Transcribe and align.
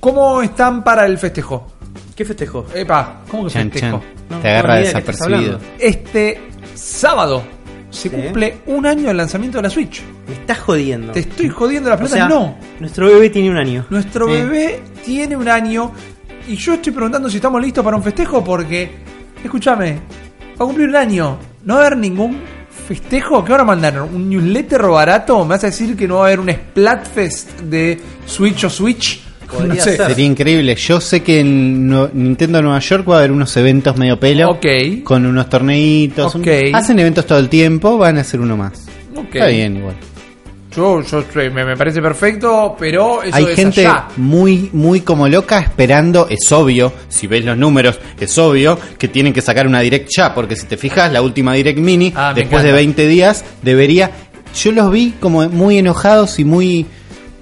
¿Cómo 0.00 0.42
están 0.42 0.82
para 0.82 1.04
el 1.06 1.18
festejo? 1.18 1.66
¿Qué 2.16 2.24
festejo? 2.24 2.66
Epa, 2.74 3.20
¿cómo 3.30 3.44
que 3.46 3.50
Chan, 3.50 3.70
festejo? 3.70 3.98
chan. 4.00 4.08
No, 4.30 4.38
Te 4.40 4.48
agarra 4.50 4.74
no 4.76 4.80
desapercibido. 4.80 5.36
hablando. 5.36 5.60
Este 5.78 6.40
sábado 6.74 7.42
se 7.90 8.08
Sí. 8.08 8.14
cumple 8.16 8.58
un 8.66 8.86
año 8.86 9.08
del 9.08 9.16
lanzamiento 9.16 9.58
de 9.58 9.62
la 9.62 9.70
Switch. 9.70 10.02
Me 10.28 10.34
estás 10.34 10.58
jodiendo. 10.60 11.12
Te 11.12 11.20
estoy 11.20 11.48
jodiendo 11.48 11.88
la 11.90 11.96
O 11.96 11.98
plata. 11.98 12.14
sea, 12.14 12.28
no. 12.28 12.56
Nuestro 12.78 13.06
bebé 13.08 13.30
tiene 13.30 13.50
un 13.50 13.56
año. 13.56 13.86
Nuestro 13.90 14.26
bebé 14.26 14.80
tiene 15.04 15.36
un 15.36 15.48
año 15.48 15.92
y 16.48 16.56
yo 16.56 16.74
estoy 16.74 16.92
preguntando 16.92 17.28
si 17.28 17.36
estamos 17.36 17.60
listos 17.60 17.84
para 17.84 17.96
un 17.96 18.02
festejo 18.02 18.42
porque, 18.44 18.90
escúchame, 19.42 19.94
va 20.58 20.64
a 20.64 20.66
cumplir 20.66 20.88
un 20.88 20.96
año. 20.96 21.36
No 21.64 21.74
va 21.74 21.82
a 21.82 21.86
haber 21.86 21.98
ningún 21.98 22.38
festejo. 22.88 23.44
¿Qué 23.44 23.52
van 23.52 23.60
a 23.62 23.64
mandar? 23.64 24.00
¿Un 24.02 24.28
newsletter 24.30 24.82
barato? 24.82 25.42
¿Me 25.44 25.50
vas 25.50 25.64
a 25.64 25.66
decir 25.66 25.96
que 25.96 26.06
no 26.08 26.16
va 26.16 26.22
a 26.22 26.26
haber 26.28 26.40
un 26.40 26.50
Splatfest 26.50 27.60
de 27.62 28.00
Switch 28.26 28.64
o 28.64 28.70
Switch? 28.70 29.26
Podría 29.50 29.74
no 29.74 29.82
sé. 29.82 29.96
ser. 29.96 30.06
Sería 30.08 30.24
increíble. 30.26 30.74
Yo 30.76 31.00
sé 31.00 31.22
que 31.22 31.40
en 31.40 31.88
No- 31.88 32.08
Nintendo 32.12 32.62
Nueva 32.62 32.78
York 32.80 33.08
va 33.08 33.14
a 33.16 33.18
haber 33.18 33.32
unos 33.32 33.56
eventos 33.56 33.96
medio 33.96 34.18
pelo. 34.18 34.50
Ok. 34.50 34.66
Con 35.04 35.26
unos 35.26 35.48
torneitos. 35.48 36.34
un- 36.34 36.42
Ok. 36.42 36.48
hacen 36.74 36.98
eventos 36.98 37.26
todo 37.26 37.38
el 37.38 37.48
tiempo, 37.48 37.98
van 37.98 38.18
a 38.18 38.20
hacer 38.22 38.40
uno 38.40 38.56
más. 38.56 38.86
Ok. 39.16 39.34
Está 39.34 39.46
bien, 39.46 39.76
igual. 39.78 39.94
Yo, 40.74 41.02
yo 41.02 41.18
estoy- 41.18 41.50
me, 41.50 41.64
me 41.64 41.76
parece 41.76 42.00
perfecto, 42.00 42.76
pero 42.78 43.24
eso 43.24 43.34
Hay 43.36 43.42
es 43.44 43.56
gente 43.56 43.84
allá. 43.84 44.06
muy, 44.16 44.70
muy 44.72 45.00
como 45.00 45.26
loca 45.26 45.58
esperando. 45.58 46.28
Es 46.30 46.52
obvio, 46.52 46.92
si 47.08 47.26
ves 47.26 47.44
los 47.44 47.58
números, 47.58 47.98
es 48.20 48.38
obvio 48.38 48.78
que 48.96 49.08
tienen 49.08 49.32
que 49.32 49.40
sacar 49.42 49.66
una 49.66 49.80
Direct 49.80 50.08
ya. 50.16 50.32
Porque 50.32 50.54
si 50.54 50.66
te 50.66 50.76
fijas, 50.76 51.12
la 51.12 51.22
última 51.22 51.54
Direct 51.54 51.80
Mini, 51.80 52.12
Ah, 52.14 52.32
después 52.34 52.62
de 52.62 52.68
encanta. 52.68 52.76
20 52.76 53.08
días, 53.08 53.44
debería. 53.62 54.12
Yo 54.54 54.70
los 54.70 54.92
vi 54.92 55.14
como 55.18 55.48
muy 55.48 55.76
enojados 55.78 56.38
y 56.38 56.44
muy, 56.44 56.86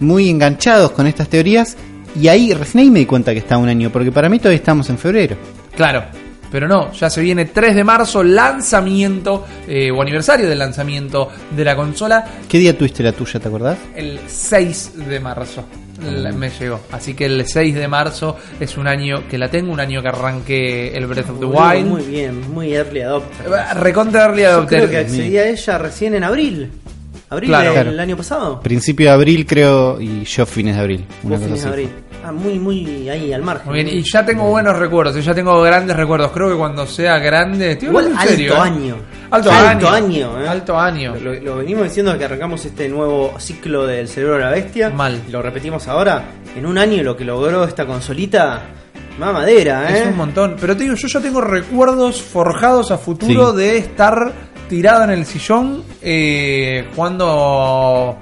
muy 0.00 0.30
enganchados 0.30 0.92
con 0.92 1.06
estas 1.06 1.28
teorías. 1.28 1.76
Y 2.20 2.28
ahí, 2.28 2.52
recién 2.54 2.82
ahí 2.84 2.90
me 2.90 3.00
di 3.00 3.06
cuenta 3.06 3.32
que 3.32 3.38
está 3.38 3.56
un 3.58 3.68
año. 3.68 3.90
Porque 3.90 4.12
para 4.12 4.28
mí 4.28 4.38
todavía 4.38 4.56
estamos 4.58 4.88
en 4.90 4.98
febrero. 4.98 5.36
Claro, 5.76 6.04
pero 6.50 6.66
no, 6.66 6.92
ya 6.92 7.10
se 7.10 7.20
viene 7.20 7.44
3 7.46 7.74
de 7.76 7.84
marzo, 7.84 8.22
lanzamiento 8.22 9.44
eh, 9.66 9.90
o 9.90 10.00
aniversario 10.02 10.48
del 10.48 10.58
lanzamiento 10.58 11.28
de 11.50 11.64
la 11.64 11.76
consola, 11.76 12.24
¿Qué 12.48 12.58
día 12.58 12.76
tuviste 12.76 13.02
la 13.02 13.12
tuya, 13.12 13.38
te 13.38 13.48
acordás? 13.48 13.78
el 13.94 14.18
6 14.26 14.92
de 15.08 15.20
marzo. 15.20 15.64
La- 16.02 16.30
Me 16.32 16.48
llegó. 16.48 16.80
Así 16.92 17.14
que 17.14 17.26
el 17.26 17.44
6 17.46 17.74
de 17.74 17.88
marzo 17.88 18.36
es 18.60 18.76
un 18.76 18.86
año 18.86 19.26
que 19.28 19.36
la 19.36 19.50
tengo, 19.50 19.72
un 19.72 19.80
año 19.80 20.00
que 20.00 20.08
arranqué 20.08 20.96
el 20.96 21.06
Breath 21.06 21.30
of 21.30 21.40
the 21.40 21.44
Wild. 21.46 21.86
Muy 21.86 22.02
bien, 22.02 22.50
muy 22.52 22.72
early 22.72 23.00
adopter. 23.00 23.46
Recontra 23.80 24.26
Early 24.26 24.42
Yo 24.42 24.48
Adopter. 24.48 24.78
creo 24.78 24.90
que 24.90 24.98
accedí 24.98 25.36
a 25.38 25.48
ella 25.48 25.78
recién 25.78 26.14
en 26.14 26.22
abril. 26.24 26.70
Abril 27.30 27.50
Claro. 27.50 27.72
del 27.74 27.82
Claro. 27.84 28.02
año 28.02 28.16
pasado. 28.16 28.60
Principio 28.60 29.06
de 29.08 29.12
abril, 29.12 29.46
creo, 29.46 30.00
y 30.00 30.24
yo 30.24 30.46
fines 30.46 30.74
de 30.76 30.80
abril. 30.80 31.04
Una 31.22 31.36
Vos 31.36 31.40
cosa 31.40 31.44
fines 31.46 31.62
de 31.62 31.68
así. 31.68 31.68
abril. 31.68 31.90
Ah, 32.24 32.32
muy, 32.32 32.58
muy 32.58 33.08
ahí 33.08 33.32
al 33.32 33.42
margen. 33.42 33.66
Muy 33.70 33.84
bien, 33.84 33.96
y 33.96 34.02
ya 34.02 34.24
tengo 34.24 34.44
buenos 34.50 34.76
recuerdos, 34.78 35.16
y 35.16 35.20
ya 35.22 35.34
tengo 35.34 35.60
grandes 35.62 35.96
recuerdos. 35.96 36.30
Creo 36.32 36.50
que 36.50 36.56
cuando 36.56 36.86
sea 36.86 37.18
grande. 37.18 37.72
estoy 37.72 37.88
Igual 37.88 38.06
en 38.08 38.16
alto 38.16 38.28
serio, 38.30 38.54
¿eh? 38.54 38.58
año. 38.58 38.96
Alto, 39.30 39.50
Alto 39.52 39.88
año. 39.88 40.06
año, 40.06 40.42
¿eh? 40.42 40.48
Alto 40.48 40.78
año. 40.78 41.14
Lo, 41.16 41.34
lo 41.34 41.56
venimos 41.58 41.84
diciendo 41.84 42.16
que 42.18 42.24
arrancamos 42.24 42.64
este 42.64 42.88
nuevo 42.88 43.34
ciclo 43.38 43.86
del 43.86 44.08
cerebro 44.08 44.36
de 44.36 44.40
la 44.40 44.50
bestia. 44.50 44.90
Mal. 44.90 45.20
Lo 45.30 45.42
repetimos 45.42 45.86
ahora. 45.86 46.24
En 46.56 46.64
un 46.66 46.76
año 46.78 47.02
lo 47.02 47.16
que 47.16 47.24
logró 47.24 47.62
esta 47.64 47.86
consolita, 47.86 48.62
mamadera, 49.18 49.90
¿eh? 49.90 50.00
Es 50.02 50.06
un 50.08 50.16
montón. 50.16 50.56
Pero 50.60 50.76
te 50.76 50.84
digo, 50.84 50.94
yo 50.96 51.08
ya 51.08 51.20
tengo 51.20 51.40
recuerdos 51.40 52.20
forjados 52.22 52.90
a 52.90 52.98
futuro 52.98 53.50
Sí. 53.52 53.58
de 53.58 53.76
estar 53.78 54.32
tirado 54.68 55.04
en 55.04 55.10
el 55.10 55.24
sillón 55.26 55.82
eh, 56.02 56.84
jugando 56.94 58.16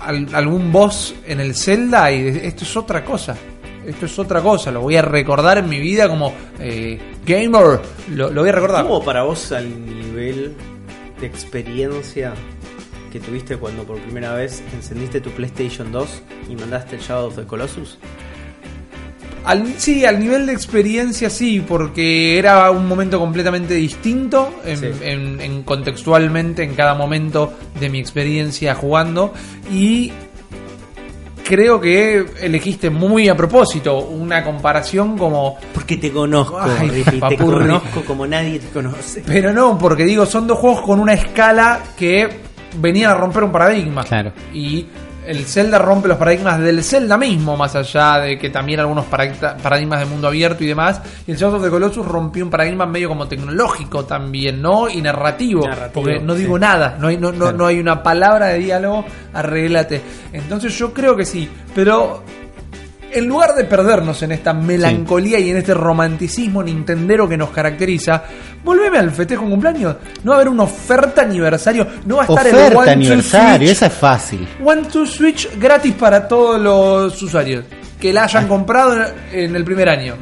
al- 0.00 0.34
algún 0.34 0.72
boss 0.72 1.14
en 1.26 1.40
el 1.40 1.54
Zelda 1.54 2.10
y 2.12 2.26
esto 2.28 2.64
es 2.64 2.76
otra 2.76 3.04
cosa. 3.04 3.36
Esto 3.86 4.06
es 4.06 4.18
otra 4.18 4.40
cosa. 4.42 4.70
Lo 4.70 4.80
voy 4.82 4.96
a 4.96 5.02
recordar 5.02 5.58
en 5.58 5.68
mi 5.68 5.78
vida 5.80 6.08
como 6.08 6.32
eh, 6.58 6.98
gamer. 7.24 7.80
Lo, 8.10 8.30
lo 8.30 8.40
voy 8.42 8.50
a 8.50 8.52
recordar. 8.52 8.82
¿Cómo 8.84 9.02
para 9.04 9.22
vos 9.22 9.52
al 9.52 9.68
nivel 9.86 10.54
de 11.20 11.26
experiencia 11.26 12.32
que 13.10 13.18
tuviste 13.20 13.56
cuando 13.56 13.84
por 13.84 13.98
primera 13.98 14.34
vez 14.34 14.62
encendiste 14.74 15.20
tu 15.20 15.30
PlayStation 15.30 15.90
2 15.90 16.22
y 16.50 16.56
mandaste 16.56 16.96
el 16.96 17.02
Shadow 17.02 17.28
of 17.28 17.36
the 17.36 17.44
Colossus? 17.44 17.98
Al, 19.44 19.74
sí, 19.78 20.04
al 20.04 20.20
nivel 20.20 20.46
de 20.46 20.52
experiencia 20.52 21.30
sí, 21.30 21.64
porque 21.66 22.38
era 22.38 22.70
un 22.70 22.86
momento 22.86 23.18
completamente 23.18 23.74
distinto 23.74 24.60
en, 24.64 24.76
Sí. 24.78 24.86
en- 25.02 25.40
en 25.40 25.62
contextualmente 25.62 26.62
en 26.62 26.74
cada 26.74 26.94
momento 26.94 27.52
de 27.80 27.88
mi 27.88 27.98
experiencia 27.98 28.74
jugando 28.74 29.32
y 29.72 30.12
creo 31.44 31.80
que 31.80 32.24
elegiste 32.42 32.90
muy 32.90 33.28
a 33.28 33.36
propósito 33.36 33.98
una 33.98 34.44
comparación 34.44 35.18
como 35.18 35.56
Porque 35.74 35.96
te 35.96 36.12
conozco, 36.12 36.60
Ay, 36.60 37.02
te 37.28 37.36
conozco 37.36 38.02
como 38.06 38.26
nadie 38.26 38.58
te 38.60 38.68
conoce. 38.68 39.22
pero 39.26 39.52
no 39.52 39.76
porque 39.78 40.04
digo 40.04 40.26
son 40.26 40.46
dos 40.46 40.58
juegos 40.58 40.82
con 40.82 41.00
una 41.00 41.14
escala 41.14 41.80
que 41.98 42.28
venían 42.78 43.10
a 43.10 43.14
romper 43.14 43.42
un 43.44 43.50
paradigma 43.52 44.04
Claro. 44.04 44.32
y 44.54 44.86
el 45.30 45.46
Zelda 45.46 45.78
rompe 45.78 46.08
los 46.08 46.18
paradigmas 46.18 46.58
del 46.58 46.82
Zelda 46.82 47.16
mismo, 47.16 47.56
más 47.56 47.76
allá 47.76 48.18
de 48.18 48.36
que 48.36 48.50
también 48.50 48.80
algunos 48.80 49.04
paradigmas 49.04 50.00
de 50.00 50.06
mundo 50.06 50.26
abierto 50.26 50.64
y 50.64 50.66
demás. 50.66 51.00
Y 51.24 51.30
el 51.30 51.36
Shadow 51.36 51.58
of 51.58 51.62
the 51.62 51.70
Colossus 51.70 52.04
rompió 52.04 52.44
un 52.44 52.50
paradigma 52.50 52.84
medio 52.84 53.08
como 53.08 53.28
tecnológico 53.28 54.04
también, 54.04 54.60
¿no? 54.60 54.88
Y 54.88 55.00
narrativo. 55.00 55.68
Narrativo, 55.68 56.02
porque 56.02 56.18
no 56.18 56.34
digo 56.34 56.56
sí. 56.56 56.60
nada, 56.60 56.96
no 56.98 57.06
hay, 57.06 57.16
no, 57.16 57.30
no, 57.30 57.52
no 57.52 57.66
hay 57.66 57.78
una 57.78 58.02
palabra 58.02 58.46
de 58.46 58.58
diálogo, 58.58 59.04
arréglate. 59.32 60.00
Entonces 60.32 60.76
yo 60.76 60.92
creo 60.92 61.14
que 61.14 61.24
sí, 61.24 61.48
pero 61.76 62.24
en 63.12 63.26
lugar 63.26 63.54
de 63.54 63.64
perdernos 63.64 64.22
en 64.22 64.32
esta 64.32 64.52
melancolía 64.52 65.38
y 65.38 65.50
en 65.50 65.58
este 65.58 65.74
romanticismo 65.74 66.62
nintendero 66.62 67.28
que 67.28 67.36
nos 67.36 67.50
caracteriza, 67.50 68.22
volveme 68.64 68.98
al 68.98 69.10
festejo 69.10 69.44
cumpleaños. 69.48 69.96
No 70.22 70.30
va 70.32 70.36
a 70.36 70.40
haber 70.40 70.48
una 70.48 70.64
oferta 70.64 71.22
aniversario, 71.22 71.86
no 72.06 72.16
va 72.16 72.22
a 72.22 72.26
estar 72.26 72.46
el 72.46 72.54
Oferta 72.54 72.78
One 72.78 72.86
to 72.86 72.92
aniversario, 72.92 73.56
Switch 73.58 73.70
esa 73.70 73.86
es 73.86 73.92
fácil. 73.92 74.48
One 74.64 74.82
to 74.82 75.06
Switch 75.06 75.48
gratis 75.58 75.94
para 75.94 76.26
todos 76.26 76.60
los 76.60 77.22
usuarios 77.22 77.64
que 77.98 78.12
la 78.12 78.24
hayan 78.24 78.48
comprado 78.48 78.96
en 79.32 79.54
el 79.54 79.64
primer 79.64 79.88
año. 79.88 80.14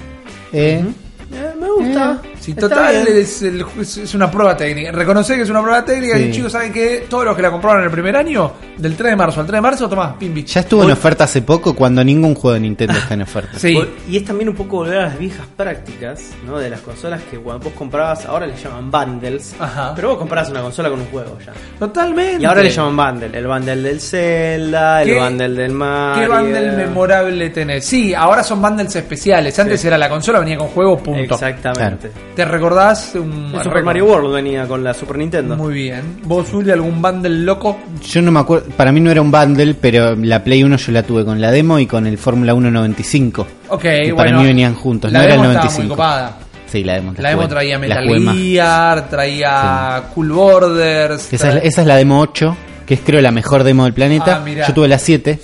Eh, 0.52 0.84
Eh, 1.32 1.52
me 1.60 1.70
gusta. 1.70 2.22
Si 2.48 2.54
total 2.54 3.06
es, 3.08 3.42
el- 3.42 3.64
es 3.78 4.14
una 4.14 4.30
prueba 4.30 4.56
técnica. 4.56 4.90
Reconocer 4.90 5.36
que 5.36 5.42
es 5.42 5.50
una 5.50 5.60
prueba 5.60 5.84
técnica 5.84 6.16
Sí. 6.16 6.24
y 6.24 6.30
chicos 6.32 6.52
saben 6.52 6.72
que 6.72 7.04
todos 7.08 7.24
los 7.26 7.36
que 7.36 7.42
la 7.42 7.50
compraron 7.50 7.80
en 7.80 7.84
el 7.86 7.90
primer 7.90 8.16
año, 8.16 8.52
del 8.78 8.96
3 8.96 9.10
de 9.10 9.16
marzo 9.16 9.40
al 9.40 9.46
3 9.46 9.58
de 9.58 9.60
marzo, 9.60 9.88
tomás, 9.88 10.14
pimbi. 10.18 10.44
ya 10.44 10.60
estuvo 10.60 10.82
en 10.84 10.90
oferta 10.92 11.24
hace 11.24 11.42
poco 11.42 11.74
cuando 11.74 12.02
ningún 12.02 12.34
juego 12.34 12.54
de 12.54 12.60
Nintendo 12.60 12.94
está 12.94 13.12
en 13.14 13.22
oferta. 13.22 13.58
Sí. 13.58 13.78
Y 14.08 14.16
es 14.16 14.24
también 14.24 14.48
un 14.48 14.54
poco 14.54 14.76
volver 14.78 14.98
a 14.98 15.02
las 15.08 15.18
viejas 15.18 15.46
prácticas, 15.56 16.22
¿no? 16.46 16.58
De 16.58 16.70
las 16.70 16.80
consolas 16.80 17.20
que 17.30 17.36
cuando 17.38 17.64
vos 17.64 17.72
comprabas, 17.74 18.24
ahora 18.24 18.46
le 18.46 18.54
llaman 18.56 18.90
bundles. 18.90 19.54
Ajá. 19.60 19.92
Pero 19.94 20.08
vos 20.10 20.18
comprabas 20.18 20.48
una 20.50 20.62
consola 20.62 20.88
con 20.88 21.00
un 21.00 21.06
juego 21.08 21.36
ya. 21.44 21.52
Totalmente. 21.78 22.42
Y 22.42 22.46
ahora 22.46 22.62
le 22.62 22.70
llaman 22.70 22.96
bundle. 23.20 23.38
El 23.38 23.46
bundle 23.46 23.76
del 23.76 24.00
Zelda, 24.00 25.02
el 25.02 25.08
¿Qué- 25.08 25.18
bundle 25.20 25.48
del 25.50 25.72
Mario. 25.72 26.22
¿Qué 26.22 26.28
bundle 26.34 26.72
memorable 26.72 27.50
tenés? 27.50 27.84
Sí, 27.84 28.14
ahora 28.14 28.42
son 28.42 28.62
bundles 28.62 28.96
especiales. 28.96 29.58
Antes 29.58 29.80
Sí. 29.82 29.86
era 29.86 29.98
la 29.98 30.08
consola, 30.08 30.38
venía 30.40 30.56
con 30.56 30.68
juegos, 30.68 31.02
punto. 31.02 31.34
Exactamente. 31.34 32.10
¿Te 32.38 32.44
recordás 32.44 33.16
un 33.16 33.50
El 33.52 33.64
Super? 33.64 33.82
Mario 33.82 34.04
World 34.04 34.32
venía 34.32 34.64
con 34.68 34.84
la 34.84 34.94
Super 34.94 35.18
Nintendo. 35.18 35.56
Muy 35.56 35.74
bien. 35.74 36.20
¿Vos, 36.22 36.46
Juli, 36.52 36.70
algún 36.70 37.02
bundle 37.02 37.30
loco? 37.44 37.76
Yo 38.08 38.22
no 38.22 38.30
me 38.30 38.38
acuerdo, 38.38 38.68
para 38.76 38.92
mí 38.92 39.00
no 39.00 39.10
era 39.10 39.20
un 39.20 39.32
bundle, 39.32 39.74
pero 39.74 40.14
la 40.14 40.44
Play 40.44 40.62
1 40.62 40.76
yo 40.76 40.92
la 40.92 41.02
tuve 41.02 41.24
con 41.24 41.40
la 41.40 41.50
demo 41.50 41.80
y 41.80 41.86
con 41.86 42.06
el 42.06 42.16
Fórmula 42.16 42.54
1 42.54 42.70
95. 42.70 43.44
Ok, 43.70 43.80
Que 43.82 44.12
bueno. 44.12 44.16
para 44.16 44.38
mí 44.38 44.44
venían 44.46 44.74
juntos, 44.76 45.10
la 45.10 45.18
no 45.18 45.24
era 45.24 45.34
el 45.34 45.40
demo 45.40 45.52
estaba 45.52 45.64
95. 45.64 45.82
muy 45.88 45.96
copada. 45.96 46.38
Sí, 46.66 46.84
la 46.84 46.92
demo. 46.94 47.14
La 47.18 47.30
demo 47.30 47.48
traía 47.48 47.76
Metal. 47.76 48.08
Gear, 48.36 49.08
traía 49.08 50.02
Cool 50.14 50.30
Borders. 50.30 51.32
Esa 51.32 51.50
tra- 51.54 51.56
es, 51.58 51.64
esa 51.64 51.80
es 51.80 51.86
la 51.88 51.96
demo 51.96 52.20
8, 52.20 52.56
que 52.86 52.94
es 52.94 53.00
creo 53.04 53.20
la 53.20 53.32
mejor 53.32 53.64
demo 53.64 53.82
del 53.82 53.94
planeta. 53.94 54.44
Ah. 54.46 54.64
Yo 54.68 54.74
tuve 54.74 54.86
la 54.86 54.98
7, 55.00 55.40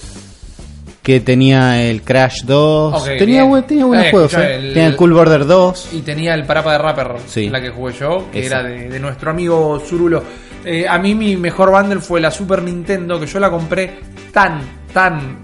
que 1.05 1.21
tenía 1.21 1.81
el 1.83 2.03
Crash 2.03 2.43
2. 2.45 2.95
Ok, 3.03 3.05
tenía, 3.19 3.41
bien. 3.43 3.49
buen- 3.51 3.63
tenía 3.65 3.85
buenos 3.85 4.07
Eh, 4.07 4.11
juegos, 4.11 4.35
eh. 4.35 4.55
el- 4.57 4.73
Tenía 4.73 4.87
el 4.89 4.97
Cool 4.97 5.13
Border 5.13 5.47
2. 5.47 5.89
Y 5.93 6.01
tenía 6.01 6.35
el 6.35 6.45
Parapa 6.45 6.73
de 6.73 6.79
Rapper, 6.79 7.09
Sí. 7.27 7.49
la 7.51 7.61
que 7.61 7.69
jugué 7.71 7.93
yo, 7.93 8.29
que 8.33 8.45
era 8.47 8.63
de, 8.63 8.89
de 8.89 8.99
nuestro 8.99 9.31
amigo 9.31 9.79
Zurulo. 9.87 10.25
Eh, 10.65 10.87
a 10.89 10.99
mí 10.99 11.15
mi 11.15 11.37
mejor 11.37 11.71
bundle 11.71 12.01
fue 12.01 12.21
la 12.23 12.31
Super 12.31 12.63
Nintendo, 12.63 13.21
que 13.21 13.27
yo 13.27 13.39
la 13.39 13.51
compré 13.51 14.01
tan, 14.33 14.61
tan 14.95 15.39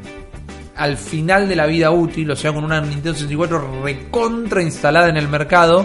al 0.77 0.97
final 0.97 1.47
de 1.47 1.57
la 1.57 1.67
vida 1.67 1.91
útil, 1.91 2.31
o 2.31 2.37
sea, 2.37 2.55
con 2.55 2.65
una 2.65 2.81
Nintendo 2.81 3.13
64 3.13 3.83
recontra 3.85 4.63
instalada 4.63 5.11
en 5.11 5.19
el 5.19 5.29
mercado, 5.29 5.85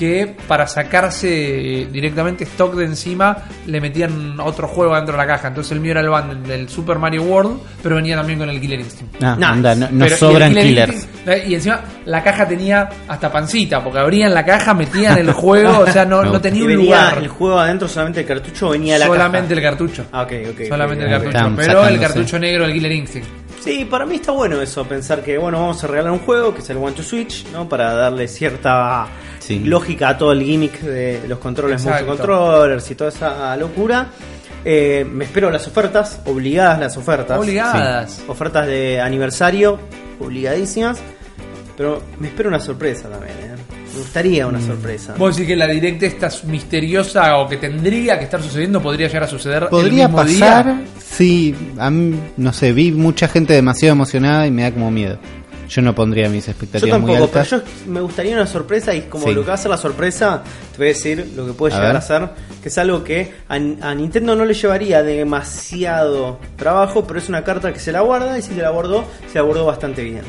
que 0.00 0.34
para 0.48 0.66
sacarse 0.66 1.82
eh, 1.82 1.88
directamente 1.92 2.44
stock 2.44 2.74
de 2.74 2.86
encima 2.86 3.36
le 3.66 3.80
metían 3.82 4.40
otro 4.40 4.66
juego 4.66 4.94
dentro 4.96 5.12
de 5.12 5.18
la 5.18 5.26
caja. 5.26 5.48
Entonces 5.48 5.72
el 5.72 5.80
mío 5.80 5.90
era 5.90 6.00
el 6.00 6.08
bundle 6.08 6.48
del 6.56 6.68
Super 6.70 6.98
Mario 6.98 7.22
World, 7.24 7.60
pero 7.82 7.96
venía 7.96 8.16
también 8.16 8.38
con 8.38 8.48
el 8.48 8.58
Killer 8.58 8.80
Instinct. 8.80 9.22
Ah, 9.22 9.34
Nice. 9.36 9.44
anda, 9.46 9.74
no, 9.74 9.88
no 9.90 9.98
Pero- 9.98 10.08
y 10.08 10.12
el 10.12 10.18
sobran 10.18 10.54
Killer 10.54 10.64
killers. 10.88 10.94
Instinct, 10.94 11.48
y 11.48 11.54
encima 11.54 11.80
la 12.06 12.22
caja 12.22 12.48
tenía 12.48 12.88
hasta 13.06 13.30
pancita, 13.30 13.84
porque 13.84 13.98
abrían 13.98 14.32
la 14.32 14.42
caja, 14.44 14.72
metían 14.72 15.18
el 15.18 15.32
juego, 15.34 15.80
o 15.80 15.86
sea, 15.86 16.06
no, 16.06 16.22
no 16.24 16.40
tenía 16.40 16.62
un 16.62 16.68
venía 16.68 16.84
lugar. 16.86 17.18
el 17.18 17.28
juego 17.28 17.58
adentro, 17.60 17.86
solamente 17.86 18.20
el 18.20 18.26
cartucho 18.26 18.70
venía 18.70 18.98
la 18.98 19.06
Solamente 19.06 19.54
caja. 19.54 19.60
el 19.60 19.62
cartucho. 19.62 20.06
Ah, 20.12 20.22
ok, 20.22 20.32
ok. 20.52 20.66
Solamente 20.68 21.04
el 21.04 21.10
cartucho. 21.10 21.52
Pero 21.56 21.86
el 21.86 22.00
cartucho 22.00 22.38
negro 22.38 22.64
del 22.64 22.72
Killer 22.72 22.92
Instinct. 22.92 23.28
Sí, 23.60 23.84
para 23.84 24.06
mí 24.06 24.14
está 24.14 24.32
bueno 24.32 24.58
eso, 24.62 24.86
pensar 24.86 25.20
que 25.22 25.36
bueno, 25.36 25.60
vamos 25.60 25.84
a 25.84 25.86
regalar 25.86 26.10
un 26.12 26.20
juego 26.20 26.54
que 26.54 26.60
es 26.62 26.70
el 26.70 26.78
One 26.78 26.92
to 26.92 27.02
Switch, 27.02 27.44
¿no? 27.52 27.68
Para 27.68 27.92
darle 27.92 28.26
cierta 28.26 29.06
Sí. 29.58 29.64
lógica 29.64 30.08
a 30.10 30.18
todo 30.18 30.32
el 30.32 30.42
gimmick 30.42 30.80
de 30.80 31.22
los 31.28 31.38
controles 31.38 31.82
Exacto. 31.82 32.06
motion 32.06 32.16
controllers 32.26 32.90
y 32.90 32.94
toda 32.94 33.10
esa 33.10 33.56
locura. 33.56 34.06
Eh, 34.64 35.06
me 35.10 35.24
espero 35.24 35.50
las 35.50 35.66
ofertas, 35.66 36.20
obligadas 36.26 36.78
las 36.78 36.96
ofertas. 36.96 37.38
Obligadas. 37.38 38.22
Ofertas 38.28 38.66
de 38.66 39.00
aniversario, 39.00 39.78
obligadísimas. 40.20 40.98
Pero 41.76 42.02
me 42.18 42.28
espero 42.28 42.50
una 42.50 42.60
sorpresa 42.60 43.08
también, 43.08 43.32
¿eh? 43.32 43.54
Me 43.92 43.98
gustaría 43.98 44.44
Mm. 44.46 44.48
una 44.50 44.60
sorpresa. 44.60 45.14
Vos 45.16 45.34
decís 45.34 45.48
que 45.48 45.56
la 45.56 45.66
directa 45.66 46.06
esta 46.06 46.28
misteriosa 46.46 47.38
o 47.38 47.48
que 47.48 47.56
tendría 47.56 48.18
que 48.18 48.24
estar 48.24 48.42
sucediendo 48.42 48.80
podría 48.82 49.06
llegar 49.08 49.24
a 49.24 49.26
suceder 49.26 49.68
Podría 49.68 50.04
el 50.04 50.10
mismo 50.10 50.16
pasar, 50.16 50.64
día. 50.66 50.84
sí, 50.98 51.54
a 51.78 51.90
mí, 51.90 52.14
no 52.36 52.52
sé, 52.52 52.72
vi 52.72 52.92
mucha 52.92 53.26
gente 53.28 53.54
demasiado 53.54 53.94
emocionada 53.94 54.46
y 54.46 54.50
me 54.50 54.62
da 54.62 54.72
como 54.72 54.90
miedo. 54.90 55.18
Yo 55.70 55.82
no 55.82 55.94
pondría 55.94 56.28
mis 56.28 56.46
Yo 56.46 56.50
expectativas 56.50 57.00
muy 57.00 57.12
tampoco, 57.12 57.30
pero 57.32 57.42
altas. 57.44 57.64
yo 57.86 57.90
me 57.92 58.00
gustaría 58.00 58.34
una 58.34 58.46
sorpresa 58.46 58.92
y 58.92 59.02
como 59.02 59.26
Sí. 59.28 59.34
lo 59.34 59.42
que 59.42 59.48
va 59.48 59.54
a 59.54 59.56
ser 59.56 59.70
la 59.70 59.76
sorpresa, 59.76 60.42
te 60.72 60.78
voy 60.78 60.86
a 60.86 60.88
decir 60.88 61.32
lo 61.36 61.46
que 61.46 61.52
puede 61.52 61.74
A 61.74 61.76
llegar 61.78 61.92
ver. 61.92 61.96
a 62.02 62.04
ser, 62.04 62.28
que 62.62 62.68
es 62.68 62.78
algo 62.78 63.04
que 63.04 63.32
a, 63.48 63.54
a 63.54 63.94
Nintendo 63.94 64.34
no 64.34 64.44
le 64.44 64.54
llevaría 64.54 65.02
demasiado 65.04 66.38
trabajo, 66.56 67.06
pero 67.06 67.18
es 67.20 67.28
una 67.28 67.44
carta 67.44 67.72
que 67.72 67.78
se 67.78 67.92
la 67.92 68.00
guarda 68.00 68.36
y 68.38 68.42
si 68.42 68.54
se 68.54 68.62
la 68.62 68.70
guardó, 68.70 69.04
se 69.30 69.38
la 69.38 69.42
guardó 69.42 69.64
bastante 69.66 70.02
bien. 70.02 70.22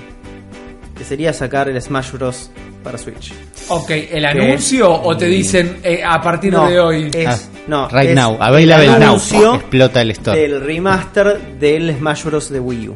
Que 0.97 1.03
sería 1.03 1.33
sacar 1.33 1.67
el 1.69 1.81
Smash 1.81 2.11
Bros. 2.11 2.51
para 2.83 2.97
Switch. 2.97 3.31
Ok, 3.67 3.91
¿el 4.11 4.25
anuncio 4.25 4.91
o 4.91 5.15
te 5.15 5.25
dicen 5.27 5.77
eh, 5.83 6.01
a 6.03 6.19
partir 6.19 6.51
No, 6.51 6.67
de 6.67 6.79
hoy? 6.79 7.11
es- 7.13 7.27
Ah, 7.27 7.37
no, 7.67 7.87
right 7.89 8.09
es 8.09 8.15
now, 8.15 8.35
available 8.39 8.85
el 8.85 8.91
now. 8.99 9.09
anuncio 9.09 9.55
Explota 9.55 10.01
el 10.01 10.11
store. 10.11 10.39
del 10.39 10.61
remaster 10.61 11.39
del 11.59 11.95
Smash 11.95 12.23
Bros. 12.25 12.49
de 12.49 12.59
Wii 12.59 12.89
U. 12.89 12.95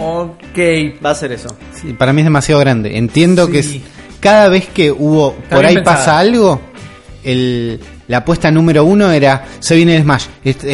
Ok. 0.00 0.58
Va 1.04 1.10
a 1.10 1.14
ser 1.14 1.32
eso. 1.32 1.56
Sí, 1.80 1.92
para 1.92 2.12
mí 2.12 2.22
es 2.22 2.26
demasiado 2.26 2.60
grande. 2.60 2.96
Entiendo 2.96 3.46
Sí. 3.46 3.52
que 3.52 3.58
es- 3.60 3.76
cada 4.20 4.48
vez 4.48 4.66
que 4.68 4.90
hubo 4.90 5.36
Está 5.42 5.56
por 5.56 5.64
ahí 5.66 5.74
pensada. 5.76 5.96
pasa 5.96 6.18
algo, 6.18 6.60
el, 7.24 7.80
la 8.08 8.18
apuesta 8.18 8.50
número 8.50 8.84
uno 8.84 9.10
era 9.12 9.44
se 9.60 9.76
viene 9.76 9.96
el 9.96 10.02
Smash, 10.02 10.26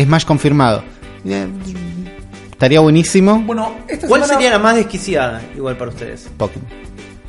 Smash 0.04 0.24
confirmado. 0.24 0.82
Eh, 1.24 1.46
Estaría 2.52 2.80
buenísimo. 2.80 3.42
Bueno, 3.44 3.74
esta 3.86 4.06
¿Cuál 4.08 4.22
semana- 4.22 4.38
sería 4.40 4.50
la 4.56 4.58
más 4.58 4.76
desquiciada 4.76 5.42
igual 5.54 5.76
para 5.76 5.90
ustedes? 5.90 6.26
Pokémon. 6.38 6.66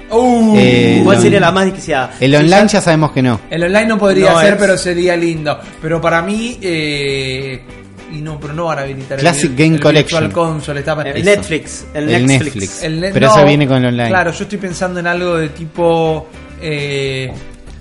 Uh, 0.10 0.54
Eh, 0.58 1.02
¿Cuál 1.04 1.22
sería 1.22 1.42
la 1.42 1.52
más 1.52 1.66
desquiciada? 1.66 2.14
El 2.22 2.32
Si 2.32 2.38
online 2.38 2.50
ya- 2.62 2.68
ya 2.68 2.82
sabemos 2.82 3.12
que 3.12 3.22
no. 3.22 3.42
El 3.50 3.62
online 3.66 3.88
no 3.88 3.98
podría 3.98 4.32
No 4.32 4.40
ser, 4.40 4.54
es. 4.54 4.60
pero 4.60 4.78
sería 4.78 5.18
lindo. 5.18 5.60
Pero 5.82 6.00
para 6.00 6.22
mí, 6.22 6.58
eh, 6.62 7.62
y 8.12 8.22
no, 8.22 8.40
pero 8.40 8.54
no 8.54 8.66
van 8.66 8.80
a 8.80 8.82
habilitar 8.84 9.18
Classic 9.20 9.50
el, 9.52 9.56
Game 9.56 9.76
el 9.76 9.82
Collection. 9.82 10.24
Virtual 10.26 10.46
Console. 10.52 10.80
Está 10.80 10.94
El 11.02 11.18
Eso. 11.18 11.26
Netflix. 11.26 11.86
El, 11.94 12.10
El 12.10 12.26
Netflix. 12.28 12.56
Netflix. 12.56 12.84
el 12.84 13.02
net- 13.02 13.12
Pero 13.14 13.28
no, 13.28 13.36
eso 13.36 13.46
viene 13.46 13.68
con 13.68 13.78
el 13.78 13.86
online. 13.86 14.10
Claro, 14.10 14.32
yo 14.32 14.44
estoy 14.44 14.58
pensando 14.58 15.00
en 15.00 15.08
algo 15.08 15.36
de 15.38 15.50
tipo. 15.50 16.28
Eh, 16.62 17.32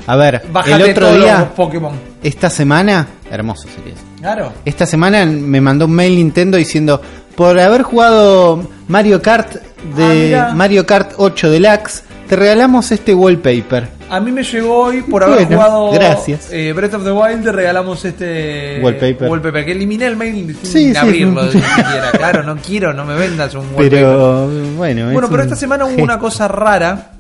A 0.06 0.16
ver, 0.16 0.42
el 0.66 0.82
otro 0.82 1.06
todos 1.08 1.18
día, 1.22 1.38
los 1.40 1.48
Pokémon. 1.48 1.92
esta 2.22 2.50
semana, 2.50 3.06
hermoso 3.30 3.68
sería 3.74 3.94
eso. 3.94 4.02
Claro. 4.20 4.52
Esta 4.64 4.86
semana 4.86 5.24
me 5.26 5.60
mandó 5.60 5.86
un 5.86 5.92
mail 5.92 6.14
Nintendo 6.16 6.56
diciendo, 6.56 7.00
por 7.34 7.58
haber 7.58 7.82
jugado 7.82 8.68
Mario 8.88 9.20
Kart 9.22 9.56
Ah, 9.56 9.96
de 9.98 10.14
mira. 10.26 10.52
Mario 10.54 10.84
Kart 10.86 11.12
8 11.16 11.50
Deluxe, 11.50 12.02
te 12.28 12.36
regalamos 12.36 12.90
este 12.92 13.14
wallpaper. 13.14 13.88
A 14.08 14.20
mí 14.20 14.30
me 14.30 14.42
llegó 14.44 14.76
hoy 14.84 15.02
por 15.02 15.24
haber 15.24 15.46
Bueno, 15.46 15.56
jugado 15.56 15.90
gracias. 15.92 16.48
eh, 16.52 16.72
Breath 16.72 16.94
of 16.94 17.04
the 17.04 17.10
Wild, 17.12 17.42
te 17.42 17.52
regalamos 17.52 18.04
este 18.04 18.80
Wallpaper. 18.82 19.64
que 19.64 19.72
eliminé 19.72 20.06
el 20.06 20.16
mail 20.16 20.56
sin 20.62 20.70
Sí, 20.70 20.90
sí. 20.92 20.96
abrirlo 20.96 21.44
siquiera. 21.50 22.10
Claro, 22.12 22.42
no 22.44 22.56
quiero, 22.56 22.92
no 22.92 23.04
me 23.04 23.14
vendas 23.16 23.54
un 23.54 23.62
wallpaper. 23.66 23.90
Pero 23.90 24.48
bueno, 24.76 25.10
Bueno, 25.12 25.28
pero 25.28 25.42
esta 25.42 25.56
semana 25.56 25.86
hubo 25.86 26.02
una 26.02 26.18
cosa 26.18 26.46
rara. 26.48 27.12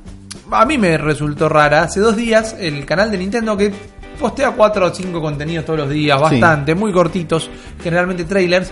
A 0.50 0.64
mí 0.64 0.78
me 0.78 0.96
resultó 0.96 1.48
rara. 1.48 1.82
Hace 1.82 1.98
dos 2.00 2.14
días, 2.16 2.54
el 2.60 2.84
canal 2.86 3.10
de 3.10 3.18
Nintendo 3.18 3.56
que 3.56 3.72
postea 4.20 4.52
cuatro 4.52 4.86
o 4.86 4.94
cinco 4.94 5.20
contenidos 5.20 5.64
todos 5.64 5.80
los 5.80 5.90
días, 5.90 6.16
Sí. 6.18 6.22
bastante, 6.40 6.74
muy 6.76 6.92
cortitos, 6.92 7.50
generalmente 7.82 8.24
trailers. 8.24 8.70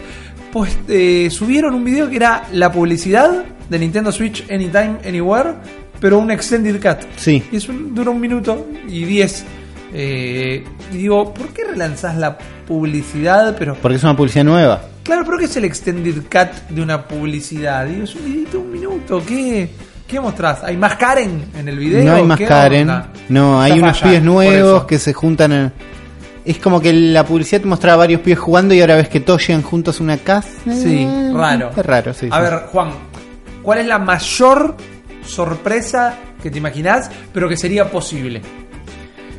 Pues 0.53 0.79
eh, 0.89 1.29
subieron 1.33 1.75
un 1.75 1.83
video 1.85 2.09
que 2.09 2.15
era 2.17 2.45
la 2.53 2.71
publicidad 2.71 3.43
de 3.69 3.79
Nintendo 3.79 4.13
Switch 4.13 4.45
Anytime, 4.49 4.99
Anywhere, 5.05 5.55
pero 6.01 6.19
un 6.19 6.31
extended 6.31 6.81
cut. 6.83 7.05
Sí. 7.17 7.43
Y 7.51 7.57
es 7.57 7.69
un, 7.69 7.95
dura 7.95 8.11
un 8.11 8.21
minuto 8.21 8.67
y 8.89 9.05
diez. 9.05 9.45
Eh, 9.93 10.65
y 10.93 10.97
digo, 10.97 11.33
¿por 11.33 11.49
qué 11.49 11.65
relanzás 11.65 12.17
la 12.17 12.37
publicidad? 12.67 13.55
Pero 13.59 13.77
Porque 13.77 13.97
es 13.97 14.03
una 14.03 14.17
publicidad 14.17 14.45
nueva. 14.45 14.83
Claro, 15.05 15.23
pero 15.25 15.39
¿qué 15.39 15.45
es 15.45 15.57
el 15.57 15.65
extended 15.65 16.15
cut 16.25 16.69
de 16.71 16.83
una 16.83 17.07
publicidad? 17.07 17.87
Digo, 17.87 18.05
es 18.05 18.15
un 18.15 18.25
videito 18.25 18.53
de 18.53 18.65
un 18.65 18.73
minuto. 18.73 19.23
¿Qué, 19.25 19.69
qué 20.09 20.19
mostrás? 20.19 20.65
¿Hay 20.65 20.77
más 20.77 20.97
Karen 20.97 21.45
en 21.57 21.69
el 21.69 21.79
video? 21.79 22.05
no 22.05 22.15
hay 22.17 22.23
más 22.25 22.39
¿Qué 22.39 22.47
Karen. 22.47 22.83
onda? 22.91 23.09
No, 23.29 23.61
hay 23.61 23.79
unos 23.79 24.01
pibes 24.01 24.19
por 24.19 24.25
nuevos 24.27 24.85
que 24.85 24.99
se 24.99 25.13
juntan 25.13 25.53
en... 25.53 25.73
Es 26.45 26.59
como 26.59 26.81
que 26.81 26.93
la 26.93 27.25
publicidad 27.25 27.63
te 27.63 27.67
mostraba 27.67 27.99
varios 27.99 28.21
pibes 28.21 28.39
jugando 28.39 28.75
y 28.75 28.81
ahora 28.81 28.97
ves 28.97 29.09
que 29.09 29.21
todos 29.21 29.47
llegan 29.47 29.63
juntos 29.63 30.01
a 30.01 30.03
una 30.03 30.19
casa. 30.19 30.49
Sí, 30.65 31.07
raro. 31.33 31.71
Es 31.75 31.87
raro, 31.87 32.13
sí. 32.13 32.29
A 32.31 32.37
sí. 32.37 32.43
ver, 32.43 32.61
Juan, 32.71 32.91
¿cuál 33.63 33.79
es 33.79 33.87
la 33.87 33.99
mayor 33.99 34.77
sorpresa 35.27 36.19
que 36.43 36.51
te 36.51 36.59
imaginás, 36.59 37.11
pero 37.33 37.49
que 37.49 37.57
sería 37.57 37.91
posible? 37.91 38.41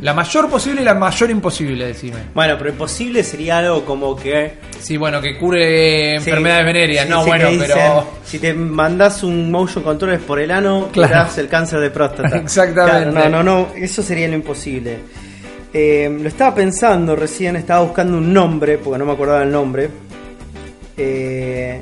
La 0.02 0.14
mayor 0.14 0.50
posible 0.50 0.82
y 0.82 0.84
la 0.86 0.94
mayor 0.94 1.30
imposible, 1.32 1.88
decime. 1.88 2.18
Bueno, 2.34 2.56
pero 2.58 2.70
imposible 2.70 3.24
sería 3.24 3.60
algo 3.60 3.86
como 3.86 4.16
que. 4.16 4.54
Sí, 4.78 4.98
bueno, 4.98 5.22
que 5.22 5.38
cure 5.38 6.12
Sí, 6.12 6.16
enfermedades 6.30 6.66
venéreas. 6.66 7.06
sí, 7.06 7.10
no, 7.12 7.24
sí, 7.24 7.30
bueno, 7.30 7.50
dicen, 7.50 7.68
pero. 7.74 8.08
Si 8.26 8.40
te 8.40 8.54
mandas 8.54 9.24
un 9.24 9.50
motion 9.50 9.84
controller 9.84 10.20
por 10.20 10.40
el 10.40 10.52
ano, 10.52 10.90
Claro. 10.92 11.30
el 11.38 11.48
cáncer 11.48 11.80
de 11.80 11.90
próstata. 11.92 12.38
Exactamente. 12.44 13.12
Claro, 13.12 13.30
no, 13.30 13.44
no, 13.44 13.44
no, 13.44 13.68
eso 13.76 14.04
sería 14.04 14.28
lo 14.28 14.36
imposible. 14.36 14.98
Eh, 15.74 16.16
lo 16.22 16.28
estaba 16.28 16.54
pensando 16.54 17.16
recién, 17.16 17.56
estaba 17.56 17.82
buscando 17.84 18.18
un 18.18 18.32
nombre, 18.34 18.78
porque 18.78 19.00
no 19.00 19.06
me 19.06 19.14
acordaba 19.14 19.44
el 19.44 19.52
nombre. 19.52 19.90
Eh, 20.98 21.82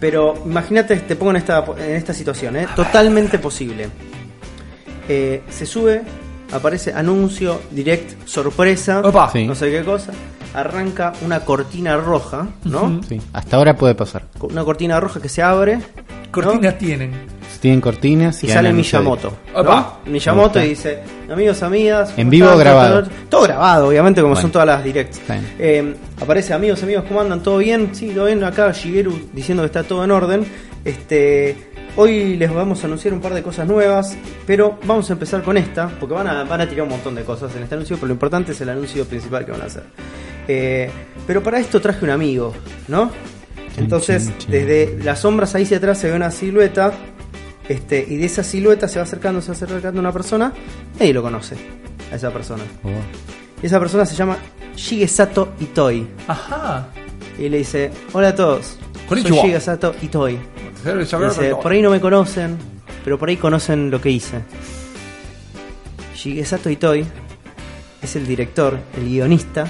pero 0.00 0.34
imagínate, 0.44 0.96
te 0.96 1.16
pongo 1.16 1.30
en 1.30 1.36
esta, 1.38 1.64
en 1.78 1.94
esta 1.96 2.12
situación, 2.14 2.56
¿eh? 2.56 2.66
totalmente 2.76 3.38
posible. 3.38 3.88
Eh, 5.08 5.42
se 5.48 5.66
sube, 5.66 6.02
aparece 6.52 6.92
anuncio, 6.92 7.60
direct, 7.70 8.26
sorpresa, 8.26 9.00
Opa. 9.00 9.30
Sí. 9.30 9.46
no 9.46 9.54
sé 9.54 9.70
qué 9.70 9.82
cosa. 9.84 10.12
Arranca 10.54 11.12
una 11.24 11.40
cortina 11.40 11.96
roja, 11.96 12.46
¿no? 12.64 13.00
Sí, 13.08 13.20
Hasta 13.32 13.56
ahora 13.56 13.76
puede 13.76 13.94
pasar. 13.94 14.24
Una 14.40 14.64
cortina 14.64 14.98
roja 14.98 15.20
que 15.20 15.28
se 15.28 15.42
abre. 15.42 15.76
¿no? 15.76 15.82
Cortinas 16.30 16.78
tienen. 16.78 17.37
Tienen 17.60 17.80
cortinas 17.80 18.42
Y 18.42 18.46
y 18.46 18.50
sale. 18.50 18.72
Miyamoto. 18.72 19.36
Miyamoto 20.06 20.60
y 20.62 20.68
dice, 20.68 21.00
amigos, 21.30 21.62
amigas. 21.62 22.10
¿cómo 22.10 22.20
En 22.22 22.30
vivo 22.30 22.46
están? 22.46 22.60
grabado. 22.60 23.08
Todo, 23.28 23.42
grabado, 23.42 23.88
obviamente, 23.88 24.20
como 24.20 24.34
Bueno. 24.34 24.42
son 24.42 24.52
todas 24.52 24.66
las 24.66 24.84
directs. 24.84 25.20
Eh, 25.58 25.94
aparece, 26.20 26.54
amigos, 26.54 26.82
amigos, 26.82 27.04
¿cómo 27.08 27.20
andan? 27.20 27.42
¿Todo 27.42 27.58
bien? 27.58 27.90
Sí, 27.94 28.10
todo 28.14 28.26
bien. 28.26 28.42
Acá 28.44 28.70
Shigeru 28.72 29.18
diciendo 29.32 29.62
que 29.62 29.66
está 29.66 29.82
todo 29.82 30.04
en 30.04 30.10
orden. 30.12 30.46
Este, 30.84 31.56
hoy 31.96 32.36
les 32.36 32.52
vamos 32.54 32.82
a 32.84 32.86
anunciar 32.86 33.12
un 33.12 33.20
par 33.20 33.34
de 33.34 33.42
cosas 33.42 33.66
nuevas, 33.66 34.16
pero 34.46 34.78
vamos 34.84 35.10
a 35.10 35.14
empezar 35.14 35.42
con 35.42 35.56
esta, 35.56 35.88
porque 35.98 36.14
van 36.14 36.28
a, 36.28 36.44
van 36.44 36.60
a 36.60 36.68
tirar 36.68 36.84
un 36.84 36.90
montón 36.90 37.14
de 37.16 37.24
cosas 37.24 37.54
en 37.56 37.64
este 37.64 37.74
anuncio, 37.74 37.96
pero 37.96 38.06
lo 38.06 38.12
importante 38.14 38.52
es 38.52 38.60
el 38.60 38.68
anuncio 38.68 39.04
principal 39.04 39.44
que 39.44 39.50
van 39.52 39.62
a 39.62 39.64
hacer. 39.64 39.82
Eh, 40.46 40.88
pero 41.26 41.42
para 41.42 41.58
esto 41.58 41.80
traje 41.80 42.04
un 42.04 42.10
amigo, 42.10 42.54
¿no? 42.86 43.10
Entonces, 43.76 44.32
desde 44.48 44.98
las 45.04 45.20
sombras 45.20 45.54
ahí 45.54 45.62
hacia 45.64 45.76
atrás 45.76 45.98
se 45.98 46.08
ve 46.10 46.16
una 46.16 46.30
silueta. 46.30 46.92
Este, 47.68 48.04
y 48.08 48.16
de 48.16 48.26
esa 48.26 48.42
silueta 48.42 48.88
se 48.88 48.98
va 48.98 49.02
acercando, 49.02 49.42
se 49.42 49.48
va 49.48 49.52
acercando 49.54 50.00
una 50.00 50.12
persona. 50.12 50.52
Nadie 50.98 51.12
lo 51.12 51.22
conoce 51.22 51.56
a 52.10 52.14
esa 52.16 52.30
persona. 52.32 52.62
Oh. 52.82 52.88
Y 53.62 53.66
esa 53.66 53.78
persona 53.78 54.06
se 54.06 54.14
llama 54.16 54.38
Shigesato 54.74 55.52
Itoi. 55.60 56.06
Ajá. 56.26 56.88
Y 57.38 57.48
le 57.48 57.58
dice: 57.58 57.90
Hola 58.12 58.28
a 58.28 58.34
todos. 58.34 58.66
Soy 58.66 59.06
Konnichiwa. 59.08 59.42
Shigesato 59.44 59.94
Itoi. 60.00 60.38
Dice, 60.98 61.54
por 61.56 61.72
ahí 61.72 61.82
no 61.82 61.90
me 61.90 62.00
conocen, 62.00 62.56
pero 63.04 63.18
por 63.18 63.28
ahí 63.28 63.36
conocen 63.36 63.90
lo 63.90 64.00
que 64.00 64.10
hice. 64.10 64.40
Shigesato 66.14 66.70
Itoi 66.70 67.04
es 68.00 68.16
el 68.16 68.26
director, 68.26 68.78
el 68.96 69.04
guionista 69.04 69.66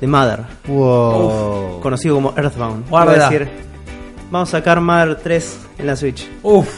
de 0.00 0.06
Mother, 0.06 0.44
Wow. 0.66 1.80
conocido 1.80 2.14
como 2.14 2.32
Earthbound. 2.36 2.88
Guarda. 2.88 3.28
Decir, 3.28 3.48
vamos 4.30 4.48
a 4.48 4.58
sacar 4.58 4.80
Mother 4.80 5.16
3 5.16 5.58
en 5.78 5.86
la 5.86 5.96
Switch. 5.96 6.26
Uf. 6.42 6.68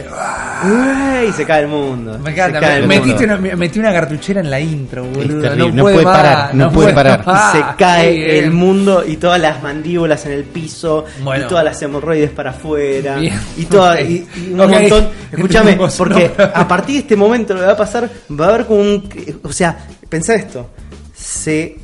¡Uy! 0.00 1.32
Se 1.32 1.44
cae 1.44 1.62
el 1.62 1.68
mundo. 1.68 2.18
Me 2.18 2.30
encanta. 2.30 2.58
Se 2.60 2.64
cae 2.66 2.74
Me- 2.86 2.96
el 2.96 3.00
metiste 3.00 3.26
mundo. 3.26 3.34
una, 3.34 3.36
me- 3.50 3.56
metí 3.56 3.78
una 3.78 3.92
cartuchera 3.92 4.40
en 4.40 4.50
la 4.50 4.60
intro, 4.60 5.04
boludo. 5.04 5.54
no 5.72 5.82
puede 5.82 6.02
parar, 6.02 6.54
no 6.54 6.70
puede 6.72 6.92
parar. 6.92 7.24
se 7.52 7.62
cae 7.76 8.12
bien. 8.14 8.44
el 8.44 8.50
mundo 8.52 9.04
y 9.06 9.16
todas 9.16 9.40
las 9.40 9.62
mandíbulas 9.62 10.24
en 10.26 10.32
el 10.32 10.44
piso 10.44 11.04
Bueno. 11.22 11.44
y 11.44 11.48
todas 11.48 11.64
las 11.64 11.80
hemorroides 11.82 12.30
para 12.30 12.50
afuera 12.50 13.16
Bien. 13.16 13.38
y, 13.56 13.64
toda, 13.64 13.94
Ok. 13.94 14.00
y, 14.00 14.26
y 14.36 14.52
un 14.52 14.56
montón 14.70 15.08
escúchame 15.32 15.78
porque 15.98 16.30
no. 16.36 16.44
a 16.54 16.68
partir 16.68 16.94
de 16.96 17.00
este 17.02 17.16
momento 17.16 17.54
lo 17.54 17.60
que 17.60 17.66
va 17.66 17.72
a 17.72 17.76
pasar 17.76 18.08
va 18.38 18.46
a 18.46 18.48
haber 18.50 18.66
como 18.66 18.80
un 18.80 19.08
o 19.42 19.52
sea 19.52 19.76
pensá 20.08 20.34
esto 20.34 20.70
se 21.14 21.76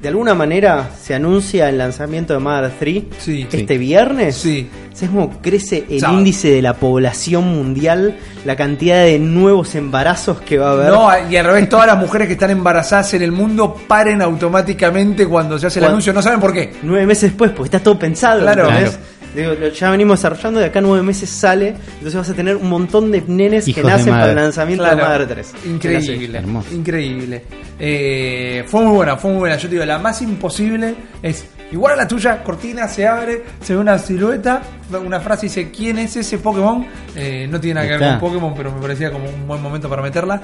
de 0.00 0.08
alguna 0.08 0.34
manera 0.34 0.90
se 1.00 1.14
anuncia 1.14 1.68
el 1.68 1.78
lanzamiento 1.78 2.34
de 2.34 2.38
Mother 2.40 2.72
3 2.78 3.02
Sí. 3.18 3.46
este 3.50 3.78
viernes. 3.78 4.36
Sí. 4.36 4.68
¿Sabes 4.92 5.10
cómo 5.10 5.40
crece 5.40 5.84
el 5.90 6.00
Sábado. 6.00 6.18
índice 6.20 6.50
de 6.50 6.62
la 6.62 6.74
población 6.74 7.48
mundial? 7.54 8.16
La 8.44 8.54
cantidad 8.54 9.02
de 9.04 9.18
nuevos 9.18 9.74
embarazos 9.74 10.40
que 10.42 10.58
va 10.58 10.68
a 10.68 10.72
haber. 10.72 10.88
No, 10.92 11.30
y 11.30 11.36
al 11.36 11.46
revés, 11.46 11.68
todas 11.68 11.86
las 11.86 11.98
mujeres 11.98 12.26
que 12.28 12.34
están 12.34 12.50
embarazadas 12.50 13.12
en 13.14 13.22
el 13.22 13.32
mundo 13.32 13.74
paren 13.88 14.22
automáticamente 14.22 15.26
cuando 15.26 15.58
se 15.58 15.66
hace 15.66 15.78
el 15.80 15.84
Cuando- 15.84 15.94
anuncio. 15.96 16.12
No 16.12 16.22
saben 16.22 16.38
por 16.40 16.52
qué. 16.52 16.74
Nueve 16.82 17.06
meses 17.06 17.30
después, 17.30 17.50
porque 17.50 17.68
está 17.76 17.80
todo 17.80 17.98
pensado. 17.98 18.40
Claro. 18.42 18.68
¿entendés? 18.68 18.98
Digo, 19.34 19.52
ya 19.68 19.90
venimos 19.90 20.18
desarrollando 20.20 20.60
de 20.60 20.66
acá 20.66 20.80
nueve 20.80 21.02
meses 21.02 21.28
sale, 21.28 21.68
entonces 21.68 22.14
vas 22.14 22.30
a 22.30 22.34
tener 22.34 22.56
un 22.56 22.68
montón 22.68 23.10
de 23.10 23.22
nenes 23.26 23.66
Hijos 23.66 23.82
que 23.82 23.88
nacen 23.88 24.12
para 24.12 24.30
el 24.30 24.36
lanzamiento 24.36 24.84
Claro. 24.84 24.96
de 24.98 25.02
Madre 25.02 25.26
3. 25.26 25.54
Increíble. 25.66 26.38
Hermoso. 26.38 26.74
Increíble. 26.74 27.42
Eh, 27.78 28.64
fue 28.66 28.82
muy 28.82 28.92
buena, 28.94 29.16
fue 29.16 29.30
muy 29.32 29.40
buena. 29.40 29.56
Yo 29.56 29.68
te 29.68 29.74
digo, 29.74 29.84
la 29.84 29.98
más 29.98 30.22
imposible 30.22 30.94
es 31.22 31.46
igual 31.72 31.94
a 31.94 31.96
la 31.96 32.06
tuya, 32.08 32.42
cortina, 32.44 32.86
se 32.86 33.06
abre, 33.06 33.42
se 33.60 33.74
ve 33.74 33.80
una 33.80 33.98
silueta, 33.98 34.62
una 35.04 35.18
frase 35.18 35.46
dice 35.46 35.70
¿quién 35.72 35.98
es 35.98 36.14
ese 36.16 36.38
Pokémon? 36.38 36.86
Eh, 37.16 37.48
no 37.50 37.58
tiene 37.60 37.74
nada 37.80 37.88
que 37.88 37.98
ver 37.98 38.10
con 38.10 38.20
Pokémon, 38.20 38.54
pero 38.56 38.70
me 38.72 38.80
parecía 38.80 39.10
como 39.10 39.24
un 39.28 39.46
buen 39.48 39.60
momento 39.60 39.88
para 39.88 40.02
meterla. 40.02 40.40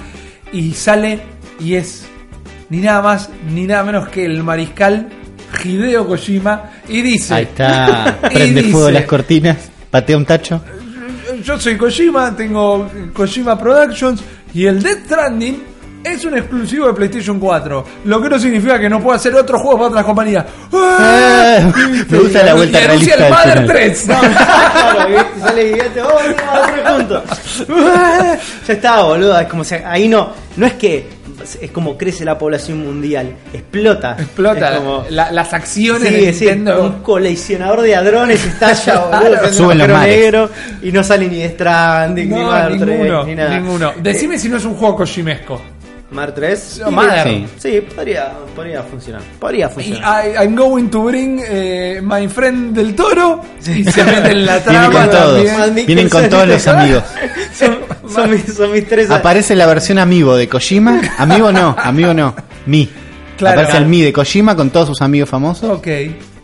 Y 0.52 0.72
sale 0.72 1.20
y 1.60 1.74
es 1.74 2.06
ni 2.68 2.78
nada 2.78 3.02
más 3.02 3.30
ni 3.48 3.66
nada 3.66 3.84
menos 3.84 4.08
que 4.08 4.24
el 4.24 4.42
mariscal 4.42 5.08
Hideo 5.64 6.06
Kojima 6.06 6.70
y 6.88 7.02
dice 7.02 7.34
Ahí 7.34 7.42
está. 7.44 8.18
Y 8.30 8.34
Prende 8.34 8.62
fuego 8.64 8.86
dice- 8.88 8.92
las 9.00 9.04
cortinas, 9.08 9.56
patea 9.90 10.16
un 10.16 10.24
tacho. 10.24 10.62
yo 11.44 11.58
soy 11.58 11.76
Kojima, 11.76 12.34
tengo 12.36 12.88
Kojima 13.12 13.58
Productions 13.58 14.22
y 14.54 14.66
el 14.66 14.82
Death 14.82 15.04
Stranding 15.06 15.62
es 16.02 16.24
un 16.24 16.34
exclusivo 16.34 16.86
de 16.86 16.94
PlayStation 16.94 17.38
4, 17.38 17.84
lo 18.06 18.22
que 18.22 18.30
no 18.30 18.38
significa 18.38 18.80
que 18.80 18.88
no 18.88 19.00
pueda 19.02 19.16
hacer 19.16 19.34
otro 19.34 19.58
juego 19.58 19.76
para 19.76 19.88
otras 19.90 20.04
compañías. 20.06 20.46
Ah, 20.72 21.58
me 22.08 22.18
gusta 22.18 22.42
la 22.42 22.54
vuelta 22.54 22.80
y 22.80 22.86
realista 22.86 23.14
el 23.26 23.30
Mother 23.32 23.58
final. 23.60 23.66
3. 23.68 24.02
claro, 24.06 25.08
¿viste? 25.10 25.40
sale 25.40 25.64
Guillete, 25.64 26.02
oh, 26.02 26.08
no, 26.08 26.72
tres 26.72 26.88
juntos. 26.88 27.22
ya 28.66 28.72
está, 28.72 29.02
boludo. 29.02 29.38
Es 29.40 29.46
como 29.48 29.62
si 29.62 29.74
ahí 29.74 30.08
no, 30.08 30.32
no 30.56 30.66
es 30.66 30.72
que 30.74 31.06
es 31.60 31.70
como 31.70 31.96
crece 31.96 32.24
la 32.24 32.38
población 32.38 32.78
mundial, 32.84 33.34
explota. 33.52 34.16
Explota 34.18 34.72
Es 34.74 34.78
como- 34.78 35.04
la- 35.10 35.30
las 35.32 35.52
acciones 35.52 36.08
Sí, 36.08 36.14
de 36.26 36.32
sí, 36.32 36.44
Nintendo. 36.46 36.82
un 36.84 37.02
coleccionador 37.02 37.82
de 37.82 37.94
hadrones 37.96 38.44
estalla, 38.44 38.98
boludo, 39.58 39.74
los 39.74 39.88
mares. 39.88 40.16
negro 40.18 40.50
y 40.82 40.92
no 40.92 41.02
sale 41.04 41.28
ni 41.28 41.38
de 41.42 41.48
Stranding, 41.50 42.28
ni 42.30 42.34
No, 42.36 42.50
3, 42.66 42.80
ninguno, 42.80 43.24
ni 43.24 43.34
nada. 43.34 43.58
ninguno. 43.58 43.92
Decime 44.02 44.38
si 44.38 44.48
no 44.48 44.56
es 44.58 44.64
un 44.64 44.74
juego 44.74 44.96
Kojimesco. 44.96 45.60
Mar 46.10 46.34
3. 46.34 46.82
O 46.86 46.90
Mother. 46.90 47.24
Sí. 47.28 47.46
Sí, 47.58 47.80
podría, 47.94 48.32
podría 48.56 48.82
funcionar. 48.82 49.22
Podría 49.38 49.68
funcionar. 49.68 50.24
I, 50.26 50.42
I'm 50.44 50.56
going 50.56 50.88
to 50.88 51.02
bring 51.04 51.40
eh, 51.46 52.00
my 52.02 52.26
friend 52.28 52.74
del 52.74 52.94
toro 52.94 53.40
y 53.60 53.84
se 53.84 54.04
mete 54.04 54.32
en 54.32 54.46
la 54.46 54.58
Vienen 54.58 54.90
trama 54.90 54.92
con 55.00 55.10
todos. 55.10 55.46
también. 55.56 55.86
Vienen 55.86 56.08
con 56.08 56.28
todos 56.28 56.48
los 56.48 56.66
amigos. 56.66 57.04
son, 57.56 57.78
son 58.12 58.30
mis, 58.30 58.42
son 58.54 58.72
mis 58.72 58.86
tres. 58.88 59.10
Aparece 59.10 59.54
la 59.54 59.66
versión 59.66 59.98
amigo 59.98 60.36
de 60.36 60.48
Kojima. 60.48 61.00
Amigo 61.18 61.52
no, 61.52 61.76
amigo 61.78 62.12
no. 62.12 62.34
Mi. 62.66 62.88
Claro. 63.38 63.60
Aparece 63.60 63.78
el 63.78 63.86
Mi 63.86 64.02
de 64.02 64.12
Kojima 64.12 64.54
con 64.56 64.70
todos 64.70 64.88
sus 64.88 65.00
amigos 65.00 65.28
famosos. 65.30 65.70
Ok, 65.70 65.86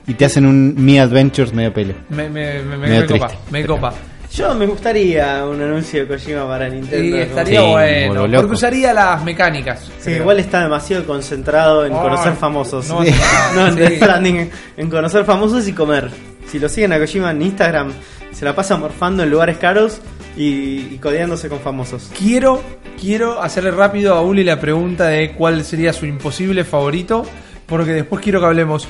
Y 0.06 0.14
te 0.14 0.24
hacen 0.24 0.46
un 0.46 0.74
Mi 0.82 0.98
Adventures 0.98 1.52
medio 1.52 1.74
pelo. 1.74 1.92
me, 2.08 2.28
me, 2.30 2.62
me, 2.62 2.76
me, 2.76 2.88
Medio 2.88 3.00
me 3.00 3.06
copa, 3.06 3.26
triste, 3.28 3.44
me 3.50 3.66
copa. 3.66 3.92
Yo 4.32 4.54
me 4.54 4.66
gustaría 4.66 5.44
un 5.46 5.60
anuncio 5.62 6.00
de 6.00 6.06
Kojima 6.08 6.46
para 6.46 6.68
Nintendo. 6.68 7.04
Y 7.06 7.10
¿no? 7.10 7.16
estaría 7.18 7.60
Sí, 7.60 7.66
bueno, 7.70 8.26
loco. 8.26 8.42
porque 8.42 8.54
usaría 8.54 8.92
las 8.92 9.22
mecánicas. 9.24 9.80
Sí, 9.98 10.04
creo. 10.04 10.16
igual 10.18 10.38
está 10.40 10.62
demasiado 10.62 11.06
concentrado 11.06 11.86
en 11.86 11.92
conocer 11.92 12.34
famosos. 12.34 12.88
no 12.88 13.00
No, 13.54 13.66
en 13.68 13.74
sí. 13.74 13.80
Death 13.80 13.96
Stranding, 13.96 14.50
en 14.76 14.90
conocer 14.90 15.24
famosos 15.24 15.66
y 15.68 15.72
comer. 15.72 16.10
Si 16.48 16.58
lo 16.58 16.68
siguen 16.68 16.92
a 16.92 16.98
Kojima 16.98 17.30
en 17.30 17.42
Instagram, 17.42 17.92
se 18.32 18.44
la 18.44 18.54
pasa 18.54 18.76
morfando 18.76 19.22
en 19.22 19.30
lugares 19.30 19.56
caros 19.58 20.00
y, 20.36 20.94
y 20.94 20.98
codeándose 21.00 21.48
con 21.48 21.60
famosos. 21.60 22.10
Quiero, 22.18 22.62
quiero 23.00 23.40
hacerle 23.42 23.70
rápido 23.70 24.14
a 24.14 24.20
Uli 24.22 24.44
la 24.44 24.60
pregunta 24.60 25.06
de 25.08 25.32
cuál 25.32 25.64
sería 25.64 25.92
su 25.94 26.04
imposible 26.04 26.64
favorito, 26.64 27.24
porque 27.64 27.92
después 27.92 28.22
quiero 28.22 28.40
que 28.40 28.46
hablemos, 28.46 28.86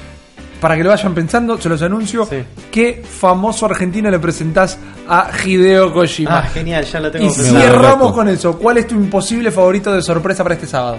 para 0.61 0.77
que 0.77 0.83
lo 0.85 0.91
vayan 0.91 1.15
pensando, 1.15 1.61
se 1.61 1.69
los 1.69 1.83
anuncio, 1.83 2.27
Sí. 2.27 2.37
¿qué 2.71 3.03
famoso 3.09 3.67
argentino 3.67 4.11
le 4.11 4.19
presentás 4.19 4.79
a 5.09 5.31
Hideo 5.45 5.93
Kojima? 5.93 6.39
Ah, 6.39 6.43
genial, 6.43 6.85
ya 6.85 7.01
lo 7.01 7.09
y 7.09 7.11
tengo 7.13 7.27
Me 7.27 7.33
pensado. 7.35 7.61
cerramos 7.61 8.13
con 8.13 8.29
eso. 8.29 8.57
¿Cuál 8.59 8.79
es 8.79 8.87
tu 8.87 8.95
imposible 8.95 9.51
favorito 9.51 9.93
de 9.93 10.03
sorpresa 10.03 10.43
para 10.43 10.55
este 10.55 10.67
sábado? 10.67 10.99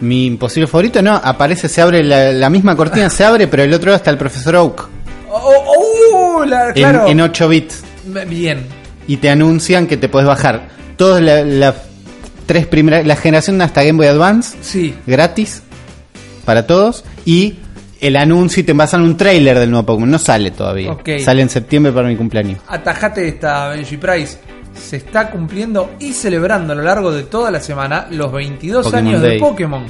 Mi 0.00 0.26
imposible 0.26 0.66
favorito 0.66 1.00
no, 1.02 1.14
aparece, 1.14 1.68
se 1.68 1.80
abre 1.80 2.02
la, 2.02 2.32
la 2.32 2.50
misma 2.50 2.74
cortina, 2.76 3.08
se 3.10 3.24
abre, 3.24 3.46
pero 3.46 3.62
el 3.62 3.72
otro 3.72 3.86
lado 3.86 3.96
está 3.96 4.10
el 4.10 4.18
profesor 4.18 4.56
Oak. 4.56 4.88
Oh, 5.30 5.64
oh, 6.38 6.44
la- 6.44 6.68
En, 6.68 6.72
claro. 6.74 7.06
en 7.06 7.20
8 7.20 7.48
bits. 7.48 7.82
Bien. 8.28 8.66
Y 9.06 9.18
te 9.18 9.30
anuncian 9.30 9.86
que 9.86 9.96
te 9.96 10.08
podés 10.08 10.26
bajar 10.26 10.68
todas 10.96 11.22
la, 11.22 11.42
la 11.42 11.74
tres 12.46 12.66
primeras, 12.66 13.06
la 13.06 13.16
generación 13.16 13.60
hasta 13.62 13.82
Game 13.82 13.96
Boy 13.96 14.06
Advance, 14.06 14.56
Sí. 14.62 14.94
gratis, 15.06 15.62
para 16.44 16.66
todos. 16.66 17.04
Y 17.24 17.54
el 18.06 18.16
anuncio 18.16 18.60
y 18.60 18.64
te 18.64 18.74
pasan 18.74 19.00
un 19.00 19.16
trailer 19.16 19.58
del 19.58 19.70
nuevo 19.70 19.86
Pokémon. 19.86 20.10
No 20.10 20.18
sale 20.18 20.50
todavía. 20.50 20.94
Sale 21.24 21.40
en 21.40 21.48
septiembre 21.48 21.90
para 21.90 22.06
mi 22.06 22.16
cumpleaños. 22.16 22.58
Atajate 22.68 23.26
esta 23.26 23.68
Benji 23.70 23.96
Price. 23.96 24.38
Se 24.74 24.96
está 24.96 25.30
cumpliendo 25.30 25.92
y 26.00 26.12
celebrando 26.12 26.74
a 26.74 26.76
lo 26.76 26.82
largo 26.82 27.12
de 27.12 27.22
toda 27.22 27.50
la 27.50 27.60
semana 27.60 28.06
los 28.10 28.30
22 28.30 28.84
Pokémon 28.84 29.06
años 29.06 29.22
Day. 29.22 29.30
de 29.34 29.38
Pokémon. 29.38 29.84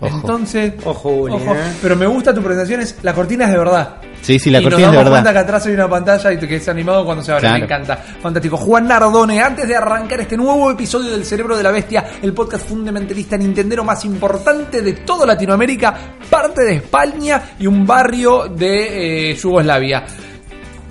Ojo. 0.00 0.16
Entonces, 0.16 0.72
Ojo, 0.84 1.08
Uli, 1.10 1.34
ojo, 1.34 1.54
¿eh? 1.54 1.72
pero 1.80 1.96
me 1.96 2.06
gusta 2.06 2.34
tu 2.34 2.42
presentación, 2.42 2.80
es 2.80 2.96
la 3.02 3.14
cortina 3.14 3.44
es 3.46 3.52
de 3.52 3.58
verdad. 3.58 3.96
Sí, 4.22 4.38
sí, 4.38 4.50
la 4.50 4.58
y 4.60 4.62
cortina 4.64 4.86
es 4.86 4.86
nos 4.86 4.92
de 4.92 4.96
damos 4.98 5.10
cuenta 5.10 5.30
verdad. 5.30 5.40
que 5.42 5.44
atrás 5.44 5.66
hay 5.66 5.74
una 5.74 5.88
pantalla 5.88 6.32
y 6.32 6.38
que 6.38 6.56
es 6.56 6.68
animado 6.68 7.04
cuando 7.04 7.22
se 7.22 7.30
abre. 7.32 7.42
Claro. 7.42 7.58
Me 7.58 7.64
encanta. 7.64 7.96
Fantástico. 7.96 8.56
Juan 8.56 8.88
Nardone, 8.88 9.40
antes 9.40 9.68
de 9.68 9.76
arrancar 9.76 10.20
este 10.22 10.36
nuevo 10.36 10.70
episodio 10.70 11.10
del 11.10 11.24
Cerebro 11.24 11.56
de 11.56 11.62
la 11.62 11.70
Bestia, 11.70 12.04
el 12.22 12.32
podcast 12.32 12.66
fundamentalista 12.68 13.36
nintendero 13.36 13.84
más 13.84 14.04
importante 14.06 14.80
de 14.82 14.94
toda 14.94 15.26
Latinoamérica, 15.26 15.94
parte 16.30 16.62
de 16.62 16.74
España 16.76 17.50
y 17.58 17.66
un 17.66 17.84
barrio 17.86 18.48
de 18.48 19.30
eh, 19.30 19.34
Yugoslavia. 19.36 20.04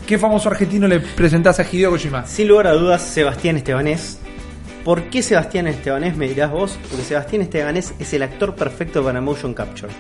¿Qué 0.06 0.18
famoso 0.18 0.50
argentino 0.50 0.88
le 0.88 1.00
presentás 1.00 1.60
a 1.60 1.66
Hideo 1.70 1.90
Kojima? 1.92 2.26
Sin 2.26 2.48
lugar 2.50 2.68
a 2.68 2.74
dudas, 2.74 3.02
Sebastián 3.02 3.58
Estebanés. 3.58 4.20
¿Por 4.84 5.04
qué 5.04 5.22
Sebastián 5.24 5.68
Estebanés 5.68 6.16
me 6.18 6.28
dirás 6.28 6.52
vos? 6.52 6.78
Porque 6.90 7.06
Sebastián 7.06 7.42
Estebanés 7.44 7.94
es 8.00 8.14
el 8.14 8.24
actor 8.24 8.54
perfecto 8.56 9.04
para 9.04 9.22
motion 9.22 9.54
capture. 9.54 9.92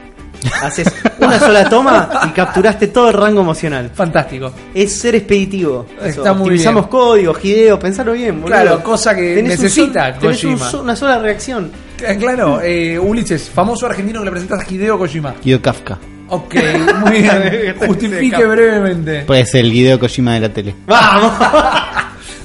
Haces 0.61 0.87
una 1.19 1.39
sola 1.39 1.69
toma 1.69 2.09
y 2.27 2.29
capturaste 2.31 2.87
todo 2.87 3.07
el 3.09 3.13
rango 3.13 3.39
emocional. 3.41 3.89
Fantástico. 3.93 4.51
Es 4.73 4.91
ser 4.93 5.15
expeditivo. 5.15 5.85
Está 6.03 6.33
muy 6.33 6.47
Optimizamos 6.49 6.81
bien. 6.83 6.89
código, 6.91 7.35
Hideo, 7.41 7.79
pensalo 7.79 8.11
bien, 8.11 8.41
boludo. 8.41 8.47
Claro, 8.61 8.83
cosa 8.83 9.15
que 9.15 9.35
Tenés 9.35 9.57
un 9.57 9.63
necesita 9.63 10.11
sol- 10.11 10.19
tenés 10.19 10.43
un 10.43 10.51
Kojima. 10.51 10.69
so- 10.71 10.81
una 10.81 10.95
sola 10.97 11.17
reacción. 11.19 11.71
Eh, 12.05 12.17
Claro, 12.19 12.59
eh, 12.61 12.99
Ulises, 12.99 13.49
famoso 13.49 13.85
argentino 13.85 14.19
que 14.19 14.25
le 14.25 14.31
presentás 14.31 14.67
a 14.67 14.73
Hideo 14.73 14.97
Kojima. 14.99 15.33
Guido 15.41 15.61
Kafka. 15.61 15.97
Ok, 16.27 16.55
muy 17.05 17.21
bien. 17.21 17.75
Justifique 17.87 18.43
brevemente. 18.45 19.23
Pues 19.25 19.53
el 19.55 19.71
Guido 19.71 19.97
Kojima 19.99 20.33
de 20.33 20.39
la 20.41 20.49
tele. 20.49 20.75
¡Vamos! 20.87 21.31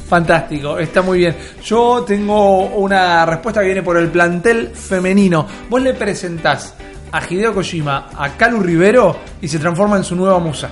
Fantástico, 0.08 0.78
está 0.78 1.02
muy 1.02 1.18
bien. 1.18 1.36
Yo 1.64 2.04
tengo 2.06 2.60
una 2.66 3.26
respuesta 3.26 3.60
que 3.60 3.66
viene 3.66 3.82
por 3.82 3.96
el 3.98 4.08
plantel 4.08 4.68
femenino. 4.68 5.46
Vos 5.68 5.82
le 5.82 5.94
presentás 5.94 6.74
a 7.12 7.20
Hideo 7.28 7.52
Kojima 7.54 8.08
a 8.16 8.30
Calu 8.36 8.60
Rivero 8.60 9.16
y 9.42 9.48
se 9.48 9.58
transforma 9.58 9.96
en 9.98 10.04
su 10.04 10.16
nueva 10.16 10.38
musa. 10.38 10.70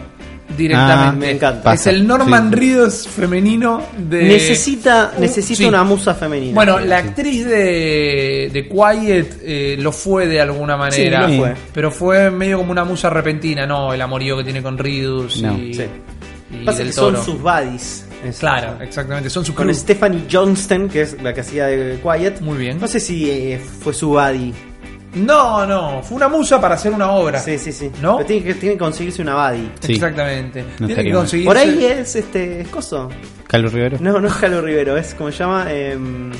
Directamente. 0.56 1.08
Ah, 1.08 1.12
me 1.12 1.30
encanta. 1.32 1.74
Es 1.74 1.86
el 1.88 2.06
Norman 2.06 2.50
Sí. 2.50 2.56
Reedus 2.56 3.08
femenino 3.08 3.82
de. 3.98 4.22
necesita 4.24 5.12
necesita 5.18 5.58
sí. 5.58 5.64
una 5.66 5.82
musa 5.84 6.14
femenina. 6.14 6.54
Bueno, 6.54 6.78
la 6.78 6.98
actriz 6.98 7.44
de, 7.44 8.48
de 8.52 8.68
Quiet 8.68 9.38
eh, 9.42 9.76
lo 9.78 9.92
fue 9.92 10.26
de 10.28 10.40
alguna 10.40 10.76
manera. 10.78 11.26
Sí, 11.26 11.32
lo 11.36 11.42
fue. 11.42 11.54
Pero 11.74 11.90
fue 11.90 12.30
medio 12.30 12.58
como 12.58 12.70
una 12.72 12.84
musa 12.84 13.10
repentina, 13.10 13.66
¿no? 13.66 13.92
El 13.92 14.00
amorío 14.00 14.36
que 14.38 14.44
tiene 14.44 14.62
con 14.62 14.78
Reedus 14.78 15.42
No. 15.42 15.58
y, 15.58 15.74
Sí. 15.74 15.84
y 16.52 16.64
Pasa 16.64 16.78
del 16.78 16.86
que 16.88 16.92
son 16.94 17.16
sus 17.22 17.42
buddies. 17.42 18.06
Es- 18.26 18.38
Claro, 18.38 18.78
exactamente. 18.82 19.30
Son 19.30 19.44
sus 19.44 19.54
Con 19.54 19.66
club. 19.66 19.76
Stephanie 19.76 20.24
Johnston, 20.30 20.88
que 20.88 21.02
es 21.02 21.22
la 21.22 21.32
que 21.34 21.40
hacía 21.40 21.66
de 21.66 22.00
Quiet. 22.02 22.40
Muy 22.40 22.58
bien. 22.58 22.78
No 22.80 22.86
sé 22.88 23.00
si 23.00 23.30
eh, 23.30 23.58
fue 23.58 23.92
su 23.94 24.10
buddy. 24.10 24.52
No, 25.14 25.64
no, 25.64 26.02
fue 26.02 26.16
una 26.16 26.28
musa 26.28 26.60
para 26.60 26.74
hacer 26.74 26.92
una 26.92 27.10
obra. 27.12 27.38
Sí, 27.40 27.58
sí, 27.58 27.72
sí. 27.72 27.90
¿No? 28.02 28.16
Pero 28.18 28.26
tiene 28.26 28.44
que, 28.44 28.54
tiene 28.54 28.74
que 28.74 28.78
conseguirse 28.80 29.22
una 29.22 29.48
buddy. 29.48 29.70
Sí. 29.80 29.92
Exactamente. 29.94 30.62
No 30.78 30.86
Tiene 30.86 31.02
que 31.04 31.08
mal. 31.10 31.18
conseguir. 31.20 31.46
Por 31.46 31.56
ahí 31.56 31.84
es 31.86 32.16
este. 32.16 32.60
¿Es 32.60 32.68
coso? 32.68 33.08
Carlos 33.46 33.72
Rivero. 33.72 33.96
No, 34.00 34.20
no 34.20 34.26
es 34.28 34.34
Jalo 34.34 34.60
Rivero, 34.60 34.96
es 34.96 35.14
como 35.14 35.30
se 35.32 35.38
llama. 35.38 35.72
Em, 35.72 36.30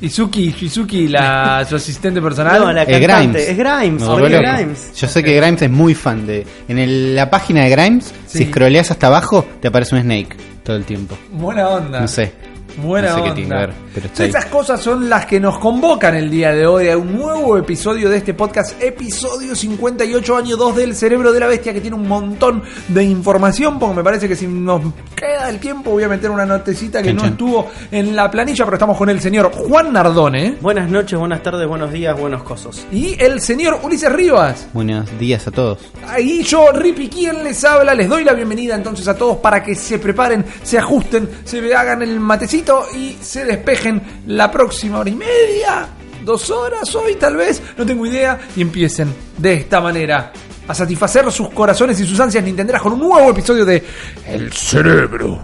Izuki, 0.00 0.52
Shizuki, 0.52 1.08
la, 1.08 1.64
su 1.68 1.76
asistente 1.76 2.20
personal. 2.20 2.60
no, 2.60 2.72
la 2.72 2.82
Es 2.82 2.88
cantante. 3.00 3.38
Grimes. 3.38 3.48
Es 3.48 3.56
Grimes. 3.56 4.02
Loco. 4.02 4.16
Grimes. 4.26 4.92
Yo 4.94 5.08
sé 5.08 5.22
que 5.22 5.34
Grimes 5.34 5.62
es 5.62 5.70
muy 5.70 5.94
fan 5.94 6.26
de. 6.26 6.46
En 6.68 6.78
el- 6.78 7.14
la 7.16 7.30
página 7.30 7.64
de 7.64 7.70
Grimes, 7.70 8.12
Sí. 8.26 8.38
si 8.38 8.44
scrolleas 8.46 8.90
hasta 8.90 9.06
abajo, 9.06 9.46
te 9.60 9.68
aparece 9.68 9.94
un 9.94 10.02
Snake 10.02 10.36
todo 10.62 10.76
el 10.76 10.84
tiempo. 10.84 11.16
Buena 11.32 11.68
onda. 11.70 12.00
No 12.00 12.08
sé. 12.08 12.32
Buena 12.76 13.08
no 13.08 13.14
sé 13.14 13.20
onda. 13.20 13.30
qué 13.34 13.40
tiene 13.40 13.48
que 13.54 13.60
ver, 13.66 13.72
pero 13.94 14.06
está 14.06 14.22
ahí. 14.22 14.28
Esas 14.28 14.46
cosas 14.46 14.80
son 14.80 15.08
las 15.08 15.26
que 15.26 15.40
nos 15.40 15.58
convocan 15.58 16.14
el 16.14 16.30
día 16.30 16.52
de 16.52 16.66
hoy 16.66 16.88
a 16.88 16.96
un 16.98 17.16
nuevo 17.16 17.56
episodio 17.56 18.10
de 18.10 18.18
este 18.18 18.34
podcast, 18.34 18.80
episodio 18.82 19.54
58, 19.54 20.36
año 20.36 20.56
2 20.56 20.76
del 20.76 20.94
cerebro 20.94 21.32
de 21.32 21.40
la 21.40 21.46
bestia, 21.46 21.72
que 21.72 21.80
tiene 21.80 21.96
un 21.96 22.06
montón 22.06 22.62
de 22.88 23.04
información, 23.04 23.78
porque 23.78 23.96
me 23.96 24.04
parece 24.04 24.28
que 24.28 24.36
si 24.36 24.46
nos 24.46 24.82
queda 25.14 25.48
el 25.48 25.58
tiempo 25.58 25.90
voy 25.92 26.02
a 26.04 26.08
meter 26.08 26.30
una 26.30 26.44
notecita 26.44 27.00
que 27.02 27.08
Chan, 27.08 27.16
no 27.16 27.22
chan. 27.22 27.32
estuvo 27.32 27.70
en 27.90 28.14
la 28.14 28.30
planilla, 28.30 28.64
pero 28.64 28.76
estamos 28.76 28.96
con 28.96 29.08
el 29.08 29.20
señor 29.20 29.50
Juan 29.52 29.92
Nardone 29.92 30.56
Buenas 30.60 30.90
noches, 30.90 31.18
buenas 31.18 31.42
tardes, 31.42 31.66
buenos 31.66 31.92
días, 31.92 32.18
buenos 32.18 32.42
cosos. 32.42 32.84
y 32.92 33.16
el 33.22 33.40
señor 33.40 33.80
Ulises 33.82 34.12
Rivas. 34.12 34.68
Buenos 34.72 35.06
días 35.18 35.46
a 35.46 35.50
todos. 35.50 35.78
Ahí 36.08 36.42
yo, 36.42 36.70
Rippy, 36.72 37.08
quien 37.08 37.42
les 37.44 37.64
habla, 37.64 37.94
les 37.94 38.08
doy 38.08 38.24
la 38.24 38.34
bienvenida 38.34 38.74
entonces 38.74 39.06
a 39.08 39.16
todos 39.16 39.38
para 39.38 39.62
que 39.62 39.74
se 39.74 39.98
preparen, 39.98 40.44
se 40.62 40.78
ajusten, 40.78 41.28
se 41.44 41.74
hagan 41.74 42.02
el 42.02 42.20
matecito 42.20 42.65
y 42.94 43.16
se 43.20 43.44
despejen 43.44 44.02
la 44.26 44.50
próxima 44.50 44.98
hora 44.98 45.10
y 45.10 45.14
media, 45.14 45.88
dos 46.24 46.50
horas 46.50 46.92
hoy 46.94 47.14
tal 47.14 47.36
vez, 47.36 47.62
no 47.76 47.86
tengo 47.86 48.04
idea, 48.06 48.38
y 48.56 48.62
empiecen 48.62 49.12
de 49.38 49.54
esta 49.54 49.80
manera 49.80 50.32
a 50.66 50.74
satisfacer 50.74 51.30
sus 51.30 51.50
corazones 51.50 52.00
y 52.00 52.06
sus 52.06 52.18
ansias 52.18 52.42
nintenderas 52.42 52.82
con 52.82 52.94
un 52.94 53.00
nuevo 53.00 53.30
episodio 53.30 53.64
de 53.64 53.82
El 54.26 54.52
cerebro 54.52 55.38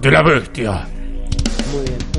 de 0.00 0.10
la 0.10 0.22
bestia. 0.22 0.88
Muy 1.72 1.84
bien. 1.84 2.11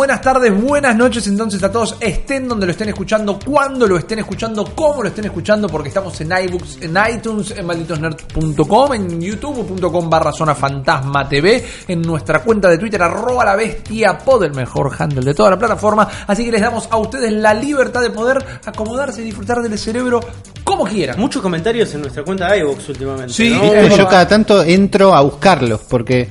Buenas 0.00 0.22
tardes, 0.22 0.50
buenas 0.58 0.96
noches 0.96 1.26
entonces 1.26 1.62
a 1.62 1.70
todos, 1.70 1.94
estén 2.00 2.48
donde 2.48 2.64
lo 2.64 2.72
estén 2.72 2.88
escuchando, 2.88 3.38
cuando 3.38 3.86
lo 3.86 3.98
estén 3.98 4.20
escuchando, 4.20 4.64
cómo 4.74 5.02
lo 5.02 5.10
estén 5.10 5.26
escuchando, 5.26 5.68
porque 5.68 5.88
estamos 5.88 6.18
en 6.22 6.32
iBooks, 6.32 6.78
en 6.80 6.96
iTunes, 7.14 7.50
en 7.50 7.66
malditosnerds.com, 7.66 8.94
en 8.94 9.20
youtube.com 9.20 10.08
barra 10.08 10.32
zona 10.32 10.54
fantasma 10.54 11.28
TV, 11.28 11.62
en 11.86 12.00
nuestra 12.00 12.42
cuenta 12.42 12.70
de 12.70 12.78
Twitter, 12.78 13.02
arroba 13.02 13.44
la 13.44 13.56
bestia 13.56 14.16
pod, 14.16 14.42
el 14.44 14.54
mejor 14.54 14.90
handle 14.98 15.20
de 15.20 15.34
toda 15.34 15.50
la 15.50 15.58
plataforma, 15.58 16.08
así 16.26 16.46
que 16.46 16.52
les 16.52 16.62
damos 16.62 16.88
a 16.90 16.96
ustedes 16.96 17.30
la 17.30 17.52
libertad 17.52 18.00
de 18.00 18.08
poder 18.08 18.42
acomodarse 18.64 19.20
y 19.20 19.24
disfrutar 19.24 19.60
del 19.60 19.78
cerebro 19.78 20.20
como 20.64 20.84
quieran. 20.84 21.20
Muchos 21.20 21.42
comentarios 21.42 21.92
en 21.94 22.00
nuestra 22.00 22.24
cuenta 22.24 22.50
de 22.50 22.60
iVoox 22.60 22.88
últimamente. 22.88 23.34
Sí, 23.34 23.50
yo 23.50 24.08
cada 24.08 24.26
tanto 24.26 24.62
entro 24.62 25.14
a 25.14 25.20
buscarlos 25.20 25.82
porque 25.90 26.30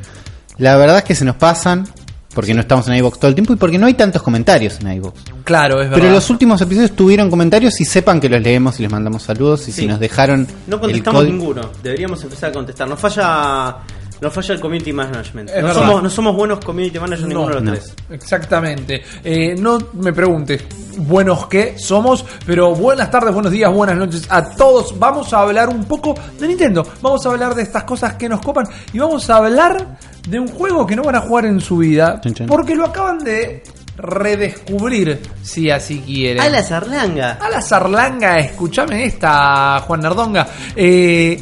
la 0.58 0.76
verdad 0.76 0.98
es 0.98 1.04
que 1.04 1.14
se 1.14 1.24
nos 1.24 1.36
pasan 1.36 1.88
porque 2.34 2.54
no 2.54 2.62
estamos 2.62 2.88
en 2.88 2.96
iVoox 2.96 3.18
todo 3.20 3.30
el 3.30 3.36
tiempo 3.36 3.54
y 3.54 3.56
porque 3.56 3.78
no 3.78 3.88
hay 3.88 3.96
tantos 3.96 4.22
comentarios 4.22 4.80
en 4.82 4.94
iVoox. 4.94 5.14
Claro, 5.44 5.82
es 5.82 5.90
verdad. 5.90 6.02
Pero 6.04 6.14
los 6.14 6.30
últimos 6.30 6.62
episodios 6.62 6.92
tuvieron 6.92 7.30
comentarios 7.30 7.80
y 7.82 7.86
sepan 7.86 8.20
que 8.20 8.30
los 8.30 8.42
leemos 8.42 8.80
y 8.80 8.84
les 8.84 8.92
mandamos 8.92 9.24
saludos 9.24 9.62
y 9.68 9.72
Sí. 9.72 9.82
si 9.82 9.88
nos 9.88 10.00
dejaron 10.00 10.48
No 10.68 10.76
el 10.76 10.82
contestamos 10.82 11.22
código- 11.24 11.32
ninguno. 11.34 11.62
Deberíamos 11.82 12.24
empezar 12.24 12.52
a 12.52 12.54
contestar. 12.54 12.88
Nos 12.88 13.00
falla, 13.00 13.78
nos 14.22 14.34
falla 14.34 14.54
el 14.54 14.60
community 14.60 14.94
management. 14.94 15.52
No 15.62 15.74
somos, 15.74 16.04
no 16.04 16.10
somos 16.10 16.36
buenos 16.36 16.64
community 16.64 17.00
managers 17.00 17.28
ninguno 17.28 17.48
de 17.50 17.54
los 17.56 17.64
no. 17.64 17.72
tres. 17.72 17.96
Exactamente. 18.10 19.04
Eh, 19.24 19.56
no 19.58 19.78
me 19.94 20.14
preguntes 20.14 20.64
buenos 20.98 21.48
que 21.48 21.78
somos, 21.78 22.26
pero 22.46 22.76
buenas 22.76 23.10
tardes, 23.10 23.34
buenos 23.34 23.52
días, 23.52 23.72
buenas 23.74 23.96
noches 23.96 24.28
a 24.30 24.50
todos. 24.50 24.98
Vamos 25.00 25.34
a 25.34 25.42
hablar 25.42 25.70
un 25.70 25.86
poco 25.86 26.16
de 26.40 26.48
Nintendo. 26.48 26.86
Vamos 27.02 27.26
a 27.26 27.30
hablar 27.30 27.56
de 27.56 27.64
estas 27.64 27.84
cosas 27.84 28.16
que 28.16 28.28
nos 28.28 28.42
copan 28.42 28.68
y 28.92 29.00
vamos 29.00 29.30
a 29.30 29.38
hablar 29.38 29.98
de 30.28 30.40
un 30.40 30.48
juego 30.48 30.86
que 30.86 30.96
no 30.96 31.04
van 31.04 31.16
a 31.16 31.22
jugar 31.22 31.46
en 31.46 31.62
su 31.62 31.78
vida 31.78 32.22
porque 32.48 32.76
lo 32.76 32.86
acaban 32.86 33.20
de 33.20 33.64
redescubrir, 33.96 35.22
si 35.42 35.70
así 35.70 36.02
quieren. 36.06 36.42
A 36.42 36.50
la 36.50 36.64
zarlanga. 36.64 37.38
A 37.42 37.50
la 37.50 37.62
zarlanga, 37.62 38.38
escúchame 38.40 39.06
esta, 39.06 39.80
Juan 39.82 40.02
Nardonga. 40.02 40.48
Eh, 40.76 41.42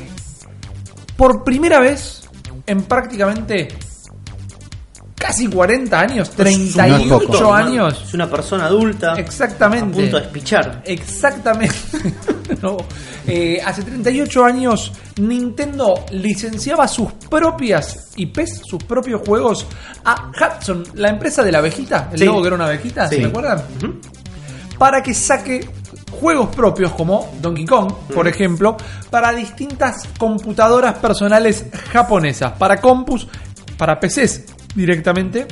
por 1.15 1.43
primera 1.43 1.79
vez 1.79 2.26
en 2.67 2.83
prácticamente 2.83 3.67
casi 5.15 5.47
40 5.47 5.99
años, 5.99 6.29
No 6.29 6.35
38 6.35 7.21
es 7.21 7.27
poco. 7.39 7.53
años. 7.53 8.03
Es 8.07 8.13
una 8.13 8.29
persona 8.29 8.65
adulta. 8.67 9.15
Exactamente. 9.15 9.97
A 9.97 10.01
punto 10.01 10.17
de 10.19 10.23
espichar. 10.25 10.81
Exactamente. 10.85 11.75
No. 12.61 12.77
Eh, 13.27 13.61
hace 13.63 13.83
38 13.83 14.43
años 14.43 14.91
Nintendo 15.19 16.05
licenciaba 16.11 16.87
sus 16.87 17.11
propias 17.29 18.13
IPs, 18.15 18.61
sus 18.65 18.81
propios 18.85 19.21
juegos 19.27 19.65
a 20.05 20.31
Hudson, 20.31 20.83
la 20.95 21.09
empresa 21.09 21.43
de 21.43 21.51
la 21.51 21.57
abejita, 21.59 22.09
el 22.13 22.19
Sí. 22.19 22.25
logo 22.25 22.41
que 22.41 22.47
era 22.47 22.55
una 22.55 22.65
abejita, 22.65 23.07
Sí. 23.09 23.17
¿se 23.17 23.25
acuerdan? 23.25 23.61
Para 24.79 25.03
que 25.03 25.13
saque 25.13 25.69
juegos 26.19 26.55
propios 26.55 26.91
como 26.93 27.31
Donkey 27.41 27.65
Kong, 27.65 27.91
por 28.13 28.27
ejemplo, 28.27 28.75
para 29.09 29.31
distintas 29.33 30.03
computadoras 30.17 30.95
personales 30.99 31.65
japonesas, 31.91 32.53
para 32.53 32.81
compus, 32.81 33.27
para 33.77 33.99
PCs 33.99 34.43
directamente 34.75 35.47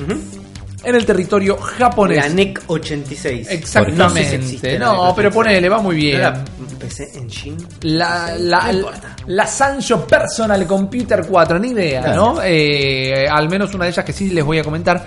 en 0.84 0.94
el 0.94 1.04
territorio 1.06 1.56
japonés. 1.56 2.18
La 2.18 2.28
NEC 2.28 2.62
86. 2.66 3.48
Exactamente. 3.50 4.02
No 4.02 4.10
sé 4.10 4.24
si 4.24 4.34
existe 4.36 4.78
la 4.78 4.86
No, 4.86 5.06
NEC 5.06 5.14
pero 5.16 5.28
86. 5.30 5.34
ponele, 5.34 5.68
va 5.68 5.78
muy 5.80 5.94
¿No 5.96 6.00
bien. 6.00 6.16
era 6.20 6.44
PC 6.78 7.10
Engine? 7.18 7.56
La, 7.82 8.36
la, 8.38 8.60
No 8.60 8.66
la, 8.66 8.72
importa. 8.72 9.16
la 9.26 9.46
Sancho 9.46 10.06
Personal 10.06 10.66
Computer 10.66 11.26
4, 11.28 11.58
ni 11.58 11.68
idea, 11.70 12.14
¿no? 12.14 12.40
Eh, 12.42 13.26
al 13.28 13.48
menos 13.48 13.74
una 13.74 13.84
de 13.84 13.90
ellas 13.90 14.04
que 14.04 14.12
sí 14.12 14.30
les 14.30 14.44
voy 14.44 14.58
a 14.58 14.64
comentar. 14.64 15.04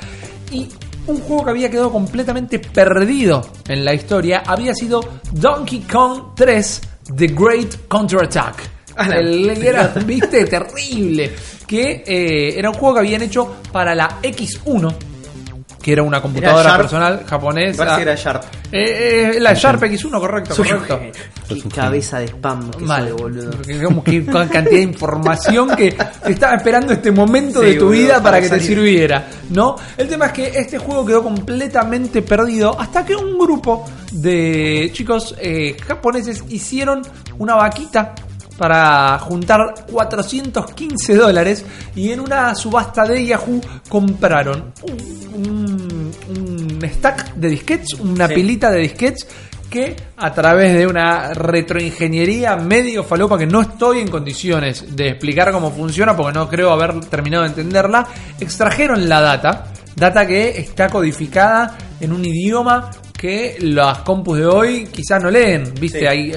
Y 0.52 0.68
un 1.12 1.22
juego 1.22 1.46
que 1.46 1.50
había 1.52 1.70
quedado 1.70 1.92
completamente 1.92 2.60
perdido 2.60 3.46
en 3.68 3.84
la 3.84 3.94
historia 3.94 4.44
había 4.46 4.74
sido 4.74 5.02
Donkey 5.32 5.82
Kong 5.82 6.34
3 6.36 6.82
The 7.16 7.28
Great 7.28 7.88
Counterattack. 7.88 8.70
Ah, 8.96 9.08
El, 9.16 9.50
era, 9.64 9.88
viste, 10.06 10.46
terrible. 10.46 11.32
Que 11.66 12.04
eh, 12.06 12.60
era 12.60 12.70
un 12.70 12.76
juego 12.76 12.96
que 12.96 13.00
habían 13.00 13.22
hecho 13.22 13.56
para 13.72 13.96
la 13.96 14.20
X1, 14.22 14.94
que 15.82 15.94
era 15.94 16.04
una 16.04 16.22
computadora 16.22 16.70
Sharp. 16.70 16.82
personal 16.82 17.24
japonesa. 17.26 17.78
Parece 17.78 17.96
que 17.98 18.02
era 18.04 18.16
Sharp. 18.16 18.44
Eh, 18.72 19.32
eh, 19.36 19.40
la 19.40 19.54
Sharp 19.54 19.82
X1, 19.84 20.20
correcto, 20.20 20.56
correcto. 20.56 21.00
Qué 21.48 21.62
cabeza 21.74 22.20
de 22.20 22.26
spam 22.28 22.70
que 22.72 22.86
Mal, 22.86 23.10
soy, 23.10 23.12
boludo. 23.18 23.52
Digamos 23.66 24.04
que 24.04 24.26
con 24.26 24.48
cantidad 24.50 24.76
de 24.78 24.82
información 24.82 25.76
que 25.76 25.92
te 25.92 26.32
estaba 26.32 26.56
esperando 26.56 26.94
este 26.94 27.12
momento 27.12 27.62
Sí, 27.62 27.68
de 27.68 27.74
tu 27.76 27.86
boludo, 27.86 27.92
vida 28.02 28.14
para 28.16 28.24
para 28.24 28.42
que 28.42 28.50
te 28.50 28.60
sirviera, 28.60 29.28
¿no? 29.50 29.76
El 29.98 30.08
tema 30.08 30.28
es 30.28 30.32
que 30.34 30.48
este 30.50 30.78
juego 30.78 31.06
quedó 31.06 31.24
completamente 31.24 32.22
perdido 32.22 32.80
hasta 32.80 33.06
que 33.06 33.16
un 33.16 33.38
grupo 33.40 33.86
de 34.12 34.90
chicos 34.94 35.36
eh, 35.40 35.76
japoneses 35.88 36.44
hicieron 36.50 37.02
una 37.38 37.56
vaquita 37.56 38.14
para 38.60 39.18
juntar 39.20 39.86
415 39.90 41.16
dólares 41.16 41.66
y 41.96 42.12
en 42.12 42.20
una 42.20 42.54
subasta 42.54 43.06
de 43.06 43.26
Yahoo 43.26 43.62
compraron 43.88 44.74
un, 44.84 46.12
un- 46.30 46.80
un 46.82 46.90
stack 46.90 47.34
de 47.36 47.48
disquets, 47.50 47.94
una 47.96 48.28
Sí. 48.28 48.36
pilita 48.36 48.70
de 48.70 48.80
disquets 48.82 49.26
que 49.70 49.96
a 50.18 50.34
través 50.34 50.74
de 50.76 50.86
una 50.88 51.34
retroingeniería 51.34 52.56
medio 52.58 53.04
falopa 53.04 53.38
que 53.38 53.46
no 53.48 53.62
estoy 53.62 54.00
en 54.00 54.08
condiciones 54.10 54.96
de 54.96 55.10
explicar 55.10 55.52
cómo 55.52 55.72
funciona 55.72 56.16
porque 56.18 56.38
no 56.38 56.50
creo 56.50 56.72
haber 56.72 57.00
terminado 57.06 57.44
de 57.44 57.50
entenderla, 57.50 58.08
extrajeron 58.40 59.08
la 59.08 59.22
data, 59.22 59.68
data 59.96 60.26
que 60.28 60.58
está 60.60 60.90
codificada 60.90 61.78
en 62.00 62.12
un 62.14 62.26
idioma 62.26 62.90
que 63.16 63.58
las 63.62 64.00
compus 64.00 64.40
de 64.40 64.46
hoy 64.48 64.88
quizás 64.92 65.22
no 65.22 65.30
leen, 65.30 65.74
viste, 65.80 66.00
Sí. 66.00 66.06
ahí 66.08 66.34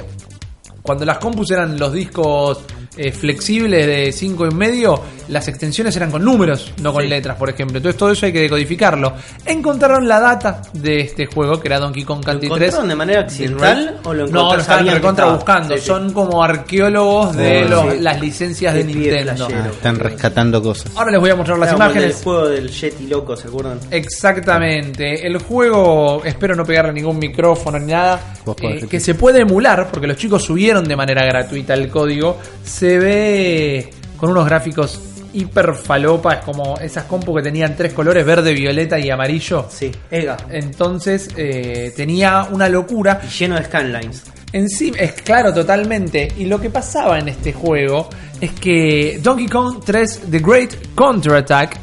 cuando 0.83 1.05
las 1.05 1.19
compus 1.19 1.51
eran 1.53 1.79
los 1.79 1.93
discos 1.93 2.65
eh, 2.97 3.13
flexibles 3.13 3.87
de 3.87 4.13
5 4.13 4.47
y 4.47 4.55
medio, 4.55 5.01
las 5.33 5.49
extensiones 5.49 5.97
eran 5.97 6.11
con 6.11 6.25
números, 6.25 6.73
no 6.83 6.93
con 6.93 7.03
Sí. 7.03 7.09
letras, 7.09 7.37
por 7.37 7.49
ejemplo. 7.51 7.79
Entonces 7.79 7.99
todo 7.99 8.11
eso 8.13 8.27
hay 8.27 8.33
que 8.33 8.41
decodificarlo. 8.43 9.15
Encontraron 9.47 10.07
la 10.07 10.21
data 10.21 10.63
de 10.73 11.01
este 11.01 11.27
juego, 11.27 11.59
que 11.61 11.69
era 11.69 11.79
Donkey 11.79 12.05
Kong 12.05 12.19
¿Lo 12.21 12.25
Country 12.25 12.49
3. 12.49 12.59
encontraron 12.61 12.89
de 12.89 12.95
manera 12.95 13.21
accidental 13.23 14.01
o 14.05 14.13
lo 14.15 14.27
No, 14.27 14.33
lo 14.33 14.41
encontraron 14.41 14.61
estaban 14.61 14.87
recontra 14.89 15.25
buscando. 15.27 15.75
Sí, 15.75 15.81
sí. 15.81 15.87
Son 15.87 16.13
como 16.13 16.43
arqueólogos 16.45 17.37
de 17.37 17.65
los- 17.65 17.93
sí. 17.95 17.99
las 18.01 18.21
licencias 18.21 18.75
de 18.75 18.85
Nintendo. 18.85 19.49
Ah, 19.51 19.69
están 19.73 19.99
rescatando 19.99 20.63
cosas. 20.63 20.93
Ahora 20.97 21.11
les 21.13 21.21
voy 21.21 21.31
a 21.31 21.37
mostrar 21.37 21.59
las 21.59 21.71
el 21.71 21.77
imágenes. 21.77 22.03
del 22.17 22.25
juego 22.25 22.49
del 22.49 22.71
Yeti 22.71 23.07
loco, 23.07 23.37
¿se 23.37 23.49
acuerdan? 23.49 23.79
Exactamente. 23.91 25.27
El 25.27 25.39
juego, 25.39 26.23
espero 26.25 26.55
no 26.55 26.65
pegarle 26.65 26.93
ningún 26.93 27.19
micrófono 27.19 27.79
ni 27.79 27.93
nada, 27.93 28.35
Vos 28.45 28.57
podés. 28.57 28.85
eh, 28.85 28.89
que 28.89 29.01
se 29.01 29.15
puede 29.15 29.41
emular, 29.41 29.89
porque 29.91 30.07
los 30.07 30.17
chicos 30.17 30.43
subieron 30.45 30.85
de 30.87 30.97
manera 30.97 31.25
gratuita 31.25 31.75
el 31.75 31.89
código, 31.89 32.39
se 32.65 32.99
ve 32.99 33.91
con 34.17 34.31
unos 34.31 34.47
gráficos 34.47 35.01
hiper 35.33 35.75
falopa, 35.75 36.35
es 36.35 36.45
como 36.45 36.79
esas 36.79 37.05
compu 37.05 37.35
que 37.35 37.43
tenían 37.43 37.77
tres 37.77 37.93
colores, 37.93 38.25
verde, 38.25 38.53
violeta 38.53 38.99
y 38.99 39.11
amarillo. 39.11 39.67
Sí, 39.71 39.91
Ega. 40.11 40.37
Entonces 40.51 41.29
eh, 41.37 41.93
tenía 41.97 42.49
una 42.51 42.69
locura. 42.69 43.21
Y 43.25 43.29
lleno 43.29 43.57
de 43.57 43.65
scanlines. 43.65 44.23
En 44.53 44.69
sí, 44.69 44.93
es 44.97 45.13
claro, 45.13 45.53
totalmente. 45.53 46.29
Y 46.37 46.45
lo 46.45 46.61
que 46.61 46.71
pasaba 46.71 47.19
en 47.19 47.29
este 47.29 47.53
juego 47.53 48.09
es 48.41 48.53
que 48.53 49.19
Donkey 49.23 49.47
Kong 49.47 49.83
3 49.85 50.23
The 50.31 50.39
Great 50.39 50.95
Counterattack 50.95 51.79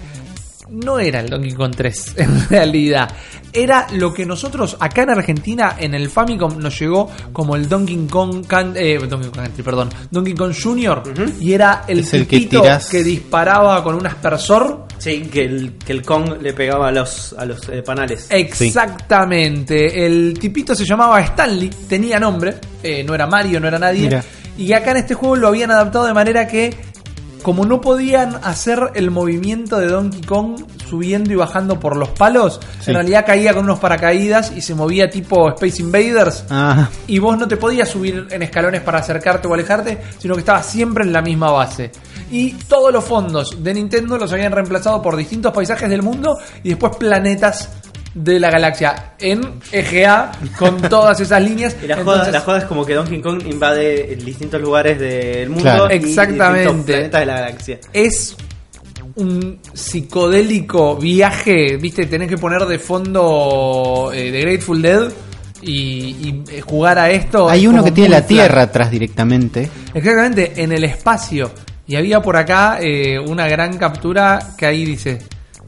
no 0.71 0.99
era 0.99 1.19
el 1.19 1.29
Donkey 1.29 1.53
Kong 1.53 1.73
3 1.75 2.13
en 2.17 2.49
realidad. 2.49 3.09
Era 3.51 3.87
lo 3.93 4.13
que 4.13 4.25
nosotros 4.27 4.77
acá 4.79 5.01
en 5.03 5.09
Argentina 5.09 5.75
en 5.79 5.95
el 5.95 6.09
Famicom 6.09 6.59
nos 6.59 6.79
llegó 6.79 7.09
como 7.33 7.55
el 7.55 7.67
Donkey 7.67 8.05
Kong, 8.07 8.45
Can- 8.45 8.73
eh, 8.75 8.97
Donkey 8.99 9.29
Kong 9.29 9.35
Country, 9.43 9.63
perdón, 9.63 9.89
Donkey 10.11 10.35
Kong 10.35 10.53
Junior 10.61 11.01
y 11.39 11.53
era 11.53 11.83
el 11.87 11.99
el 11.99 12.05
que 12.27 12.37
tipito 12.37 12.61
tirás- 12.61 12.87
que 12.89 13.03
disparaba 13.03 13.83
con 13.83 13.95
un 13.95 14.05
aspersor 14.05 14.85
Sí, 14.99 15.21
que 15.31 15.45
el, 15.45 15.73
que 15.77 15.93
el 15.93 16.01
Kong 16.03 16.41
le 16.41 16.51
pegaba 16.53 16.89
a 16.89 16.91
los, 16.91 17.33
a 17.37 17.45
los 17.45 17.69
eh, 17.69 17.81
panales. 17.81 18.27
Exactamente. 18.99 20.05
El 20.05 20.37
tipito 20.39 20.75
se 20.75 20.85
llamaba 20.85 21.21
Stanley, 21.21 21.69
tenía 21.87 22.19
nombre, 22.19 22.55
eh, 22.83 23.03
no 23.03 23.15
era 23.15 23.25
Mario, 23.27 23.59
no 23.59 23.67
era 23.67 23.79
nadie. 23.79 24.03
Mira. 24.03 24.23
Y 24.57 24.73
acá 24.73 24.91
en 24.91 24.97
este 24.97 25.13
juego 25.13 25.35
lo 25.37 25.47
habían 25.47 25.71
adaptado 25.71 26.05
de 26.05 26.13
manera 26.13 26.47
que, 26.47 26.75
como 27.43 27.65
no 27.65 27.81
podían 27.81 28.35
hacer 28.43 28.91
el 28.95 29.11
movimiento 29.11 29.77
de 29.79 29.87
Donkey 29.87 30.21
Kong 30.21 30.61
subiendo 30.89 31.31
y 31.31 31.35
bajando 31.35 31.79
por 31.79 31.95
los 31.95 32.09
palos, 32.09 32.59
Sí. 32.81 32.91
en 32.91 32.95
realidad 32.95 33.25
caía 33.25 33.53
con 33.53 33.63
unos 33.65 33.79
paracaídas 33.79 34.51
y 34.55 34.61
se 34.61 34.73
movía 34.75 35.09
tipo 35.09 35.49
Space 35.49 35.81
Invaders. 35.81 36.45
Ah, 36.49 36.89
Y 37.07 37.19
vos 37.19 37.37
no 37.37 37.47
te 37.47 37.57
podías 37.57 37.89
subir 37.89 38.27
en 38.31 38.41
escalones 38.43 38.81
para 38.81 38.99
acercarte 38.99 39.47
o 39.47 39.53
alejarte, 39.53 39.99
sino 40.17 40.33
que 40.35 40.39
estabas 40.41 40.65
siempre 40.65 41.03
en 41.03 41.13
la 41.13 41.21
misma 41.21 41.51
base. 41.51 41.91
Y 42.31 42.51
todos 42.53 42.91
los 42.93 43.03
fondos 43.03 43.63
de 43.63 43.73
Nintendo 43.73 44.17
los 44.17 44.31
habían 44.33 44.51
reemplazado 44.51 45.01
por 45.01 45.15
distintos 45.15 45.51
paisajes 45.53 45.89
del 45.89 46.01
mundo 46.03 46.37
y 46.63 46.69
después 46.69 46.95
planetas 46.97 47.69
de 48.13 48.39
la 48.39 48.49
galaxia 48.49 49.13
en 49.19 49.41
EGA 49.71 50.31
con 50.57 50.77
todas 50.81 51.19
esas 51.19 51.41
líneas. 51.41 51.75
Y 51.83 51.87
la 51.87 51.95
joda, 51.97 52.13
Entonces, 52.13 52.33
la 52.33 52.41
joda 52.41 52.57
es 52.59 52.63
como 52.65 52.85
que 52.85 52.93
Donkey 52.95 53.21
Kong 53.21 53.41
invade 53.45 54.15
distintos 54.15 54.59
lugares 54.61 54.99
del 54.99 55.49
mundo 55.49 55.63
Claro. 55.63 55.87
y 55.93 55.97
Exactamente. 55.97 56.83
planetas 56.93 57.19
de 57.21 57.25
la 57.25 57.33
galaxia. 57.35 57.79
es 57.93 58.35
un 59.15 59.59
psicodélico 59.73 60.95
viaje, 60.95 61.77
viste, 61.77 62.05
tenés 62.05 62.29
que 62.29 62.37
poner 62.37 62.61
de 62.65 62.79
fondo 62.79 64.11
eh, 64.13 64.31
de 64.31 64.41
Grateful 64.41 64.81
Dead 64.81 65.11
y, 65.61 65.71
y, 65.71 66.43
eh, 66.51 66.61
jugar 66.61 66.97
a 66.99 67.09
esto. 67.09 67.49
hay 67.49 67.63
es 67.63 67.67
uno 67.67 67.83
que 67.83 67.91
tiene 67.91 68.09
la. 68.09 68.25
Tierra 68.25 68.61
atrás 68.63 68.89
directamente. 68.91 69.69
Exactamente, 69.93 70.53
en 70.63 70.71
el 70.71 70.83
espacio. 70.85 71.51
Y 71.85 71.95
había 71.95 72.21
por 72.21 72.37
acá 72.37 72.77
eh, 72.81 73.19
una 73.19 73.47
gran 73.47 73.77
captura 73.77 74.39
que 74.57 74.65
ahí 74.65 74.85
dice. 74.85 75.19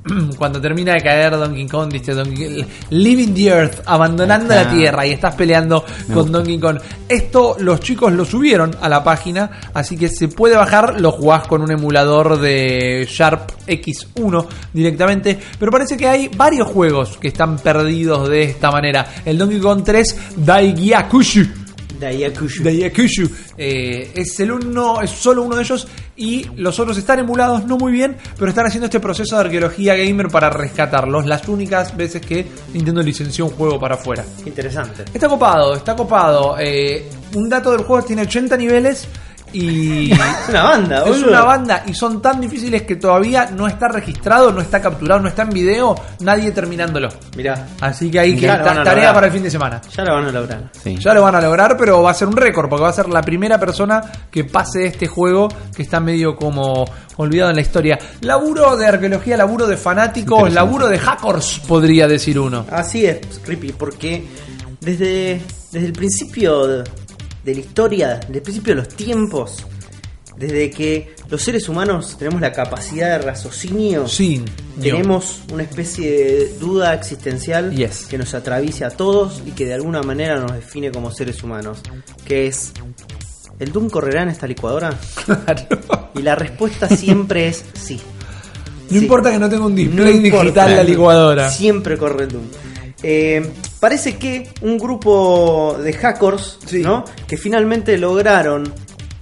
Cuando 0.37 0.59
termina 0.59 0.93
de 0.93 1.01
caer 1.01 1.37
Donkey 1.37 1.67
Kong, 1.67 1.91
dice 1.91 2.13
Donkey 2.13 2.65
Living 2.89 3.33
the 3.33 3.47
Earth, 3.47 3.81
abandonando 3.85 4.53
la. 4.53 4.71
Tierra 4.71 5.05
y 5.05 5.11
estás 5.11 5.35
peleando 5.35 5.83
Me 6.07 6.13
con 6.13 6.23
gusta. 6.23 6.37
Donkey 6.37 6.59
Kong. 6.59 6.79
Esto 7.07 7.55
los 7.59 7.79
chicos 7.81 8.11
lo 8.13 8.25
subieron 8.25 8.75
a 8.81 8.89
la 8.89 9.03
página, 9.03 9.59
así 9.73 9.97
que 9.97 10.09
se 10.09 10.27
puede 10.27 10.55
bajar, 10.55 10.99
lo 10.99 11.11
jugás 11.11 11.47
con 11.47 11.61
un 11.61 11.71
emulador 11.71 12.39
de 12.39 13.07
Sharp 13.09 13.51
X1 13.67 14.45
directamente, 14.73 15.37
pero 15.59 15.71
parece 15.71 15.97
que 15.97 16.07
hay 16.07 16.29
varios 16.29 16.67
juegos 16.67 17.17
que 17.17 17.27
están 17.27 17.57
perdidos 17.57 18.29
de 18.29 18.43
esta 18.43 18.71
manera. 18.71 19.05
El 19.25 19.37
Donkey 19.37 19.59
Kong 19.59 19.83
3 19.83 20.17
Daigyakushu 20.37 21.60
Dayakushu. 22.01 22.63
de 22.63 22.77
Yakushu. 22.77 23.29
Eh, 23.57 24.11
es 24.15 24.39
el 24.39 24.51
uno, 24.51 25.01
es 25.01 25.11
solo 25.11 25.43
uno 25.43 25.55
de 25.55 25.63
ellos 25.63 25.87
y 26.15 26.45
los 26.55 26.79
otros 26.79 26.97
están 26.97 27.19
emulados 27.19 27.65
no 27.65 27.77
muy 27.77 27.91
bien, 27.91 28.17
pero 28.37 28.49
están 28.49 28.65
haciendo 28.65 28.85
este 28.85 28.99
proceso 28.99 29.35
de 29.35 29.41
arqueología 29.41 29.95
gamer 29.95 30.27
para 30.27 30.49
rescatarlos. 30.49 31.25
Las 31.25 31.47
únicas 31.47 31.95
veces 31.95 32.21
que 32.21 32.45
Nintendo 32.73 33.01
licenció 33.01 33.45
un 33.45 33.51
juego 33.51 33.79
para 33.79 33.95
afuera. 33.95 34.25
Interesante. 34.45 35.05
Está 35.13 35.29
copado, 35.29 35.75
está 35.75 35.95
copado. 35.95 36.57
Eh, 36.59 37.07
un 37.35 37.49
dato 37.49 37.71
del 37.71 37.83
juego 37.83 38.03
tiene 38.03 38.23
80 38.23 38.57
niveles 38.57 39.07
y 39.53 40.11
Es 40.11 40.19
una 40.49 40.63
banda, 40.63 40.97
es 40.99 41.03
boludo. 41.07 41.29
una 41.29 41.43
banda 41.43 41.83
y 41.87 41.93
son 41.93 42.21
tan 42.21 42.39
difíciles 42.41 42.83
que 42.83 42.95
todavía 42.95 43.49
no 43.55 43.67
está 43.67 43.87
registrado, 43.87 44.51
no 44.51 44.61
está 44.61 44.81
capturado, 44.81 45.21
no 45.21 45.27
está 45.29 45.43
en 45.43 45.49
video, 45.49 45.95
nadie 46.21 46.51
terminándolo. 46.51 47.09
Mirá, 47.35 47.67
Así 47.81 48.09
que 48.11 48.19
hay 48.19 48.35
que 48.35 48.47
van 48.47 48.59
a 48.61 48.83
tarea 48.83 48.93
lograr. 48.95 49.13
para 49.13 49.27
el 49.27 49.33
fin 49.33 49.43
de 49.43 49.51
semana. 49.51 49.81
ya 49.95 50.03
lo 50.03 50.13
van 50.15 50.25
a 50.25 50.31
lograr. 50.31 50.69
Sí. 50.83 50.97
Ya 50.99 51.13
lo 51.13 51.21
van 51.21 51.35
a 51.35 51.41
lograr, 51.41 51.75
pero 51.77 52.01
va 52.01 52.11
a 52.11 52.13
ser 52.13 52.27
un 52.27 52.37
récord, 52.37 52.69
porque 52.69 52.83
va 52.83 52.89
a 52.89 52.93
ser 52.93 53.09
la 53.09 53.21
primera 53.21 53.59
persona 53.59 54.01
que 54.29 54.45
pase 54.45 54.85
este 54.87 55.07
juego 55.07 55.47
que 55.75 55.83
está 55.83 55.99
medio 55.99 56.35
como 56.35 56.85
olvidado 57.17 57.49
en 57.49 57.55
la 57.55 57.61
historia. 57.61 57.99
Laburo 58.21 58.75
de 58.77 58.87
arqueología, 58.87 59.37
laburo 59.37 59.67
de 59.67 59.77
fanáticos, 59.77 60.51
laburo 60.53 60.87
de 60.87 60.97
hackers, 60.99 61.59
podría 61.67 62.07
decir 62.07 62.39
uno. 62.39 62.65
Así 62.71 63.05
es, 63.05 63.19
Rippy, 63.45 63.73
porque 63.73 64.25
desde, 64.79 65.41
desde 65.71 65.87
el 65.87 65.93
principio 65.93 66.83
de, 67.43 67.53
la 67.53 67.59
historia, 67.59 68.15
desde 68.15 68.35
el 68.37 68.41
principio 68.41 68.75
de 68.75 68.81
los 68.81 68.89
tiempos, 68.89 69.65
desde 70.37 70.69
que 70.71 71.13
los 71.29 71.41
seres 71.41 71.69
humanos 71.69 72.15
tenemos 72.17 72.41
la 72.41 72.51
capacidad 72.51 73.19
de 73.19 73.25
raciocinio, 73.25 74.07
Sin. 74.07 74.45
tenemos 74.81 75.41
una 75.53 75.63
especie 75.63 76.09
de 76.09 76.53
duda 76.59 76.93
existencial 76.93 77.75
Yes. 77.75 78.05
que 78.09 78.17
nos 78.17 78.33
atraviesa 78.33 78.87
a 78.87 78.89
todos 78.91 79.41
y 79.45 79.51
que 79.51 79.65
de 79.65 79.75
alguna 79.75 80.01
manera 80.01 80.39
nos 80.39 80.53
define 80.53 80.91
como 80.91 81.11
seres 81.11 81.43
humanos, 81.43 81.79
que 82.25 82.47
es 82.47 82.71
¿el 83.59 83.71
Doom 83.71 83.89
correrá 83.89 84.23
en 84.23 84.29
esta 84.29 84.47
licuadora? 84.47 84.97
Claro. 85.25 86.09
Y 86.15 86.21
la 86.23 86.35
respuesta 86.35 86.89
siempre 86.89 87.47
es 87.47 87.63
sí. 87.73 87.99
No 88.89 88.97
Sí. 88.99 89.03
importa 89.05 89.31
que 89.31 89.39
no 89.39 89.47
tenga 89.49 89.65
un 89.67 89.71
No 89.73 89.77
display 89.77 90.15
importa. 90.25 90.41
digital 90.43 90.75
la 90.75 90.83
licuadora. 90.83 91.49
Siempre 91.51 91.97
corre 91.97 92.23
el 92.23 92.29
Doom. 92.31 92.43
Eh, 93.03 93.51
parece 93.79 94.17
que 94.17 94.49
un 94.61 94.77
grupo 94.77 95.77
de 95.83 95.93
hackers, 95.93 96.59
Sí. 96.65 96.81
¿no? 96.81 97.03
Que 97.27 97.37
finalmente 97.37 97.97
lograron 97.97 98.71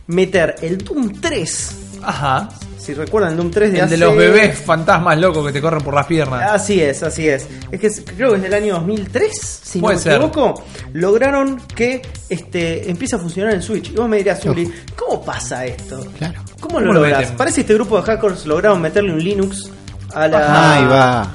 meter 0.07 0.55
el 0.61 0.77
Doom 0.79 1.19
3. 1.21 1.75
Ajá. 2.03 2.49
Si 2.77 2.93
recuerdan 2.93 3.31
el 3.31 3.37
Doom 3.37 3.51
3 3.51 3.71
de 3.71 3.77
El 3.79 3.83
hace... 3.85 3.93
de 3.95 3.99
los 3.99 4.15
bebés 4.15 4.57
fantasmas 4.57 5.17
locos 5.19 5.45
que 5.45 5.51
te 5.53 5.61
corren 5.61 5.81
por 5.81 5.93
las 5.93 6.07
piernas. 6.07 6.49
Así 6.51 6.81
es, 6.81 7.03
así 7.03 7.27
es. 7.27 7.45
Es 7.71 7.79
que 7.79 7.89
creo 8.15 8.29
que 8.31 8.37
es 8.37 8.41
del 8.41 8.53
año 8.53 8.75
2003, 8.75 9.31
si 9.63 9.79
Puede 9.79 9.95
no 9.95 9.99
me 9.99 10.03
ser. 10.03 10.13
equivoco. 10.13 10.63
Lograron 10.93 11.61
que 11.75 12.01
este 12.29 12.89
empiece 12.89 13.15
a 13.17 13.19
funcionar 13.19 13.53
en 13.53 13.61
Switch. 13.61 13.89
Y 13.91 13.95
vos 13.95 14.09
me 14.09 14.17
dirás, 14.17 14.39
Zuli, 14.41 14.71
¿cómo 14.95 15.23
pasa 15.23 15.65
esto? 15.65 16.05
Claro. 16.17 16.41
¿Cómo 16.59 16.79
lo 16.79 16.87
¿Cómo 16.87 16.93
lo 16.93 17.01
logras? 17.01 17.19
meten? 17.21 17.37
Parece 17.37 17.55
que 17.55 17.61
este 17.61 17.73
grupo 17.75 17.97
de 17.97 18.03
hackers 18.03 18.45
lograron 18.45 18.81
meterle 18.81 19.11
un 19.13 19.19
Linux 19.23 19.69
a 20.13 20.27
la, 20.27 20.73
Ahí 20.77 20.85
va. 20.85 21.31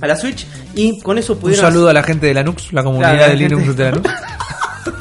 A 0.00 0.06
la 0.06 0.16
Switch 0.16 0.46
y 0.74 1.00
con 1.00 1.18
eso 1.18 1.34
Un 1.34 1.38
pudieron 1.40 1.64
saludo 1.66 1.88
a 1.88 1.92
la 1.92 2.02
gente 2.02 2.26
de 2.26 2.34
Lanux, 2.34 2.72
la 2.72 2.82
comunidad 2.84 3.10
Claro, 3.14 3.26
la 3.26 3.28
de 3.32 3.36
Linux 3.36 3.64
gente- 3.64 3.82
de 3.82 3.90
Lanux. 3.90 4.10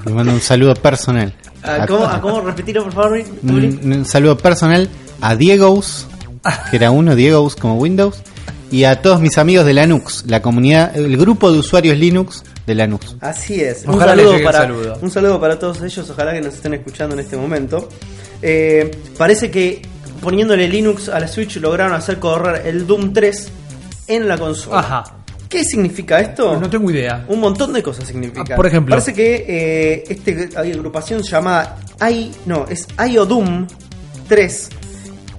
Le 0.05 0.13
mando 0.13 0.33
un 0.33 0.41
saludo 0.41 0.73
personal. 0.75 1.33
¿A 1.63 1.85
cómo, 1.87 2.05
a 2.05 2.21
cómo 2.21 2.41
repetirlo, 2.41 2.83
por 2.83 2.93
favor? 2.93 3.23
Un, 3.43 3.79
un 3.93 4.05
saludo 4.05 4.37
personal 4.37 4.87
a 5.21 5.35
Diego's, 5.35 6.07
que 6.69 6.75
era 6.77 6.91
uno, 6.91 7.15
Diego's 7.15 7.55
como 7.55 7.75
Windows, 7.77 8.21
y 8.71 8.83
a 8.83 9.01
todos 9.01 9.19
mis 9.19 9.37
amigos 9.39 9.65
de 9.65 9.73
Linux, 9.73 10.23
la 10.27 10.41
comunidad, 10.41 10.95
el 10.95 11.17
grupo 11.17 11.51
de 11.51 11.59
usuarios 11.59 11.97
Linux 11.97 12.43
de 12.67 12.75
Linux. 12.75 13.15
Así 13.21 13.61
es. 13.61 13.83
Un 13.85 13.95
Ojalá 13.95 14.15
saludo, 14.15 14.43
para, 14.43 14.57
saludo. 14.59 14.97
un 15.01 15.11
saludo 15.11 15.39
para 15.39 15.57
todos 15.57 15.81
ellos. 15.81 16.07
Ojalá 16.09 16.33
que 16.33 16.41
nos 16.41 16.53
estén 16.55 16.73
escuchando 16.75 17.13
en 17.15 17.21
este 17.21 17.37
momento. 17.37 17.89
Eh, 18.41 18.91
parece 19.17 19.49
que 19.49 19.81
poniéndole 20.21 20.67
Linux 20.67 21.09
a 21.09 21.19
la 21.19 21.27
Switch 21.27 21.57
lograron 21.57 21.93
hacer 21.93 22.19
correr 22.19 22.65
el 22.67 22.85
Doom 22.87 23.13
3 23.13 23.51
en 24.07 24.27
la 24.27 24.37
consola. 24.37 24.79
Ajá. 24.79 25.03
¿Qué 25.49 25.63
significa 25.63 26.19
esto? 26.19 26.59
No 26.59 26.69
tengo 26.69 26.89
idea. 26.91 27.23
Un 27.27 27.39
montón 27.39 27.71
de 27.71 27.83
cosas 27.83 28.07
significa. 28.07 28.43
Ah, 28.53 28.55
por 28.55 28.65
ejemplo. 28.65 28.91
Parece 28.91 29.13
que 29.13 29.45
eh, 29.47 30.51
hay 30.57 30.71
agrupación 30.71 31.21
llamada 31.21 31.77
I, 32.09 32.31
no, 32.45 32.65
es 32.67 32.87
IODOOM 32.97 33.67
3. 34.27 34.69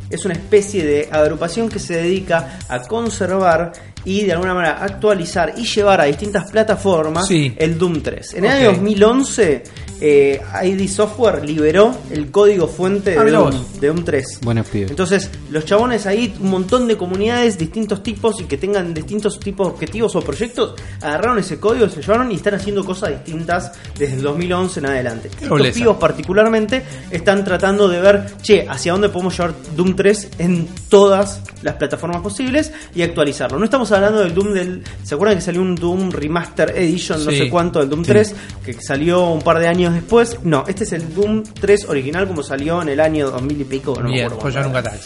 Es 0.09 0.25
una 0.25 0.35
especie 0.35 0.85
de 0.85 1.09
agrupación 1.11 1.69
que 1.69 1.79
se 1.79 1.97
dedica 1.97 2.61
a 2.69 2.81
conservar 2.83 3.73
y 4.07 4.23
de 4.25 4.33
alguna 4.33 4.55
manera 4.55 4.83
actualizar 4.83 5.53
y 5.59 5.65
llevar 5.65 6.01
a 6.01 6.05
distintas 6.05 6.51
plataformas 6.51 7.27
Sí. 7.27 7.53
el 7.59 7.77
Doom 7.77 8.01
3. 8.01 8.35
En 8.35 8.45
el 8.47 8.51
año 8.53 8.73
2011 8.73 9.63
eh, 9.99 10.43
ID 10.65 10.89
Software 10.91 11.43
liberó 11.43 11.95
el 12.11 12.31
código 12.31 12.69
fuente 12.69 13.17
Ah, 13.19 13.25
de, 13.25 13.31
Doom, 13.31 13.65
de 13.81 13.87
Doom 13.89 14.05
3. 14.05 14.41
Buenos 14.43 14.67
pibes. 14.69 14.91
Entonces, 14.91 15.31
los 15.51 15.65
chabones 15.65 16.05
ahí, 16.07 16.35
un 16.39 16.51
montón 16.51 16.87
de 16.87 16.99
comunidades, 16.99 17.57
distintos 17.57 18.03
tipos 18.03 18.39
y 18.43 18.45
que 18.45 18.59
tengan 18.59 18.93
distintos 18.93 19.41
tipos 19.41 19.67
de 19.69 19.73
objetivos 19.73 20.15
o 20.15 20.21
proyectos, 20.21 20.75
agarraron 21.01 21.39
ese 21.39 21.59
código, 21.59 21.89
se 21.89 22.03
llevaron 22.03 22.31
y 22.31 22.35
están 22.35 22.55
haciendo 22.57 22.85
cosas 22.85 23.09
distintas 23.11 23.73
desde 23.99 24.17
el 24.17 24.23
2011 24.23 24.81
en 24.81 24.87
adelante. 24.87 25.31
Nobleza. 25.49 25.79
pibos 25.79 25.97
particularmente 25.97 26.83
están 27.11 27.43
tratando 27.43 27.89
de 27.89 27.99
ver, 28.01 28.27
che, 28.43 28.67
hacia 28.69 28.93
dónde 28.93 29.09
podemos 29.09 29.35
llevar 29.35 29.55
Doom 29.75 29.97
3 29.97 30.29
en 30.41 30.69
todas 30.91 31.41
las 31.63 31.75
plataformas 31.77 32.21
posibles 32.21 32.71
y 32.95 33.01
actualizarlo. 33.01 33.59
No 33.59 33.65
estamos 33.65 33.91
hablando 33.97 34.21
del 34.21 34.35
Doom 34.35 34.53
del... 34.53 34.83
¿Se 35.03 35.15
acuerdan 35.15 35.37
que 35.39 35.43
salió 35.43 35.61
un 35.63 35.75
Doom 35.75 36.11
Remaster 36.11 36.73
Edition, 36.77 37.25
no 37.25 37.31
Sí. 37.31 37.39
sé 37.39 37.51
cuánto, 37.51 37.81
del 37.81 37.89
Doom 37.89 38.03
3, 38.03 38.35
que 38.65 38.73
salió 38.75 39.29
un 39.31 39.43
par 39.43 39.59
de 39.59 39.69
años 39.69 39.93
después? 39.95 40.39
No, 40.45 40.65
este 40.69 40.85
es 40.85 40.93
el 40.93 41.15
Doom 41.15 41.43
3 41.61 41.87
original 41.89 42.27
como 42.29 42.43
salió 42.43 42.83
en 42.83 42.89
el 42.91 43.01
año 43.01 43.31
2000 43.31 43.61
y 43.61 43.65
pico. 43.65 43.95
No 43.97 44.05
me 44.05 44.13
Bien, 44.15 44.27
acuerdo 44.27 44.43
pues 44.43 44.55
nunca 44.67 44.83
tal. 44.83 45.01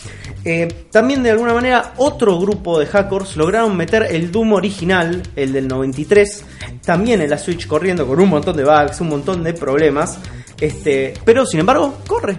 Eh, 0.44 0.68
también 0.90 1.22
de 1.22 1.30
alguna 1.30 1.54
manera 1.54 1.94
otro 1.96 2.38
grupo 2.38 2.78
de 2.78 2.86
hackers 2.86 3.36
lograron 3.36 3.76
meter 3.76 4.06
el 4.10 4.30
Doom 4.30 4.52
original, 4.54 5.22
el 5.36 5.52
del 5.52 5.68
93, 5.68 6.44
también 6.84 7.20
en 7.20 7.30
la 7.30 7.38
Switch 7.38 7.66
corriendo 7.66 8.06
con 8.06 8.20
un 8.20 8.28
montón 8.28 8.56
de 8.56 8.64
bugs, 8.64 9.00
un 9.00 9.08
montón 9.08 9.42
de 9.42 9.52
problemas, 9.54 10.18
este, 10.60 11.14
pero 11.24 11.44
sin 11.46 11.60
embargo 11.60 11.98
corre. 12.06 12.36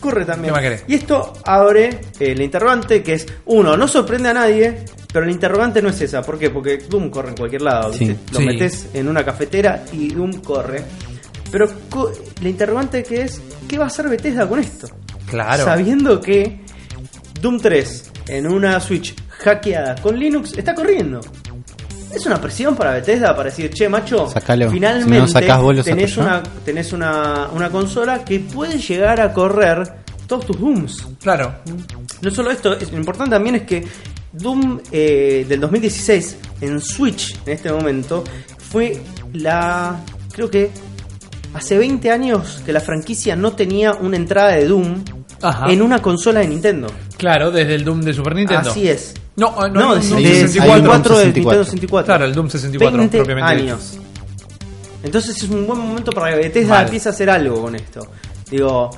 Corre 0.00 0.24
también. 0.24 0.52
¿Qué 0.54 0.60
más 0.60 0.62
querés? 0.62 0.84
Y 0.86 0.94
esto 0.94 1.32
abre 1.44 1.86
eh, 1.88 2.32
el 2.32 2.40
interrogante 2.40 3.02
que 3.02 3.14
es, 3.14 3.26
uno, 3.46 3.76
no 3.76 3.88
sorprende 3.88 4.28
a 4.28 4.34
nadie, 4.34 4.84
pero 5.12 5.24
el 5.24 5.30
interrogante 5.32 5.82
no 5.82 5.88
es 5.88 6.00
esa. 6.00 6.22
¿Por 6.22 6.38
qué? 6.38 6.50
Porque 6.50 6.78
Doom 6.78 7.10
corre 7.10 7.30
en 7.30 7.36
cualquier 7.36 7.62
lado. 7.62 7.92
Sí. 7.92 8.06
¿viste? 8.06 8.32
Lo 8.32 8.38
Sí. 8.38 8.44
metes 8.46 8.86
en 8.94 9.08
una 9.08 9.24
cafetera 9.24 9.84
y 9.92 10.10
Doom 10.14 10.40
corre. 10.42 10.82
Pero 11.50 11.68
co- 11.90 12.12
la 12.42 12.48
interrogante 12.48 13.02
que 13.02 13.22
es, 13.22 13.40
¿qué 13.66 13.78
va 13.78 13.84
a 13.84 13.86
hacer 13.88 14.08
Bethesda 14.08 14.46
con 14.48 14.60
esto? 14.60 14.88
Claro. 15.30 15.64
Sabiendo 15.64 16.20
que 16.20 16.60
Doom 17.40 17.58
3 17.60 18.10
en 18.28 18.46
una 18.46 18.78
Switch 18.80 19.14
hackeada 19.30 19.94
con 19.96 20.18
Linux 20.18 20.56
está 20.58 20.74
corriendo. 20.74 21.20
Es 22.14 22.24
una 22.26 22.40
presión 22.40 22.74
para 22.74 22.92
Bethesda 22.92 23.34
para 23.36 23.50
decir, 23.50 23.70
che, 23.70 23.88
macho, 23.88 24.28
Sacalo. 24.28 24.70
finalmente 24.70 25.14
Si 25.14 25.20
no 25.20 25.28
sacás 25.28 25.60
vos, 25.60 25.76
lo 25.76 25.82
saco 25.82 25.96
tenés, 25.96 26.14
yo". 26.14 26.22
una, 26.22 26.42
tenés 26.64 26.92
una, 26.92 27.48
una 27.52 27.70
consola 27.70 28.24
que 28.24 28.40
puede 28.40 28.78
llegar 28.78 29.20
a 29.20 29.32
correr 29.32 29.82
todos 30.26 30.46
tus 30.46 30.58
Dooms. 30.58 31.06
Claro. 31.22 31.54
No 32.22 32.30
solo 32.30 32.50
esto, 32.50 32.72
es- 32.76 32.90
lo 32.90 32.98
importante 32.98 33.30
también 33.30 33.56
es 33.56 33.62
que 33.62 33.84
Doom 34.32 34.80
eh, 34.92 35.44
del 35.48 35.60
2016 35.60 36.36
en 36.60 36.80
Switch 36.80 37.36
en 37.46 37.52
este 37.52 37.72
momento 37.72 38.24
fue 38.58 39.00
la. 39.32 40.00
Creo 40.32 40.50
que 40.50 40.70
hace 41.54 41.78
20 41.78 42.10
años 42.10 42.60
que 42.64 42.72
la 42.72 42.80
franquicia 42.80 43.36
no 43.36 43.52
tenía 43.52 43.92
una 43.94 44.16
entrada 44.16 44.50
de 44.52 44.66
Doom 44.66 45.02
Ajá. 45.42 45.70
en 45.72 45.80
una 45.82 46.00
consola 46.02 46.40
de 46.40 46.48
Nintendo. 46.48 46.88
Claro, 47.16 47.50
desde 47.50 47.74
el 47.74 47.84
Doom 47.84 48.02
de 48.02 48.12
Super 48.12 48.34
Nintendo. 48.34 48.70
Así 48.70 48.88
es. 48.88 49.14
No, 49.38 49.54
ah, 49.56 49.68
no, 49.68 49.80
No, 49.80 49.94
de 49.94 50.00
un 50.00 50.08
Doom 50.10 50.16
hay 50.18 50.24
un- 50.24 50.30
hay 50.32 50.42
un 50.42 50.48
64. 50.48 51.14
64 51.16 51.18
de 51.18 51.24
64. 51.24 51.24
Nintendo 51.24 51.64
64. 51.64 52.04
Claro, 52.06 52.24
el 52.26 52.34
Doom 52.34 52.50
64 52.50 52.98
20 52.98 53.16
propiamente 53.18 53.54
dicho. 53.62 53.74
años. 53.74 53.98
Entonces 55.02 55.36
es 55.42 55.48
un 55.48 55.66
buen 55.66 55.78
momento 55.78 56.10
para 56.12 56.30
que 56.32 56.36
Bethesda 56.38 56.74
Mal. 56.74 56.84
empiece 56.84 57.08
a 57.08 57.12
hacer 57.12 57.30
algo 57.30 57.62
con 57.62 57.74
esto. 57.76 58.00
Digo, 58.50 58.90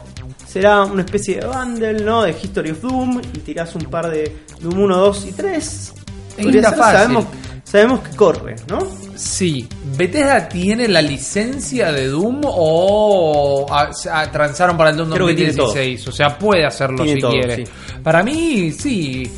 será 0.47 0.83
una 0.85 1.03
especie 1.03 1.41
de 1.41 1.47
bundle, 1.47 2.03
¿no? 2.05 2.23
De 2.23 2.31
History 2.31 2.71
of 2.71 2.81
Doom 2.81 3.21
y 3.35 3.39
tirás 3.41 3.75
un 3.75 3.83
par 3.83 4.11
de 4.11 4.35
Doom 4.61 4.79
1, 4.79 4.97
2 4.97 5.27
y 5.27 5.33
3. 5.33 5.57
Es 5.59 5.93
Podría 6.37 6.53
linda 6.53 6.71
ser. 6.71 6.79
Sabemos, 6.79 7.25
sabemos 7.65 8.01
que 8.01 8.17
corre, 8.17 8.57
¿no? 8.69 8.79
Sí. 9.17 9.69
¿Bethesda 9.99 10.49
tiene 10.49 10.89
la 10.89 11.03
licencia 11.03 11.93
de 11.93 12.07
Doom 12.09 12.41
o 12.47 13.67
a- 13.71 13.91
a- 14.13 14.31
transaron 14.33 14.79
para 14.79 14.91
el 14.91 14.97
Doom 14.97 15.11
Creo 15.11 15.27
que 15.27 15.35
tiene 15.35 15.53
2016? 15.53 16.09
O 16.09 16.13
sea, 16.13 16.39
puede 16.39 16.65
hacerlo 16.65 17.03
Tiene 17.05 17.17
si 17.17 17.21
todo, 17.21 17.33
quiere. 17.33 17.57
sí. 17.57 17.65
Para 18.03 18.23
mí, 18.23 18.73
sí. 18.73 19.31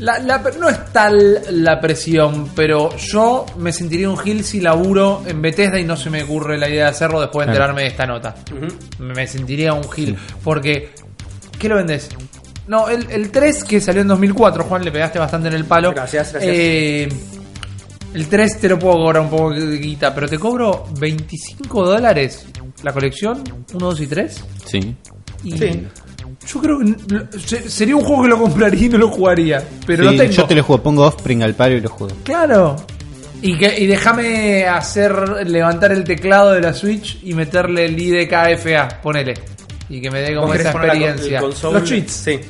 La- 0.00 0.18
la- 0.18 0.38
no 0.58 0.68
es 0.68 0.86
tal 0.92 1.40
la 1.50 1.80
presión, 1.80 2.50
pero 2.56 2.94
yo 2.96 3.46
me 3.58 3.72
sentiría 3.72 4.10
un 4.10 4.18
gil 4.18 4.42
si 4.44 4.60
laburo 4.60 5.22
en 5.26 5.40
Bethesda 5.40 5.78
y 5.78 5.84
no 5.84 5.96
se 5.96 6.10
me 6.10 6.22
ocurre 6.24 6.58
la 6.58 6.68
idea 6.68 6.84
de 6.84 6.90
hacerlo 6.90 7.20
después 7.20 7.46
de 7.46 7.52
enterarme 7.52 7.82
de 7.82 7.88
esta 7.88 8.04
nota. 8.06 8.34
Me 8.98 9.26
sentiría 9.26 9.72
un 9.72 9.88
gil. 9.90 10.16
Porque, 10.42 10.90
¿qué 11.58 11.68
lo 11.68 11.76
vendes? 11.76 12.08
No, 12.66 12.88
el, 12.88 13.08
el 13.10 13.30
3 13.30 13.62
que 13.64 13.80
salió 13.80 14.02
en 14.02 14.08
2004, 14.08 14.64
Juan, 14.64 14.84
le 14.84 14.90
pegaste 14.90 15.18
bastante 15.18 15.48
en 15.48 15.54
el 15.54 15.64
palo. 15.64 15.92
Gracias, 15.92 16.32
gracias. 16.32 16.52
Eh, 16.56 17.08
el 18.14 18.26
3 18.28 18.58
te 18.60 18.68
lo 18.68 18.78
puedo 18.78 18.94
cobrar 18.96 19.22
un 19.22 19.30
poco 19.30 19.50
de 19.52 19.76
guita, 19.78 20.14
pero 20.14 20.28
te 20.28 20.38
cobro 20.38 20.86
25 20.98 21.84
dólares 21.86 22.46
la 22.82 22.92
colección, 22.92 23.42
1, 23.72 23.86
2 23.86 24.00
y 24.00 24.06
3. 24.06 24.44
Sí. 24.66 24.96
Y 25.44 25.58
Sí. 25.58 25.86
Yo 26.46 26.60
creo 26.60 26.78
que 26.80 27.68
sería 27.68 27.96
un 27.96 28.04
juego 28.04 28.22
que 28.22 28.28
lo 28.28 28.38
compraría 28.38 28.86
y 28.86 28.88
no 28.88 28.98
lo 28.98 29.08
jugaría. 29.08 29.62
Pero 29.86 30.04
Sí, 30.04 30.10
lo 30.16 30.22
tengo. 30.22 30.32
Yo 30.32 30.44
te 30.46 30.54
lo 30.54 30.62
juego, 30.62 30.82
pongo 30.82 31.06
Offspring 31.06 31.42
al 31.42 31.54
palo 31.54 31.76
y 31.76 31.80
lo 31.80 31.88
juego. 31.88 32.14
Claro. 32.24 32.76
Y, 33.42 33.58
que, 33.58 33.78
y 33.78 33.86
déjame 33.86 34.64
hacer 34.66 35.46
levantar 35.46 35.92
el 35.92 36.02
teclado 36.04 36.52
de 36.52 36.60
la 36.62 36.72
Switch 36.72 37.18
y 37.22 37.34
meterle 37.34 37.84
el 37.86 37.98
IDKFA, 38.00 39.00
ponele. 39.02 39.34
Y 39.90 40.00
que 40.00 40.10
me 40.10 40.20
dé 40.22 40.34
como 40.34 40.46
¿Vos 40.46 40.52
querés 40.56 40.68
esa 40.68 40.72
con- 40.72 40.84
experiencia. 40.84 41.40
Los 41.40 41.84
cheats. 41.84 42.12
Sí. 42.12 42.40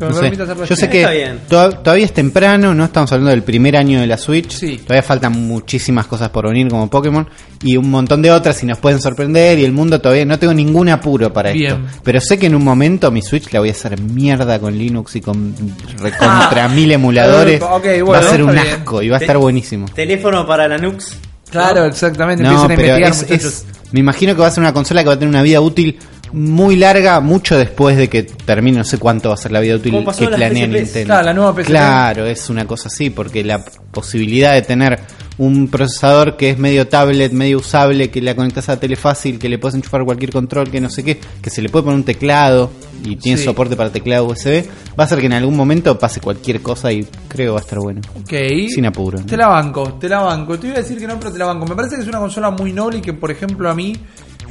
No 0.00 0.12
sé. 0.12 0.32
Yo 0.68 0.76
sé 0.76 0.88
que 0.90 1.00
Está 1.02 1.12
bien. 1.12 1.40
to- 1.48 1.70
todavía 1.78 2.04
es 2.06 2.12
temprano, 2.12 2.74
no 2.74 2.84
estamos 2.84 3.10
hablando 3.12 3.30
del 3.30 3.42
primer 3.42 3.76
año 3.76 4.00
de 4.00 4.06
la 4.06 4.18
Switch. 4.18 4.50
Sí. 4.50 4.78
Todavía 4.78 5.02
faltan 5.02 5.32
muchísimas 5.32 6.06
cosas 6.06 6.30
por 6.30 6.48
venir 6.48 6.68
como 6.68 6.90
Pokémon 6.90 7.28
y 7.62 7.76
un 7.76 7.90
montón 7.90 8.20
de 8.20 8.30
otras 8.32 8.62
y 8.62 8.66
nos 8.66 8.78
pueden 8.78 9.00
sorprender 9.00 9.58
y 9.58 9.64
el 9.64 9.72
mundo 9.72 10.00
todavía 10.00 10.24
no 10.24 10.38
tengo 10.38 10.52
ningún 10.52 10.88
apuro 10.88 11.32
para 11.32 11.52
Bien. 11.52 11.72
esto. 11.84 12.00
Pero 12.02 12.20
sé 12.20 12.38
que 12.38 12.46
en 12.46 12.54
un 12.56 12.64
momento 12.64 13.10
mi 13.10 13.22
Switch 13.22 13.52
la 13.52 13.60
voy 13.60 13.68
a 13.68 13.72
hacer 13.72 14.00
mierda 14.00 14.58
con 14.58 14.76
Linux 14.76 15.16
y 15.16 15.20
con 15.20 15.54
recontra 16.00 16.68
mil 16.68 16.90
emuladores. 16.90 17.62
Ah. 17.62 17.78
Va 17.78 18.18
a 18.18 18.22
ser 18.22 18.42
un 18.42 18.52
bien. 18.52 18.66
asco 18.66 19.02
y 19.02 19.08
va 19.08 19.16
a 19.16 19.18
Te- 19.20 19.24
estar 19.26 19.38
buenísimo. 19.38 19.86
Teléfono 19.94 20.46
para 20.46 20.66
la 20.68 20.78
Nux. 20.78 21.16
Claro, 21.50 21.84
exactamente. 21.84 22.42
No, 22.42 22.50
Empiezan 22.50 22.72
a 22.72 22.74
pero 22.74 22.96
investigar, 22.98 23.38
es, 23.38 23.44
es- 23.46 23.66
me 23.92 24.00
imagino 24.00 24.34
que 24.34 24.40
va 24.40 24.48
a 24.48 24.50
ser 24.50 24.60
una 24.62 24.72
consola 24.72 25.02
que 25.02 25.06
va 25.08 25.14
a 25.14 25.18
tener 25.18 25.28
una 25.28 25.42
vida 25.42 25.60
útil 25.60 25.96
muy 26.34 26.74
larga, 26.76 27.20
mucho 27.20 27.56
después 27.56 27.96
de 27.96 28.08
que 28.08 28.24
termine, 28.24 28.78
no 28.78 28.84
sé 28.84 28.98
cuánto 28.98 29.28
va 29.28 29.34
a 29.36 29.38
ser 29.38 29.52
la 29.52 29.60
vida 29.60 29.76
útil 29.76 29.92
que 29.92 30.26
planea. 30.26 30.66
Nintendo. 30.66 31.06
Claro, 31.06 31.24
la 31.26 31.32
nueva 31.34 31.52
PSP. 31.54 31.66
Claro, 31.66 32.26
es 32.26 32.50
una 32.50 32.66
cosa 32.66 32.88
así, 32.88 33.10
porque 33.10 33.44
la 33.44 33.64
posibilidad 33.92 34.52
de 34.54 34.62
tener 34.62 34.98
un 35.38 35.68
procesador 35.68 36.36
que 36.36 36.50
es 36.50 36.58
medio 36.58 36.86
tablet, 36.88 37.32
medio 37.32 37.58
usable, 37.58 38.10
que 38.10 38.20
la 38.20 38.34
conectas 38.34 38.68
a 38.68 38.78
tele 38.78 38.96
fácil, 38.96 39.38
que 39.38 39.48
le 39.48 39.58
puedes 39.58 39.74
enchufar 39.76 40.04
cualquier 40.04 40.30
control, 40.32 40.70
que 40.70 40.80
no 40.80 40.90
sé 40.90 41.04
qué, 41.04 41.18
que 41.40 41.50
se 41.50 41.62
le 41.62 41.68
puede 41.68 41.84
poner 41.84 41.98
un 41.98 42.04
teclado 42.04 42.70
y 43.04 43.16
tiene 43.16 43.38
Sí. 43.38 43.44
soporte 43.44 43.76
para 43.76 43.90
teclado 43.90 44.26
USB, 44.26 44.64
va 44.98 45.02
a 45.02 45.06
hacer 45.06 45.18
que 45.20 45.26
en 45.26 45.32
algún 45.34 45.56
momento 45.56 45.98
pase 45.98 46.20
cualquier 46.20 46.62
cosa 46.62 46.92
y 46.92 47.06
creo 47.28 47.54
va 47.54 47.58
a 47.60 47.62
estar 47.62 47.78
bueno. 47.80 48.00
Ok. 48.20 48.32
Sin 48.72 48.86
apuro. 48.86 49.18
¿no? 49.18 49.26
Te 49.26 49.36
la 49.36 49.48
banco, 49.48 49.94
te 50.00 50.08
la 50.08 50.20
banco. 50.20 50.58
Te 50.58 50.68
iba 50.68 50.76
a 50.76 50.80
decir 50.80 50.98
que 50.98 51.06
no, 51.06 51.18
pero 51.18 51.32
te 51.32 51.38
la 51.38 51.46
banco. 51.46 51.66
Me 51.66 51.74
parece 51.74 51.96
que 51.96 52.02
es 52.02 52.08
una 52.08 52.18
consola 52.18 52.50
muy 52.50 52.72
noble 52.72 52.98
y 52.98 53.00
que, 53.00 53.12
por 53.12 53.30
ejemplo, 53.32 53.68
a 53.68 53.74
mí, 53.74 53.94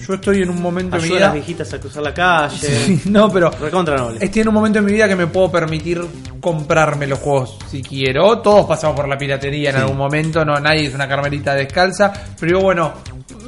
yo 0.07 0.13
estoy 0.15 0.41
en 0.41 0.49
un 0.49 0.61
momento 0.61 0.95
en 0.97 1.01
mi 1.01 1.07
Ayuda 1.09 1.15
a 1.15 1.19
vida. 1.19 1.25
las 1.27 1.33
viejitas 1.35 1.73
a 1.73 1.79
cruzar 1.79 2.03
la 2.03 2.13
calle. 2.13 2.57
Sí, 2.67 3.01
no, 3.05 3.29
pero 3.31 3.49
Recontra 3.51 3.97
noble. 3.97 4.19
estoy 4.23 4.41
en 4.41 4.47
un 4.49 4.53
momento 4.53 4.79
en 4.79 4.85
mi 4.85 4.93
vida 4.93 5.07
que 5.07 5.15
me 5.15 5.27
puedo 5.27 5.51
permitir 5.51 6.01
comprarme 6.39 7.07
los 7.07 7.19
juegos 7.19 7.57
si 7.69 7.81
quiero. 7.81 8.39
Todos 8.39 8.65
pasamos 8.65 8.95
por 8.95 9.07
la 9.07 9.17
piratería 9.17 9.69
en 9.69 9.77
algún 9.77 9.97
momento, 9.97 10.43
no 10.43 10.59
nadie 10.59 10.87
es 10.87 10.93
una 10.95 11.07
carmelita 11.07 11.53
descalza, 11.55 12.11
pero 12.39 12.49
digo, 12.57 12.61
bueno, 12.61 12.93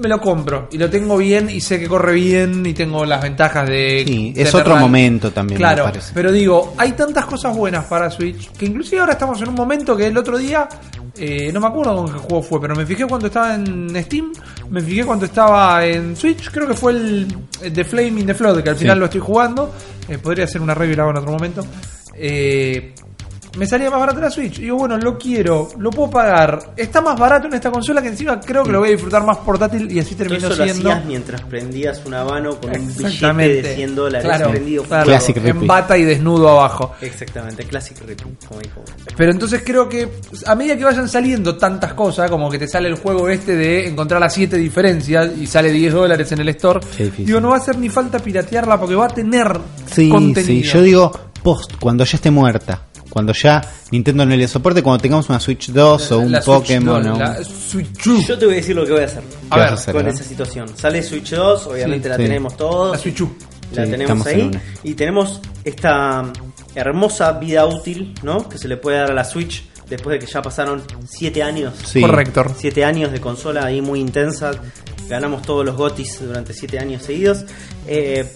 me 0.01 0.07
lo 0.09 0.19
compro 0.19 0.67
y 0.71 0.77
lo 0.77 0.89
tengo 0.89 1.17
bien 1.17 1.49
y 1.49 1.59
sé 1.61 1.79
que 1.79 1.87
corre 1.87 2.13
bien 2.13 2.65
y 2.65 2.73
tengo 2.73 3.05
las 3.05 3.21
ventajas 3.21 3.67
de 3.67 4.03
Sí, 4.07 4.33
es 4.35 4.53
otro 4.53 4.75
momento 4.77 5.31
también, 5.31 5.57
Claro, 5.57 5.91
pero 6.13 6.31
digo, 6.31 6.73
hay 6.77 6.93
tantas 6.93 7.25
cosas 7.25 7.55
buenas 7.55 7.85
para 7.85 8.09
Switch 8.09 8.51
que 8.51 8.65
inclusive 8.65 8.99
ahora 9.01 9.13
estamos 9.13 9.41
en 9.41 9.49
un 9.49 9.55
momento 9.55 9.95
que 9.95 10.07
el 10.07 10.17
otro 10.17 10.37
día 10.37 10.67
eh, 11.17 11.51
no 11.53 11.59
me 11.59 11.67
acuerdo 11.67 11.95
con 11.95 12.13
qué 12.13 12.19
juego 12.19 12.41
fue, 12.43 12.61
pero 12.61 12.75
me 12.75 12.85
fijé 12.85 13.05
cuando 13.05 13.27
estaba 13.27 13.55
en 13.55 13.89
Steam, 14.03 14.31
me 14.69 14.81
fijé 14.81 15.05
cuando 15.05 15.25
estaba 15.25 15.85
en 15.85 16.15
Switch, 16.15 16.49
creo 16.51 16.67
que 16.67 16.73
fue 16.73 16.91
el, 16.93 17.27
el 17.61 17.73
The 17.73 17.83
Flame 17.83 18.19
in 18.21 18.25
the 18.27 18.33
Flood, 18.33 18.61
que 18.63 18.69
al 18.69 18.75
Sí. 18.75 18.81
final 18.83 18.99
lo 18.99 19.05
estoy 19.05 19.21
jugando, 19.21 19.73
eh, 20.07 20.17
podría 20.17 20.45
hacer 20.45 20.61
una 20.61 20.73
review 20.73 21.09
en 21.09 21.17
otro 21.17 21.31
momento. 21.31 21.65
Eh, 22.15 22.93
me 23.55 23.65
salía 23.67 23.89
más 23.89 23.99
barato 23.99 24.19
la 24.21 24.29
Switch. 24.29 24.59
Y 24.59 24.63
digo, 24.63 24.77
bueno, 24.77 24.97
lo 24.97 25.17
quiero, 25.17 25.69
lo 25.79 25.89
puedo 25.89 26.09
pagar. 26.09 26.73
Está 26.75 27.01
más 27.01 27.17
barato 27.19 27.47
en 27.47 27.53
esta 27.53 27.71
consola 27.71 28.01
que 28.01 28.09
encima 28.09 28.39
creo 28.39 28.63
que 28.63 28.71
lo 28.71 28.79
voy 28.79 28.89
a 28.89 28.91
disfrutar 28.91 29.23
más 29.25 29.37
portátil 29.37 29.91
y 29.91 29.99
así 29.99 30.15
terminó 30.15 30.37
eso 30.47 30.49
lo 30.49 30.55
siendo. 30.63 30.89
hacías 30.91 31.05
mientras 31.05 31.41
prendías 31.41 32.01
un 32.05 32.13
habano 32.13 32.59
con 32.59 32.69
un 32.71 32.87
billete 32.95 33.61
de 33.61 33.75
100 33.75 33.95
dólares 33.95 34.25
Claro, 34.27 34.49
prendido 34.51 34.83
claro. 34.83 35.05
Classic 35.05 35.37
en 35.37 35.43
Ripley. 35.43 35.67
bata 35.67 35.97
y 35.97 36.03
desnudo 36.03 36.49
abajo. 36.49 36.93
Exactamente, 37.01 37.63
Classic 37.65 37.97
Ripping, 38.05 38.37
como 38.47 38.59
dijo. 38.61 38.81
Pero 39.15 39.31
entonces 39.31 39.61
creo 39.65 39.87
que 39.87 40.09
a 40.45 40.55
medida 40.55 40.77
que 40.77 40.83
vayan 40.83 41.07
saliendo 41.09 41.57
tantas 41.57 41.93
cosas, 41.93 42.29
como 42.29 42.49
que 42.49 42.59
te 42.59 42.67
sale 42.67 42.89
el 42.89 42.95
juego 42.95 43.29
este 43.29 43.55
de 43.55 43.87
encontrar 43.87 44.19
las 44.21 44.33
7 44.33 44.57
diferencias 44.57 45.31
y 45.39 45.47
sale 45.47 45.71
10 45.71 45.93
dólares 45.93 46.31
en 46.31 46.39
el 46.39 46.49
store, 46.49 46.79
digo, 47.17 47.39
no 47.39 47.49
va 47.49 47.55
a 47.55 47.59
hacer 47.59 47.77
ni 47.77 47.89
falta 47.89 48.19
piratearla 48.19 48.79
porque 48.79 48.95
va 48.95 49.05
a 49.05 49.09
tener 49.09 49.59
Sí, 49.91 50.09
contenido. 50.09 50.63
sí, 50.63 50.63
yo 50.63 50.81
digo 50.81 51.11
post, 51.43 51.73
cuando 51.79 52.03
ya 52.03 52.15
esté 52.17 52.31
muerta. 52.31 52.81
Cuando 53.09 53.33
ya 53.33 53.61
Nintendo 53.91 54.25
no 54.25 54.35
le 54.35 54.47
soporte, 54.47 54.81
cuando 54.83 55.01
tengamos 55.01 55.29
una 55.29 55.39
Switch 55.39 55.69
2 55.71 56.11
o 56.11 56.19
un 56.19 56.31
La 56.31 56.41
Switch 56.41 56.57
Pokémon. 56.57 57.07
o 57.07 57.17
la 57.19 57.43
Switch 57.43 58.07
U. 58.07 58.21
Yo 58.27 58.37
te 58.37 58.45
voy 58.45 58.55
a 58.55 58.57
decir 58.57 58.75
lo 58.75 58.85
que 58.85 58.91
voy 58.91 59.01
a 59.01 59.05
hacer 59.05 59.23
A 59.49 59.55
¿Qué 59.55 59.61
ver, 59.61 59.73
hacer, 59.73 59.93
con 59.95 60.03
no? 60.05 60.09
esa 60.11 60.23
situación. 60.23 60.67
Sale 60.75 61.01
Switch 61.03 61.31
2, 61.31 61.67
obviamente 61.67 62.03
Sí, 62.03 62.09
la 62.09 62.15
sí. 62.17 62.23
tenemos 62.23 62.57
todos. 62.57 62.91
La 62.93 62.97
Switch 62.97 63.21
U. 63.21 63.35
La 63.73 63.85
Sí, 63.85 63.91
tenemos 63.91 64.25
ahí. 64.27 64.51
Y 64.83 64.93
tenemos 64.93 65.41
esta 65.63 66.31
hermosa 66.75 67.31
vida 67.33 67.65
útil, 67.65 68.13
¿no? 68.23 68.47
Que 68.49 68.57
se 68.57 68.67
le 68.67 68.77
puede 68.77 68.97
dar 68.97 69.11
a 69.11 69.13
la 69.13 69.23
Switch 69.23 69.63
después 69.89 70.19
de 70.19 70.25
que 70.25 70.31
ya 70.31 70.41
pasaron 70.41 70.83
7 71.07 71.43
años. 71.43 71.73
Sí. 71.85 72.01
Correcto. 72.01 72.43
7 72.57 72.83
años 72.85 73.11
de 73.11 73.21
consola 73.21 73.65
ahí 73.65 73.81
muy 73.81 73.99
intensa. 73.99 74.51
Ganamos 75.07 75.43
todos 75.43 75.63
los 75.63 75.75
GOTIS 75.75 76.21
durante 76.21 76.53
7 76.53 76.79
años 76.79 77.03
seguidos. 77.03 77.45
Eh, 77.87 78.27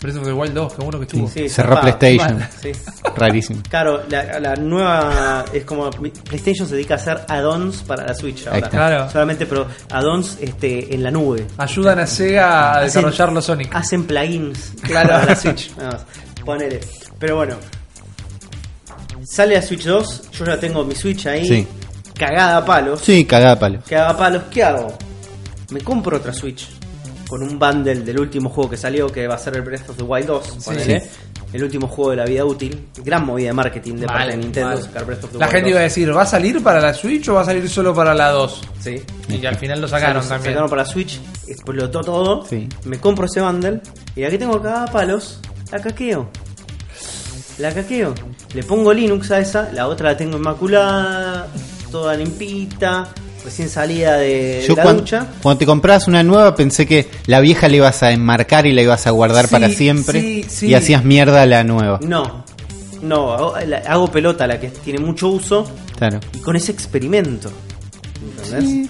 Breath 0.00 0.16
of 0.16 0.24
the 0.24 0.32
Wild 0.32 0.54
2, 0.54 0.72
qué 0.74 0.82
bueno 0.82 0.98
que 0.98 1.04
estuvo. 1.04 1.28
sí, 1.28 1.48
Cerró 1.48 1.76
zarpado. 1.76 1.98
PlayStation. 1.98 2.48
Sí. 2.62 2.72
Rarísimo. 3.16 3.62
Claro, 3.68 4.02
la, 4.08 4.40
la 4.40 4.56
nueva 4.56 5.44
es 5.52 5.64
como 5.64 5.90
PlayStation 5.90 6.66
se 6.66 6.74
dedica 6.76 6.94
a 6.94 6.96
hacer 6.96 7.20
add-ons 7.28 7.82
para 7.82 8.06
la 8.06 8.14
Switch 8.14 8.46
ahora. 8.46 8.68
Claro. 8.70 9.10
Solamente 9.10 9.44
pero 9.46 9.66
add-ons 9.90 10.38
este, 10.40 10.94
en 10.94 11.02
la 11.02 11.10
nube. 11.10 11.46
Ayudan 11.58 11.98
a 11.98 12.06
Sega 12.06 12.76
a 12.78 12.80
desarrollar 12.82 13.30
los 13.32 13.44
Sonic. 13.44 13.74
Hacen 13.74 14.04
plugins 14.04 14.72
Claro. 14.82 15.08
para 15.10 15.24
la 15.26 15.36
Switch. 15.36 15.70
Ponele. 16.46 16.80
Pero 17.18 17.36
bueno. 17.36 17.56
Sale 19.22 19.54
la 19.56 19.62
Switch 19.62 19.84
2, 19.84 20.30
yo 20.32 20.44
ya 20.46 20.58
tengo 20.58 20.82
mi 20.84 20.94
Switch 20.94 21.26
ahí. 21.26 21.46
Sí. 21.46 21.66
Cagada 22.18 22.56
a 22.58 22.64
palos. 22.64 23.00
Sí, 23.02 23.24
cagada 23.26 23.52
a 23.52 23.58
palo. 23.58 23.80
Cagada 23.86 24.10
a 24.10 24.16
palos. 24.16 24.42
¿Qué 24.50 24.62
hago? 24.64 24.96
Me 25.70 25.80
compro 25.82 26.16
otra 26.16 26.32
Switch. 26.32 26.68
Con 27.30 27.42
un 27.44 27.58
bundle 27.60 28.00
del 28.00 28.18
último 28.18 28.50
juego 28.50 28.68
que 28.70 28.76
salió, 28.76 29.06
que 29.06 29.26
va 29.28 29.36
a 29.36 29.38
ser 29.38 29.54
el 29.56 29.62
Breath 29.62 29.88
of 29.88 29.96
the 29.96 30.02
Wild 30.02 30.26
2. 30.26 30.48
ponele. 30.64 31.00
Sí. 31.00 31.06
El 31.52 31.62
último 31.64 31.86
juego 31.88 32.10
de 32.10 32.16
la 32.16 32.24
vida 32.24 32.44
útil. 32.44 32.88
Gran 33.04 33.24
movida 33.24 33.46
de 33.48 33.52
marketing 33.52 33.94
de 33.94 34.06
Mal, 34.06 34.16
parte 34.16 34.30
de 34.32 34.36
Nintendo. 34.36 34.68
mal. 34.70 34.82
sacar 34.82 35.04
Breath 35.06 35.24
of 35.24 35.30
the 35.32 35.38
La 35.38 35.46
Wild 35.46 35.52
gente 35.52 35.62
2. 35.62 35.70
iba 35.70 35.80
a 35.80 35.82
decir, 35.84 36.16
¿va 36.16 36.22
a 36.22 36.26
salir 36.26 36.62
para 36.62 36.80
la 36.80 36.92
Switch 36.92 37.28
o 37.28 37.34
va 37.34 37.42
a 37.42 37.44
salir 37.44 37.68
solo 37.70 37.94
para 37.94 38.12
la 38.14 38.30
2? 38.30 38.60
Sí. 38.80 39.02
Y 39.28 39.46
al 39.46 39.56
final 39.56 39.80
lo 39.80 39.86
sacaron 39.88 40.22
Sacaron- 40.22 40.28
también. 40.28 40.52
Sacaron 40.54 40.70
para 40.70 40.84
Switch, 40.84 41.20
explotó 41.46 42.00
todo. 42.02 42.44
Sí. 42.46 42.68
Me 42.84 42.98
compro 42.98 43.26
ese 43.26 43.40
bundle. 43.40 43.80
Y 44.16 44.24
aquí 44.24 44.36
tengo 44.36 44.56
acá 44.56 44.86
palos. 44.92 45.38
La 45.70 45.80
caqueo. 45.80 46.28
La 47.58 47.72
caqueo. 47.72 48.14
Le 48.54 48.62
pongo 48.64 48.92
Linux 48.92 49.30
a 49.30 49.38
esa. 49.38 49.70
La 49.72 49.86
otra 49.86 50.10
la 50.12 50.16
tengo 50.16 50.36
inmaculada. 50.36 51.46
Toda 51.92 52.14
limpita. 52.16 53.08
Recién 53.44 53.68
salida 53.68 54.16
de, 54.18 54.64
la 54.68 54.82
cuando, 54.82 55.00
ducha. 55.02 55.26
cuando 55.42 55.58
te 55.58 55.66
compras 55.66 56.06
una 56.08 56.22
nueva 56.22 56.54
pensé 56.54 56.86
que 56.86 57.08
la 57.26 57.40
vieja 57.40 57.68
la 57.68 57.76
ibas 57.76 58.02
a 58.02 58.10
enmarcar 58.12 58.66
y 58.66 58.72
la 58.72 58.82
ibas 58.82 59.06
a 59.06 59.10
guardar 59.10 59.46
Sí, 59.46 59.50
para 59.50 59.68
siempre 59.70 60.20
sí, 60.20 60.44
sí. 60.48 60.66
y 60.68 60.74
hacías 60.74 61.04
mierda 61.04 61.42
a 61.42 61.46
la 61.46 61.64
nueva. 61.64 62.00
No. 62.02 62.44
No, 63.02 63.32
hago, 63.32 63.54
la- 63.66 63.78
hago 63.78 64.08
pelota 64.10 64.46
la 64.46 64.60
que 64.60 64.68
tiene 64.68 64.98
mucho 64.98 65.28
uso. 65.28 65.64
Claro. 65.96 66.20
Y 66.34 66.38
con 66.40 66.54
ese 66.56 66.72
experimento. 66.72 67.50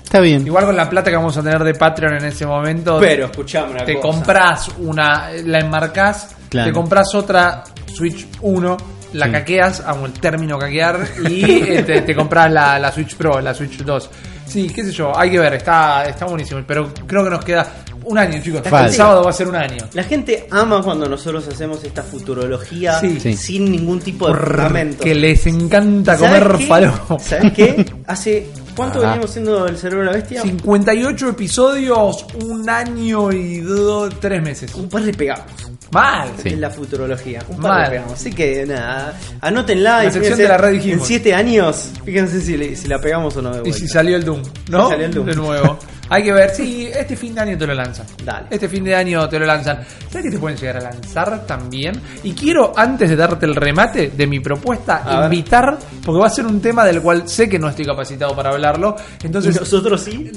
Está 0.03 0.21
bien. 0.21 0.47
Igual 0.47 0.65
con 0.67 0.77
la 0.77 0.89
plata 0.91 1.11
que 1.11 1.17
vamos 1.17 1.37
a 1.37 1.43
tener 1.43 1.63
de 1.63 1.75
Patreon 1.75 2.15
en 2.17 2.25
ese 2.25 2.47
momento. 2.47 2.99
Pero 3.01 3.27
escuchame 3.27 3.73
una 3.73 3.85
te 3.85 3.95
cosa. 3.95 4.09
compras 4.09 4.69
una, 4.79 5.31
la 5.45 5.61
enmarcás, 5.61 6.35
Claro. 6.49 6.69
te 6.71 6.75
compras 6.75 7.15
otra 7.15 7.63
Switch 7.93 8.27
1, 8.41 8.77
la 9.13 9.27
Sí. 9.27 9.33
caqueas, 9.33 9.81
amo 9.87 10.07
el 10.07 10.13
término 10.13 10.59
caquear, 10.59 11.07
y 11.29 11.45
eh, 11.45 11.83
te, 11.85 12.03
te 12.03 12.15
compras 12.15 12.51
la, 12.51 12.79
la 12.79 12.91
Switch 12.91 13.15
Pro, 13.17 13.41
la 13.41 13.55
Switch 13.55 13.79
2. 13.83 14.11
Sí, 14.51 14.69
qué 14.69 14.85
sé 14.85 14.91
yo, 14.93 15.17
hay 15.17 15.31
que 15.31 15.39
ver, 15.39 15.55
está, 15.55 16.05
está 16.05 16.27
buenísimo, 16.27 16.61
pero 16.67 16.93
creo 17.07 17.25
que 17.25 17.31
nos 17.31 17.45
queda 17.45 17.73
un 18.05 18.17
año, 18.19 18.41
chicos. 18.43 18.63
Falta. 18.63 18.87
El 18.87 18.93
sábado 18.95 19.23
va 19.25 19.31
a 19.31 19.33
ser 19.33 19.47
un 19.49 19.55
año. 19.57 19.85
La 19.93 20.03
gente 20.05 20.47
ama 20.51 20.83
cuando 20.83 21.07
nosotros 21.07 21.47
hacemos 21.49 21.85
esta 21.85 22.03
futurología 22.03 22.99
Sí. 22.99 23.21
Sí. 23.21 23.35
sin 23.37 23.71
ningún 23.71 24.01
tipo 24.01 24.27
de 24.29 24.35
fundamento. 24.35 25.05
Que 25.05 25.15
les 25.15 25.47
encanta 25.47 26.17
¿Sabes 26.17 26.43
comer 26.43 26.59
qué? 26.59 26.67
falopa. 26.67 27.19
¿Sabes 27.19 27.53
qué? 27.53 27.87
Hace. 28.07 28.49
¿Cuánto 28.75 28.99
Ah. 29.01 29.03
veníamos 29.03 29.31
siendo 29.31 29.67
el 29.67 29.77
cerebro 29.77 30.01
de 30.07 30.11
la 30.13 30.17
bestia? 30.17 30.43
58 30.43 31.29
episodios, 31.29 32.25
un 32.47 32.69
año 32.71 33.31
y 33.33 33.59
dos, 33.59 34.19
tres 34.19 34.43
meses. 34.43 34.75
Un 34.75 34.89
par 34.89 35.03
de 35.03 35.13
pegamos. 35.13 35.45
Mal. 35.93 36.31
Sí. 36.43 36.51
En 36.51 36.61
la 36.61 36.71
futurología. 36.71 37.41
Un 37.49 37.57
par 37.61 37.73
Mal. 37.73 37.83
de 37.85 37.91
pegamos. 37.91 38.13
Así 38.15 38.33
que 38.33 38.65
nada. 38.67 39.19
Anótenla. 39.41 39.99
La 39.99 40.05
y 40.07 40.11
sección 40.13 40.39
de 40.39 40.49
la 40.49 40.57
red 40.59 40.73
dijimos. 40.73 41.01
En 41.01 41.07
7 41.07 41.35
años, 41.35 41.91
fíjense 42.05 42.41
si, 42.41 42.57
le- 42.57 42.77
si 42.77 42.87
la 42.89 42.99
pegamos 43.01 43.37
o 43.37 43.43
no 43.43 43.51
de 43.51 43.69
Y 43.69 43.73
si 43.73 43.89
salió 43.89 44.17
el 44.17 44.25
Doom, 44.25 44.43
¿no? 44.71 44.85
Si 44.87 44.91
salió 44.93 45.07
el 45.07 45.15
Doom. 45.15 45.27
De 45.27 45.35
nuevo. 45.35 45.79
Hay 46.13 46.25
que 46.25 46.33
ver, 46.33 46.51
sí, 46.53 46.89
este 46.93 47.15
fin 47.17 47.33
de 47.37 47.41
año 47.41 47.57
te 47.57 47.69
lo 47.69 47.73
lanzan. 47.75 48.05
Dale. 48.25 48.49
Este 48.51 48.69
fin 48.69 48.83
de 48.83 48.97
año 48.97 49.29
te 49.29 49.39
lo 49.39 49.47
lanzan. 49.47 49.79
¿Sabes 50.09 50.25
que 50.25 50.31
te 50.33 50.39
pueden 50.41 50.59
llegar 50.59 50.79
a 50.79 50.81
lanzar 50.81 51.47
también? 51.47 51.93
Y 52.25 52.33
quiero, 52.33 52.73
antes 52.77 53.09
de 53.11 53.15
darte 53.15 53.47
el 53.47 53.55
remate 53.55 54.11
de 54.11 54.27
mi 54.27 54.41
propuesta, 54.41 55.05
A 55.05 55.21
ver. 55.21 55.33
invitar, 55.33 55.79
porque 56.05 56.21
va 56.21 56.27
a 56.27 56.31
ser 56.31 56.47
un 56.47 56.61
tema 56.61 56.85
del 56.85 57.01
cual 57.01 57.29
sé 57.29 57.49
que 57.49 57.61
no 57.61 57.69
estoy 57.69 57.85
capacitado 57.85 58.35
para 58.35 58.51
hablarlo. 58.51 58.97
¿Y 59.23 59.27
Entonces, 59.27 59.61
nosotros 59.61 60.01
sí? 60.03 60.33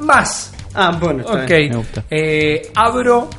más. 0.00 0.52
Ah, 0.74 0.96
bueno. 1.00 1.20
está 1.20 1.42
Ok. 1.44 1.48
bien. 1.48 1.70
Me 1.70 1.76
gusta. 1.76 2.04
Eh, 2.10 2.70
abro 2.74 3.30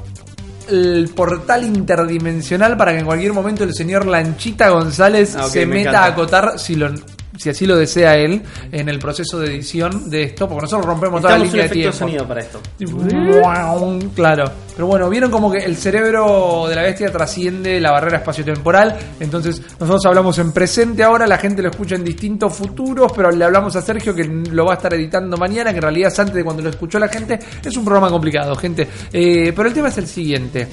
el 0.69 1.09
portal 1.15 1.63
interdimensional 1.63 2.75
para 2.77 2.91
que 2.93 2.99
en 2.99 3.05
cualquier 3.05 3.33
momento 3.33 3.63
el 3.63 3.73
señor 3.73 4.05
Lanchita 4.05 4.69
González 4.69 5.35
Ah, 5.37 5.47
se 5.49 5.65
me 5.65 5.75
meta 5.75 5.89
encanta. 5.89 6.03
a 6.03 6.07
acotar 6.11 6.59
si 6.59 6.75
lo 6.75 6.89
si 7.37 7.49
así 7.49 7.65
lo 7.65 7.75
desea 7.75 8.15
él 8.17 8.41
en 8.71 8.89
el 8.89 8.99
proceso 8.99 9.39
de 9.39 9.47
edición 9.47 10.09
de 10.09 10.23
esto, 10.23 10.47
porque 10.47 10.63
nosotros 10.63 10.85
rompemos 10.85 11.21
toda 11.21 11.37
la 11.37 11.43
línea 11.43 11.63
de 11.63 11.69
tiempo. 11.69 11.97
sonido 11.97 12.27
para 12.27 12.41
esto. 12.41 12.59
Claro, 14.15 14.51
pero 14.75 14.87
bueno, 14.87 15.09
vieron 15.09 15.31
como 15.31 15.51
que 15.51 15.59
el 15.59 15.75
cerebro 15.75 16.65
de 16.67 16.75
la 16.75 16.83
bestia 16.83 17.11
trasciende 17.11 17.79
la 17.79 17.91
barrera 17.91 18.17
espaciotemporal. 18.17 18.97
Entonces, 19.19 19.61
nosotros 19.79 20.05
hablamos 20.05 20.37
en 20.39 20.51
presente 20.51 21.03
ahora, 21.03 21.27
la 21.27 21.37
gente 21.37 21.61
lo 21.61 21.69
escucha 21.69 21.95
en 21.95 22.03
distintos 22.03 22.53
futuros, 22.53 23.11
pero 23.15 23.31
le 23.31 23.43
hablamos 23.43 23.75
a 23.75 23.81
Sergio 23.81 24.13
que 24.13 24.23
lo 24.23 24.65
va 24.65 24.73
a 24.73 24.75
estar 24.75 24.93
editando 24.93 25.37
mañana, 25.37 25.71
que 25.71 25.77
en 25.77 25.83
realidad 25.83 26.11
es 26.11 26.19
antes 26.19 26.35
de 26.35 26.43
cuando 26.43 26.61
lo 26.63 26.69
escuchó 26.69 26.99
la 26.99 27.07
gente. 27.07 27.39
Es 27.63 27.75
un 27.77 27.85
programa 27.85 28.09
complicado, 28.09 28.55
gente. 28.55 28.87
Eh, 29.11 29.53
pero 29.55 29.67
el 29.67 29.73
tema 29.73 29.89
es 29.89 29.97
el 29.97 30.07
siguiente: 30.07 30.67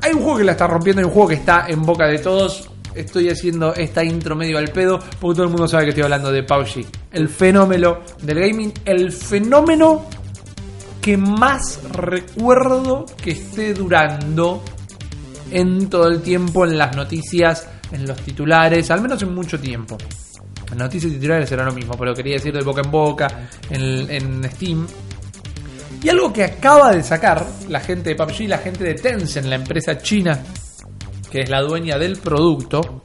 hay 0.00 0.12
un 0.12 0.22
juego 0.22 0.38
que 0.38 0.44
la 0.44 0.52
está 0.52 0.66
rompiendo, 0.66 1.00
hay 1.00 1.06
un 1.06 1.12
juego 1.12 1.28
que 1.28 1.34
está 1.34 1.66
en 1.68 1.82
boca 1.82 2.06
de 2.06 2.18
todos. 2.18 2.71
Estoy 2.94 3.30
haciendo 3.30 3.74
esta 3.74 4.04
intro 4.04 4.36
medio 4.36 4.58
al 4.58 4.68
pedo 4.68 4.98
porque 5.20 5.36
todo 5.36 5.44
el 5.44 5.50
mundo 5.50 5.66
sabe 5.66 5.84
que 5.84 5.90
estoy 5.90 6.04
hablando 6.04 6.30
de 6.30 6.42
PUBG. 6.42 6.84
El 7.12 7.28
fenómeno 7.28 8.00
del 8.22 8.38
gaming, 8.40 8.72
el 8.84 9.10
fenómeno 9.12 10.06
que 11.00 11.16
más 11.16 11.80
recuerdo 11.90 13.06
que 13.22 13.32
esté 13.32 13.74
durando 13.74 14.62
en 15.50 15.88
todo 15.88 16.08
el 16.08 16.22
tiempo 16.22 16.64
en 16.64 16.78
las 16.78 16.94
noticias, 16.94 17.68
en 17.90 18.06
los 18.06 18.16
titulares, 18.18 18.90
al 18.90 19.00
menos 19.00 19.22
en 19.22 19.34
mucho 19.34 19.58
tiempo. 19.58 19.96
Noticias 20.76 21.12
y 21.12 21.16
titulares 21.16 21.48
será 21.48 21.64
lo 21.64 21.72
mismo, 21.72 21.94
pero 21.98 22.14
quería 22.14 22.34
decir 22.34 22.54
de 22.54 22.62
boca 22.62 22.82
en 22.82 22.90
boca, 22.90 23.48
en, 23.68 24.10
en 24.10 24.50
Steam. 24.52 24.86
Y 26.02 26.08
algo 26.08 26.32
que 26.32 26.44
acaba 26.44 26.92
de 26.92 27.02
sacar 27.02 27.46
la 27.68 27.80
gente 27.80 28.10
de 28.10 28.16
PUBG, 28.16 28.48
la 28.48 28.58
gente 28.58 28.84
de 28.84 28.94
Tencent, 28.94 29.46
la 29.46 29.56
empresa 29.56 29.98
china 29.98 30.42
que 31.32 31.40
es 31.40 31.48
la 31.48 31.62
dueña 31.62 31.98
del 31.98 32.18
producto, 32.18 33.02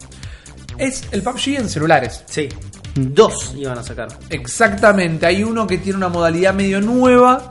es 0.78 1.08
el 1.12 1.24
PUBG 1.24 1.56
en 1.60 1.70
celulares. 1.70 2.26
Sí. 2.28 2.50
Dos 2.94 3.54
iban 3.56 3.78
a 3.78 3.84
sacar. 3.84 4.10
Exactamente, 4.30 5.26
hay 5.26 5.44
uno 5.44 5.66
que 5.66 5.78
tiene 5.78 5.98
una 5.98 6.10
modalidad 6.10 6.54
medio 6.54 6.82
nueva 6.82 7.48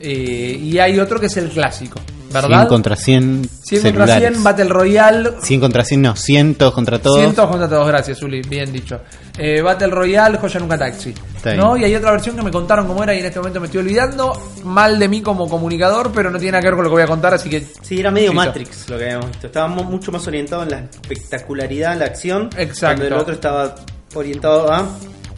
eh, 0.00 0.58
y 0.60 0.78
hay 0.78 1.00
otro 1.00 1.18
que 1.18 1.26
es 1.26 1.36
el 1.38 1.48
clásico, 1.48 1.98
100 2.40 2.50
¿verdad? 2.50 2.68
contra 2.68 2.96
100 2.96 3.48
100 3.62 3.82
contra 3.82 4.06
celulares. 4.06 4.28
100, 4.32 4.44
Battle 4.44 4.64
Royale. 4.68 5.30
100 5.42 5.60
contra 5.60 5.84
100, 5.84 6.02
no, 6.02 6.16
cientos 6.16 6.72
contra 6.72 6.98
todos. 7.00 7.18
Cientos 7.18 7.48
contra 7.48 7.68
todos, 7.68 7.86
gracias, 7.86 8.22
Uli, 8.22 8.42
bien 8.42 8.72
dicho. 8.72 9.00
Eh, 9.38 9.60
Battle 9.62 9.88
Royale, 9.88 10.38
Joya 10.38 10.60
Nunca 10.60 10.78
Taxi. 10.78 11.14
¿no? 11.56 11.76
Y 11.76 11.84
hay 11.84 11.94
otra 11.94 12.12
versión 12.12 12.36
que 12.36 12.42
me 12.42 12.50
contaron 12.50 12.86
cómo 12.86 13.02
era 13.02 13.14
y 13.14 13.18
en 13.18 13.26
este 13.26 13.38
momento 13.40 13.60
me 13.60 13.66
estoy 13.66 13.80
olvidando. 13.80 14.32
Mal 14.64 14.98
de 14.98 15.08
mí 15.08 15.22
como 15.22 15.48
comunicador, 15.48 16.12
pero 16.14 16.30
no 16.30 16.38
tiene 16.38 16.52
nada 16.52 16.62
que 16.62 16.68
ver 16.68 16.74
con 16.76 16.84
lo 16.84 16.90
que 16.90 16.94
voy 16.94 17.02
a 17.02 17.06
contar, 17.06 17.34
así 17.34 17.48
que. 17.50 17.66
Sí, 17.82 17.98
era 18.00 18.10
medio 18.10 18.30
Listo. 18.32 18.46
Matrix 18.46 18.88
lo 18.88 18.98
que 18.98 19.04
habíamos 19.04 19.26
visto. 19.30 19.46
Estábamos 19.48 19.84
mucho 19.86 20.12
más 20.12 20.26
orientados 20.26 20.64
en 20.64 20.70
la 20.70 20.78
espectacularidad, 20.78 21.92
en 21.94 21.98
la 22.00 22.04
acción. 22.06 22.50
Exacto. 22.56 22.98
Cuando 23.00 23.06
el 23.16 23.20
otro 23.20 23.34
estaba 23.34 23.74
orientado 24.14 24.70
a 24.72 24.86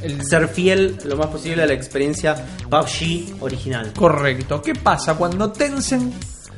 El- 0.02 0.22
ser 0.26 0.48
fiel 0.48 0.98
lo 1.04 1.16
más 1.16 1.28
posible 1.28 1.62
a 1.62 1.66
la 1.66 1.72
experiencia 1.72 2.34
PUBG 2.68 3.36
original. 3.40 3.92
Correcto. 3.96 4.60
¿Qué 4.60 4.74
pasa? 4.74 5.14
Cuando 5.14 5.50
Tencent 5.52 6.12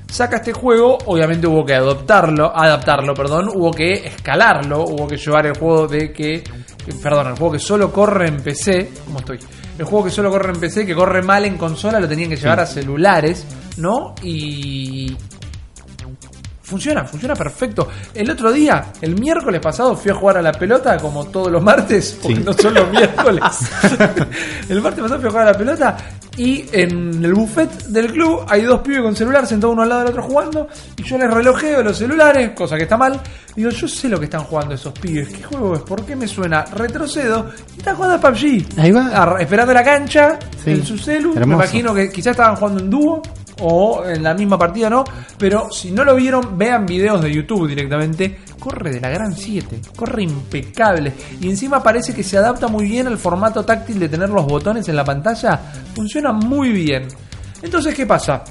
saca 0.08 0.36
este 0.36 0.52
juego, 0.52 0.98
obviamente 1.06 1.46
hubo 1.46 1.64
que 1.64 1.74
adoptarlo, 1.74 2.52
adaptarlo, 2.54 3.14
perdón, 3.14 3.50
hubo 3.54 3.70
que 3.70 3.92
escalarlo, 4.06 4.84
hubo 4.84 5.06
que 5.06 5.16
llevar 5.16 5.46
el 5.46 5.58
juego 5.58 5.86
de 5.86 6.12
que, 6.12 6.42
perdón, 7.02 7.28
el 7.28 7.36
juego 7.36 7.52
que 7.52 7.58
solo 7.58 7.92
corre 7.92 8.28
en 8.28 8.36
PC, 8.42 8.90
¿cómo 9.04 9.18
estoy? 9.18 9.38
El 9.78 9.84
juego 9.84 10.04
que 10.06 10.10
solo 10.10 10.30
corre 10.30 10.52
en 10.52 10.60
PC, 10.60 10.86
que 10.86 10.94
corre 10.94 11.22
mal 11.22 11.44
en 11.44 11.58
consola, 11.58 12.00
lo 12.00 12.08
tenían 12.08 12.30
que 12.30 12.36
llevar 12.36 12.60
a 12.60 12.66
celulares, 12.66 13.46
¿no? 13.76 14.14
Y 14.22 15.14
Funciona, 16.66 17.04
funciona 17.04 17.34
perfecto. 17.34 17.88
El 18.12 18.28
otro 18.30 18.50
día, 18.52 18.86
el 19.00 19.18
miércoles 19.20 19.60
pasado, 19.60 19.94
fui 19.96 20.10
a 20.10 20.14
jugar 20.14 20.38
a 20.38 20.42
la 20.42 20.50
pelota 20.52 20.96
como 20.98 21.24
todos 21.26 21.50
los 21.50 21.62
martes, 21.62 22.18
porque 22.20 22.38
Sí. 22.38 22.42
no 22.44 22.52
son 22.52 22.74
los 22.74 22.90
miércoles. 22.90 23.42
el 24.68 24.80
martes 24.82 25.00
pasado 25.02 25.20
fui 25.20 25.28
a 25.28 25.30
jugar 25.30 25.48
a 25.48 25.52
la 25.52 25.58
pelota 25.58 25.96
y 26.36 26.64
en 26.72 27.24
el 27.24 27.32
buffet 27.34 27.84
del 27.86 28.12
club 28.12 28.44
hay 28.48 28.62
dos 28.62 28.80
pibes 28.80 29.00
con 29.02 29.14
celular 29.16 29.46
sentados 29.46 29.72
uno 29.74 29.82
al 29.84 29.88
lado 29.88 30.00
del 30.02 30.10
otro 30.10 30.22
jugando 30.24 30.68
y 30.96 31.02
yo 31.02 31.16
les 31.18 31.30
relojeo 31.32 31.82
los 31.82 31.96
celulares, 31.96 32.50
cosa 32.50 32.76
que 32.76 32.82
está 32.82 32.96
mal. 32.96 33.20
Digo, 33.54 33.70
yo 33.70 33.88
sé 33.88 34.08
lo 34.08 34.18
que 34.18 34.24
están 34.26 34.42
jugando 34.42 34.74
esos 34.74 34.92
pibes. 34.92 35.28
¿Qué 35.28 35.42
juego 35.44 35.74
es? 35.76 35.80
¿Por 35.82 36.04
qué 36.04 36.14
me 36.16 36.26
suena? 36.26 36.64
Retrocedo 36.64 37.48
y 37.74 37.78
están 37.78 37.96
jugando 37.96 38.16
a 38.16 38.20
PUBG. 38.32 38.78
Ahí 38.78 38.90
va. 38.90 39.06
Ar- 39.14 39.40
esperando 39.40 39.72
la 39.72 39.84
cancha 39.84 40.38
Sí. 40.62 40.72
en 40.72 40.84
su 40.84 40.98
celu. 40.98 41.32
Me 41.34 41.42
imagino 41.42 41.94
que 41.94 42.10
quizás 42.10 42.32
estaban 42.32 42.56
jugando 42.56 42.80
en 42.82 42.90
dúo 42.90 43.22
o 43.60 44.04
en 44.04 44.22
la 44.22 44.34
misma 44.34 44.58
partida, 44.58 44.90
¿no? 44.90 45.04
Pero 45.38 45.70
si 45.70 45.90
no 45.90 46.04
lo 46.04 46.14
vieron, 46.14 46.56
vean 46.58 46.86
videos 46.86 47.22
de 47.22 47.32
YouTube 47.32 47.68
directamente. 47.68 48.38
Corre 48.58 48.92
de 48.92 49.00
la 49.00 49.10
gran 49.10 49.34
7, 49.34 49.80
corre 49.94 50.22
impecable. 50.22 51.12
Y 51.40 51.48
encima 51.48 51.82
parece 51.82 52.14
que 52.14 52.22
se 52.22 52.36
adapta 52.36 52.68
muy 52.68 52.88
bien 52.88 53.06
al 53.06 53.18
formato 53.18 53.64
táctil 53.64 53.98
de 53.98 54.08
tener 54.08 54.28
los 54.28 54.44
botones 54.46 54.88
en 54.88 54.96
la 54.96 55.04
pantalla. 55.04 55.60
Funciona 55.94 56.32
muy 56.32 56.70
bien. 56.70 57.06
Entonces, 57.62 57.94
¿qué 57.94 58.06
pasa? 58.06 58.42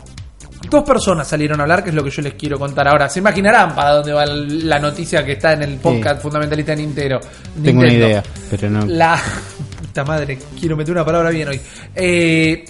Dos 0.69 0.83
personas 0.83 1.27
salieron 1.27 1.59
a 1.59 1.63
hablar, 1.63 1.83
que 1.83 1.89
es 1.89 1.95
lo 1.95 2.03
que 2.03 2.09
yo 2.09 2.21
les 2.21 2.33
quiero 2.33 2.57
contar 2.57 2.87
ahora. 2.87 3.07
Se 3.09 3.19
imaginarán 3.19 3.75
para 3.75 3.95
dónde 3.95 4.13
va 4.13 4.25
la 4.25 4.79
noticia 4.79 5.23
que 5.23 5.33
está 5.33 5.53
en 5.53 5.63
el 5.63 5.77
podcast 5.77 6.21
fundamentalista 6.21 6.71
de 6.71 6.77
Nintendo. 6.77 7.19
Tengo 7.63 7.81
una 7.81 7.93
idea, 7.93 8.23
pero 8.49 8.69
no. 8.69 8.85
La 8.85 9.19
puta 9.79 10.03
madre, 10.03 10.39
quiero 10.59 10.75
meter 10.75 10.93
una 10.93 11.05
palabra 11.05 11.29
bien 11.29 11.49
hoy. 11.49 11.61
Eh, 11.93 12.65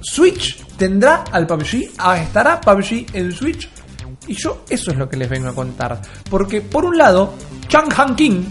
Switch 0.00 0.59
tendrá 0.80 1.24
al 1.30 1.46
PUBG, 1.46 1.90
estará 2.16 2.58
PUBG 2.60 3.06
en 3.12 3.30
Switch. 3.32 3.68
Y 4.26 4.34
yo 4.34 4.64
eso 4.70 4.90
es 4.90 4.96
lo 4.96 5.08
que 5.08 5.16
les 5.18 5.28
vengo 5.28 5.48
a 5.48 5.54
contar. 5.54 6.00
Porque 6.30 6.62
por 6.62 6.84
un 6.86 6.96
lado, 6.96 7.34
Chang 7.68 7.92
Han 7.96 8.16
Kim, 8.16 8.46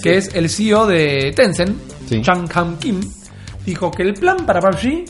que 0.00 0.16
es 0.18 0.32
el 0.34 0.48
CEO 0.48 0.86
de 0.86 1.32
Tencent, 1.34 1.76
Sí. 2.08 2.22
Chang 2.22 2.48
Han 2.54 2.76
Kim, 2.78 3.00
dijo 3.64 3.90
que 3.90 4.04
el 4.04 4.14
plan 4.14 4.46
para 4.46 4.60
PUBG 4.60 5.04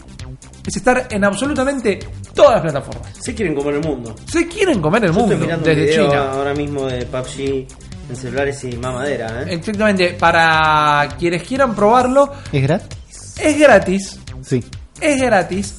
es 0.66 0.76
estar 0.76 1.06
en 1.10 1.24
absolutamente 1.24 1.98
todas 2.34 2.52
las 2.54 2.62
plataformas. 2.62 3.12
Se 3.20 3.34
quieren 3.34 3.54
comer 3.54 3.74
el 3.74 3.82
mundo. 3.82 4.14
Se 4.26 4.48
quieren 4.48 4.80
comer 4.80 5.04
el 5.04 5.12
Yo 5.12 5.18
mundo 5.18 5.34
estoy 5.34 5.46
mirando 5.46 5.68
un 5.70 5.76
desde 5.76 5.90
video 5.90 6.08
China. 6.10 6.30
ahora 6.32 6.54
mismo 6.54 6.86
de 6.86 7.04
PUBG 7.04 7.66
en 8.08 8.16
celulares 8.16 8.64
y 8.64 8.76
mamadera, 8.78 9.42
¿eh? 9.42 9.54
Exactamente, 9.54 10.10
para 10.18 11.08
quienes 11.18 11.42
quieran 11.42 11.74
probarlo, 11.74 12.32
¿Es 12.52 12.62
gratis? 12.62 13.34
es 13.40 13.58
gratis. 13.58 14.18
Sí. 14.42 14.64
es 15.00 15.20
gratis, 15.20 15.74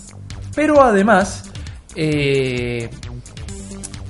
pero 0.58 0.82
además 0.82 1.44
eh, 1.96 2.90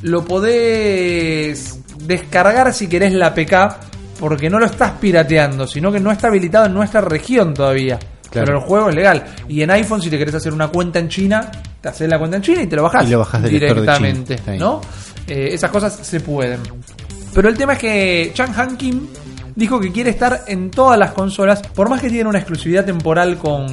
lo 0.01 0.23
podés 0.23 1.77
descargar 2.05 2.73
si 2.73 2.87
querés 2.87 3.11
la 3.11 3.33
PK, 3.33 3.77
porque 4.17 4.49
no 4.49 4.57
lo 4.57 4.65
estás 4.65 4.91
pirateando, 4.91 5.67
sino 5.67 5.91
que 5.91 5.99
no 5.99 6.09
está 6.09 6.27
habilitado 6.29 6.67
en 6.67 6.73
nuestra 6.73 7.01
región 7.01 7.53
todavía. 7.53 7.99
Claro. 8.31 8.45
Pero 8.45 8.59
el 8.59 8.63
juego 8.63 8.89
es 8.89 8.95
legal. 8.95 9.25
Y 9.49 9.61
en 9.61 9.71
iPhone, 9.71 10.01
si 10.01 10.09
te 10.09 10.17
querés 10.17 10.35
hacer 10.35 10.53
una 10.53 10.69
cuenta 10.69 10.99
en 10.99 11.09
China, 11.09 11.51
te 11.81 11.89
haces 11.89 12.07
la 12.07 12.17
cuenta 12.17 12.37
en 12.37 12.43
China 12.43 12.61
y 12.61 12.67
te 12.67 12.77
lo 12.77 12.83
bajás. 12.83 13.05
Y 13.05 13.11
lo 13.11 13.19
bajás 13.19 13.43
del 13.43 13.53
store 13.53 13.73
de 13.73 13.81
directamente. 13.81 14.35
China. 14.37 14.57
¿No? 14.57 14.81
Eh, 15.27 15.49
esas 15.51 15.69
cosas 15.69 15.99
se 16.01 16.21
pueden. 16.21 16.61
Pero 17.33 17.49
el 17.49 17.57
tema 17.57 17.73
es 17.73 17.79
que 17.79 18.31
Chang 18.33 18.57
Han 18.57 18.77
Kim 18.77 19.05
dijo 19.53 19.81
que 19.81 19.91
quiere 19.91 20.11
estar 20.11 20.45
en 20.47 20.71
todas 20.71 20.97
las 20.97 21.11
consolas, 21.11 21.61
por 21.61 21.89
más 21.89 21.99
que 21.99 22.09
tiene 22.09 22.29
una 22.29 22.39
exclusividad 22.39 22.85
temporal 22.85 23.37
con 23.37 23.67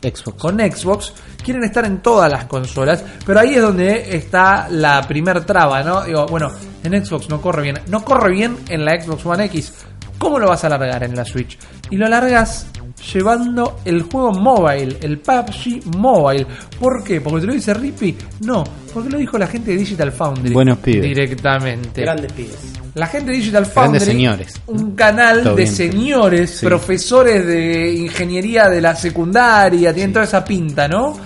Xbox. 0.00 0.40
con 0.40 0.58
Xbox 0.58 1.12
quieren 1.48 1.64
estar 1.64 1.84
en 1.86 1.98
todas 2.02 2.30
las 2.30 2.44
consolas, 2.44 3.02
pero 3.24 3.40
ahí 3.40 3.54
es 3.54 3.62
donde 3.62 4.14
está 4.16 4.68
la 4.70 5.00
primer 5.08 5.44
traba, 5.46 5.82
¿no? 5.82 6.04
Digo, 6.04 6.26
bueno, 6.26 6.50
en 6.84 7.04
Xbox 7.04 7.28
no 7.30 7.40
corre 7.40 7.62
bien, 7.62 7.78
no 7.88 8.04
corre 8.04 8.32
bien 8.32 8.56
en 8.68 8.84
la 8.84 9.00
Xbox 9.00 9.24
One 9.24 9.44
X. 9.46 9.72
¿Cómo 10.18 10.38
lo 10.38 10.48
vas 10.48 10.64
a 10.64 10.66
alargar 10.66 11.04
en 11.04 11.14
la 11.14 11.24
Switch? 11.24 11.56
Y 11.90 11.96
lo 11.96 12.06
largas 12.08 12.66
llevando 13.14 13.78
el 13.84 14.02
juego 14.02 14.32
mobile, 14.32 14.98
el 15.00 15.18
PUBG 15.20 15.96
Mobile. 15.96 16.46
¿Por 16.78 17.04
qué? 17.04 17.20
¿Porque 17.20 17.40
te 17.42 17.46
lo 17.46 17.52
dice 17.54 17.72
Rippy? 17.72 18.16
No, 18.40 18.64
porque 18.92 19.08
lo 19.10 19.18
dijo 19.18 19.38
la 19.38 19.46
gente 19.46 19.70
de 19.70 19.76
Digital 19.78 20.10
Foundry. 20.12 20.52
Buenos 20.52 20.78
pibes. 20.78 21.02
Directamente. 21.02 22.02
Grandes 22.02 22.32
pibes. 22.32 22.58
La 22.94 23.06
gente 23.06 23.30
de 23.30 23.36
Digital 23.36 23.64
Foundry, 23.64 23.98
Grandes 24.00 24.04
señores. 24.04 24.60
un 24.66 24.96
canal 24.96 25.42
Todo 25.44 25.54
de 25.54 25.62
bien. 25.62 25.74
señores, 25.74 26.50
Sí. 26.58 26.66
profesores 26.66 27.46
de 27.46 27.92
ingeniería 27.94 28.68
de 28.68 28.80
la 28.80 28.96
secundaria, 28.96 29.94
tienen 29.94 30.12
toda 30.12 30.24
esa 30.24 30.44
pinta, 30.44 30.88
¿no? 30.88 31.16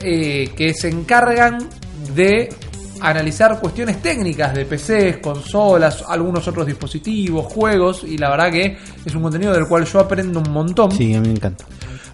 Eh, 0.00 0.50
que 0.56 0.74
se 0.74 0.88
encargan 0.88 1.58
de 2.14 2.48
analizar 3.00 3.58
cuestiones 3.60 4.00
técnicas 4.00 4.54
de 4.54 4.64
PCs, 4.64 5.18
consolas, 5.18 6.04
algunos 6.08 6.46
otros 6.48 6.66
dispositivos, 6.66 7.46
juegos, 7.52 8.04
y 8.04 8.16
la 8.18 8.30
verdad 8.30 8.50
que 8.50 8.76
es 9.04 9.14
un 9.14 9.22
contenido 9.22 9.52
del 9.52 9.66
cual 9.66 9.84
yo 9.84 10.00
aprendo 10.00 10.40
un 10.40 10.50
montón. 10.50 10.90
Sí, 10.92 11.14
a 11.14 11.20
mí 11.20 11.28
me 11.28 11.34
encanta. 11.34 11.64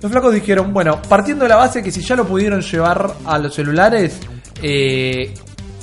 Los 0.01 0.11
flacos 0.11 0.35
dijeron, 0.35 0.73
bueno, 0.73 1.01
partiendo 1.03 1.45
de 1.45 1.51
la 1.51 1.57
base 1.57 1.83
que 1.83 1.93
si 1.93 2.01
ya 2.03 2.17
lo 2.17 2.27
pudieron 2.27 2.61
llevar 2.61 3.13
a 3.25 3.39
los 3.39 3.55
celulares, 3.55 4.19
eh, 4.61 5.33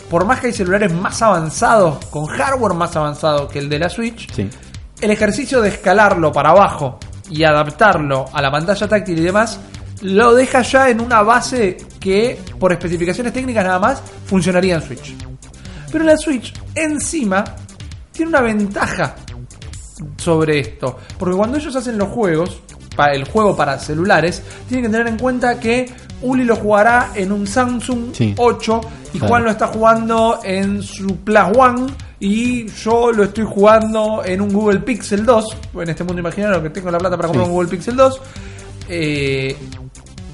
por 0.10 0.26
más 0.26 0.40
que 0.42 0.48
hay 0.48 0.54
celulares 0.54 0.92
más 0.94 1.22
avanzados, 1.22 2.04
con 2.08 2.26
hardware 2.26 2.74
más 2.74 2.96
avanzado 2.96 3.48
que 3.48 3.60
el 3.60 3.70
de 3.70 3.80
la 3.80 3.90
Switch, 3.90 4.30
Sí. 4.34 4.50
el 5.02 5.12
ejercicio 5.12 5.62
de 5.62 5.70
escalarlo 5.70 6.32
para 6.34 6.50
abajo 6.50 7.00
y 7.30 7.44
adaptarlo 7.44 8.26
a 8.34 8.42
la 8.42 8.52
pantalla 8.52 8.88
táctil 8.88 9.20
y 9.20 9.22
demás, 9.22 9.60
lo 10.02 10.34
deja 10.34 10.62
ya 10.62 10.90
en 10.90 11.02
una 11.02 11.22
base 11.24 11.78
que, 12.00 12.40
por 12.60 12.72
especificaciones 12.72 13.34
técnicas 13.34 13.66
nada 13.66 13.80
más, 13.80 14.02
funcionaría 14.26 14.76
en 14.76 14.82
Switch. 14.82 15.16
Pero 15.92 16.04
la 16.06 16.18
Switch, 16.18 16.54
encima, 16.76 17.44
tiene 18.12 18.30
una 18.30 18.42
ventaja 18.42 19.16
sobre 20.18 20.60
esto. 20.60 20.98
Porque 21.18 21.36
cuando 21.36 21.58
ellos 21.58 21.76
hacen 21.76 21.98
los 21.98 22.10
juegos, 22.10 22.62
para 22.96 23.14
el 23.14 23.24
juego 23.26 23.56
para 23.56 23.80
celulares, 23.80 24.42
tienen 24.68 24.86
que 24.86 24.92
tener 24.92 25.08
en 25.08 25.18
cuenta 25.18 25.60
que 25.60 25.90
Uli 26.22 26.44
lo 26.44 26.56
jugará 26.58 27.12
en 27.16 27.32
un 27.32 27.48
Samsung 27.48 28.14
Sí. 28.14 28.34
8 28.38 28.82
y 29.14 29.18
Claro. 29.20 29.28
Juan 29.28 29.44
lo 29.46 29.52
está 29.52 29.68
jugando 29.68 30.40
en 30.44 30.84
su 30.84 31.16
Plus 31.18 31.40
One 31.58 31.88
y 32.20 32.68
yo 32.68 33.12
lo 33.14 33.24
estoy 33.24 33.46
jugando 33.46 34.22
en 34.26 34.42
un 34.42 34.52
Google 34.52 34.80
Pixel 34.82 35.26
2. 35.26 35.46
En 35.76 35.90
este 35.90 36.04
mundo 36.04 36.20
imaginario 36.20 36.62
que 36.62 36.70
tengo 36.72 36.92
la 36.92 36.98
plata 36.98 37.16
para 37.16 37.28
comprar 37.30 37.46
Sí. 37.46 37.50
un 37.50 37.56
Google 37.56 37.70
Pixel 37.70 37.96
2. 37.96 38.22
Eh, 38.90 39.56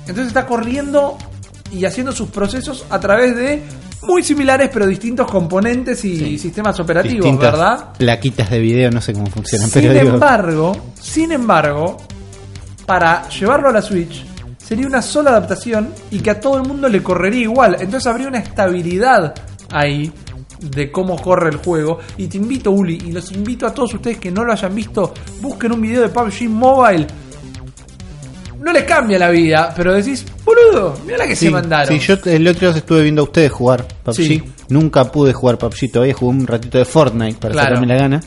entonces 0.08 0.28
está 0.28 0.46
corriendo 0.46 1.18
y 1.72 1.86
haciendo 1.86 2.12
sus 2.12 2.30
procesos 2.30 2.86
a 2.90 3.00
través 3.00 3.36
de 3.36 3.64
muy 4.04 4.24
similares 4.24 4.70
pero 4.72 4.86
distintos 4.86 5.30
componentes 5.30 6.04
y 6.06 6.18
Sí. 6.18 6.38
sistemas 6.38 6.80
operativos, 6.80 7.24
Distintas 7.26 7.52
¿verdad? 7.52 7.90
Plaquitas 7.98 8.50
de 8.50 8.60
video, 8.60 8.92
no 8.92 9.02
sé 9.02 9.14
cómo 9.14 9.26
funcionan, 9.28 9.70
Sin 9.70 9.82
pero 9.82 9.94
digo, 9.94 10.14
embargo, 10.14 10.76
sin 11.00 11.32
embargo, 11.32 11.98
para 12.86 13.28
llevarlo 13.30 13.70
a 13.70 13.72
la 13.72 13.82
Switch 13.82 14.24
sería 14.58 14.88
una 14.88 15.02
sola 15.02 15.32
adaptación 15.32 15.90
y 16.12 16.20
que 16.20 16.32
a 16.32 16.40
todo 16.40 16.58
el 16.58 16.68
mundo 16.68 16.88
le 16.90 17.02
correría 17.04 17.42
igual. 17.42 17.76
Entonces 17.80 18.08
habría 18.08 18.28
una 18.28 18.40
estabilidad 18.40 19.34
ahí 19.72 20.12
de 20.60 20.92
cómo 20.92 21.22
corre 21.22 21.50
el 21.50 21.58
juego. 21.58 22.00
Y 22.18 22.28
te 22.28 22.38
invito, 22.38 22.72
Uli, 22.72 22.96
y 23.06 23.12
los 23.12 23.32
invito 23.32 23.68
a 23.68 23.74
todos 23.74 23.94
ustedes 23.94 24.18
que 24.18 24.32
no 24.32 24.44
lo 24.44 24.54
hayan 24.54 24.74
visto, 24.74 25.14
busquen 25.42 25.72
un 25.72 25.82
video 25.82 26.02
de 26.02 26.10
PUBG 26.10 26.50
Mobile. 26.50 27.06
No 28.66 28.74
les 28.74 28.84
cambia 28.84 29.20
la 29.20 29.30
vida, 29.30 29.72
pero 29.78 29.94
decís, 29.94 30.26
boludo, 30.44 30.98
mira 31.06 31.20
la 31.20 31.28
que 31.28 31.36
Sí, 31.36 31.46
se 31.46 31.52
mandaron. 31.52 31.88
sí, 31.88 32.00
yo 32.00 32.16
el 32.26 32.48
otro 32.48 32.70
día 32.72 32.78
estuve 32.80 33.04
viendo 33.04 33.22
a 33.22 33.26
ustedes 33.26 33.52
jugar 33.52 33.86
PUBG. 34.04 34.16
Sí. 34.16 34.44
Nunca 34.70 35.04
pude 35.12 35.34
jugar 35.34 35.60
PUBG, 35.60 35.92
todavía 35.94 36.16
jugué 36.16 36.36
un 36.40 36.48
ratito 36.48 36.80
de 36.80 36.86
Fortnite 36.86 37.38
para 37.40 37.54
Claro. 37.54 37.68
sacarme 37.76 37.86
la 37.94 37.96
gana. 38.02 38.22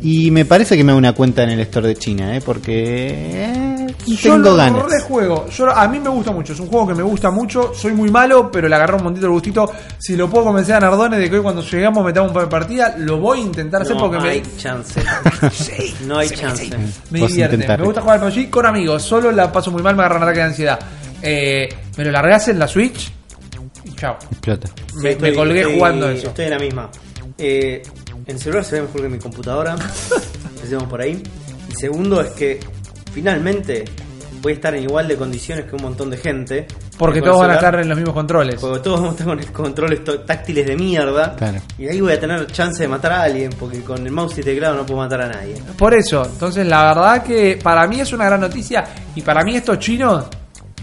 Y 0.00 0.30
me 0.30 0.44
parece 0.44 0.76
que 0.76 0.84
me 0.84 0.92
hago 0.92 0.98
una 0.98 1.12
cuenta 1.14 1.42
en 1.42 1.50
el 1.50 1.60
store 1.60 1.88
de 1.88 1.96
China, 1.96 2.36
¿eh? 2.36 2.40
porque 2.44 3.44
eh, 3.44 3.86
Yo 4.06 4.32
tengo 4.34 4.50
lo 4.50 4.56
ganas. 4.56 4.90
rejuego. 4.90 5.48
Yo, 5.48 5.70
a 5.70 5.88
mí 5.88 5.98
me 5.98 6.08
gusta 6.10 6.32
mucho. 6.32 6.52
Es 6.52 6.60
un 6.60 6.68
juego 6.68 6.86
que 6.88 6.94
me 6.94 7.02
gusta 7.02 7.30
mucho. 7.30 7.72
Soy 7.74 7.92
muy 7.92 8.10
malo, 8.10 8.50
pero 8.50 8.68
le 8.68 8.74
agarré 8.76 8.96
un 8.96 9.04
montito 9.04 9.26
el 9.26 9.32
gustito. 9.32 9.70
Si 9.98 10.14
lo 10.16 10.28
puedo 10.28 10.44
convencer 10.44 10.74
a 10.76 10.80
Nardone 10.80 11.18
de 11.18 11.30
que 11.30 11.36
hoy 11.36 11.42
cuando 11.42 11.62
llegamos 11.62 12.04
metamos 12.04 12.28
un 12.30 12.34
par 12.34 12.44
de 12.44 12.50
partidas, 12.50 12.98
lo 12.98 13.18
voy 13.18 13.38
a 13.38 13.42
intentar 13.42 13.82
hacer 13.82 13.96
No 13.96 14.02
porque 14.10 14.28
hay 14.28 14.42
me, 14.42 14.56
chance. 14.58 15.00
Sí, 15.50 15.94
No 16.06 16.18
hay 16.18 16.28
sí, 16.28 16.34
chance. 16.36 16.64
sí. 16.66 16.70
me 17.10 17.20
Vos 17.20 17.30
divierte. 17.30 17.56
Me 17.56 17.76
gusta 17.84 18.00
jugar 18.02 18.22
al 18.22 18.30
PUBG 18.32 18.50
con 18.50 18.66
amigos. 18.66 19.02
Solo 19.02 19.32
la 19.32 19.50
paso 19.50 19.70
muy 19.70 19.82
mal, 19.82 19.96
me 19.96 20.02
agarra 20.02 20.16
un 20.18 20.22
ataque 20.24 20.38
de 20.40 20.44
ansiedad. 20.44 20.78
Eh, 21.22 21.68
me 21.96 22.04
lo 22.04 22.10
largás 22.12 22.48
en 22.48 22.58
la 22.58 22.68
Switch 22.68 23.10
y 23.84 23.92
chao. 23.92 24.16
Explota. 24.30 24.68
Me, 24.96 25.12
Estoy- 25.12 25.30
me 25.30 25.34
colgué 25.36 25.60
estoy- 25.62 25.74
jugando 25.74 26.10
eso. 26.10 26.28
Estoy 26.28 26.44
en 26.44 26.50
la 26.50 26.58
misma. 26.58 26.90
Eh, 27.38 27.82
en 28.26 28.38
celular 28.38 28.64
se 28.64 28.76
ve 28.76 28.82
mejor 28.82 29.00
que 29.00 29.06
en 29.06 29.12
mi 29.12 29.18
computadora. 29.18 29.76
Empecemos 30.54 30.84
por 30.84 31.00
ahí. 31.00 31.22
Y 31.70 31.74
segundo 31.74 32.20
es 32.20 32.30
que 32.32 32.60
finalmente 33.12 33.84
voy 34.42 34.52
a 34.52 34.54
estar 34.56 34.74
en 34.74 34.82
igual 34.84 35.08
de 35.08 35.16
condiciones 35.16 35.64
que 35.66 35.74
un 35.76 35.82
montón 35.82 36.10
de 36.10 36.16
gente. 36.16 36.66
Porque 36.98 37.20
todos 37.20 37.36
el 37.36 37.42
van 37.42 37.50
a 37.50 37.54
estar 37.54 37.78
en 37.80 37.88
los 37.88 37.96
mismos 37.98 38.14
controles. 38.14 38.60
Porque 38.60 38.80
todos 38.80 39.00
vamos 39.00 39.14
a 39.16 39.18
estar 39.18 39.52
con 39.52 39.64
controles 39.64 40.02
to- 40.04 40.20
táctiles 40.20 40.66
de 40.66 40.76
mierda. 40.76 41.34
Claro. 41.36 41.58
Y 41.78 41.88
ahí 41.88 42.00
voy 42.00 42.12
a 42.12 42.20
tener 42.20 42.46
chance 42.46 42.82
de 42.82 42.88
matar 42.88 43.12
a 43.12 43.22
alguien. 43.22 43.50
Porque 43.58 43.80
con 43.82 44.04
el 44.06 44.12
mouse 44.12 44.38
y 44.38 44.42
teclado 44.42 44.76
no 44.76 44.86
puedo 44.86 45.00
matar 45.00 45.22
a 45.22 45.28
nadie. 45.28 45.54
Por 45.76 45.94
eso, 45.94 46.24
entonces 46.24 46.66
la 46.66 46.84
verdad 46.94 47.22
que 47.22 47.58
para 47.62 47.86
mí 47.86 48.00
es 48.00 48.12
una 48.12 48.24
gran 48.26 48.40
noticia 48.40 48.84
y 49.14 49.20
para 49.22 49.42
mí 49.44 49.56
estos 49.56 49.78
chinos 49.78 50.24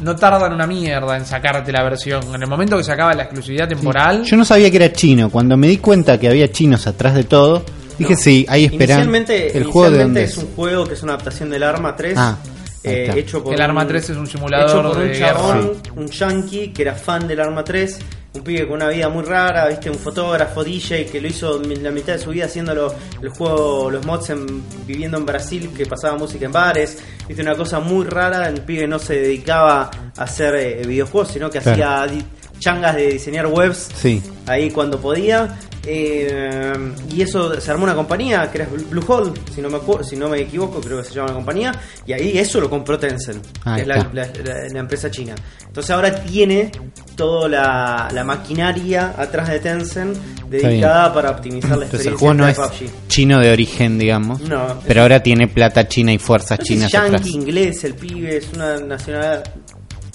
no 0.03 0.15
tardan 0.15 0.53
una 0.53 0.67
mierda 0.67 1.17
en 1.17 1.25
sacarte 1.25 1.71
la 1.71 1.83
versión. 1.83 2.23
En 2.35 2.41
el 2.43 2.47
momento 2.49 2.77
que 2.77 2.83
se 2.83 2.91
acaba 2.91 3.13
la 3.13 3.23
exclusividad 3.23 3.67
temporal, 3.67 4.23
Yo 4.23 4.35
no 4.37 4.45
sabía 4.45 4.69
que 4.69 4.77
era 4.77 4.91
chino. 4.91 5.29
Cuando 5.29 5.55
me 5.57 5.67
di 5.67 5.77
cuenta 5.77 6.19
que 6.19 6.27
había 6.29 6.51
chinos 6.51 6.85
atrás 6.87 7.15
de 7.15 7.23
todo, 7.23 7.63
dije 7.97 8.13
No. 8.13 8.19
sí, 8.19 8.45
hay 8.49 8.65
esperanza. 8.65 8.93
Inicialmente, 9.03 9.57
El 9.57 9.63
juego 9.65 9.89
de 9.91 10.03
inicialmente 10.03 10.03
dónde 10.03 10.23
es 10.23 10.37
un 10.37 10.55
juego 10.55 10.85
que 10.85 10.93
es 10.93 11.03
una 11.03 11.13
adaptación 11.13 11.49
del 11.49 11.63
Arma 11.63 11.95
3. 11.95 12.13
Ah, 12.17 12.37
eh, 12.83 13.13
hecho 13.15 13.41
por 13.43 13.53
El 13.53 13.61
Arma 13.61 13.81
un- 13.83 13.87
3 13.87 14.09
es 14.09 14.17
un 14.17 14.27
simulador 14.27 14.69
hecho 14.69 14.81
por 14.91 14.97
un 15.01 15.07
de 15.07 15.19
chabón, 15.19 15.57
guerra. 15.61 15.93
un 15.95 16.07
yankee 16.09 16.73
que 16.73 16.81
era 16.81 16.93
fan 16.95 17.27
del 17.27 17.39
Arma 17.39 17.63
3, 17.63 17.97
un 18.35 18.41
pibe 18.41 18.65
con 18.67 18.77
una 18.77 18.89
vida 18.89 19.09
muy 19.09 19.23
rara, 19.23 19.67
viste, 19.67 19.89
un 19.91 19.97
fotógrafo 19.99 20.63
DJ 20.63 21.05
que 21.05 21.21
lo 21.21 21.27
hizo 21.27 21.59
la 21.61 21.91
mitad 21.91 22.13
de 22.13 22.19
su 22.19 22.31
vida 22.31 22.45
haciendo 22.45 22.73
lo- 22.73 22.93
el 23.21 23.29
juego, 23.29 23.91
los 23.91 24.03
mods 24.05 24.31
en- 24.31 24.63
viviendo 24.87 25.17
en 25.17 25.25
Brasil, 25.25 25.69
que 25.75 25.85
pasaba 25.85 26.17
música 26.17 26.45
en 26.45 26.51
bares, 26.51 26.97
viste, 27.27 27.43
una 27.43 27.55
cosa 27.55 27.79
muy 27.79 28.05
rara, 28.05 28.47
el 28.47 28.61
pibe 28.61 28.87
no 28.87 28.97
se 28.97 29.15
dedicaba 29.15 29.91
a 30.17 30.23
hacer 30.23 30.55
eh, 30.55 30.81
videojuegos, 30.87 31.31
sino 31.31 31.49
que 31.49 31.59
Claro. 31.59 32.05
hacía 32.05 32.25
changas 32.59 32.95
de 32.95 33.07
diseñar 33.13 33.45
webs 33.47 33.89
Sí. 33.95 34.21
ahí 34.47 34.71
cuando 34.71 34.99
podía. 34.99 35.55
Eh, 35.85 36.73
y 37.11 37.21
eso 37.21 37.59
se 37.59 37.71
armó 37.71 37.83
una 37.83 37.95
compañía 37.95 38.49
que 38.51 38.59
era 38.59 38.67
Bluehole, 38.89 39.31
si 39.53 39.61
no 39.61 39.69
me 39.69 39.77
acuerdo, 39.77 40.03
si 40.03 40.15
no 40.15 40.29
me 40.29 40.39
equivoco, 40.41 40.79
creo 40.81 41.01
que 41.01 41.07
se 41.07 41.13
llama 41.13 41.29
la 41.29 41.33
compañía. 41.35 41.71
Y 42.05 42.13
ahí 42.13 42.37
eso 42.37 42.59
lo 42.61 42.69
compró 42.69 42.97
Tencent, 42.97 43.45
Ahí 43.65 43.75
que 43.77 43.81
es 43.81 43.87
la, 43.87 43.95
está. 43.97 44.09
la- 44.13 44.27
la- 44.43 44.69
la 44.73 44.79
empresa 44.79 45.11
china. 45.11 45.35
Entonces 45.67 45.91
ahora 45.91 46.13
tiene 46.23 46.71
toda 47.15 47.47
la, 47.49 48.09
la 48.11 48.23
maquinaria 48.23 49.13
atrás 49.17 49.49
de 49.49 49.59
Tencent 49.59 50.17
dedicada 50.49 51.13
para 51.13 51.31
optimizar 51.31 51.77
la 51.77 51.85
Entonces 51.85 52.07
el 52.07 52.13
experiencia 52.13 52.19
juego 52.19 52.33
no 52.33 52.45
de 52.45 52.51
es 52.51 52.57
PUBG. 52.91 53.07
chino 53.07 53.39
de 53.39 53.51
origen, 53.51 53.97
digamos. 53.99 54.41
No, 54.41 54.79
pero 54.87 55.01
ahora 55.01 55.21
tiene 55.21 55.47
plata 55.47 55.87
china 55.87 56.13
y 56.13 56.17
fuerzas 56.17 56.59
No 56.59 56.65
chinas 56.65 56.91
yankee, 56.91 57.15
atrás. 57.15 57.27
inglés, 57.27 57.83
el 57.83 57.93
pibe 57.95 58.37
es 58.37 58.47
una 58.53 58.77
nacionalidad 58.77 59.43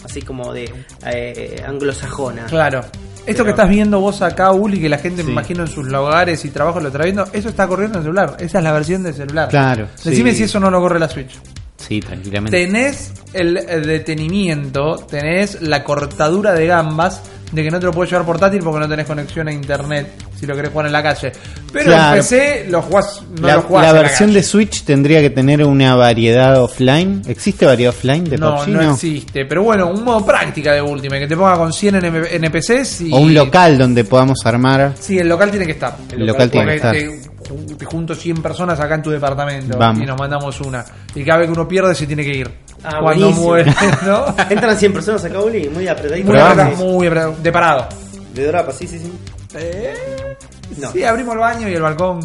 así 0.05 0.23
como 0.23 0.53
de 0.53 0.73
eh, 1.07 1.62
anglosajona. 1.66 2.47
claro. 2.47 2.85
Esto 3.29 3.45
que 3.45 3.51
estás 3.51 3.68
viendo 3.68 4.01
vos 4.01 4.22
acá, 4.22 4.53
Uli, 4.53 4.81
que 4.81 4.89
la 4.89 4.99
gente 4.99 5.22
me 5.22 5.33
imagino 5.33 5.62
en 5.62 5.68
sus 5.68 5.87
lugares 5.87 6.45
y 6.45 6.51
trabajos 6.51 6.83
lo 6.83 6.89
está 6.89 7.03
viendo, 7.05 7.26
eso 7.33 7.51
está 7.51 7.68
corriendo 7.68 7.99
en 7.99 8.05
celular. 8.05 8.37
Esa 8.39 8.59
es 8.59 8.64
la 8.64 8.72
versión 8.72 9.03
de 9.03 9.12
celular. 9.12 9.49
Claro, 9.49 9.87
Decime 10.03 10.33
si 10.35 10.45
eso 10.45 10.59
no 10.59 10.70
lo 10.70 10.81
corre 10.81 10.99
la 10.99 11.09
Switch. 11.09 11.39
Sí, 11.76 12.01
tranquilamente. 12.01 12.59
Tenés 12.59 13.12
el, 13.35 13.57
el 13.57 13.87
detenimiento, 13.87 14.97
tenés 15.09 15.61
la 15.62 15.85
cortadura 15.85 16.53
de 16.53 16.66
gambas 16.66 17.22
de 17.53 17.63
que 17.63 17.71
no 17.71 17.81
te 17.81 17.87
lo 17.87 17.93
puedes 17.93 18.11
llevar 18.11 18.27
portátil 18.27 18.61
porque 18.63 18.81
no 18.81 18.89
tenés 18.89 19.07
conexión 19.07 19.49
a 19.49 19.53
internet 19.53 20.13
si 20.39 20.47
lo 20.47 20.55
querés 20.55 20.71
jugar 20.71 20.87
en 20.87 20.93
la 20.93 21.03
calle. 21.03 21.33
Pero 21.73 21.87
Claro. 21.87 22.15
en 22.17 22.21
PC 22.21 22.67
lo 22.69 22.83
jugás, 22.83 23.23
no 23.41 23.47
la 23.49 23.55
lo 23.57 23.63
jugás 23.63 23.83
la 23.85 23.91
en 23.91 23.97
versión 23.97 24.29
calle. 24.29 24.39
de 24.39 24.43
Switch 24.45 24.83
tendría 24.85 25.21
que 25.21 25.31
tener 25.31 25.65
una 25.65 25.95
variedad 25.97 26.63
offline. 26.63 27.23
¿Existe 27.27 27.65
variedad 27.67 27.95
offline 27.95 28.25
de 28.25 28.37
no, 28.39 28.57
PUBG? 28.57 28.69
no 28.69 28.93
existe. 28.93 29.45
Pero 29.47 29.63
bueno, 29.63 29.87
un 29.89 30.05
modo 30.05 30.25
práctica 30.27 30.73
de 30.75 30.83
Ultimate, 30.83 31.21
que 31.21 31.27
te 31.29 31.37
ponga 31.37 31.57
con 31.57 31.73
100 31.73 31.95
NP 31.97 32.37
NPCs 32.37 33.01
y... 33.03 33.13
O 33.13 33.17
un 33.19 33.33
local 33.35 33.79
donde 33.79 34.05
podamos 34.05 34.45
armar. 34.45 34.93
Sí, 34.99 35.19
el 35.19 35.29
local 35.29 35.51
tiene 35.51 35.65
que 35.67 35.73
estar. 35.73 35.97
El 36.13 36.27
local 36.27 36.51
tiene 36.51 36.67
que 36.73 36.77
estar. 36.77 36.93
Te, 36.95 37.77
te 37.79 37.85
junto 37.87 38.15
100 38.15 38.43
personas 38.43 38.79
acá 38.79 38.97
en 38.97 39.03
tu 39.03 39.11
departamento 39.11 39.79
Vamos. 39.79 40.03
y 40.03 40.07
nos 40.07 40.19
mandamos 40.19 40.61
una. 40.61 40.85
Y 41.15 41.25
cada 41.25 41.39
vez 41.39 41.47
que 41.49 41.53
uno 41.55 41.67
pierde 41.67 41.95
se 41.95 42.07
tiene 42.07 42.23
que 42.25 42.37
ir. 42.37 42.51
Ah, 42.85 42.99
Cuando 43.01 43.26
buenísimo. 43.26 43.47
muere, 43.47 43.74
¿no? 44.07 44.26
Entran 44.49 44.76
100 44.76 44.93
personas 44.93 45.24
acá, 45.24 45.41
Uli, 45.41 45.68
muy 45.68 45.89
apretadito. 45.89 46.29
Muy, 46.31 46.39
apretado, 46.41 46.76
muy 46.76 47.07
apretado, 47.07 47.37
de 47.43 47.53
parado. 47.53 47.89
De 48.35 48.45
Dorapa, 48.45 48.72
sí, 48.72 48.87
sí, 48.87 48.99
sí. 48.99 49.12
Eh, 49.55 49.95
No. 50.79 50.93
Sí, 50.93 51.03
abrimos 51.05 51.35
el 51.35 51.41
baño 51.41 51.68
y 51.68 51.74
el 51.74 51.83
balcón, 51.83 52.20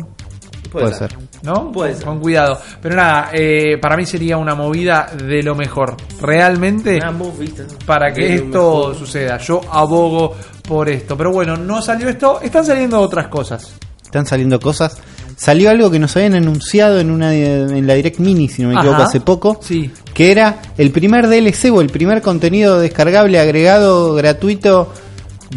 Puede 0.72 0.94
ser. 0.94 1.16
¿no? 1.44 1.72
Puede 1.72 1.92
con, 1.92 1.98
ser. 2.00 2.08
con 2.08 2.20
cuidado. 2.20 2.60
Pero 2.82 2.96
nada, 2.96 3.30
eh, 3.32 3.78
para 3.80 3.96
mí 3.96 4.06
sería 4.06 4.38
una 4.38 4.56
movida 4.56 5.08
de 5.16 5.42
lo 5.44 5.54
mejor. 5.56 5.96
Realmente, 6.20 7.00
Ah, 7.04 7.12
vos 7.12 7.38
viste. 7.38 7.64
para 7.86 8.12
que 8.12 8.22
De 8.22 8.36
esto 8.36 8.78
mejor. 8.90 8.96
suceda. 8.96 9.38
Yo 9.38 9.62
abogo 9.72 10.36
por 10.68 10.90
esto. 10.90 11.16
Pero 11.18 11.32
bueno, 11.32 11.56
no 11.58 11.82
salió 11.82 12.10
esto, 12.10 12.42
están 12.42 12.66
saliendo 12.66 13.00
otras 13.00 13.28
cosas. 13.28 13.74
Están 14.04 14.26
saliendo 14.26 14.60
cosas. 14.60 14.98
Salió 15.36 15.70
algo 15.70 15.90
que 15.92 16.00
nos 16.00 16.16
habían 16.16 16.36
anunciado 16.36 17.00
en 17.00 17.12
una 17.12 17.34
en 17.34 17.86
la 17.88 17.94
Direct 17.96 18.20
Mini, 18.20 18.48
si 18.50 18.62
no 18.62 18.70
me 18.70 18.76
equivoco, 18.76 18.96
Ajá. 18.98 19.06
hace 19.06 19.20
poco. 19.20 19.60
Sí. 19.62 19.92
Que 20.14 20.32
era 20.32 20.62
el 20.78 20.92
primer 20.92 21.28
DLC 21.28 21.72
o 21.74 21.82
el 21.82 21.90
primer 21.90 22.22
contenido 22.22 22.80
descargable 22.80 23.40
agregado 23.40 24.14
gratuito 24.14 24.94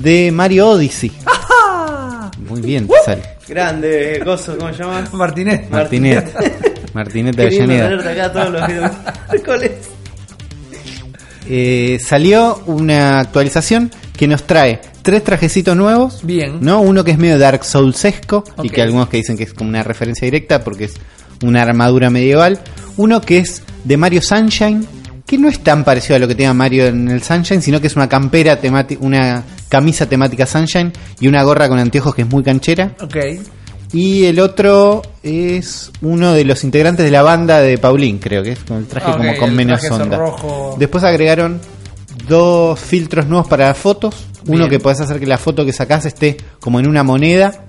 de 0.00 0.30
Mario 0.32 0.68
Odyssey. 0.70 1.12
Muy 2.48 2.60
bien, 2.60 2.86
te 2.86 2.94
sale. 3.04 3.22
Grande, 3.48 4.20
gozo, 4.24 4.56
¿cómo 4.58 4.72
se 4.72 4.82
llama? 4.82 5.04
Martínez. 5.12 5.70
Martinet. 5.70 6.34
Martinet 6.94 7.36
de 7.36 7.42
Avellaneda. 7.42 7.88
tenerte 7.88 8.08
acá 8.10 8.32
todos 8.32 8.50
los 8.50 8.62
miércoles. 8.68 9.72
Eh, 11.48 11.98
salió 12.04 12.60
una 12.66 13.20
actualización 13.20 13.92
que 14.16 14.26
nos 14.26 14.42
trae 14.48 14.80
tres 15.06 15.24
trajecitos 15.24 15.76
nuevos. 15.76 16.20
Bien. 16.24 16.58
¿no? 16.60 16.80
Uno 16.80 17.04
que 17.04 17.12
es 17.12 17.18
medio 17.18 17.38
Dark 17.38 17.64
Soulsesco 17.64 18.44
y 18.62 18.68
Ok. 18.68 18.72
que 18.74 18.82
algunos 18.82 19.08
que 19.08 19.16
dicen 19.18 19.36
que 19.38 19.44
es 19.44 19.54
como 19.54 19.70
una 19.70 19.82
referencia 19.82 20.26
directa 20.26 20.62
porque 20.64 20.84
es 20.84 20.94
una 21.42 21.62
armadura 21.62 22.10
medieval. 22.10 22.60
Uno 22.96 23.20
que 23.20 23.38
es 23.38 23.62
de 23.84 23.96
Mario 23.96 24.20
Sunshine, 24.20 24.86
que 25.26 25.38
no 25.38 25.48
es 25.48 25.60
tan 25.60 25.84
parecido 25.84 26.16
a 26.16 26.18
lo 26.18 26.26
que 26.28 26.34
tenga 26.34 26.52
Mario 26.54 26.86
en 26.86 27.08
el 27.08 27.22
Sunshine, 27.22 27.62
sino 27.62 27.80
que 27.80 27.86
es 27.86 27.94
una 27.96 28.08
campera 28.08 28.58
temática, 28.60 29.00
una 29.04 29.44
camisa 29.68 30.06
temática 30.08 30.44
Sunshine 30.46 30.92
y 31.20 31.28
una 31.28 31.42
gorra 31.44 31.68
con 31.68 31.78
anteojos 31.78 32.14
que 32.14 32.22
es 32.22 32.28
muy 32.28 32.42
canchera. 32.42 32.94
Ok. 33.00 33.16
Y 33.92 34.24
el 34.24 34.40
otro 34.40 35.02
es 35.22 35.92
uno 36.02 36.32
de 36.32 36.44
los 36.44 36.64
integrantes 36.64 37.04
de 37.04 37.10
la 37.12 37.22
banda 37.22 37.60
de 37.60 37.78
Paulín, 37.78 38.18
creo 38.18 38.42
que 38.42 38.52
es 38.52 38.58
con 38.58 38.78
el 38.78 38.86
traje 38.86 39.10
Ok, 39.12 39.16
como 39.18 39.36
con 39.36 39.54
menos 39.54 39.80
onda. 39.90 40.16
rojo. 40.18 40.74
Después 40.78 41.04
agregaron 41.04 41.60
dos 42.28 42.78
filtros 42.78 43.26
nuevos 43.26 43.46
para 43.48 43.72
fotos. 43.74 44.14
Uno 44.46 44.58
Bien. 44.58 44.70
que 44.70 44.78
podés 44.80 45.00
hacer 45.00 45.18
que 45.18 45.26
la 45.26 45.38
foto 45.38 45.64
que 45.64 45.72
sacás 45.72 46.06
esté 46.06 46.36
como 46.60 46.78
en 46.80 46.86
una 46.86 47.02
moneda, 47.02 47.64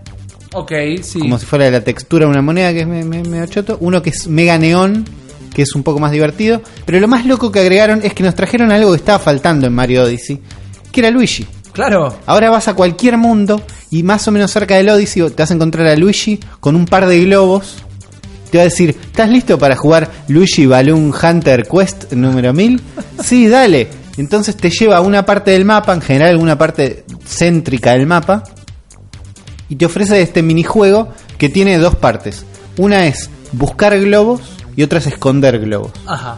Ok, 0.54 0.72
sí. 1.02 1.20
como 1.20 1.38
si 1.40 1.46
fuera 1.46 1.70
la 1.72 1.82
textura 1.84 2.26
de 2.26 2.32
una 2.32 2.42
moneda, 2.42 2.72
que 2.74 2.82
es 2.82 2.88
me- 2.88 3.04
me- 3.04 3.24
medio 3.24 3.46
choto. 3.48 3.78
Uno 3.82 4.02
que 4.02 4.12
es 4.12 4.28
mega 4.28 4.58
neón, 4.58 5.06
que 5.54 5.64
es 5.64 5.74
un 5.76 5.82
poco 5.84 6.00
más 6.00 6.12
divertido. 6.12 6.62
Pero 6.86 7.00
lo 7.00 7.08
más 7.08 7.26
loco 7.26 7.52
que 7.52 7.60
agregaron 7.60 8.02
es 8.04 8.14
que 8.14 8.24
nos 8.24 8.36
trajeron 8.36 8.72
algo 8.72 8.92
que 8.92 8.98
estaba 8.98 9.18
faltando 9.20 9.66
en 9.68 9.74
Mario 9.74 10.04
Odyssey, 10.04 10.40
que 10.92 11.00
era 11.00 11.10
Luigi. 11.10 11.46
Claro. 11.74 12.16
Ahora 12.26 12.50
vas 12.50 12.68
a 12.68 12.74
cualquier 12.76 13.18
mundo 13.18 13.62
y 13.92 14.04
más 14.04 14.28
o 14.28 14.32
menos 14.32 14.52
cerca 14.52 14.76
del 14.76 14.90
Odyssey 14.90 15.24
te 15.32 15.44
vas 15.44 15.52
a 15.52 15.54
encontrar 15.56 15.88
a 15.88 15.96
Luigi 15.96 16.40
con 16.60 16.76
un 16.76 16.86
par 16.86 17.08
de 17.08 17.24
globos. 17.24 17.76
Te 18.52 18.58
va 18.60 18.62
a 18.62 18.66
decir, 18.66 18.96
¿estás 19.06 19.30
listo 19.30 19.58
para 19.60 19.76
jugar 19.76 20.10
Luigi 20.28 20.66
Balloon 20.66 21.12
Hunter 21.22 21.68
Quest 21.68 22.14
número 22.14 22.54
1000? 22.54 22.82
Sí, 23.24 23.48
dale. 23.48 23.88
Entonces 24.18 24.56
te 24.58 24.70
lleva 24.70 24.98
a 24.98 25.02
una 25.02 25.26
parte 25.26 25.52
del 25.52 25.66
mapa, 25.66 25.94
en 25.94 26.02
general 26.02 26.30
alguna 26.32 26.58
parte 26.58 27.06
céntrica 27.26 27.92
del 27.94 28.08
mapa, 28.08 28.44
y 29.70 29.76
te 29.76 29.86
ofrece 29.86 30.22
este 30.22 30.42
minijuego 30.42 31.10
que 31.38 31.50
tiene 31.50 31.78
dos 31.78 31.96
partes. 31.96 32.46
Una 32.78 33.06
es 33.08 33.30
buscar 33.52 33.98
globos 34.00 34.42
y 34.76 34.84
otra 34.84 35.00
es 35.00 35.08
esconder 35.08 35.60
globos. 35.60 35.92
Ajá. 36.06 36.38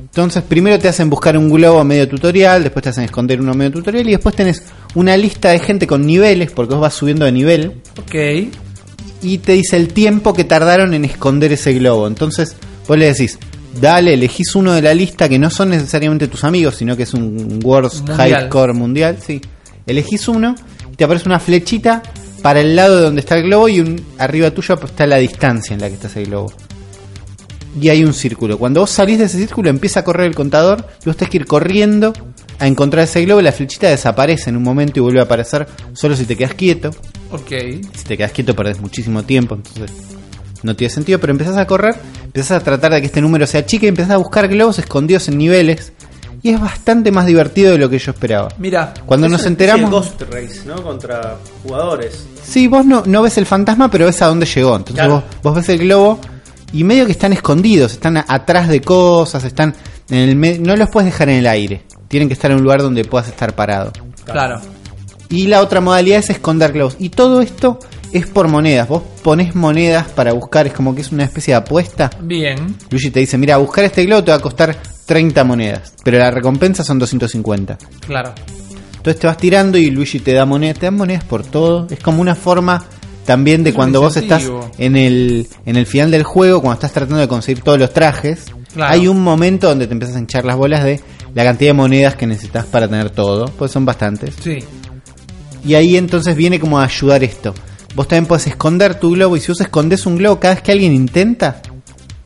Entonces, 0.00 0.42
primero 0.42 0.78
te 0.78 0.88
hacen 0.88 1.10
buscar 1.10 1.36
un 1.36 1.50
globo 1.50 1.84
medio 1.84 2.08
tutorial, 2.08 2.62
después 2.62 2.82
te 2.82 2.88
hacen 2.88 3.04
esconder 3.04 3.38
uno 3.40 3.52
medio 3.52 3.70
tutorial 3.72 4.08
y 4.08 4.12
después 4.12 4.34
tenés 4.34 4.62
una 4.94 5.14
lista 5.16 5.50
de 5.50 5.58
gente 5.58 5.86
con 5.86 6.06
niveles, 6.06 6.50
porque 6.52 6.72
vos 6.74 6.80
vas 6.82 6.94
subiendo 6.94 7.26
de 7.26 7.32
nivel, 7.32 7.82
Ok. 7.98 8.14
y 9.22 9.38
te 9.38 9.52
dice 9.52 9.76
el 9.76 9.88
tiempo 9.88 10.32
que 10.32 10.44
tardaron 10.44 10.94
en 10.94 11.04
esconder 11.04 11.52
ese 11.52 11.74
globo. 11.74 12.06
Entonces, 12.06 12.56
vos 12.88 12.96
le 12.96 13.06
decís, 13.12 13.38
dale, 13.80 14.14
elegís 14.14 14.54
uno 14.54 14.72
de 14.72 14.82
la 14.82 14.94
lista 14.94 15.28
que 15.28 15.38
no 15.38 15.50
son 15.50 15.70
necesariamente 15.70 16.28
tus 16.28 16.44
amigos, 16.44 16.76
sino 16.76 16.96
que 16.96 17.04
es 17.04 17.14
un 17.14 17.60
World 17.62 17.92
Mundial. 17.94 18.16
High 18.16 18.46
Score 18.46 18.74
mundial, 18.74 19.18
sí. 19.20 19.40
Elegís 19.86 20.28
uno 20.28 20.54
y 20.92 20.96
te 20.96 21.04
aparece 21.04 21.28
una 21.28 21.38
flechita 21.38 22.02
para 22.42 22.60
el 22.60 22.76
lado 22.76 22.96
de 22.96 23.02
donde 23.02 23.20
está 23.20 23.36
el 23.36 23.44
globo 23.44 23.68
y 23.68 23.80
un, 23.80 24.00
arriba 24.18 24.50
tuyo 24.50 24.74
está 24.82 25.06
la 25.06 25.16
distancia 25.16 25.74
en 25.74 25.80
la 25.80 25.88
que 25.88 25.94
está 25.94 26.08
ese 26.08 26.24
globo. 26.24 26.52
Y 27.80 27.88
hay 27.88 28.04
un 28.04 28.14
círculo. 28.14 28.58
Cuando 28.58 28.80
vos 28.80 28.90
salís 28.90 29.18
de 29.18 29.24
ese 29.24 29.38
círculo 29.38 29.68
empieza 29.68 30.00
a 30.00 30.04
correr 30.04 30.26
el 30.26 30.34
contador 30.34 30.86
y 31.02 31.06
vos 31.06 31.16
tenés 31.16 31.30
que 31.30 31.36
ir 31.38 31.46
corriendo 31.46 32.12
a 32.58 32.66
encontrar 32.66 33.04
ese 33.04 33.24
globo 33.24 33.40
y 33.40 33.44
la 33.44 33.52
flechita 33.52 33.88
desaparece 33.88 34.50
en 34.50 34.56
un 34.56 34.62
momento 34.62 34.98
y 34.98 35.02
vuelve 35.02 35.20
a 35.20 35.24
aparecer 35.24 35.66
solo 35.92 36.16
si 36.16 36.24
te 36.24 36.36
quedas 36.36 36.54
quieto. 36.54 36.90
Ok. 37.30 37.50
Si 37.94 38.04
te 38.04 38.16
quedas 38.16 38.32
quieto 38.32 38.54
perdés 38.54 38.80
muchísimo 38.80 39.22
tiempo, 39.24 39.56
entonces 39.56 40.15
no 40.62 40.74
tiene 40.76 40.92
sentido, 40.92 41.18
pero 41.20 41.30
empezás 41.32 41.56
a 41.56 41.66
correr, 41.66 41.94
empezás 42.24 42.60
a 42.60 42.64
tratar 42.64 42.92
de 42.92 43.00
que 43.00 43.06
este 43.06 43.20
número 43.20 43.46
sea 43.46 43.64
chica 43.66 43.86
y 43.86 43.88
empezás 43.88 44.12
a 44.12 44.16
buscar 44.16 44.48
globos 44.48 44.78
escondidos 44.78 45.28
en 45.28 45.38
niveles 45.38 45.92
y 46.42 46.50
es 46.50 46.60
bastante 46.60 47.10
más 47.10 47.26
divertido 47.26 47.72
de 47.72 47.78
lo 47.78 47.88
que 47.90 47.98
yo 47.98 48.12
esperaba. 48.12 48.48
Mira. 48.58 48.94
Cuando 49.06 49.28
nos 49.28 49.44
enteramos, 49.46 49.90
Ghost 49.90 50.22
Race, 50.30 50.60
¿no? 50.66 50.82
Contra 50.82 51.36
jugadores. 51.62 52.24
sí, 52.44 52.68
vos 52.68 52.84
no, 52.86 53.02
no 53.06 53.22
ves 53.22 53.36
el 53.38 53.46
fantasma, 53.46 53.90
pero 53.90 54.06
ves 54.06 54.20
a 54.22 54.26
dónde 54.26 54.46
llegó. 54.46 54.76
Entonces 54.76 54.94
Claro. 54.96 55.14
vos, 55.14 55.24
vos 55.42 55.54
ves 55.56 55.68
el 55.70 55.78
globo 55.78 56.20
y 56.72 56.84
medio 56.84 57.06
que 57.06 57.12
están 57.12 57.32
escondidos, 57.32 57.92
están 57.92 58.16
atrás 58.18 58.68
de 58.68 58.80
cosas, 58.80 59.44
están 59.44 59.74
en 60.10 60.18
el 60.18 60.36
me- 60.36 60.58
no 60.58 60.76
los 60.76 60.88
puedes 60.90 61.10
dejar 61.10 61.28
en 61.30 61.36
el 61.38 61.46
aire. 61.46 61.82
Tienen 62.08 62.28
que 62.28 62.34
estar 62.34 62.50
en 62.50 62.58
un 62.58 62.62
lugar 62.62 62.80
donde 62.82 63.04
puedas 63.04 63.26
estar 63.28 63.54
parado. 63.54 63.92
Claro. 64.24 64.60
Y 65.28 65.48
la 65.48 65.60
otra 65.60 65.80
modalidad 65.80 66.20
es 66.20 66.30
esconder 66.30 66.72
globos. 66.72 66.94
Y 67.00 67.08
todo 67.08 67.40
esto 67.40 67.80
es 68.16 68.26
por 68.26 68.48
monedas. 68.48 68.88
Vos 68.88 69.02
pones 69.22 69.54
monedas 69.54 70.08
para 70.08 70.32
buscar, 70.32 70.66
es 70.66 70.72
como 70.72 70.94
que 70.94 71.00
es 71.02 71.12
una 71.12 71.24
especie 71.24 71.52
de 71.54 71.58
apuesta. 71.58 72.10
Bien. 72.20 72.76
Luigi 72.90 73.10
te 73.10 73.20
dice, 73.20 73.38
mira, 73.38 73.56
buscar 73.58 73.84
este 73.84 74.04
globo 74.04 74.24
te 74.24 74.30
va 74.30 74.36
a 74.38 74.40
costar 74.40 74.76
30 75.06 75.44
monedas, 75.44 75.92
pero 76.04 76.18
la 76.18 76.30
recompensa 76.30 76.82
son 76.84 76.98
250. 76.98 77.78
Claro. 78.06 78.32
Entonces 78.96 79.20
te 79.20 79.26
vas 79.26 79.36
tirando 79.36 79.78
y 79.78 79.90
Luigi 79.90 80.18
te 80.20 80.32
da 80.32 80.44
monedas, 80.44 80.78
te 80.78 80.86
dan 80.86 80.96
monedas 80.96 81.24
por 81.24 81.44
todo. 81.44 81.86
Es 81.90 82.00
como 82.00 82.20
una 82.20 82.34
forma 82.34 82.84
también 83.24 83.62
de 83.64 83.70
Es 83.70 83.76
cuando 83.76 84.00
vos 84.00 84.16
estás 84.16 84.48
en 84.78 84.96
el, 84.96 85.46
en 85.64 85.76
el 85.76 85.86
final 85.86 86.10
del 86.10 86.22
juego, 86.24 86.60
cuando 86.60 86.74
estás 86.74 86.92
tratando 86.92 87.18
de 87.20 87.28
conseguir 87.28 87.62
todos 87.62 87.78
los 87.78 87.92
trajes, 87.92 88.46
Claro. 88.74 88.92
hay 88.92 89.08
un 89.08 89.22
momento 89.22 89.68
donde 89.68 89.86
te 89.86 89.92
empiezas 89.94 90.16
a 90.16 90.18
hinchar 90.18 90.44
las 90.44 90.56
bolas 90.56 90.84
de 90.84 91.00
la 91.34 91.44
cantidad 91.44 91.70
de 91.70 91.74
monedas 91.74 92.14
que 92.14 92.26
necesitas 92.26 92.66
para 92.66 92.88
tener 92.88 93.10
todo, 93.10 93.46
pues 93.56 93.70
son 93.70 93.84
bastantes. 93.84 94.34
Sí. 94.42 94.58
Y 95.64 95.74
ahí 95.74 95.96
entonces 95.96 96.36
viene 96.36 96.60
como 96.60 96.78
a 96.78 96.84
ayudar 96.84 97.24
esto. 97.24 97.54
Vos 97.96 98.06
también 98.06 98.26
podés 98.26 98.46
esconder 98.46 98.94
tu 99.00 99.10
globo 99.12 99.36
y 99.36 99.40
si 99.40 99.50
vos 99.50 99.60
escondes 99.60 100.06
un 100.06 100.16
globo 100.18 100.38
cada 100.38 100.54
vez 100.54 100.62
que 100.62 100.70
alguien 100.70 100.92
intenta, 100.92 101.62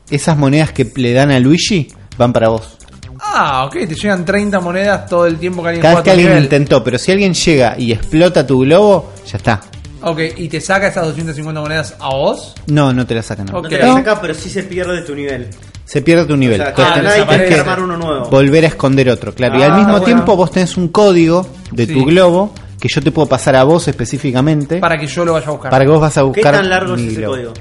esas 0.09 0.37
monedas 0.37 0.71
que 0.73 0.91
le 0.97 1.13
dan 1.13 1.31
a 1.31 1.39
Luigi 1.39 1.87
van 2.17 2.31
para 2.33 2.49
vos. 2.49 2.77
Ah, 3.21 3.65
ok, 3.65 3.73
te 3.87 3.95
llegan 3.95 4.25
30 4.25 4.59
monedas 4.59 5.05
todo 5.07 5.25
el 5.27 5.37
tiempo 5.37 5.61
que 5.63 5.69
alguien 5.69 5.81
Cada 5.81 5.95
vez 5.95 6.03
que 6.03 6.11
alguien 6.11 6.27
nivel. 6.29 6.43
intentó, 6.43 6.83
pero 6.83 6.97
si 6.97 7.11
alguien 7.11 7.33
llega 7.33 7.75
y 7.79 7.91
explota 7.93 8.45
tu 8.45 8.59
globo, 8.59 9.13
ya 9.25 9.37
está. 9.37 9.61
Ok, 10.03 10.19
y 10.37 10.49
te 10.49 10.59
saca 10.59 10.87
esas 10.87 11.05
250 11.05 11.61
monedas 11.61 11.95
a 11.99 12.09
vos. 12.09 12.53
No, 12.67 12.91
no 12.91 13.05
te 13.05 13.15
la 13.15 13.21
sacan. 13.23 13.45
no. 13.45 13.59
Ok. 13.59 13.63
No 13.65 13.69
te 13.69 13.77
la 13.77 13.93
saca, 13.93 14.19
pero 14.19 14.33
sí 14.33 14.49
se 14.49 14.63
pierde 14.63 15.01
tu 15.03 15.15
nivel. 15.15 15.47
Se 15.85 16.01
pierde 16.01 16.25
tu 16.25 16.35
nivel. 16.35 16.59
O 16.59 16.63
sea, 16.65 16.69
Entonces 16.97 17.23
ah, 17.23 17.27
tenés 17.29 17.47
que 17.49 17.55
armar 17.59 17.81
uno 17.81 17.95
nuevo. 17.97 18.29
volver 18.29 18.65
a 18.65 18.67
esconder 18.69 19.09
otro, 19.09 19.33
claro. 19.35 19.57
y 19.59 19.61
al 19.61 19.71
Ah, 19.71 19.75
mismo 19.75 19.91
bueno. 19.91 20.05
tiempo 20.05 20.35
vos 20.35 20.51
tenés 20.51 20.75
un 20.75 20.87
código 20.89 21.47
de 21.71 21.85
Sí. 21.85 21.93
tu 21.93 22.03
globo 22.05 22.53
que 22.81 22.89
yo 22.89 23.01
te 23.01 23.11
puedo 23.11 23.27
pasar 23.29 23.55
a 23.55 23.63
vos 23.63 23.87
específicamente 23.87 24.79
para, 24.79 24.95
Para 24.95 24.99
que 24.99 25.07
yo 25.07 25.23
lo 25.23 25.33
vaya 25.33 25.47
a 25.47 25.51
buscar. 25.51 25.81
que 25.81 25.87
vos 25.87 26.01
vas 26.01 26.17
a 26.17 26.21
¿Qué 26.21 26.25
buscar 26.27 26.53
tan 26.55 26.69
largo 26.69 26.95
es 26.95 27.01
ese 27.03 27.23
código? 27.23 27.53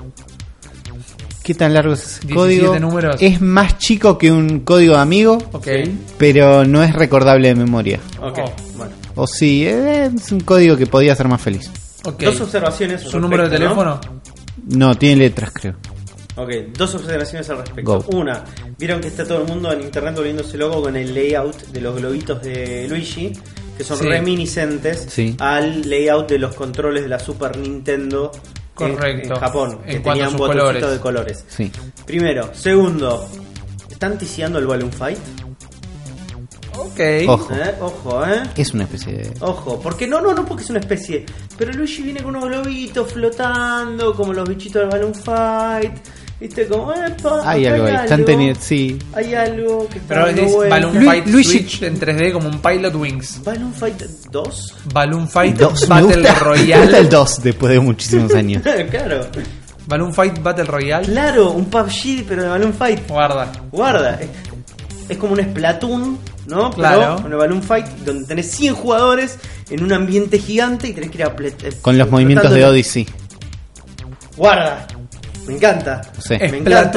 ¿Qué 1.43 1.55
tan 1.55 1.75
largo 1.75 1.93
es 1.95 2.01
ese 2.03 2.27
17 2.27 2.35
código? 2.35 2.79
números. 2.79 3.17
Es 3.21 3.41
más 3.41 3.79
chico 3.79 4.17
que 4.19 4.31
un 4.31 4.61
código 4.61 4.95
de 4.95 5.01
amigo, 5.01 5.39
Ok. 5.53 5.69
pero 6.19 6.65
no 6.65 6.83
es 6.83 6.93
recordable 6.95 7.49
de 7.49 7.55
memoria. 7.55 7.99
Ok, 8.21 8.39
Oh. 8.45 8.53
bueno. 8.77 8.93
O 9.17 9.27
sí, 9.27 9.67
es 9.67 10.31
un 10.33 10.41
código 10.41 10.77
que 10.77 10.87
podía 10.87 11.15
ser 11.17 11.29
más 11.29 11.41
feliz. 11.41 11.71
ok. 12.05 12.23
Dos 12.23 12.41
observaciones. 12.43 13.03
¿Su 13.03 13.19
número 13.21 13.45
de 13.49 13.51
teléfono? 13.59 14.01
No, 14.69 14.95
tiene 14.97 15.17
letras, 15.17 15.51
creo. 15.53 15.75
Ok, 16.37 16.51
dos 16.77 16.95
observaciones 16.95 17.51
al 17.51 17.59
respecto. 17.59 18.01
Go. 18.01 18.17
Una, 18.19 18.45
vieron 18.79 19.01
que 19.01 19.09
está 19.09 19.27
todo 19.27 19.43
el 19.43 19.49
mundo 19.49 19.73
en 19.73 19.81
internet 19.83 20.15
volviéndose 20.17 20.57
loco 20.57 20.81
con 20.83 20.97
el 20.97 21.13
layout 21.13 21.67
de 21.69 21.81
los 21.81 21.97
globitos 21.97 22.41
de 22.43 22.87
Luigi, 22.89 23.33
que 23.81 23.85
son 23.85 23.97
Sí. 23.99 24.05
reminiscentes 24.05 25.07
Sí. 25.09 25.35
al 25.39 25.89
layout 25.89 26.29
de 26.29 26.39
los 26.39 26.55
controles 26.55 27.03
de 27.03 27.09
la 27.09 27.19
Super 27.19 27.57
Nintendo 27.57 28.31
en- 28.79 28.95
Correcto. 28.95 29.33
en, 29.35 29.41
Japón, 29.41 29.79
En 29.87 29.93
que 29.97 30.01
tenían 30.11 30.37
botoncitos 30.37 30.93
de 30.93 31.01
colores. 31.01 31.45
Sí. 31.49 31.73
Primero. 32.05 32.51
Segundo, 32.53 33.27
¿están 33.91 34.19
ticiando 34.19 34.59
el 34.59 34.67
Balloon 34.67 34.93
Fight? 34.93 35.19
Ok. 36.77 37.01
Ojo. 37.29 37.55
¿Eh? 37.55 37.75
Ojo, 37.81 38.27
¿eh? 38.27 38.43
Es 38.55 38.75
una 38.75 38.85
especie 38.85 39.13
de... 39.15 39.33
Ojo, 39.41 39.81
porque 39.81 40.07
no, 40.07 40.21
no, 40.21 40.35
no 40.35 40.45
porque 40.45 40.63
es 40.63 40.69
una 40.71 40.81
especie. 40.81 41.25
Pero 41.57 41.73
Luigi 41.73 42.03
viene 42.03 42.23
con 42.23 42.37
unos 42.37 42.49
globitos 42.51 43.13
flotando, 43.13 44.15
como 44.15 44.33
los 44.35 44.47
bichitos 44.49 44.83
del 44.83 44.91
Balloon 44.91 45.15
Fight. 45.15 45.93
Viste, 46.41 46.67
como, 46.69 46.91
epa, 46.93 47.43
Hay 47.45 47.67
algo 47.67 47.85
ahí. 47.87 47.95
Están 47.97 48.25
teniendo... 48.25 48.59
Sí. 48.61 48.99
Hay 49.13 49.35
algo 49.35 49.87
que 49.89 49.99
está 49.99 50.15
Pero 50.15 50.27
es 50.29 50.53
vuelta. 50.55 50.75
Balloon 50.75 50.99
Lu- 50.99 51.05
Fight 51.05 51.27
Luigi- 51.27 51.45
Switch 51.51 51.83
en 51.83 52.01
3D 52.01 52.33
como 52.33 52.49
un 52.49 52.63
Pilot 52.63 52.95
Wings. 52.95 53.45
Balloon 53.45 53.75
Fight 53.75 54.01
2. 54.31 54.75
Balloon 54.95 55.29
Fight 55.29 55.57
Dos. 55.59 55.83
Me 55.83 55.89
Battle 55.89 56.07
gusta, 56.07 56.21
me 56.21 56.29
gusta 56.31 56.45
Royale. 56.45 56.99
el 56.99 57.09
2 57.11 57.43
después 57.43 57.73
de 57.75 57.81
muchísimos 57.81 58.35
años. 58.35 58.63
claro. 58.91 59.27
Balloon 59.87 60.15
Fight 60.15 60.43
Battle 60.43 60.65
Royale. 60.65 61.07
Claro, 61.07 61.51
un 61.51 61.67
PUBG, 61.67 62.25
pero 62.27 62.43
de 62.45 62.49
Balloon 62.49 62.73
Fight. 62.73 63.07
Guarda. 63.07 63.53
Guarda, 63.71 64.19
es, 64.21 64.29
es 65.11 65.19
como 65.19 65.35
un 65.35 65.41
Splatoon, 65.43 66.19
¿no? 66.47 66.71
Claro. 66.71 67.17
Pero 67.17 67.29
el 67.29 67.37
Balloon 67.37 67.63
Fight, 67.63 67.87
donde 68.05 68.25
tenés 68.27 68.51
100 68.51 68.75
jugadores 68.77 69.37
en 69.69 69.83
un 69.85 69.93
ambiente 69.93 70.39
gigante 70.39 70.89
y 70.89 70.93
tenés 70.95 71.11
que 71.11 71.19
ir 71.19 71.25
a. 71.25 71.35
eh, 71.39 71.73
Con 71.83 71.99
los 71.99 72.11
movimientos 72.11 72.51
de 72.51 72.65
Odyssey. 72.65 73.07
Guarda, 74.37 74.87
me 75.47 75.55
encanta. 75.57 76.01
Me 76.29 76.49
Splatoon 76.49 76.55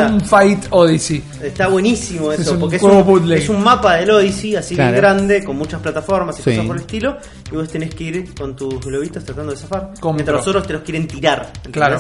encanta. 0.08 0.26
Fight 0.26 0.66
Odyssey. 0.70 1.24
Está 1.42 1.68
buenísimo 1.68 2.32
eso, 2.32 2.42
Es 2.42 2.48
un 2.50 2.60
porque 2.60 2.76
es 2.76 2.84
un, 2.84 3.04
bootleg. 3.06 3.40
es 3.40 3.50
un 3.50 3.64
mapa 3.64 3.96
del 3.96 4.12
Odyssey 4.12 4.56
así 4.56 4.76
Claro. 4.76 4.92
bien 4.92 5.02
grande, 5.02 5.44
con 5.44 5.58
muchas 5.58 5.82
plataformas 5.82 6.40
y 6.40 6.44
Sí. 6.44 6.50
cosas 6.52 6.66
por 6.66 6.76
el 6.76 6.82
estilo, 6.82 7.18
y 7.52 7.56
vos 7.56 7.70
tenés 7.70 7.96
que 7.96 8.04
ir 8.04 8.34
con 8.36 8.56
tus 8.56 8.80
globitos 8.86 9.24
tratando 9.24 9.52
de 9.52 9.58
zafar, 9.58 9.90
Compro. 10.00 10.14
mientras 10.14 10.38
los 10.38 10.48
otros 10.48 10.68
te 10.68 10.74
los 10.74 10.82
quieren 10.84 11.08
tirar. 11.08 11.48
¿entendés? 11.58 11.72
Claro. 11.74 12.00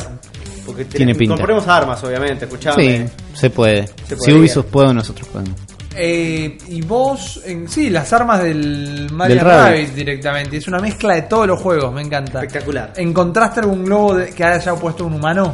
Porque 0.65 0.83
tenés- 0.85 0.95
Tiene 0.97 1.15
pinta. 1.15 1.33
incorporemos 1.33 1.67
armas, 1.67 2.03
obviamente, 2.03 2.45
escuchame. 2.45 3.07
Sí, 3.07 3.13
se 3.33 3.49
puede. 3.49 3.87
Se 3.87 3.93
Si 4.09 4.15
podría. 4.15 4.35
Ubisoft 4.37 4.65
puede, 4.67 4.93
nosotros 4.93 5.27
podemos. 5.27 5.59
Eh, 5.95 6.57
y 6.69 6.81
vos, 6.81 7.41
en, 7.45 7.67
sí, 7.69 7.89
las 7.91 8.11
armas 8.13 8.41
del 8.41 9.09
Mario 9.11 9.43
Del 9.45 9.93
directamente. 9.93 10.57
Es 10.57 10.67
una 10.67 10.79
mezcla 10.79 11.13
de 11.13 11.23
todos 11.23 11.45
los 11.45 11.61
juegos, 11.61 11.93
me 11.93 12.01
encanta. 12.01 12.39
Espectacular. 12.41 12.93
¿Encontraste 12.95 13.59
algún 13.59 13.83
globo 13.85 14.15
de- 14.15 14.29
que 14.33 14.43
haya 14.43 14.73
puesto 14.75 15.05
un 15.05 15.13
humano? 15.13 15.53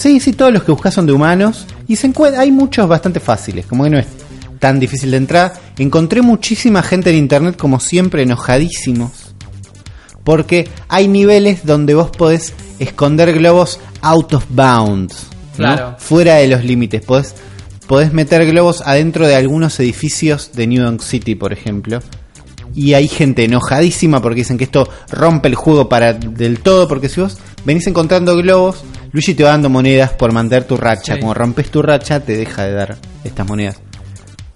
Sí, 0.00 0.18
sí, 0.18 0.32
todos 0.32 0.50
los 0.50 0.62
que 0.62 0.72
buscas 0.72 0.94
son 0.94 1.04
de 1.04 1.12
humanos. 1.12 1.66
Y 1.86 1.94
se 1.94 2.10
hay 2.38 2.50
muchos 2.50 2.88
bastante 2.88 3.20
fáciles, 3.20 3.66
como 3.66 3.84
que 3.84 3.90
no 3.90 3.98
es 3.98 4.06
tan 4.58 4.80
difícil 4.80 5.10
de 5.10 5.18
entrar. 5.18 5.52
Encontré 5.76 6.22
muchísima 6.22 6.82
gente 6.82 7.10
en 7.10 7.16
internet, 7.16 7.58
como 7.58 7.80
siempre, 7.80 8.22
enojadísimos. 8.22 9.34
Porque 10.24 10.66
hay 10.88 11.06
niveles 11.06 11.66
donde 11.66 11.92
vos 11.92 12.08
podés 12.08 12.54
esconder 12.78 13.34
globos 13.34 13.78
out 14.00 14.32
of 14.32 14.46
bounds. 14.48 15.26
¿no? 15.58 15.74
Claro. 15.74 15.96
Fuera 15.98 16.36
de 16.36 16.48
los 16.48 16.64
límites. 16.64 17.04
Podés, 17.04 17.34
podés 17.86 18.14
meter 18.14 18.46
globos 18.46 18.80
adentro 18.86 19.26
de 19.26 19.34
algunos 19.34 19.78
edificios 19.80 20.52
de 20.54 20.66
New 20.66 20.82
York 20.82 21.02
City, 21.02 21.34
por 21.34 21.52
ejemplo. 21.52 22.00
Y 22.74 22.94
hay 22.94 23.06
gente 23.06 23.44
enojadísima 23.44 24.22
porque 24.22 24.36
dicen 24.36 24.56
que 24.56 24.64
esto 24.64 24.88
rompe 25.10 25.48
el 25.48 25.56
juego 25.56 25.90
para 25.90 26.14
del 26.14 26.60
todo. 26.60 26.88
Porque 26.88 27.10
si 27.10 27.20
vos 27.20 27.36
venís 27.66 27.86
encontrando 27.86 28.34
globos, 28.34 28.82
Luigi 29.12 29.34
te 29.34 29.42
va 29.44 29.50
dando 29.50 29.68
monedas 29.68 30.10
por 30.12 30.32
mantener 30.32 30.64
tu 30.64 30.76
racha. 30.76 31.14
Sí. 31.14 31.20
Como 31.20 31.34
rompes 31.34 31.70
tu 31.70 31.82
racha, 31.82 32.20
te 32.20 32.36
deja 32.36 32.64
de 32.64 32.72
dar 32.72 32.96
estas 33.24 33.46
monedas. 33.46 33.76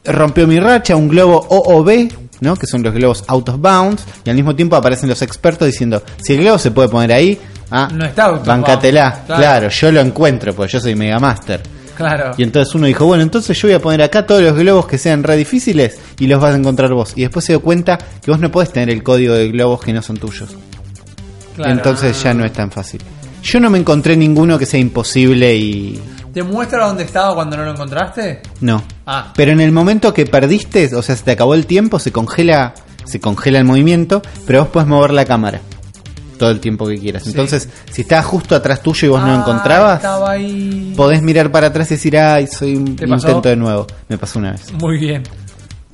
Rompió 0.04 0.46
mi 0.46 0.60
racha, 0.60 0.96
un 0.96 1.08
globo 1.08 1.46
OOB, 1.48 2.08
¿no? 2.40 2.56
Que 2.56 2.66
son 2.66 2.82
los 2.82 2.92
globos 2.94 3.24
out 3.26 3.48
of 3.48 3.58
bounds. 3.58 4.04
Y 4.24 4.30
al 4.30 4.36
mismo 4.36 4.54
tiempo 4.54 4.76
aparecen 4.76 5.08
los 5.08 5.22
expertos 5.22 5.66
diciendo: 5.66 6.02
si 6.22 6.34
el 6.34 6.40
globo 6.40 6.58
se 6.58 6.70
puede 6.70 6.88
poner 6.88 7.12
ahí, 7.12 7.40
ah, 7.70 7.88
No 7.92 8.04
está 8.04 8.26
out 8.26 8.40
of 8.40 8.46
bancatela. 8.46 9.22
claro. 9.26 9.40
Claro. 9.42 9.68
yo 9.70 9.92
lo 9.92 10.00
encuentro, 10.00 10.54
porque 10.54 10.72
yo 10.74 10.80
soy 10.80 10.94
Mega 10.94 11.18
Master. 11.18 11.62
Claro. 11.96 12.32
Y 12.36 12.42
entonces 12.42 12.74
uno 12.74 12.86
dijo, 12.88 13.06
bueno, 13.06 13.22
entonces 13.22 13.56
yo 13.56 13.68
voy 13.68 13.76
a 13.76 13.80
poner 13.80 14.02
acá 14.02 14.26
todos 14.26 14.42
los 14.42 14.56
globos 14.56 14.86
que 14.86 14.98
sean 14.98 15.22
re 15.22 15.36
difíciles 15.36 15.96
y 16.18 16.26
los 16.26 16.40
vas 16.40 16.52
a 16.52 16.58
encontrar 16.58 16.92
vos. 16.92 17.12
Y 17.14 17.20
después 17.22 17.44
se 17.44 17.52
dio 17.52 17.62
cuenta 17.62 17.98
que 18.20 18.32
vos 18.32 18.40
no 18.40 18.50
podés 18.50 18.72
tener 18.72 18.90
el 18.90 19.04
código 19.04 19.32
de 19.34 19.48
globos 19.52 19.80
que 19.80 19.92
no 19.92 20.02
son 20.02 20.16
tuyos. 20.16 20.50
claro. 21.54 21.72
Entonces 21.72 22.20
ya 22.20 22.34
no 22.34 22.44
es 22.44 22.52
tan 22.52 22.70
fácil. 22.72 23.00
Yo 23.44 23.60
no 23.60 23.68
me 23.70 23.78
encontré 23.78 24.16
ninguno 24.16 24.58
que 24.58 24.66
sea 24.66 24.80
imposible 24.80 25.54
y... 25.54 26.00
¿Te 26.32 26.42
muestra 26.42 26.86
dónde 26.86 27.04
estaba 27.04 27.34
cuando 27.34 27.56
no 27.56 27.64
lo 27.64 27.70
encontraste? 27.72 28.40
No. 28.60 28.82
Ah, 29.06 29.32
Pero 29.36 29.52
en 29.52 29.60
el 29.60 29.70
momento 29.70 30.12
que 30.12 30.26
perdiste, 30.26 30.90
o 30.96 31.02
sea, 31.02 31.14
se 31.14 31.22
te 31.22 31.30
acabó 31.32 31.54
el 31.54 31.66
tiempo, 31.66 31.98
se 32.00 32.10
congela, 32.10 32.74
se 33.04 33.20
congela 33.20 33.58
el 33.58 33.64
movimiento, 33.64 34.22
pero 34.46 34.60
vos 34.60 34.68
podés 34.70 34.88
mover 34.88 35.12
la 35.12 35.24
cámara 35.26 35.60
todo 36.38 36.50
el 36.50 36.58
tiempo 36.58 36.88
que 36.88 36.96
quieras. 36.98 37.22
Sí. 37.22 37.30
Entonces, 37.30 37.68
si 37.92 38.02
estaba 38.02 38.22
justo 38.22 38.56
atrás 38.56 38.82
tuyo 38.82 39.06
y 39.06 39.10
vos 39.10 39.20
no 39.20 39.26
Ah, 39.28 39.34
lo 39.36 39.40
encontrabas, 39.42 39.96
Estaba 39.98 40.30
ahí. 40.32 40.92
podés 40.96 41.22
mirar 41.22 41.52
para 41.52 41.68
atrás 41.68 41.88
y 41.92 41.94
decir, 41.94 42.18
ay, 42.18 42.48
soy 42.48 42.74
un 42.74 42.88
intento 42.88 43.42
de 43.48 43.54
nuevo. 43.56 43.86
Me 44.08 44.18
pasó 44.18 44.40
una 44.40 44.50
vez. 44.52 44.72
Muy 44.72 44.98
bien. 44.98 45.22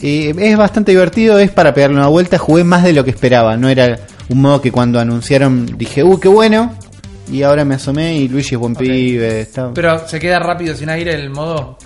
Eh, 0.00 0.32
es 0.38 0.56
bastante 0.56 0.92
divertido, 0.92 1.38
es 1.38 1.50
para 1.50 1.74
pegarle 1.74 1.96
una 1.98 2.06
vuelta. 2.06 2.38
Jugué 2.38 2.64
más 2.64 2.82
de 2.84 2.94
lo 2.94 3.04
que 3.04 3.10
esperaba. 3.10 3.58
No 3.58 3.68
era 3.68 3.98
un 4.30 4.40
modo 4.40 4.62
que 4.62 4.72
cuando 4.72 4.98
anunciaron 4.98 5.66
dije, 5.76 6.02
uh, 6.02 6.18
qué 6.18 6.28
bueno. 6.28 6.74
Y 7.30 7.42
ahora 7.42 7.64
me 7.64 7.76
asomé 7.76 8.16
y 8.16 8.28
Luigi 8.28 8.54
es 8.54 8.58
buen 8.60 8.74
pibe. 8.74 9.40
Está... 9.42 9.70
Pero 9.72 10.06
se 10.08 10.18
queda 10.18 10.38
rápido 10.40 10.74
sin 10.74 10.88
aire 10.90 11.14
el 11.14 11.30
modo. 11.30 11.78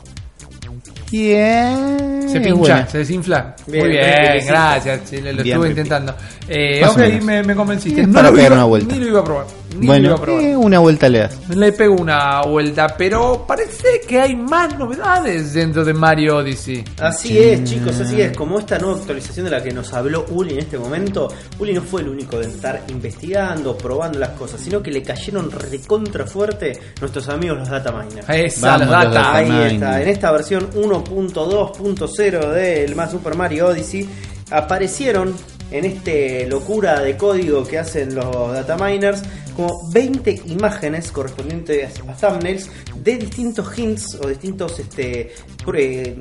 Yeah, 1.11 2.23
Se 2.27 2.41
pincha, 2.41 2.55
buena. 2.55 2.87
se 2.89 2.99
desinfla. 2.99 3.55
Bien, 3.69 3.85
Muy 3.85 3.93
bien, 3.95 4.05
bien, 4.05 4.33
bien, 4.33 4.47
gracias. 4.49 5.01
sí, 5.05 5.17
lo, 5.19 5.23
Bien, 5.23 5.39
estuve 5.39 5.59
bien. 5.59 5.71
intentando. 5.71 6.17
Eh, 6.49 6.85
ok, 6.85 7.23
me, 7.23 7.43
me 7.45 7.55
convenciste. 7.55 8.01
Es 8.01 8.09
No 8.09 8.15
para 8.15 8.31
lo 8.31 8.35
pegar 8.35 8.49
iba- 8.51 8.57
una 8.57 8.65
vuelta. 8.65 8.95
Ni 8.95 9.01
lo 9.01 9.07
iba 9.09 9.21
a 9.21 9.25
probar. 9.25 9.47
Ni 9.79 9.87
Bueno, 9.87 10.17
eh, 10.41 10.57
una 10.57 10.79
vuelta 10.79 11.09
le 11.09 11.21
das. 11.21 11.49
Le 11.49 11.73
pego 11.73 11.97
una 11.97 12.43
vuelta, 12.43 12.95
pero 12.97 13.45
parece 13.47 14.01
que 14.07 14.21
hay 14.21 14.37
más 14.37 14.79
novedades 14.79 15.53
dentro 15.55 15.85
de 15.85 15.93
Mario 15.93 16.37
Odyssey. 16.39 16.85
Así 17.01 17.39
es, 17.39 17.65
chicos, 17.65 17.99
así 18.01 18.21
es. 18.21 18.37
Como 18.37 18.59
esta 18.59 18.79
nueva 18.79 18.99
actualización 18.99 19.47
de 19.47 19.51
la 19.51 19.63
que 19.63 19.73
nos 19.73 19.93
habló 19.93 20.27
Uli 20.31 20.55
en 20.55 20.61
este 20.61 20.79
momento, 20.79 21.29
Uli 21.59 21.73
no 21.73 21.83
fue 21.83 22.03
el 22.03 22.09
único 22.09 22.39
de 22.39 22.47
estar 22.47 22.83
investigando, 22.89 23.77
probando 23.77 24.19
las 24.19 24.31
cosas, 24.31 24.61
sino 24.61 24.83
que 24.83 24.91
le 24.91 25.03
cayeron 25.03 25.51
recontra 25.51 26.27
fuerte 26.27 26.79
nuestros 27.01 27.29
amigos 27.29 27.59
los 27.59 27.69
data 27.69 27.93
miners. 27.93 28.29
Esa, 28.29 28.79
Vamos, 28.79 28.87
los 28.89 29.05
los 29.05 29.15
data. 29.15 29.21
data. 29.21 29.37
Ahí 29.37 29.75
está, 29.75 30.03
en 30.03 30.09
esta 30.09 30.33
versión 30.33 30.71
1.2.0 30.73 32.51
del 32.53 32.95
más 32.95 33.11
Super 33.11 33.37
Mario 33.37 33.69
Odyssey 33.69 34.09
aparecieron 34.51 35.35
en 35.71 35.85
este 35.85 36.47
locura 36.47 37.01
de 37.01 37.17
código 37.17 37.65
que 37.65 37.79
hacen 37.79 38.15
los 38.15 38.53
data 38.53 38.77
miners 38.77 39.23
como 39.57 39.91
20 39.91 40.43
imágenes 40.47 41.11
correspondientes 41.11 42.01
a 42.01 42.15
thumbnails 42.15 42.71
de 42.97 43.17
distintos 43.17 43.79
hints 43.79 44.19
o 44.23 44.29
distintos 44.29 44.79
este 44.79 45.33
eh, 45.75 46.17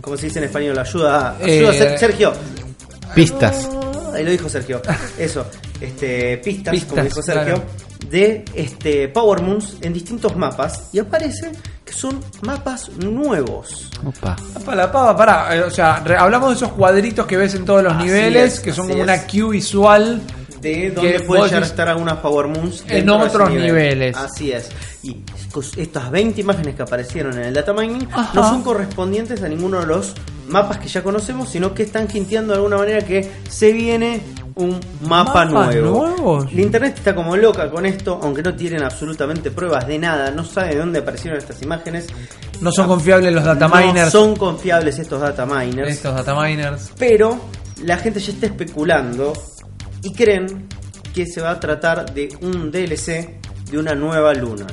¿cómo 0.00 0.16
se 0.16 0.26
dice 0.26 0.38
en 0.38 0.46
español? 0.46 0.78
ayuda, 0.78 1.36
ayuda 1.36 1.74
Eh, 1.74 1.98
Sergio 1.98 2.32
Pistas. 3.14 3.68
Ahí 4.14 4.24
lo 4.24 4.30
dijo 4.30 4.48
Sergio. 4.48 4.80
Eso, 5.18 5.46
este, 5.80 6.38
pistas, 6.38 6.72
Pistas, 6.72 6.90
como 6.90 7.02
dijo 7.04 7.22
Sergio, 7.22 7.54
claro. 7.54 7.64
de 8.10 8.44
este 8.54 9.08
Power 9.08 9.42
Moons 9.42 9.76
en 9.80 9.92
distintos 9.92 10.36
mapas 10.36 10.88
y 10.92 10.98
aparece 10.98 11.52
son 11.98 12.20
mapas 12.42 12.90
nuevos. 12.96 13.90
Opa. 14.06 14.36
Para 14.64 14.76
la 14.76 14.92
pava, 14.92 15.16
pará. 15.16 15.56
eh, 15.56 15.62
O 15.62 15.70
sea, 15.70 16.00
re- 16.04 16.16
hablamos 16.16 16.50
de 16.50 16.56
esos 16.56 16.72
cuadritos 16.72 17.26
que 17.26 17.36
ves 17.36 17.54
en 17.54 17.64
todos 17.64 17.82
los 17.82 17.92
Así 17.92 18.04
niveles, 18.04 18.54
es, 18.54 18.60
que 18.60 18.72
son 18.72 18.86
como 18.86 18.98
es. 18.98 19.04
una 19.04 19.26
queue 19.26 19.50
visual. 19.50 20.22
De 20.60 20.90
pueden 21.24 21.26
vos 21.26 21.46
llegar 21.50 21.62
a 21.62 21.66
estar 21.66 21.88
algunas 21.88 22.16
Power 22.16 22.48
Moons 22.48 22.82
En 22.88 23.08
otros 23.10 23.48
nivel. 23.48 23.66
niveles. 23.66 24.16
Así 24.16 24.50
es. 24.50 24.68
Y 25.04 25.18
estas 25.76 26.10
20 26.10 26.40
imágenes 26.40 26.74
que 26.74 26.82
aparecieron 26.82 27.34
en 27.38 27.44
el 27.44 27.54
data 27.54 27.72
mining 27.72 28.08
Ajá. 28.12 28.30
no 28.34 28.42
son 28.48 28.62
correspondientes 28.62 29.40
a 29.44 29.48
ninguno 29.48 29.78
de 29.78 29.86
los 29.86 30.14
mapas 30.48 30.78
que 30.78 30.88
ya 30.88 31.02
conocemos, 31.04 31.48
sino 31.48 31.74
que 31.74 31.84
están 31.84 32.08
hinteando 32.12 32.54
de 32.54 32.56
alguna 32.58 32.76
manera 32.78 33.02
que 33.06 33.30
se 33.48 33.72
viene 33.72 34.20
un 34.58 34.78
mapa 35.08 35.44
¿Mapas 35.46 35.50
nuevo. 35.74 36.06
nuevos? 36.08 36.52
La 36.52 36.60
internet 36.60 36.94
está 36.98 37.14
como 37.14 37.36
loca 37.36 37.70
con 37.70 37.86
esto, 37.86 38.18
aunque 38.22 38.42
no 38.42 38.54
tienen 38.54 38.82
absolutamente 38.82 39.50
pruebas 39.50 39.86
de 39.86 39.98
nada, 39.98 40.30
no 40.30 40.44
sabe 40.44 40.70
de 40.70 40.76
dónde 40.78 40.98
aparecieron 40.98 41.38
estas 41.38 41.62
imágenes. 41.62 42.06
No 42.60 42.70
son 42.72 42.86
confiables 42.88 43.32
los 43.32 43.44
data 43.44 43.68
No 43.68 43.74
miners. 43.76 44.10
son 44.12 44.34
confiables 44.36 44.98
estos 44.98 45.20
data 45.20 45.46
miners, 45.46 45.90
Estos 45.90 46.14
data 46.14 46.34
miners. 46.34 46.90
pero 46.98 47.38
la 47.84 47.96
gente 47.98 48.20
ya 48.20 48.32
está 48.32 48.46
especulando 48.46 49.32
y 50.02 50.12
creen 50.12 50.66
que 51.14 51.24
se 51.26 51.40
va 51.40 51.50
a 51.52 51.60
tratar 51.60 52.12
de 52.12 52.28
un 52.42 52.70
DLC 52.70 53.38
de 53.70 53.78
una 53.78 53.94
nueva 53.94 54.34
luna. 54.34 54.66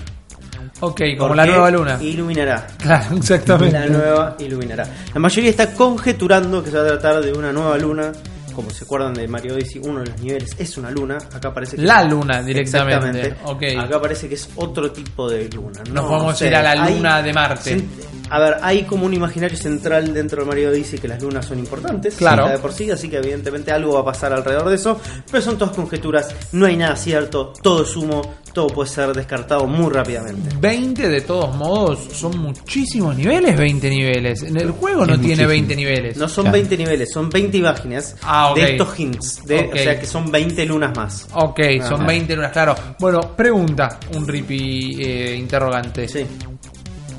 Ok, 0.82 1.02
como 1.18 1.30
Porque 1.30 1.36
la 1.38 1.46
nueva 1.46 1.72
luna. 1.72 1.98
Iluminará. 2.02 2.68
Claro, 2.78 3.16
exactamente. 3.18 3.72
La 3.80 3.86
nueva 3.88 4.36
iluminará. 4.40 4.86
La 5.14 5.20
mayoría 5.20 5.50
está 5.50 5.74
conjeturando 5.74 6.64
que 6.64 6.70
se 6.72 6.78
va 6.78 6.84
a 6.84 6.88
tratar 6.88 7.24
de 7.24 7.32
una 7.32 7.52
nueva 7.54 7.78
luna. 7.78 8.12
Como 8.56 8.70
se 8.70 8.86
acuerdan 8.86 9.14
de 9.14 9.28
Mario 9.28 9.56
Odyssey, 9.56 9.82
uno 9.84 10.00
de 10.00 10.06
los 10.12 10.22
niveles 10.22 10.56
es 10.58 10.78
una 10.78 10.90
luna. 10.90 11.18
Acá 11.34 11.54
parece 11.54 11.76
que 11.76 11.82
La 11.84 12.04
luna 12.06 12.42
directamente. 12.42 13.20
Exactamente. 13.20 13.76
Ok. 13.78 13.84
Acá 13.86 14.02
parece 14.02 14.30
que 14.30 14.36
es 14.36 14.50
otro 14.56 14.92
tipo 14.92 15.30
de 15.30 15.50
luna. 15.50 15.80
Nos 15.86 15.90
No 15.94 16.08
podemos 16.08 16.38
sé. 16.38 16.48
ir 16.48 16.56
a 16.56 16.64
la 16.64 16.84
Hay- 16.84 16.94
luna 16.96 17.22
de 17.22 17.34
Marte. 17.34 17.84
A 18.30 18.40
ver, 18.40 18.58
hay 18.62 18.84
como 18.84 19.06
un 19.06 19.14
imaginario 19.14 19.58
central 19.58 20.14
dentro 20.14 20.42
de 20.44 20.48
Mario 20.48 20.70
Odyssey 20.70 20.98
que 21.00 21.08
las 21.08 21.22
lunas 21.22 21.46
son 21.46 21.60
importantes. 21.60 22.16
Claro. 22.16 22.48
De 22.48 22.58
por 22.58 22.72
sí, 22.72 22.90
así 22.90 23.10
que 23.10 23.18
evidentemente 23.18 23.72
algo 23.72 23.94
va 23.94 24.00
a 24.00 24.06
pasar 24.06 24.32
alrededor 24.34 24.70
de 24.70 24.76
eso. 24.76 25.00
Pero 25.30 25.44
son 25.44 25.58
todas 25.58 25.76
conjeturas. 25.76 26.30
No 26.54 26.66
hay 26.66 26.78
nada 26.78 26.96
cierto. 26.96 27.52
Todo 27.62 27.84
es 27.84 27.96
humo. 27.96 28.22
Todo 28.56 28.68
puede 28.68 28.90
ser 28.90 29.14
descartado 29.14 29.68
muy 29.68 29.92
rápidamente. 29.92 30.56
20 30.62 31.10
de 31.10 31.20
todos 31.22 31.54
modos 31.58 32.00
son 32.14 32.40
muchísimos 32.40 33.14
niveles, 33.16 33.58
20 33.58 33.90
niveles. 33.90 34.44
En 34.44 34.56
el 34.56 34.72
juego 34.72 35.06
no 35.06 35.16
Es 35.16 35.20
tiene 35.20 35.44
muchísimo. 35.46 35.50
20 35.50 35.76
niveles. 35.76 36.18
No 36.18 36.30
son 36.30 36.44
Claro. 36.46 36.54
20 36.54 36.78
niveles, 36.78 37.12
son 37.12 37.30
20 37.30 37.58
imágenes 37.58 38.16
Ah, 38.24 38.52
ok. 38.52 38.56
de 38.58 38.72
estos 38.72 38.98
hints. 39.00 39.46
De, 39.46 39.60
Ok. 39.60 39.74
O 39.74 39.78
sea 39.78 40.00
que 40.00 40.06
son 40.06 40.32
20 40.32 40.66
lunas 40.66 40.96
más. 40.96 41.28
Ok, 41.34 41.60
son 41.86 41.96
Ajá. 42.02 42.06
20 42.08 42.36
lunas, 42.38 42.52
claro. 42.54 42.76
Bueno, 42.98 43.20
pregunta, 43.36 44.00
un 44.16 44.26
ripi 44.26 45.02
eh, 45.02 45.36
interrogante. 45.38 46.08
Sí. 46.08 46.26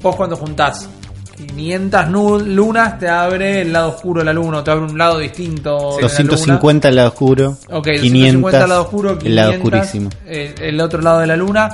Vos 0.03 0.16
cuando 0.16 0.37
juntás 0.37 0.89
500 1.37 2.09
nu- 2.09 2.39
lunas 2.39 2.99
te 2.99 3.09
abre 3.09 3.61
el 3.62 3.72
lado 3.72 3.91
oscuro 3.91 4.20
de 4.20 4.24
la 4.26 4.32
luna, 4.32 4.59
o 4.59 4.64
te 4.64 4.70
abre 4.70 4.84
un 4.87 4.97
lado 4.99 5.18
distinto. 5.18 5.97
de 5.97 6.03
la 6.03 6.09
luna. 6.32 6.32
250 6.32 6.89
al 6.89 6.97
lado 6.97 7.09
oscuro. 7.09 7.59
Ok, 7.70 7.84
500 7.84 8.03
550 8.03 8.62
al 8.62 8.68
lado 8.68 8.82
oscuro, 8.82 9.09
500, 9.18 9.26
el 9.26 9.37
lado 9.37 9.51
oscurísimo. 9.53 10.11
el 10.26 10.80
otro 10.80 11.03
lado 11.03 11.18
de 11.20 11.26
la 11.26 11.37
luna. 11.37 11.68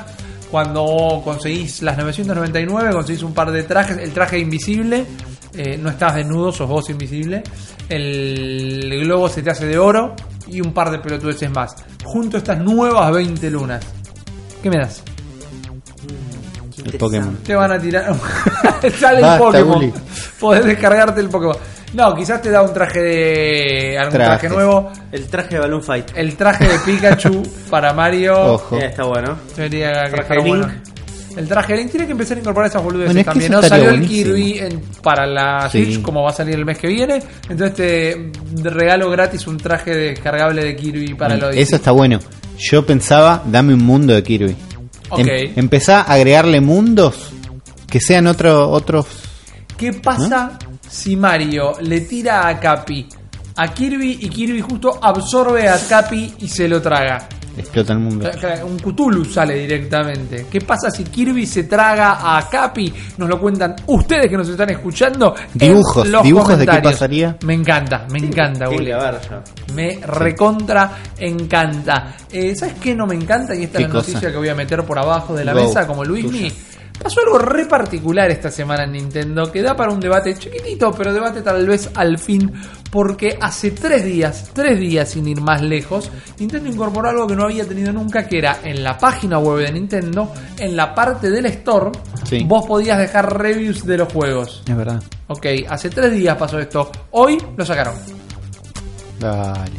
Cuando 0.50 1.22
conseguís 1.24 1.80
las 1.80 1.96
999, 1.96 2.92
conseguís 2.92 3.22
un 3.22 3.32
par 3.32 3.50
de 3.52 3.62
trajes. 3.62 3.96
El 3.96 4.10
traje 4.12 4.38
invisible, 4.38 5.06
eh, 5.54 5.78
no 5.78 5.88
estás 5.88 6.14
desnudo, 6.16 6.52
sos 6.52 6.68
vos 6.68 6.90
invisible. 6.90 7.42
El 7.88 9.00
globo 9.04 9.28
se 9.30 9.42
te 9.42 9.50
hace 9.50 9.64
de 9.66 9.78
oro 9.78 10.14
y 10.48 10.60
un 10.60 10.72
par 10.74 10.90
de 10.90 10.98
pelotudeces 10.98 11.50
más. 11.50 11.74
Junto 12.04 12.36
a 12.36 12.38
estas 12.38 12.58
nuevas 12.58 13.10
20 13.12 13.50
lunas. 13.50 13.82
¿Qué 14.62 14.68
me 14.68 14.76
das? 14.76 15.02
El 16.84 16.92
Pokémon. 16.98 17.36
Te 17.44 17.54
van 17.54 17.72
a 17.72 17.78
tirar. 17.78 18.14
Sale 19.00 19.20
el 19.20 19.38
Pokémon. 19.38 19.78
Uli. 19.78 19.92
Podés 20.40 20.64
descargarte 20.64 21.20
el 21.20 21.28
Pokémon. 21.28 21.56
No, 21.94 22.14
quizás 22.14 22.40
te 22.40 22.50
da 22.50 22.62
un 22.62 22.72
traje 22.72 23.00
de. 23.00 23.98
algún 23.98 24.14
traje 24.14 24.48
nuevo. 24.48 24.90
El 25.12 25.26
traje 25.26 25.54
de 25.56 25.60
Balloon 25.60 25.82
Fight. 25.82 26.10
El 26.16 26.34
traje 26.36 26.64
de 26.66 26.78
Pikachu 26.78 27.42
para 27.70 27.92
Mario. 27.92 28.54
Ojo. 28.54 28.76
Eh, 28.76 28.86
está 28.86 29.04
bueno. 29.04 29.36
Sería 29.54 29.88
que 30.04 30.10
Traje 30.10 30.20
estar 30.22 30.36
de 30.38 30.42
Link. 30.44 30.56
bueno. 30.64 30.72
El 31.36 31.48
traje 31.48 31.72
de 31.72 31.78
Link 31.80 31.90
tiene 31.90 32.06
que 32.06 32.12
empezar 32.12 32.36
a 32.36 32.40
incorporar 32.40 32.68
esas 32.70 32.82
boludeces 32.82 33.14
Bueno, 33.14 33.20
es 33.20 33.24
que 33.26 33.30
también. 33.30 33.52
eso 33.52 33.60
No 33.60 33.64
estaría 33.64 33.84
salió 33.86 34.02
el. 34.02 34.08
Kirby 34.08 34.58
en- 34.58 34.80
para 35.02 35.26
la 35.26 35.68
Sí. 35.70 35.84
Switch, 35.84 36.02
como 36.02 36.22
va 36.22 36.30
a 36.30 36.32
salir 36.32 36.54
el 36.54 36.64
mes 36.64 36.78
que 36.78 36.88
viene. 36.88 37.22
Entonces 37.48 37.74
te 37.74 38.32
regalo 38.70 39.10
gratis 39.10 39.46
un 39.46 39.56
traje 39.58 39.94
descargable 39.94 40.64
de 40.64 40.76
Kirby 40.76 41.14
para 41.14 41.34
Odyssey. 41.36 41.62
Eso 41.62 41.76
está 41.76 41.90
bueno. 41.92 42.18
Yo 42.58 42.84
pensaba, 42.86 43.42
dame 43.46 43.72
un 43.74 43.84
mundo 43.84 44.14
de 44.14 44.22
Kirby. 44.22 44.56
Em- 45.18 45.52
empezá 45.56 46.02
a 46.02 46.14
agregarle 46.14 46.60
mundos 46.60 47.30
que 47.88 48.00
sean 48.00 48.26
otro, 48.26 48.70
otros. 48.70 49.06
¿Qué 49.76 49.92
pasa 49.92 50.58
si 50.88 51.16
Mario 51.16 51.72
le 51.80 52.02
tira 52.02 52.48
a 52.48 52.58
Capi 52.58 53.08
a 53.56 53.68
Kirby 53.74 54.18
y 54.20 54.28
Kirby 54.28 54.60
justo 54.60 54.98
absorbe 55.02 55.68
a 55.68 55.78
Capi 55.88 56.34
y 56.38 56.48
se 56.48 56.68
lo 56.68 56.80
traga? 56.80 57.28
Explota 57.56 57.92
el 57.92 57.98
mundo. 57.98 58.30
Un 58.64 58.78
Cthulhu 58.78 59.24
sale 59.24 59.54
directamente. 59.54 60.46
¿Qué 60.50 60.60
pasa 60.60 60.90
si 60.90 61.04
Kirby 61.04 61.46
se 61.46 61.64
traga 61.64 62.36
a 62.36 62.48
Capi? 62.48 62.92
Nos 63.18 63.28
lo 63.28 63.38
cuentan 63.38 63.74
ustedes 63.86 64.28
que 64.30 64.36
nos 64.36 64.48
están 64.48 64.70
escuchando. 64.70 65.34
en 65.54 65.58
Dibujos, 65.58 66.08
los 66.08 66.22
dibujos 66.22 66.58
de 66.58 66.66
qué 66.66 66.80
pasaría. 66.82 67.36
Me 67.44 67.54
encanta, 67.54 68.06
me 68.10 68.18
encanta, 68.18 68.66
que 68.66 68.92
haber 68.92 69.20
ya. 69.20 69.42
Me 69.74 69.98
recontra 70.06 70.90
encanta. 71.18 72.14
Eh, 72.30 72.54
¿Sabes 72.54 72.74
qué 72.80 72.94
no 72.94 73.06
me 73.06 73.14
encanta? 73.14 73.54
Y 73.54 73.64
esta 73.64 73.78
es 73.78 73.84
¿Qué 73.84 73.88
la 73.92 73.94
cosa? 74.00 74.08
noticia 74.08 74.30
que 74.30 74.36
voy 74.38 74.48
a 74.48 74.54
meter 74.54 74.82
por 74.84 74.98
abajo 74.98 75.34
de 75.34 75.44
la 75.44 75.52
Go, 75.52 75.62
mesa, 75.62 75.86
como 75.86 76.04
Luismi. 76.04 76.50
Pasó 77.00 77.20
algo 77.20 77.38
re 77.38 77.66
particular 77.66 78.30
esta 78.30 78.50
semana 78.50 78.84
en 78.84 78.92
Nintendo 78.92 79.50
que 79.50 79.60
da 79.62 79.74
para 79.76 79.92
un 79.92 79.98
debate 80.00 80.34
chiquitito, 80.36 80.92
pero 80.92 81.12
debate 81.12 81.42
tal 81.42 81.66
vez 81.66 81.90
al 81.94 82.16
fin, 82.18 82.52
porque 82.90 83.36
hace 83.40 83.72
tres 83.72 84.04
días, 84.04 84.50
tres 84.52 84.78
días 84.78 85.10
sin 85.10 85.26
ir 85.26 85.40
más 85.40 85.62
lejos, 85.62 86.10
Nintendo 86.38 86.68
incorporó 86.70 87.08
algo 87.08 87.26
que 87.26 87.34
no 87.34 87.44
había 87.44 87.66
tenido 87.66 87.92
nunca, 87.92 88.26
que 88.28 88.38
era 88.38 88.60
en 88.62 88.84
la 88.84 88.96
página 88.98 89.38
web 89.40 89.64
de 89.66 89.72
Nintendo, 89.72 90.32
en 90.58 90.76
la 90.76 90.94
parte 90.94 91.30
del 91.30 91.46
store, 91.46 91.90
Sí. 92.24 92.44
vos 92.46 92.64
podías 92.66 92.98
dejar 92.98 93.36
reviews 93.36 93.84
de 93.84 93.98
los 93.98 94.12
juegos. 94.12 94.62
Es 94.66 94.76
verdad. 94.76 95.02
Ok, 95.26 95.46
hace 95.68 95.90
tres 95.90 96.12
días 96.12 96.36
pasó 96.36 96.58
esto. 96.60 96.90
Hoy 97.12 97.36
lo 97.56 97.64
sacaron. 97.64 97.94
Dale. 99.18 99.70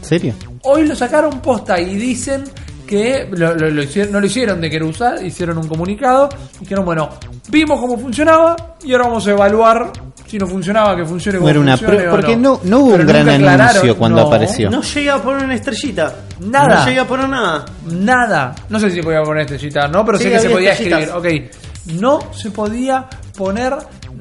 ¿Serio? 0.00 0.34
Hoy 0.62 0.86
lo 0.86 0.96
sacaron 0.96 1.40
posta 1.40 1.78
y 1.80 1.94
dicen 1.96 2.44
que 2.90 3.28
lo, 3.30 3.54
lo- 3.54 3.70
lo 3.70 3.82
hicieron, 3.84 4.12
no 4.12 4.18
lo 4.20 4.26
hicieron 4.26 4.60
de 4.60 4.68
querer 4.68 4.82
usar, 4.82 5.24
hicieron 5.24 5.56
un 5.58 5.68
comunicado. 5.68 6.28
Dijeron, 6.58 6.84
bueno, 6.84 7.08
vimos 7.48 7.78
cómo 7.80 7.96
funcionaba 7.96 8.56
y 8.82 8.90
ahora 8.92 9.04
vamos 9.06 9.24
a 9.28 9.30
evaluar 9.30 9.92
si 10.26 10.38
no 10.38 10.46
funcionaba, 10.48 10.96
que 10.96 11.04
funcione 11.04 11.38
como 11.38 11.48
Era 11.50 11.60
una 11.60 11.72
funcione 11.76 11.94
prueba- 11.96 12.12
o 12.12 12.16
porque 12.16 12.36
no- 12.36 12.60
no 12.64 12.78
hubo 12.80 12.90
Pero 12.96 13.02
un 13.02 13.08
gran 13.08 13.60
anuncio 13.60 13.96
cuando 13.96 14.20
apareció. 14.22 14.70
No 14.70 14.82
llega 14.82 15.14
a 15.14 15.22
poner 15.22 15.44
una 15.44 15.54
estrellita. 15.54 16.14
Nada. 16.40 16.80
No 16.80 16.86
llega 16.86 17.02
a 17.02 17.06
poner 17.06 17.28
nada. 17.28 17.64
Nada. 17.92 18.54
No 18.68 18.80
sé 18.80 18.90
si 18.90 19.00
podía 19.02 19.22
poner 19.22 19.42
estrellita, 19.42 19.86
no, 19.86 20.04
pero 20.04 20.18
Sí, 20.18 20.24
sé 20.24 20.30
que 20.30 20.38
se 20.40 20.50
podía 20.50 20.72
estrellitas. 20.72 21.02
escribir. 21.20 21.48
Ok, 21.94 22.00
no 22.00 22.32
se 22.32 22.50
podía 22.50 23.06
poner 23.36 23.74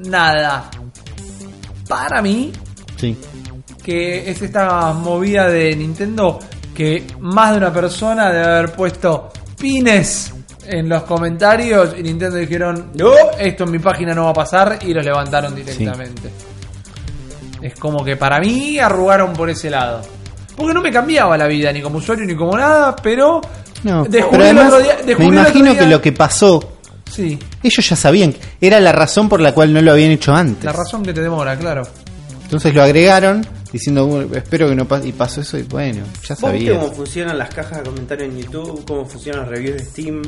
nada. 0.06 0.70
Para 1.88 2.22
mí, 2.22 2.52
Sí. 2.98 3.18
que 3.84 4.30
es 4.30 4.42
esta 4.42 4.94
movida 4.94 5.48
de 5.50 5.76
Nintendo 5.76 6.40
que 6.80 7.06
más 7.20 7.52
de 7.52 7.58
una 7.58 7.74
persona 7.74 8.32
debe 8.32 8.46
haber 8.46 8.72
puesto 8.72 9.34
pines 9.60 10.34
en 10.66 10.88
los 10.88 11.04
comentarios 11.04 11.94
y 11.98 12.04
Nintendo 12.04 12.38
dijeron 12.38 12.92
no, 12.96 13.12
esto 13.38 13.66
en 13.66 13.72
mi 13.72 13.80
página 13.80 14.14
no 14.16 14.24
va 14.24 14.30
a 14.30 14.34
pasar 14.34 14.80
y 14.84 14.94
los 14.94 15.04
levantaron 15.04 15.54
directamente. 15.54 16.30
Es 17.62 17.76
como 17.76 18.02
que 18.06 18.16
para 18.16 18.40
mí 18.40 18.80
arrugaron 18.80 19.34
por 19.34 19.50
ese 19.50 19.70
lado. 19.70 20.02
Porque 20.56 20.74
no 20.74 20.82
me 20.82 20.90
cambiaba 20.90 21.38
la 21.38 21.48
vida 21.48 21.74
ni 21.74 21.82
como 21.82 21.98
usuario 21.98 22.24
ni 22.26 22.34
como 22.34 22.58
nada, 22.58 22.96
pero 22.96 23.42
No, 23.84 24.06
descubrí 24.06 24.38
pero 24.40 24.44
el 24.52 24.58
además, 24.58 24.74
otro 24.74 24.80
día- 24.84 24.98
me 25.02 25.06
descubrí 25.06 25.28
el 25.28 25.34
otro 25.38 25.42
imagino 25.50 25.72
día- 25.72 25.80
que 25.82 25.86
lo 25.88 26.02
que 26.02 26.12
pasó, 26.14 26.74
Sí, 27.12 27.38
ellos 27.62 27.90
ya 27.90 27.96
sabían, 27.98 28.34
era 28.62 28.80
la 28.80 28.94
razón 28.94 29.28
por 29.28 29.42
la 29.42 29.52
cual 29.54 29.74
no 29.74 29.82
lo 29.82 29.92
habían 29.92 30.12
hecho 30.12 30.34
antes. 30.34 30.64
la 30.64 30.72
razón 30.72 31.04
que 31.04 31.12
te 31.12 31.20
demora, 31.22 31.58
claro. 31.58 31.84
Entonces 32.44 32.74
lo 32.74 32.82
agregaron 32.84 33.46
diciendo, 33.72 34.06
"Bueno, 34.08 34.36
espero 34.36 34.68
que 34.70 34.76
no 34.76 34.88
pase, 34.88 35.08
y 35.10 35.12
pasó 35.12 35.42
eso 35.42 35.58
y 35.58 35.64
bueno, 35.64 36.04
ya 36.28 36.36
¿Vos 36.36 36.52
viste 36.54 36.68
sabía. 36.68 36.80
cómo 36.80 36.92
funcionan 36.94 37.38
las 37.38 37.54
cajas 37.54 37.80
de 37.80 37.84
comentarios 37.84 38.30
en 38.34 38.38
YouTube? 38.42 38.84
¿Cómo 38.88 39.06
funcionan 39.06 39.42
las 39.42 39.50
reviews 39.50 39.78
de 39.78 39.86
Steam? 39.86 40.22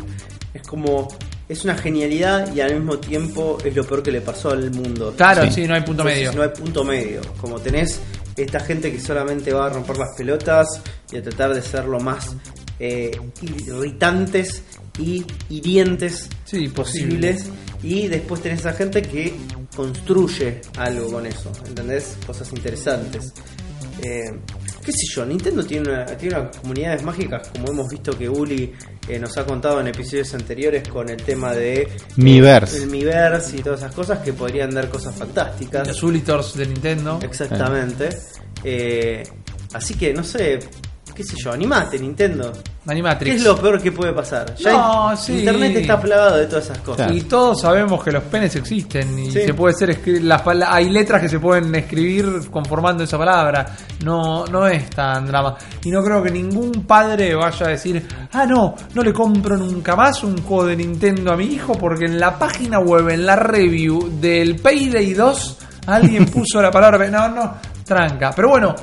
Es 0.54 0.62
como. 0.68 1.08
Es 1.50 1.66
una 1.66 1.76
genialidad 1.76 2.54
y 2.56 2.62
al 2.62 2.76
mismo 2.76 2.98
tiempo 2.98 3.58
es 3.66 3.76
lo 3.76 3.84
peor 3.86 4.02
que 4.02 4.12
le 4.12 4.22
pasó 4.22 4.52
al 4.52 4.72
mundo. 4.72 5.14
Claro, 5.18 5.44
Sí. 5.46 5.52
sí, 5.52 5.68
no 5.68 5.74
hay 5.74 5.82
punto 5.82 6.04
Entonces, 6.04 6.18
medio. 6.28 6.32
No 6.34 6.44
hay 6.44 6.50
punto 6.58 6.84
medio. 6.86 7.22
Como 7.42 7.60
tenés 7.60 8.00
esta 8.38 8.62
gente 8.62 8.90
que 8.90 9.02
solamente 9.02 9.52
va 9.52 9.66
a 9.66 9.70
romper 9.70 9.98
las 9.98 10.16
pelotas 10.18 10.68
y 11.12 11.18
a 11.18 11.22
tratar 11.22 11.54
de 11.54 11.62
ser 11.62 11.86
lo 11.86 12.00
más 12.00 12.36
eh, 12.80 13.12
irritantes 13.42 14.64
y 14.98 15.26
hirientes 15.50 16.30
Sí, 16.46 16.68
posibles. 16.70 17.46
Y 17.84 18.08
después 18.08 18.42
tenés 18.42 18.66
a 18.66 18.74
gente 18.74 19.02
que 19.02 19.34
construye 19.76 20.62
algo 20.78 21.12
con 21.12 21.26
eso, 21.26 21.52
¿entendés? 21.66 22.18
Cosas 22.26 22.52
interesantes. 22.54 23.34
Eh, 24.04 24.32
qué 24.84 24.92
sé 24.92 25.06
yo, 25.16 25.26
Nintendo 25.26 25.64
tiene, 25.64 25.90
una, 25.90 26.06
tiene 26.06 26.40
unas 26.40 26.58
comunidades 26.58 27.04
mágicas, 27.04 27.50
como 27.50 27.72
hemos 27.72 27.90
visto 27.90 28.18
que 28.18 28.28
Uli 28.28 28.74
eh, 29.08 29.20
nos 29.20 29.38
ha 29.38 29.46
contado 29.46 29.80
en 29.80 29.88
episodios 29.88 30.34
anteriores 30.34 30.88
con 30.88 31.10
el 31.10 31.18
tema 31.18 31.54
de... 31.54 31.82
eh, 31.84 31.88
Miiverse. 32.16 32.78
el 32.78 32.88
Miiverse 32.90 33.58
y 33.58 33.62
todas 33.62 33.82
esas 33.82 33.94
cosas 33.94 34.20
que 34.20 34.34
podrían 34.34 34.72
dar 34.72 34.90
cosas 34.90 35.16
fantásticas. 35.16 35.88
Los 35.88 36.02
Ulitors 36.04 36.56
de 36.56 36.66
Nintendo. 36.68 37.20
Exactamente. 37.22 38.10
Eh, 38.64 39.24
así 39.74 39.94
que, 39.96 40.14
no 40.14 40.24
sé, 40.24 40.60
qué 41.22 41.28
sé 41.28 41.36
yo, 41.44 41.52
animate 41.52 42.00
Nintendo. 42.00 42.52
Animatrix. 42.88 43.32
¿Qué 43.32 43.38
es 43.38 43.44
lo 43.46 43.56
peor 43.56 43.80
que 43.80 43.92
puede 43.92 44.12
pasar? 44.12 44.56
Ya 44.56 44.72
No, 44.72 45.16
sí. 45.16 45.40
Internet 45.40 45.78
está 45.78 46.02
plagado 46.02 46.38
de 46.38 46.48
todas 46.48 46.66
esas 46.66 46.80
cosas. 46.80 47.06
Claro. 47.06 47.14
Y 47.14 47.22
todos 47.22 47.62
sabemos 47.62 48.04
que 48.04 48.12
los 48.12 48.24
penes 48.24 48.56
existen 48.56 49.20
y 49.20 49.30
Sí. 49.30 49.42
se 49.46 49.54
puede 49.54 49.76
ser 49.76 50.02
las 50.24 50.42
hay 50.68 50.90
letras 50.90 51.22
que 51.22 51.30
se 51.30 51.40
pueden 51.40 51.74
escribir 51.76 52.50
conformando 52.50 53.04
esa 53.04 53.20
palabra. 53.20 53.68
No 54.04 54.46
no 54.48 54.66
es 54.68 54.90
tan 54.90 55.28
drama. 55.28 55.56
Y 55.84 55.92
no 55.92 56.02
creo 56.04 56.24
que 56.24 56.32
ningún 56.32 56.72
padre 56.88 57.36
vaya 57.36 57.68
a 57.68 57.70
decir, 57.70 58.04
"Ah, 58.34 58.46
no, 58.48 58.74
no 58.96 59.04
le 59.04 59.14
compro 59.14 59.58
nunca 59.58 59.96
más 59.96 60.24
un 60.24 60.42
juego 60.42 60.66
de 60.66 60.76
Nintendo 60.78 61.32
a 61.34 61.38
mi 61.38 61.46
hijo 61.46 61.74
porque 61.74 62.06
en 62.06 62.20
la 62.20 62.40
página 62.40 62.80
web 62.80 63.10
en 63.10 63.26
la 63.28 63.36
review 63.36 64.10
del 64.20 64.56
Payday 64.56 65.14
2 65.14 65.58
alguien 65.86 66.26
puso 66.32 66.60
la 66.62 66.72
palabra 66.72 67.08
no, 67.10 67.30
no, 67.30 67.54
tranca." 67.86 68.32
Pero 68.36 68.50
bueno, 68.50 68.74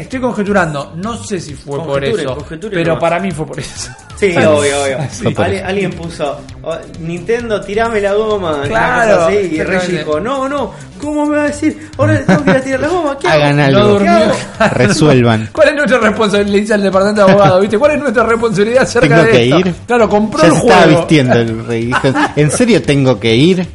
Estoy 0.00 0.20
conjeturando, 0.20 0.92
no 0.96 1.16
sé 1.22 1.40
si 1.40 1.54
fue 1.54 1.82
por 1.84 2.02
eso, 2.04 2.34
conjeture 2.34 2.74
pero 2.76 2.94
nomás. 2.94 3.00
para 3.00 3.20
mí 3.20 3.30
fue 3.30 3.46
por 3.46 3.58
eso. 3.58 3.90
Sí, 4.16 4.34
obvio, 4.36 4.82
obvio. 4.82 4.98
Sí. 5.10 5.34
Alguien 5.64 5.92
puso, 5.92 6.40
oh, 6.62 6.76
Nintendo, 7.00 7.60
tirame 7.60 8.00
la 8.00 8.14
goma. 8.14 8.62
Claro, 8.66 9.26
así, 9.26 9.36
y. 9.52 9.62
Reggie 9.62 9.98
dijo, 9.98 10.18
no, 10.20 10.48
no, 10.48 10.72
¿cómo 11.00 11.26
me 11.26 11.36
va 11.36 11.42
a 11.44 11.46
decir? 11.46 11.88
Ahora 11.96 12.24
tengo 12.24 12.44
que 12.44 12.50
ir 12.50 12.56
a 12.56 12.60
tirar 12.60 12.80
la 12.80 12.88
goma. 12.88 13.18
¿Qué 13.18 13.28
Hagan 13.28 13.60
hago? 13.60 13.76
Algo. 13.78 13.88
durmió. 13.90 14.32
Resuelvan. 14.72 15.48
¿Cuál 15.52 15.68
es 15.68 15.74
nuestra 15.76 15.98
responsabilidad? 15.98 16.52
Le 16.54 16.60
dice 16.60 16.74
al 16.74 16.82
departamento 16.82 17.24
de 17.26 17.30
abogados, 17.32 17.60
¿viste? 17.60 17.78
¿Cuál 17.78 17.92
es 17.92 17.98
nuestra 18.00 18.22
responsabilidad 18.24 18.82
acerca 18.82 19.08
Tengo 19.08 19.22
de 19.24 19.30
que 19.30 19.44
esto? 19.44 19.58
ir. 19.60 19.74
Claro, 19.86 20.08
compró 20.08 20.40
Ya 20.42 20.46
el 20.48 20.52
se 20.54 20.58
estaba 20.58 20.82
juego. 20.82 20.98
vistiendo 20.98 21.34
el 21.38 21.66
rey. 21.66 21.84
Dijo, 21.86 22.08
¿En 22.36 22.50
serio 22.50 22.82
tengo 22.82 23.18
que 23.20 23.34
ir? 23.34 23.66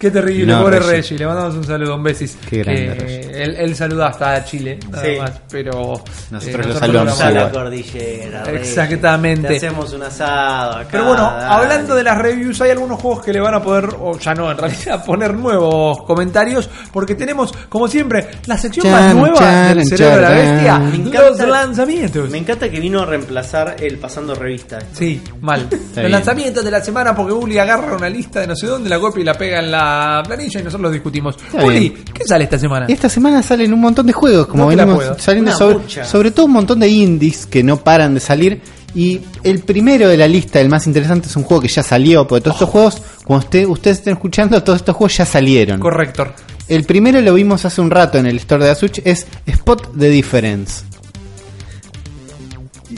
Qué 0.00 0.10
terrible, 0.10 0.52
No, 0.54 0.62
pobre 0.62 0.78
Reggie. 0.78 0.92
Reggie. 0.96 1.18
Le 1.18 1.26
mandamos 1.26 1.54
un 1.56 1.64
saludo, 1.64 1.94
un 1.96 2.02
besis. 2.02 2.38
Qué 2.48 2.62
grande, 2.62 2.94
Reggie. 2.94 3.42
él, 3.44 3.54
él 3.58 3.76
saluda 3.76 4.06
hasta 4.08 4.42
Chile, 4.46 4.78
nada 4.90 5.04
Sí. 5.04 5.10
más. 5.20 5.32
Pero 5.50 6.02
Nosotros 6.30 6.66
lo 6.66 6.72
lo 6.72 6.78
saludamos 6.80 7.12
Cruzá 7.12 7.30
la 7.30 7.50
cordillera. 7.50 8.44
Reggie. 8.44 8.60
Exactamente. 8.60 9.48
Te 9.48 9.56
hacemos 9.56 9.92
un 9.92 10.02
asado 10.02 10.72
acá. 10.78 10.88
Pero 10.90 11.04
bueno, 11.04 11.22
dale. 11.24 11.44
hablando 11.54 11.94
de 11.94 12.02
las 12.02 12.16
reviews, 12.16 12.60
hay 12.62 12.70
algunos 12.70 12.98
juegos 12.98 13.22
que 13.22 13.32
le 13.34 13.40
van 13.40 13.52
a 13.54 13.62
poder, 13.62 13.90
o 14.00 14.18
ya 14.18 14.32
no, 14.34 14.50
en 14.50 14.56
realidad, 14.56 15.04
poner 15.04 15.34
nuevos 15.34 16.02
comentarios, 16.04 16.70
porque 16.92 17.14
tenemos, 17.14 17.52
como 17.68 17.86
siempre, 17.86 18.26
la 18.46 18.56
sección 18.56 18.86
Chan, 18.86 18.92
más 18.92 19.14
nueva 19.14 19.38
chan, 19.38 19.76
del 19.76 19.86
cerebro 19.86 20.16
de 20.16 20.22
la 20.22 20.30
bestia, 20.30 20.78
Me 20.78 20.98
los 21.20 21.38
lanzamientos. 21.46 22.30
Me 22.30 22.38
encanta 22.38 22.70
que 22.70 22.80
vino 22.80 23.02
a 23.02 23.04
reemplazar 23.06 23.76
el 23.78 23.98
pasando 23.98 24.34
revista. 24.34 24.78
Sí, 24.94 25.20
mal. 25.42 25.68
Los 25.70 25.94
bien. 25.94 26.10
lanzamientos 26.12 26.64
de 26.64 26.70
la 26.70 26.80
semana 26.82 27.14
porque 27.14 27.32
Uli 27.34 27.58
agarra 27.58 27.94
una 27.96 28.08
lista 28.08 28.40
de 28.40 28.46
no 28.46 28.56
sé 28.56 28.66
dónde, 28.66 28.88
la 28.88 28.98
copia 28.98 29.20
y 29.20 29.24
la 29.24 29.34
pega 29.34 29.58
en 29.58 29.70
la 29.70 29.89
planilla 30.26 30.60
y 30.60 30.62
nosotros 30.62 30.82
lo 30.82 30.90
discutimos. 30.90 31.36
Está 31.36 31.64
Uli, 31.64 31.90
bien. 31.90 32.04
¿qué 32.12 32.24
sale 32.24 32.44
esta 32.44 32.58
semana? 32.58 32.86
Esta 32.88 33.08
semana 33.08 33.42
salen 33.42 33.72
un 33.72 33.80
montón 33.80 34.06
de 34.06 34.12
juegos, 34.12 34.46
como 34.46 34.64
No 34.64 34.76
la 34.76 34.84
venimos 34.84 35.04
saliendo 35.18 35.50
Una 35.50 36.04
sobre, 36.04 36.30
todo 36.30 36.46
un 36.46 36.52
montón 36.52 36.80
de 36.80 36.88
indies 36.88 37.46
que 37.46 37.62
no 37.62 37.78
paran 37.78 38.14
de 38.14 38.20
salir. 38.20 38.60
Y 38.94 39.20
el 39.44 39.60
primero 39.60 40.08
de 40.08 40.16
la 40.16 40.26
lista, 40.26 40.60
el 40.60 40.68
más 40.68 40.86
interesante, 40.86 41.28
es 41.28 41.36
un 41.36 41.44
juego 41.44 41.62
que 41.62 41.68
ya 41.68 41.82
salió, 41.82 42.26
porque 42.26 42.42
todos 42.42 42.56
estos 42.56 42.70
juegos, 42.70 43.02
cuando 43.24 43.46
usted, 43.46 43.66
ustedes 43.66 43.98
estén 43.98 44.14
escuchando, 44.14 44.62
todos 44.64 44.80
estos 44.80 44.96
juegos 44.96 45.16
ya 45.16 45.24
salieron. 45.24 45.78
Correcto. 45.78 46.26
El 46.66 46.84
primero 46.84 47.20
lo 47.20 47.34
vimos 47.34 47.64
hace 47.64 47.80
un 47.80 47.90
rato 47.90 48.18
en 48.18 48.26
el 48.26 48.36
store 48.38 48.64
de 48.64 48.70
la 48.70 48.74
Switch, 48.74 49.00
es 49.04 49.26
Spot 49.46 49.96
the 49.96 50.08
Difference. 50.08 50.84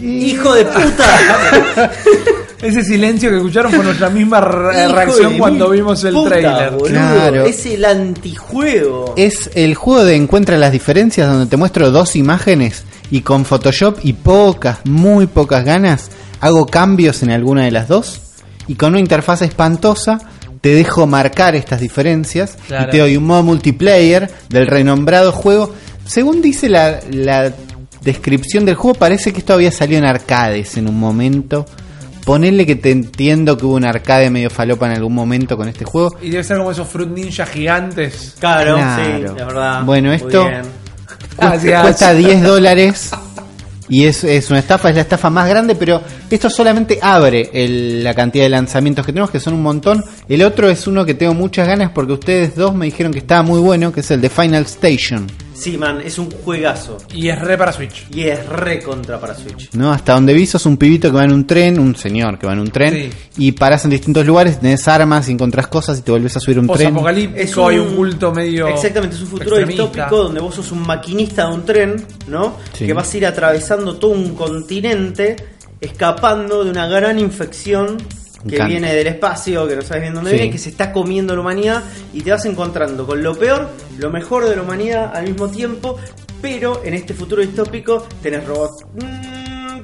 ¡Hijo 0.01 0.55
de 0.55 0.65
puta! 0.65 1.91
Ese 2.63 2.85
silencio 2.85 3.29
que 3.31 3.37
escucharon 3.37 3.73
fue 3.73 3.85
nuestra 3.85 4.09
misma 4.09 4.41
re- 4.41 4.85
Hijo 4.85 4.95
reacción 4.95 5.33
de 5.33 5.39
cuando 5.39 5.69
mil 5.69 5.79
vimos 5.81 6.05
el 6.05 6.15
puta, 6.15 6.29
trailer. 6.31 6.71
boludo. 6.71 6.89
Claro. 6.89 7.45
Es 7.45 7.67
el 7.67 7.85
antijuego. 7.85 9.15
Es 9.17 9.51
el 9.55 9.75
juego 9.75 10.05
de 10.05 10.15
encuentra 10.17 10.57
las 10.57 10.73
diferencias 10.73 11.29
donde 11.29 11.47
te 11.47 11.57
muestro 11.57 11.91
dos 11.91 12.17
imágenes 12.17 12.85
y 13.11 13.21
con 13.23 13.45
Photoshop 13.45 13.99
y 14.03 14.13
pocas, 14.15 14.79
muy 14.85 15.27
pocas 15.27 15.65
ganas 15.65 16.11
hago 16.41 16.67
cambios 16.67 17.23
en 17.23 17.31
alguna 17.31 17.65
de 17.65 17.71
las 17.73 17.89
dos 17.89 18.21
y 18.67 18.75
con 18.77 18.91
una 18.93 19.01
interfaz 19.01 19.43
espantosa 19.43 20.19
te 20.61 20.75
dejo 20.75 21.07
marcar 21.07 21.55
estas 21.57 21.81
diferencias 21.81 22.57
Claro. 22.69 22.87
y 22.89 22.91
te 22.93 22.99
doy 22.99 23.17
un 23.17 23.25
modo 23.27 23.43
multiplayer 23.43 24.31
del 24.49 24.67
renombrado 24.69 25.33
juego. 25.33 25.75
Según 26.07 26.41
dice 26.41 26.69
la, 26.69 27.01
la 27.11 27.53
descripción 28.03 28.65
del 28.65 28.77
juego, 28.77 28.97
parece 28.99 29.33
que 29.33 29.41
esto 29.41 29.53
había 29.55 29.73
salido 29.73 29.99
en 29.99 30.05
arcades 30.05 30.77
en 30.77 30.89
un 30.89 30.99
momento. 30.99 31.67
Ponele 32.25 32.65
que 32.65 32.77
te 32.77 32.91
entiendo 32.91 33.57
que 33.57 33.67
hubo 33.67 33.75
un 33.75 33.85
arcade 33.85 34.31
medio 34.31 34.49
falopa 34.49 34.87
en 34.87 34.93
algún 34.93 35.15
momento 35.15 35.57
con 35.57 35.69
este 35.69 35.85
juego. 35.85 36.17
Y 36.23 36.31
debe 36.31 36.45
ser 36.45 36.59
como 36.59 36.71
esos 36.71 36.87
Fruit 36.89 37.09
Ninja 37.11 37.45
gigantes. 37.47 38.37
Claro, 38.39 38.77
Claro. 38.77 39.05
sí, 39.29 39.35
la 39.39 39.45
verdad. 39.45 39.83
Bueno, 39.85 40.13
esto- 40.13 40.45
bien. 40.49 40.63
Gracias. 41.37 41.83
Cuesta 41.83 42.15
10 42.15 42.43
dólares 42.43 43.11
y 43.89 44.05
es, 44.07 44.23
es 44.25 44.51
una 44.51 44.61
estafa, 44.61 44.91
es 44.91 44.95
la 44.95 45.01
estafa 45.03 45.31
más 45.31 45.49
grande, 45.49 45.75
pero 45.75 46.01
esto 46.31 46.49
solamente 46.49 46.99
abre 47.03 47.51
el- 47.53 48.05
la 48.05 48.15
cantidad 48.15 48.45
de 48.45 48.51
lanzamientos 48.51 49.05
que 49.05 49.13
tenemos, 49.13 49.31
que 49.31 49.41
son 49.41 49.55
un 49.55 49.63
montón. 49.63 50.05
El 50.29 50.43
otro 50.43 50.69
es 50.71 50.87
uno 50.87 51.05
que 51.05 51.15
tengo 51.15 51.35
muchas 51.35 51.67
ganas 51.67 51.91
porque 51.91 52.13
ustedes 52.13 52.55
dos 52.55 52.75
me 52.75 52.87
dijeron 52.87 53.13
que 53.13 53.19
estaba 53.19 53.43
muy 53.43 53.61
bueno, 53.61 53.93
que 53.93 54.01
es 54.01 54.11
el 54.11 54.21
de 54.21 54.29
Final 54.29 54.63
Station. 54.65 55.27
Sí, 55.55 55.77
man, 55.77 56.01
es 56.01 56.19
un 56.19 56.31
juegazo. 56.31 56.99
Y 57.15 57.29
es 57.29 57.39
re 57.41 57.57
para 57.59 57.73
Switch. 57.73 58.07
Y 58.15 58.23
es 58.23 58.47
re 58.47 58.81
contra 58.81 59.21
para 59.21 59.35
Switch. 59.35 59.71
¿no? 59.75 59.93
Hasta 59.93 60.15
donde 60.15 60.33
vi 60.35 60.47
sos 60.47 60.65
un 60.67 60.77
pibito 60.77 61.11
que 61.11 61.17
va 61.17 61.25
en 61.25 61.33
un 61.33 61.47
tren, 61.47 61.79
un 61.79 61.95
señor 61.95 62.39
que 62.39 62.47
va 62.47 62.53
en 62.55 62.61
un 62.61 62.71
tren, 62.71 62.95
Sí. 62.95 63.11
y 63.39 63.53
paras 63.53 63.85
en 63.85 63.91
distintos 63.91 64.27
lugares, 64.27 64.61
tenés 64.61 64.87
armas, 64.89 65.29
y 65.29 65.33
encontrás 65.33 65.67
cosas 65.69 65.99
y 65.99 66.03
te 66.03 66.11
volvés 66.11 66.37
a 66.37 66.41
subir 66.41 66.59
un 66.59 66.67
tren. 66.67 66.89
Post-apocalíptico, 66.95 67.41
Es 67.41 67.57
un- 67.57 67.71
hay 67.71 67.79
un 67.79 67.97
culto 67.97 68.33
medio. 68.33 68.67
Exactamente, 68.69 69.17
es 69.17 69.23
un 69.23 69.29
futuro 69.29 69.57
extremista. 69.57 69.83
distópico 69.85 70.17
donde 70.25 70.41
vos 70.41 70.55
sos 70.55 70.73
un 70.73 70.83
maquinista 70.87 71.47
de 71.49 71.55
un 71.55 71.65
tren, 71.65 72.07
¿no? 72.29 72.57
Sí. 72.73 72.87
Que 72.87 72.93
vas 72.93 73.13
a 73.13 73.17
ir 73.17 73.27
atravesando 73.27 73.97
todo 73.97 74.11
un 74.13 74.35
continente 74.35 75.37
escapando 75.81 76.65
de 76.65 76.71
una 76.71 76.87
gran 76.87 77.19
infección 77.19 77.99
que 78.49 78.65
viene 78.65 78.95
del 78.95 79.07
espacio, 79.07 79.67
que 79.69 79.77
no 79.77 79.83
sabes 79.83 80.03
bien 80.03 80.15
dónde 80.15 80.31
Sí. 80.31 80.37
viene, 80.37 80.51
que 80.53 80.59
se 80.59 80.71
está 80.71 80.93
comiendo 80.93 81.35
la 81.35 81.41
humanidad 81.43 81.83
y 82.13 82.21
te 82.23 82.31
vas 82.31 82.45
encontrando 82.45 83.07
con 83.07 83.23
lo 83.23 83.35
peor, 83.37 83.69
lo 83.99 84.11
mejor 84.11 84.49
de 84.49 84.57
la 84.57 84.63
humanidad 84.63 85.11
al 85.15 85.25
mismo 85.29 85.49
tiempo, 85.49 85.97
pero 86.41 86.83
en 86.85 86.95
este 86.95 87.15
futuro 87.15 87.41
distópico 87.43 88.07
tenés 88.23 88.45
robots. 88.45 88.85
Mm, 88.95 89.81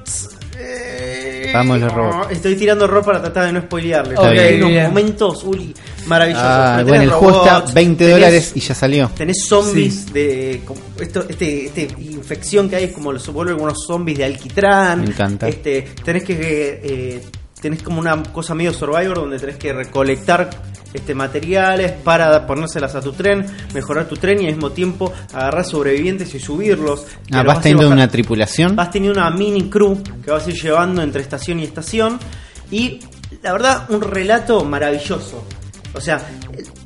eh, 0.61 1.51
Vamos 1.55 1.81
los 1.81 1.93
robots. 1.93 2.31
Estoy 2.33 2.57
tirando 2.57 2.85
error 2.85 3.05
para 3.05 3.21
tratar 3.23 3.47
de 3.47 3.53
no 3.53 3.61
spoilearle. 3.63 4.15
Ok, 4.15 4.21
porque 4.25 4.41
hay 4.41 4.61
unos 4.63 4.83
momentos, 4.89 5.45
Uli, 5.45 5.75
maravillosos. 6.07 6.47
Ah, 6.47 6.83
bueno, 6.87 7.05
el 7.05 7.11
juego 7.11 7.39
está 7.43 7.55
robots, 7.59 7.75
20 7.75 8.05
tenés- 8.05 8.11
dólares 8.11 8.53
y 8.55 8.61
ya 8.61 8.75
salió. 8.75 9.11
Tenés 9.17 9.45
zombies 9.47 10.13
de. 10.13 10.63
como 10.65 10.81
Esto, 11.01 11.25
este, 11.29 11.67
este 11.67 11.83
infección 12.01 12.69
que 12.69 12.77
hay 12.77 12.85
es 12.85 12.93
como 12.93 13.13
los 13.13 13.27
vuelve 13.33 13.55
unos 13.55 13.79
zombies 13.87 14.19
de 14.19 14.25
alquitrán. 14.25 15.01
Me 15.03 15.07
encanta. 15.07 15.49
Este, 15.49 15.83
tenés 16.05 16.25
que. 16.25 16.81
eh, 16.83 17.23
tenés 17.61 17.83
como 17.83 18.01
una 18.01 18.23
cosa 18.23 18.55
medio 18.55 18.73
survivor 18.73 19.17
donde 19.17 19.39
tenés 19.39 19.57
que 19.57 19.73
recolectar 19.73 20.51
este 20.93 21.15
materiales 21.15 21.93
para 21.93 22.47
ponérselas 22.47 22.95
a 22.95 23.01
tu 23.01 23.13
tren, 23.13 23.45
mejorar 23.75 24.09
tu 24.09 24.17
tren 24.17 24.43
y 24.43 24.47
al 24.47 24.55
mismo 24.55 24.71
tiempo 24.71 25.13
agarrar 25.33 25.65
sobrevivientes 25.65 26.35
y 26.35 26.41
subirlos. 26.41 27.07
Ah, 27.31 27.43
vas 27.43 27.61
teniendo 27.61 27.91
una 27.91 28.09
tripulación. 28.09 28.75
Vas 28.75 28.91
teniendo 28.91 29.21
una 29.21 29.31
mini 29.31 29.69
crew 29.69 30.03
que 30.25 30.31
vas 30.31 30.47
a 30.47 30.51
ir 30.51 30.57
llevando 30.57 31.03
entre 31.03 31.23
estación 31.23 31.61
y 31.61 31.65
estación. 31.65 32.19
Y 32.71 33.01
la 33.43 33.53
verdad, 33.53 33.87
un 33.91 34.01
relato 34.01 34.65
maravilloso. 34.65 35.45
O 35.95 36.01
sea, 36.01 36.21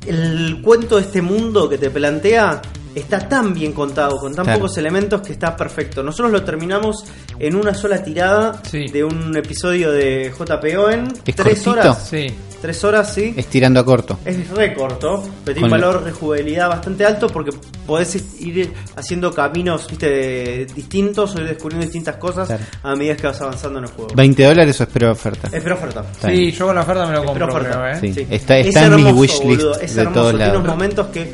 el, 0.05 0.47
el 0.47 0.61
cuento 0.61 0.97
de 0.97 1.03
este 1.03 1.21
mundo 1.21 1.69
que 1.69 1.77
te 1.77 1.89
plantea 1.89 2.61
está 2.95 3.27
tan 3.27 3.53
bien 3.53 3.71
contado, 3.73 4.17
con 4.17 4.33
tan 4.35 4.45
Claro. 4.45 4.59
pocos 4.59 4.77
elementos 4.77 5.21
que 5.21 5.33
está 5.33 5.55
perfecto. 5.55 6.03
Nosotros 6.03 6.31
lo 6.31 6.43
terminamos 6.43 7.03
en 7.39 7.55
una 7.55 7.73
sola 7.73 8.03
tirada 8.03 8.61
Sí. 8.69 8.87
de 8.87 9.03
un 9.03 9.35
episodio 9.35 9.91
de 9.91 10.31
JPO 10.37 10.89
en 10.91 11.07
¿Es 11.25 11.35
tres 11.35 11.61
cortito? 11.63 11.71
horas. 11.71 12.07
Sí. 12.09 12.27
Tres 12.61 12.81
horas, 12.85 13.13
sí. 13.13 13.33
Estirando 13.35 13.81
a 13.81 13.83
corto. 13.83 14.19
Es 14.23 14.49
re 14.51 14.73
corto, 14.73 15.21
pero 15.43 15.53
tiene 15.53 15.65
un 15.65 15.71
valor 15.71 16.01
de 16.05 16.13
jugabilidad 16.13 16.69
bastante 16.69 17.05
alto 17.05 17.27
porque 17.27 17.51
podés 17.85 18.15
ir 18.39 18.71
haciendo 18.95 19.33
caminos 19.33 19.85
viste, 19.89 20.65
distintos 20.73 21.35
o 21.35 21.41
ir 21.41 21.47
descubriendo 21.47 21.85
distintas 21.85 22.15
cosas 22.15 22.47
Claro. 22.47 22.63
a 22.83 22.95
medida 22.95 23.17
que 23.17 23.27
vas 23.27 23.41
avanzando 23.41 23.79
en 23.79 23.85
el 23.85 23.91
juego. 23.91 24.11
20 24.15 24.45
dólares 24.45 24.79
o 24.79 24.83
espero 24.83 25.11
oferta. 25.11 25.49
Espero 25.51 25.75
oferta. 25.75 26.05
Está 26.09 26.29
Sí, 26.29 26.37
bien. 26.37 26.51
yo 26.53 26.65
con 26.67 26.75
la 26.75 26.81
oferta 26.83 27.05
me 27.05 27.13
lo 27.15 27.25
compro, 27.25 27.45
Espero 27.47 27.59
oferta. 27.67 27.79
creo, 27.99 28.09
¿eh? 28.09 28.13
Sí. 28.13 28.27
Está- 28.29 28.57
está 28.59 28.59
Es 28.59 28.75
en 28.91 28.95
mi 28.95 29.11
wishlist 29.11 29.43
boludo, 29.43 29.79
Es 29.81 29.95
de 29.95 30.01
hermoso. 30.03 30.21
Tiene 30.29 30.39
lados. 30.45 30.57
unos 30.59 30.67
momentos 30.73 31.07
que 31.07 31.33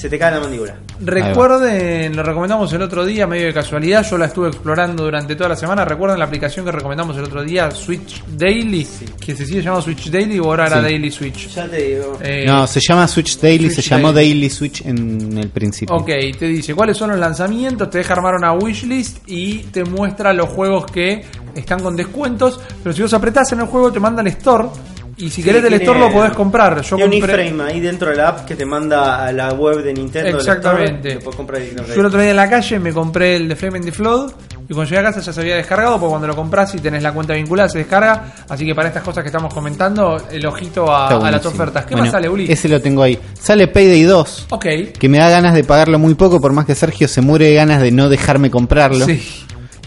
se 0.00 0.08
te 0.08 0.18
cae 0.18 0.32
la 0.32 0.40
mandíbula. 0.40 0.76
Recuerden, 1.00 2.16
lo 2.16 2.22
recomendamos 2.22 2.72
el 2.72 2.82
otro 2.82 3.04
día, 3.04 3.26
medio 3.26 3.46
de 3.46 3.52
casualidad. 3.54 4.04
Yo 4.08 4.18
la 4.18 4.26
estuve 4.26 4.48
explorando 4.48 5.04
durante 5.04 5.34
toda 5.36 5.50
la 5.50 5.56
semana. 5.56 5.84
Recuerden 5.84 6.18
la 6.18 6.24
aplicación 6.24 6.64
que 6.64 6.72
recomendamos 6.72 7.16
el 7.16 7.24
otro 7.24 7.42
día, 7.42 7.70
Switch 7.70 8.22
Daily, 8.36 8.86
que 9.24 9.36
se 9.36 9.46
sigue 9.46 9.62
llamando 9.62 9.82
Switch 9.82 10.10
Daily 10.10 10.38
o 10.38 10.44
ahora 10.44 10.66
era. 10.66 10.80
Daily 10.82 11.10
Switch. 11.10 11.48
Ya 11.54 11.68
te 11.68 11.76
digo. 11.82 12.18
Eh, 12.22 12.44
No, 12.46 12.66
se 12.66 12.80
llama 12.80 13.06
Switch 13.06 13.38
Daily, 13.38 13.70
Switch 13.70 13.84
se 13.86 13.90
llamó 13.94 14.12
Daily. 14.12 14.30
Daily 14.30 14.50
Switch 14.50 14.84
en 14.86 15.36
el 15.38 15.48
principio. 15.50 15.94
Ok, 15.96 16.08
te 16.38 16.46
dice 16.46 16.74
cuáles 16.74 16.96
son 16.96 17.10
los 17.10 17.18
lanzamientos, 17.18 17.90
te 17.90 17.98
deja 17.98 18.14
armar 18.14 18.34
una 18.34 18.52
wishlist 18.52 19.18
y 19.26 19.58
te 19.64 19.84
muestra 19.84 20.32
los 20.32 20.48
juegos 20.48 20.86
que 20.90 21.24
están 21.54 21.80
con 21.82 21.96
descuentos. 21.96 22.60
Pero 22.82 22.94
si 22.94 23.02
vos 23.02 23.12
apretás 23.14 23.52
en 23.52 23.60
el 23.60 23.66
juego, 23.66 23.92
te 23.92 24.00
manda 24.00 24.20
al 24.20 24.28
store. 24.28 24.68
Y 25.20 25.28
si 25.28 25.30
Sí, 25.30 25.42
querés 25.42 25.62
del 25.62 25.74
store 25.74 25.98
lo 25.98 26.10
podés 26.10 26.32
comprar. 26.32 26.80
Yo 26.80 26.96
Tiene 26.96 27.16
un 27.16 27.20
compré. 27.20 27.46
iframe 27.46 27.70
ahí 27.70 27.80
dentro 27.80 28.08
de 28.10 28.16
la 28.16 28.28
app 28.28 28.46
que 28.46 28.54
te 28.56 28.64
manda 28.64 29.26
a 29.26 29.32
la 29.32 29.52
web 29.52 29.82
de 29.82 29.92
Nintendo. 29.92 30.38
Exactamente. 30.38 31.18
store, 31.18 31.36
comprar. 31.36 31.60
Yo 31.62 32.00
el 32.00 32.06
otro 32.06 32.20
día 32.20 32.30
en 32.30 32.36
la 32.36 32.48
calle 32.48 32.78
me 32.78 32.92
compré 32.92 33.36
el 33.36 33.48
de 33.48 33.56
Flame 33.56 33.78
and 33.78 33.84
the 33.84 33.92
Flood 33.92 34.32
y 34.68 34.72
cuando 34.72 34.84
llegué 34.88 34.98
a 35.00 35.02
casa 35.02 35.20
ya 35.20 35.32
se 35.32 35.40
había 35.40 35.56
descargado 35.56 35.98
porque 35.98 36.10
cuando 36.10 36.26
lo 36.26 36.36
compras 36.36 36.74
y 36.74 36.78
tenés 36.78 37.02
la 37.02 37.12
cuenta 37.12 37.34
vinculada 37.34 37.68
se 37.68 37.78
descarga. 37.78 38.32
Así 38.48 38.64
que 38.64 38.74
para 38.74 38.88
estas 38.88 39.02
cosas 39.02 39.22
que 39.22 39.28
estamos 39.28 39.52
comentando, 39.52 40.16
el 40.30 40.46
ojito 40.46 40.94
a, 40.94 41.30
las 41.30 41.44
ofertas. 41.44 41.84
¿Qué 41.84 41.94
Bueno, 41.94 42.04
más 42.06 42.12
sale, 42.12 42.28
Uli? 42.28 42.50
Ese 42.50 42.68
lo 42.68 42.80
tengo 42.80 43.02
ahí. 43.02 43.18
Sale 43.38 43.68
Payday 43.68 44.02
2. 44.04 44.46
Ok. 44.50 44.66
Que 44.98 45.08
me 45.08 45.18
da 45.18 45.28
ganas 45.28 45.54
de 45.54 45.64
pagarlo 45.64 45.98
muy 45.98 46.14
poco, 46.14 46.40
por 46.40 46.52
más 46.52 46.64
que 46.64 46.74
Sergio 46.74 47.08
se 47.08 47.20
muere 47.20 47.46
de 47.46 47.54
ganas 47.54 47.82
de 47.82 47.90
no 47.90 48.08
dejarme 48.08 48.50
comprarlo. 48.50 49.04
Sí. 49.06 49.20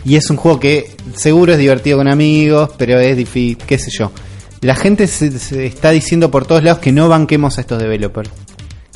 Y 0.05 0.17
es 0.17 0.29
un 0.29 0.37
juego 0.37 0.59
que 0.59 0.95
seguro 1.15 1.53
es 1.53 1.57
divertido 1.57 1.97
con 1.97 2.07
amigos, 2.09 2.69
pero 2.77 2.99
es 2.99 3.15
difícil, 3.15 3.57
qué 3.65 3.79
sé 3.79 3.89
yo. 3.89 4.11
La 4.63 4.75
gente 4.75 5.07
se, 5.07 5.37
se 5.39 5.65
está 5.65 5.91
diciendo 5.91 6.31
por 6.31 6.45
todos 6.45 6.63
lados 6.63 6.79
que 6.79 6.91
no 6.91 7.07
banquemos 7.09 7.57
a 7.57 7.61
estos 7.61 7.79
developers 7.79 8.29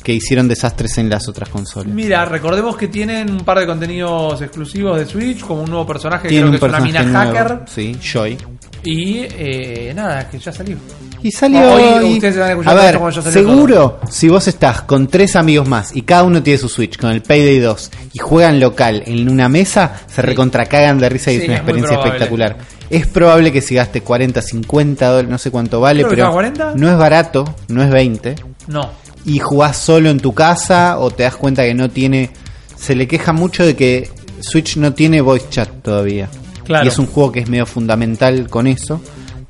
que 0.02 0.12
hicieron 0.14 0.48
desastres 0.48 0.96
en 0.96 1.10
las 1.10 1.28
otras 1.28 1.50
consolas. 1.50 1.92
Mira, 1.92 2.24
recordemos 2.24 2.76
que 2.78 2.88
tienen 2.88 3.30
un 3.30 3.40
par 3.40 3.58
de 3.58 3.66
contenidos 3.66 4.40
exclusivos 4.40 4.98
de 4.98 5.04
Switch, 5.04 5.40
como 5.40 5.62
un 5.64 5.68
nuevo 5.70 5.86
personaje, 5.86 6.28
Tiene 6.28 6.44
creo 6.44 6.52
un 6.54 6.58
que 6.58 6.64
es 6.66 6.72
una 6.72 6.80
mina 6.80 7.02
nuevo, 7.02 7.32
hacker. 7.36 7.60
sí, 7.68 7.96
Joy. 8.00 8.38
Y 8.84 9.18
eh, 9.28 9.92
nada, 9.94 10.26
que 10.30 10.38
ya 10.38 10.50
salió. 10.52 10.76
Y 11.22 11.30
salió. 11.32 11.74
Hoy 11.74 12.06
y- 12.06 12.14
ustedes 12.14 12.38
van 12.38 12.66
a 12.66 12.70
a 12.70 12.74
ver, 12.74 12.94
ya 12.94 13.20
salió 13.20 13.32
seguro, 13.32 14.00
si 14.08 14.28
vos 14.28 14.46
estás 14.48 14.82
con 14.82 15.08
tres 15.08 15.36
amigos 15.36 15.68
más 15.68 15.94
y 15.94 16.02
cada 16.02 16.22
uno 16.22 16.42
tiene 16.42 16.58
su 16.58 16.68
Switch 16.70 16.96
con 16.96 17.10
el 17.10 17.20
Payday 17.20 17.58
2 17.58 17.90
y 18.14 18.18
juegan 18.18 18.60
local 18.60 19.02
en 19.04 19.28
una 19.28 19.48
mesa, 19.50 19.92
se 20.06 20.22
recontracagan 20.22 20.98
de 20.98 21.08
risa 21.10 21.32
y 21.32 21.36
Sí, 21.36 21.42
es 21.42 21.48
una 21.48 21.56
experiencia 21.58 21.96
espectacular. 21.98 22.56
Es 22.90 23.06
probable 23.06 23.52
que 23.52 23.60
si 23.60 23.74
gaste 23.74 24.00
40, 24.00 24.40
50 24.40 25.06
dólares, 25.08 25.30
no 25.30 25.38
sé 25.38 25.50
cuánto 25.50 25.80
vale, 25.80 26.00
Creo 26.00 26.08
que 26.10 26.16
pero 26.16 26.22
estaba 26.26 26.34
40. 26.34 26.72
no 26.76 26.90
es 26.90 26.96
barato, 26.96 27.54
no 27.68 27.82
es 27.82 27.90
20. 27.90 28.36
No. 28.66 28.90
Y 29.24 29.38
jugás 29.40 29.76
solo 29.76 30.08
en 30.10 30.20
tu 30.20 30.32
casa 30.32 30.98
o 30.98 31.10
te 31.10 31.24
das 31.24 31.36
cuenta 31.36 31.64
que 31.64 31.74
no 31.74 31.90
tiene. 31.90 32.30
Se 32.76 32.94
le 32.94 33.06
queja 33.06 33.32
mucho 33.32 33.66
de 33.66 33.76
que 33.76 34.10
Switch 34.40 34.76
no 34.76 34.94
tiene 34.94 35.20
voice 35.20 35.46
chat 35.50 35.68
todavía. 35.82 36.28
Claro. 36.64 36.84
Y 36.84 36.88
es 36.88 36.98
un 36.98 37.06
juego 37.06 37.32
que 37.32 37.40
es 37.40 37.48
medio 37.48 37.66
fundamental 37.66 38.48
con 38.48 38.66
eso. 38.66 39.00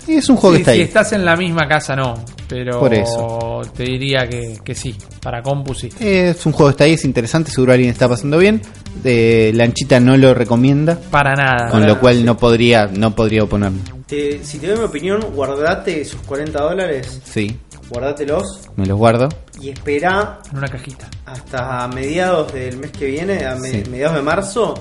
Es 0.09 0.29
un 0.29 0.37
juego 0.37 0.57
Sí, 0.57 0.63
que 0.63 0.63
está 0.63 0.73
si 0.73 0.79
ahí. 0.79 0.85
estás 0.85 1.13
en 1.13 1.25
la 1.25 1.37
misma 1.37 1.69
casa, 1.69 1.95
no. 1.95 2.15
Pero 2.49 2.81
Por 2.81 2.95
eso. 2.95 3.61
te 3.77 3.83
diría 3.83 4.27
que, 4.27 4.59
que 4.65 4.75
sí. 4.75 4.97
Para 5.23 5.43
compu 5.43 5.75
sí. 5.75 5.91
Es 6.01 6.45
un 6.47 6.53
juego 6.53 6.71
que 6.71 6.73
está 6.73 6.85
ahí, 6.85 6.93
es 6.95 7.05
interesante, 7.05 7.51
seguro 7.51 7.73
alguien 7.75 7.91
está 7.91 8.09
pasando 8.09 8.39
bien. 8.39 8.63
Eh, 9.05 9.53
Lanchita 9.55 10.01
no 10.01 10.17
lo 10.17 10.33
recomienda, 10.33 10.99
Para 11.11 11.35
nada. 11.35 11.71
con 11.71 11.81
Para- 11.81 11.93
lo 11.93 12.01
cual 12.01 12.25
no 12.25 12.37
podría 12.39 12.87
no 12.87 13.15
podría 13.15 13.45
oponerme. 13.45 13.81
Te- 14.07 14.43
si 14.43 14.59
te 14.59 14.69
doy 14.69 14.79
mi 14.79 14.85
opinión, 14.85 15.21
guardate 15.35 16.01
esos 16.01 16.23
40 16.23 16.59
dólares, 16.63 17.21
Sí, 17.25 17.59
guardatelos 17.91 18.61
me 18.77 18.87
los 18.87 18.97
guardo. 18.97 19.29
y 19.61 19.69
espera 19.69 20.39
En 20.51 20.57
una 20.59 20.69
cajita. 20.69 21.07
hasta 21.27 21.87
mediados 21.89 22.51
del 22.55 22.79
mes 22.79 22.91
que 22.93 23.05
viene, 23.07 23.45
a 23.45 23.55
me- 23.57 23.71
Sí. 23.71 23.83
mediados 23.91 24.17
de 24.17 24.23
marzo, 24.23 24.75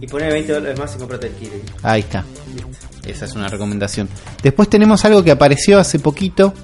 y 0.00 0.06
poné 0.06 0.28
20 0.32 0.52
dólares 0.54 0.78
más 0.78 0.94
y 0.96 0.98
comprate 0.98 1.26
el 1.26 1.32
kilo. 1.34 1.52
Ahí 1.82 2.00
está. 2.00 2.24
Listo. 2.54 2.86
Esa 3.06 3.24
es 3.24 3.34
una 3.34 3.48
recomendación. 3.48 4.08
Después 4.42 4.68
tenemos 4.68 5.04
algo 5.04 5.22
que 5.22 5.30
apareció 5.30 5.78
hace 5.78 5.98
poquito, 5.98 6.54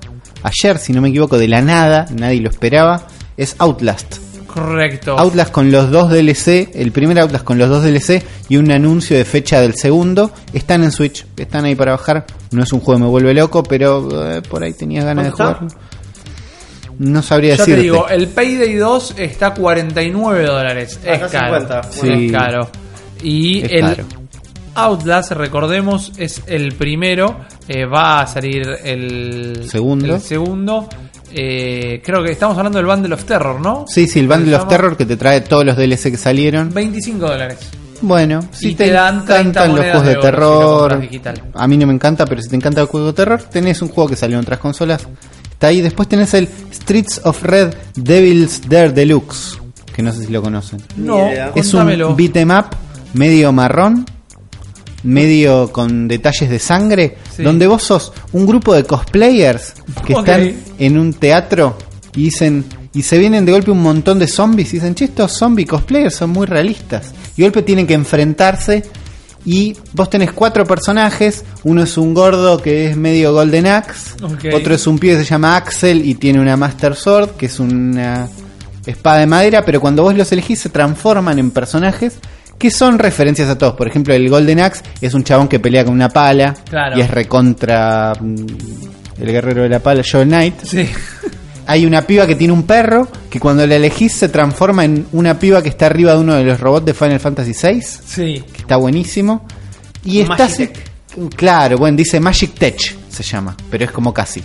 ayer 0.43 0.79
si 0.79 0.93
no 0.93 1.01
me 1.01 1.09
equivoco, 1.09 1.39
de 1.39 1.49
la 1.49 1.63
nada, 1.63 2.07
nadie 2.11 2.41
lo 2.41 2.49
esperaba, 2.49 3.07
es 3.37 3.57
Outlast. 3.59 4.17
Correcto. 4.47 5.19
Outlast 5.19 5.53
con 5.53 5.71
los 5.71 5.91
dos 5.91 6.11
DLC, 6.11 6.71
el 6.75 6.91
primer 6.91 7.19
Outlast 7.21 7.45
con 7.45 7.59
los 7.59 7.69
dos 7.69 7.85
DLC 7.85 8.23
y 8.49 8.57
un 8.57 8.71
anuncio 8.73 9.17
de 9.17 9.25
fecha 9.25 9.61
del 9.61 9.75
segundo, 9.75 10.33
están 10.53 10.83
en 10.83 10.91
Switch, 10.91 11.27
están 11.37 11.65
ahí 11.65 11.75
para 11.75 11.93
bajar. 11.93 12.25
No 12.51 12.63
es 12.63 12.73
un 12.73 12.81
juego 12.81 12.99
que 12.99 13.05
me 13.05 13.11
vuelve 13.11 13.35
loco, 13.35 13.63
pero 13.63 14.37
eh, 14.37 14.43
por 14.43 14.63
ahí 14.63 14.73
tenías 14.73 15.05
ganas 15.05 15.27
de 15.27 15.33
¿Cuánto 15.33 15.67
jugarlo. 15.67 15.89
No 16.99 17.23
sabría 17.23 17.55
ya 17.55 17.65
te 17.65 17.77
digo, 17.77 18.09
el 18.09 18.27
Payday 18.27 18.75
2 18.75 19.15
está 19.19 19.49
a 19.49 19.55
49 19.55 20.45
dólares. 20.45 20.99
Es 21.05 21.23
Acá 21.23 21.29
caro. 21.29 21.61
50. 21.61 21.83
Sí. 21.93 22.27
Es 22.27 22.33
caro. 22.33 22.71
Y 23.23 23.65
Es 23.65 23.73
el 23.73 23.81
caro. 23.81 24.05
Outlast, 24.85 25.33
recordemos, 25.33 26.13
es 26.17 26.43
el 26.47 26.75
primero. 26.75 27.37
eh, 27.67 27.85
va 27.85 28.21
a 28.21 28.27
salir 28.27 28.63
el 28.85 29.69
Segundo. 29.69 30.15
El 30.15 30.21
segundo. 30.21 30.89
Eh, 31.33 32.01
creo 32.05 32.23
que 32.23 32.33
estamos 32.33 32.57
hablando 32.57 32.79
del 32.79 32.87
Bundle 32.87 33.15
of 33.15 33.25
Terror, 33.25 33.61
¿no? 33.61 33.85
Sí, 33.87 34.07
sí, 34.07 34.21
el 34.21 34.29
Bundle 34.29 34.55
of 34.57 34.67
Terror 34.69 34.97
que 34.97 35.05
te 35.05 35.17
trae 35.17 35.41
todos 35.43 35.65
los 35.65 35.77
DLC 35.77 36.11
que 36.11 36.17
salieron. 36.17 36.73
25 36.73 37.27
dólares. 37.27 37.59
Bueno, 38.01 38.41
si 38.53 38.75
te, 38.77 38.85
te 38.87 38.93
dan 38.93 39.25
30 39.25 39.41
encantan 39.41 39.69
los 39.75 39.81
juegos 39.85 40.07
de, 40.07 40.15
si 40.15 40.21
terror, 40.21 41.03
a 41.55 41.67
mí 41.67 41.77
no 41.77 41.87
me 41.89 41.93
encanta, 41.93 42.25
pero 42.27 42.41
si 42.41 42.49
te 42.49 42.55
encanta 42.55 42.81
el 42.81 42.87
juego 42.87 43.09
de 43.09 43.13
terror, 43.13 43.43
tenés 43.43 43.83
un 43.83 43.89
juego 43.89 44.09
que 44.11 44.15
salió 44.17 44.37
en 44.39 44.43
otras 44.45 44.61
consolas. 44.61 45.05
Está 45.51 45.67
ahí. 45.67 45.81
Después 45.81 46.09
tenés 46.09 46.33
el 46.35 46.49
Streets 46.73 47.21
of 47.25 47.43
Red 47.43 47.75
Devil's 47.97 48.69
Dare 48.69 48.93
Deluxe, 48.93 49.59
que 49.93 50.03
no 50.03 50.13
sé 50.13 50.25
si 50.27 50.33
lo 50.33 50.41
conocen. 50.41 50.81
No. 50.97 51.27
Es 51.29 51.71
contámelo. 51.73 52.11
un 52.11 52.17
beat'em 52.17 52.51
up 52.53 52.67
medio 53.15 53.53
marrón, 53.53 54.07
medio 55.03 55.71
con 55.73 56.09
detalles 56.09 56.51
de 56.51 56.59
sangre, 56.59 57.17
Sí. 57.37 57.43
donde 57.43 57.67
vos 57.67 57.83
sos 57.85 58.13
un 58.33 58.47
grupo 58.47 58.75
de 58.75 58.85
cosplayers 58.85 59.75
que 60.07 60.13
están 60.15 60.55
en 60.79 60.99
un 60.99 61.13
teatro 61.15 61.77
y 62.15 62.25
dicen 62.25 62.65
y 62.95 63.03
se 63.03 63.19
vienen 63.19 63.45
de 63.45 63.53
golpe 63.53 63.71
un 63.71 63.83
montón 63.83 64.19
de 64.19 64.27
zombies 64.27 64.71
y 64.73 64.79
dicen, 64.79 64.95
che, 64.95 65.05
estos 65.05 65.33
zombie 65.39 65.67
cosplayers 65.67 66.15
son 66.17 66.31
muy 66.31 66.47
realistas. 66.47 67.13
Y 67.37 67.43
de 67.43 67.49
golpe 67.49 67.63
tienen 67.63 67.87
que 67.87 67.95
enfrentarse 67.95 68.83
y 69.45 69.77
vos 69.93 70.11
tenés 70.11 70.33
cuatro 70.33 70.65
personajes, 70.65 71.45
uno 71.63 71.83
es 71.85 71.97
un 71.97 72.13
gordo 72.13 72.59
que 72.61 72.91
es 72.91 72.97
medio 72.97 73.33
Golden 73.33 73.67
Axe, 73.67 74.15
otro 74.53 74.75
es 74.75 74.87
un 74.87 74.99
pibe 74.99 75.17
que 75.17 75.25
se 75.25 75.31
llama 75.31 75.57
Axel 75.57 76.05
y 76.05 76.15
tiene 76.17 76.41
una 76.41 76.57
Master 76.57 76.97
Sword, 76.97 77.31
que 77.37 77.47
es 77.47 77.61
una 77.61 78.29
espada 78.85 79.19
de 79.21 79.27
madera, 79.27 79.65
pero 79.65 79.81
cuando 79.81 80.03
vos 80.03 80.15
los 80.17 80.33
elegís 80.33 80.59
se 80.59 80.71
transforman 80.71 81.39
en 81.39 81.51
personajes 81.51 82.15
que 82.59 82.71
son 82.71 82.99
referencias 82.99 83.49
a 83.49 83.57
todos. 83.57 83.75
Por 83.75 83.87
ejemplo, 83.89 84.13
el 84.15 84.29
Golden 84.29 84.61
Axe 84.61 84.83
es 85.01 85.15
un 85.15 85.23
chabón 85.25 85.49
que 85.49 85.61
pelea 85.61 85.85
con 85.85 85.95
una 85.95 86.09
pala 86.09 86.55
Claro. 86.69 86.99
y 86.99 87.01
es 87.01 87.11
recontra 87.11 88.13
mm, 88.21 88.37
el 89.21 89.27
guerrero 89.33 89.63
de 89.63 89.69
la 89.69 89.79
pala, 89.81 90.03
Joel 90.11 90.29
Knight. 90.29 90.55
Sí. 90.65 90.89
Hay 91.67 91.85
una 91.85 92.03
piba 92.03 92.27
que 92.27 92.35
tiene 92.35 92.53
un 92.53 92.63
perro 92.63 93.09
que 93.29 93.39
cuando 93.39 93.67
la 93.67 93.77
elegís 93.77 94.13
se 94.15 94.29
transforma 94.31 94.85
en 94.87 95.07
una 95.13 95.39
piba 95.39 95.63
que 95.63 95.69
está 95.69 95.87
arriba 95.87 96.15
de 96.15 96.19
uno 96.21 96.35
de 96.35 96.45
los 96.45 96.59
robots 96.59 96.87
de 96.87 96.95
Final 96.95 97.21
Fantasy 97.21 97.53
VI, 97.53 97.83
Sí. 97.83 98.45
que 98.53 98.63
está 98.63 98.77
buenísimo. 98.77 99.47
Y 100.05 100.21
está 100.21 100.49
claro, 101.37 101.77
bueno, 101.79 101.97
dice 101.97 102.21
Magic 102.21 102.55
Tech 102.55 102.97
se 103.11 103.23
llama, 103.23 103.55
pero 103.71 103.85
es 103.85 103.91
como 103.91 104.15
casi. 104.15 104.43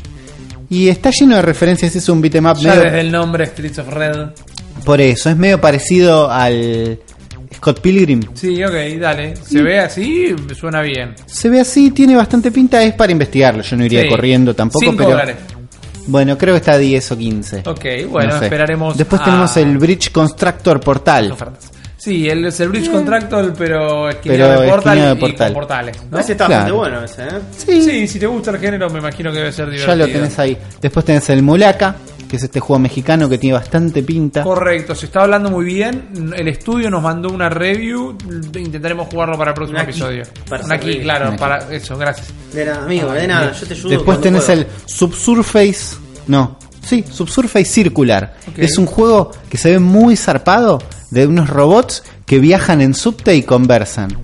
Y 0.69 0.89
está 0.89 1.11
lleno 1.11 1.35
de 1.35 1.41
referencias, 1.43 1.95
es 1.95 2.09
un 2.09 2.19
beat'em 2.21 2.45
up 2.45 2.57
Ya 2.57 2.69
medio- 2.71 2.83
desde 2.83 2.99
el 3.01 3.11
nombre 3.11 3.45
Streets 3.45 3.79
of 3.79 3.87
Red. 3.89 4.29
por 4.83 4.99
eso, 4.99 5.29
es 5.29 5.37
medio 5.37 5.61
parecido 5.61 6.29
al 6.31 6.99
Scott 7.63 7.79
Pilgrim. 7.79 8.19
Sí, 8.33 8.61
ok, 8.61 8.73
dale. 8.99 9.37
Se 9.37 9.61
ve 9.61 9.79
así, 9.79 10.35
suena 10.53 10.81
bien. 10.81 11.15
Se 11.25 11.47
ve 11.49 11.61
así, 11.61 11.91
tiene 11.91 12.13
bastante 12.13 12.51
pinta, 12.51 12.83
es 12.83 12.93
para 12.93 13.13
investigarlo. 13.13 13.63
Yo 13.63 13.77
no 13.77 13.85
iría 13.85 14.01
Sí. 14.01 14.09
corriendo 14.09 14.53
tampoco, 14.53 14.83
Cinco 14.83 14.97
pero. 14.97 15.09
dólares. 15.11 15.37
Bueno, 16.07 16.37
creo 16.37 16.53
que 16.55 16.57
está 16.57 16.73
a 16.73 16.77
10 16.77 17.09
o 17.13 17.17
15. 17.17 17.63
Ok, 17.65 17.85
bueno, 18.09 18.33
No 18.33 18.39
sé. 18.39 18.45
esperaremos. 18.45 18.97
Después 18.97 19.21
a- 19.21 19.25
tenemos 19.25 19.55
el 19.55 19.77
Bridge 19.77 20.11
Constructor 20.11 20.81
Portal. 20.81 21.31
ofertas. 21.31 21.71
Sí, 21.95 22.27
el, 22.27 22.43
es 22.45 22.59
el 22.59 22.67
Bridge 22.67 22.91
Contractor, 22.91 23.53
pero 23.57 24.09
esquinado 24.09 24.49
Pero 24.49 24.61
de 24.61 24.67
portal 24.69 24.97
de 25.01 25.11
y 25.13 25.15
portal. 25.15 25.47
con 25.47 25.61
portales. 25.61 25.97
¿no? 26.11 26.19
Ese 26.19 26.33
está 26.33 26.47
Claro. 26.47 26.75
bastante 26.75 26.77
bueno 26.77 27.03
ese, 27.05 27.23
¿eh? 27.23 27.81
Sí. 27.85 28.07
si 28.09 28.19
te 28.19 28.25
gusta 28.27 28.51
el 28.51 28.59
género, 28.59 28.89
me 28.89 28.99
imagino 28.99 29.31
que 29.31 29.37
debe 29.37 29.53
ser 29.53 29.67
divertido. 29.69 29.87
Ya 29.87 29.95
lo 29.95 30.11
tenés 30.11 30.37
ahí. 30.37 30.57
Después 30.81 31.05
tenés 31.05 31.29
el 31.29 31.41
Mulaka, 31.41 31.95
que 32.33 32.37
es 32.37 32.43
este 32.45 32.59
juego 32.59 32.79
mexicano 32.79 33.29
que 33.29 33.37
tiene 33.37 33.53
bastante 33.53 34.01
pinta. 34.01 34.41
Correcto, 34.41 34.95
se 34.95 35.05
está 35.05 35.21
hablando 35.21 35.51
muy 35.51 35.65
bien. 35.65 36.33
El 36.35 36.47
estudio 36.47 36.89
nos 36.89 37.03
mandó 37.03 37.29
una 37.29 37.47
review. 37.47 38.17
Intentaremos 38.55 39.07
jugarlo 39.07 39.37
para 39.37 39.51
el 39.51 39.53
próximo 39.53 39.77
Una 39.77 39.85
key 39.85 39.91
episodio. 39.93 40.23
para 40.49 40.65
Una 40.65 40.73
hacer 40.73 40.79
key, 40.79 40.87
review. 40.93 41.03
claro, 41.03 41.25
Una 41.27 41.35
key. 41.35 41.39
para 41.39 41.75
eso, 41.75 41.95
gracias. 41.95 42.33
De 42.51 42.65
nada, 42.65 42.85
amigo, 42.85 43.11
de 43.11 43.27
nada, 43.27 43.51
yo 43.51 43.67
te 43.67 43.73
ayudo. 43.75 43.89
Después 43.89 44.19
tenés 44.19 44.45
puedo. 44.45 44.61
el 44.61 44.67
Subsurface. 44.87 45.95
No, 46.25 46.57
sí, 46.83 47.05
Subsurface 47.07 47.65
Circular. 47.65 48.33
Es 48.57 48.79
un 48.79 48.87
juego 48.87 49.29
que 49.47 49.59
se 49.59 49.69
ve 49.69 49.77
muy 49.77 50.15
zarpado 50.15 50.79
de 51.11 51.27
unos 51.27 51.51
robots 51.51 52.01
que 52.25 52.39
viajan 52.39 52.81
en 52.81 52.95
subte 52.95 53.35
y 53.35 53.43
conversan. 53.43 54.17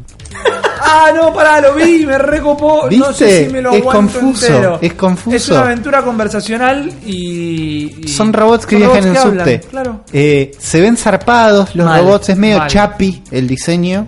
Ah, 0.92 1.12
no, 1.14 1.34
pará, 1.34 1.62
lo 1.62 1.76
vi, 1.76 2.06
me 2.06 2.18
recopó. 2.18 2.88
No 2.90 3.14
sé 3.14 3.26
¿Viste? 3.26 3.46
si 3.48 3.54
me 3.54 3.62
lo 3.62 3.72
Es 3.74 3.84
confuso, 3.84 4.46
entero. 4.48 4.80
es 4.82 4.94
confuso. 4.94 5.36
Es 5.36 5.50
una 5.50 5.62
aventura 5.62 6.02
conversacional 6.02 6.92
y. 7.06 7.94
y- 8.06 8.08
Son 8.08 8.34
robots 8.34 8.66
que 8.66 8.80
son 8.80 8.92
viajan 8.92 9.04
robots 9.04 9.26
en 9.26 9.32
que 9.32 9.38
subte. 9.44 9.60
Claro. 9.70 10.02
Eh, 10.12 10.52
se 10.58 10.82
ven 10.82 10.98
zarpados 10.98 11.76
los 11.76 11.86
Mal, 11.86 12.02
robots, 12.04 12.30
es 12.30 12.38
medio 12.38 12.58
mal. 12.60 12.70
chapi 12.70 13.22
el 13.32 13.48
diseño. 13.48 14.08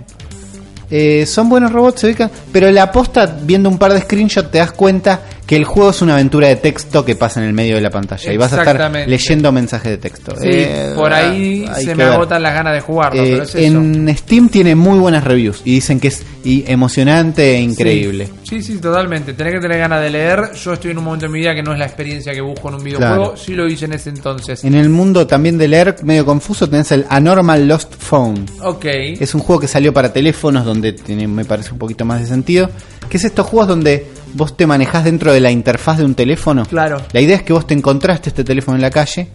Eh, 0.89 1.25
son 1.25 1.47
buenos 1.47 1.71
robots, 1.71 2.01
se 2.01 2.07
ubican, 2.07 2.29
pero 2.51 2.69
la 2.69 2.91
posta, 2.91 3.25
viendo 3.43 3.69
un 3.69 3.77
par 3.77 3.93
de 3.93 4.01
screenshots, 4.01 4.51
te 4.51 4.57
das 4.57 4.71
cuenta 4.73 5.21
que 5.51 5.57
el 5.57 5.65
juego 5.65 5.89
es 5.89 6.01
una 6.01 6.13
aventura 6.13 6.47
de 6.47 6.55
texto 6.55 7.03
que 7.03 7.17
pasa 7.17 7.41
en 7.41 7.47
el 7.47 7.51
medio 7.51 7.75
de 7.75 7.81
la 7.81 7.89
pantalla 7.89 8.31
y 8.31 8.37
vas 8.37 8.53
a 8.53 8.59
estar 8.59 8.89
leyendo 9.05 9.51
mensajes 9.51 9.91
de 9.91 9.97
texto. 9.97 10.31
Sí, 10.39 10.47
Eh, 10.49 10.93
por 10.95 11.11
ahí 11.11 11.65
se 11.75 11.87
me 11.93 12.05
ver. 12.05 12.13
agotan 12.13 12.41
las 12.41 12.53
ganas 12.53 12.73
de 12.73 12.79
jugarlo, 12.79 13.21
Eh, 13.21 13.29
pero 13.31 13.43
es 13.43 13.49
eso. 13.49 13.57
en 13.57 14.15
Steam 14.17 14.47
tiene 14.47 14.75
muy 14.75 14.97
buenas 14.97 15.25
reviews 15.25 15.61
y 15.65 15.73
dicen 15.73 15.99
que 15.99 16.07
es 16.07 16.23
y 16.45 16.63
emocionante 16.71 17.55
e 17.57 17.59
increíble. 17.59 18.29
Sí, 18.43 18.61
sí, 18.63 18.77
totalmente. 18.77 19.33
Tenés 19.33 19.55
que 19.55 19.59
tener 19.59 19.77
ganas 19.79 20.01
de 20.01 20.09
leer. 20.09 20.53
Yo 20.53 20.71
estoy 20.71 20.91
en 20.91 20.99
un 20.99 21.03
momento 21.03 21.25
de 21.25 21.31
mi 21.33 21.39
vida 21.39 21.53
que 21.53 21.61
no 21.61 21.73
es 21.73 21.79
la 21.79 21.85
experiencia 21.85 22.33
que 22.33 22.39
busco 22.41 22.69
en 22.69 22.75
un 22.75 22.83
videojuego. 22.85 23.15
Claro. 23.33 23.37
Sí 23.37 23.53
lo 23.53 23.67
hice 23.67 23.85
en 23.85 23.93
ese 23.93 24.09
entonces. 24.09 24.63
En 24.63 24.75
el 24.75 24.87
mundo 24.89 25.27
también 25.27 25.57
de 25.57 25.67
leer, 25.67 25.97
medio 26.03 26.25
confuso, 26.25 26.69
tenés 26.69 26.91
el 26.93 27.05
Anormal 27.09 27.67
Lost 27.67 27.93
Phone. 27.99 28.45
Ok. 28.63 28.85
Es 28.85 29.35
un 29.35 29.41
juego 29.41 29.59
que 29.59 29.67
salió 29.67 29.93
para 29.93 30.13
teléfonos 30.13 30.63
donde 30.65 30.93
tiene, 30.93 31.27
me 31.27 31.43
parece 31.43 31.73
un 31.73 31.77
poquito 31.77 32.05
más 32.05 32.21
de 32.21 32.27
sentido. 32.27 32.69
Que 33.09 33.17
es 33.17 33.25
estos 33.25 33.45
juegos 33.45 33.67
donde 33.67 34.07
vos 34.33 34.55
te 34.57 34.65
manejás 34.67 35.03
dentro 35.03 35.33
de 35.33 35.39
la 35.39 35.51
interfaz 35.51 35.97
de 35.97 36.05
un 36.05 36.15
teléfono. 36.15 36.65
Claro. 36.65 37.01
La 37.11 37.21
idea 37.21 37.35
es 37.37 37.43
que 37.43 37.53
vos 37.53 37.67
te 37.67 37.73
encontraste 37.73 38.29
este 38.29 38.43
teléfono 38.43 38.75
en 38.77 38.81
la 38.81 38.89
calle 38.89 39.27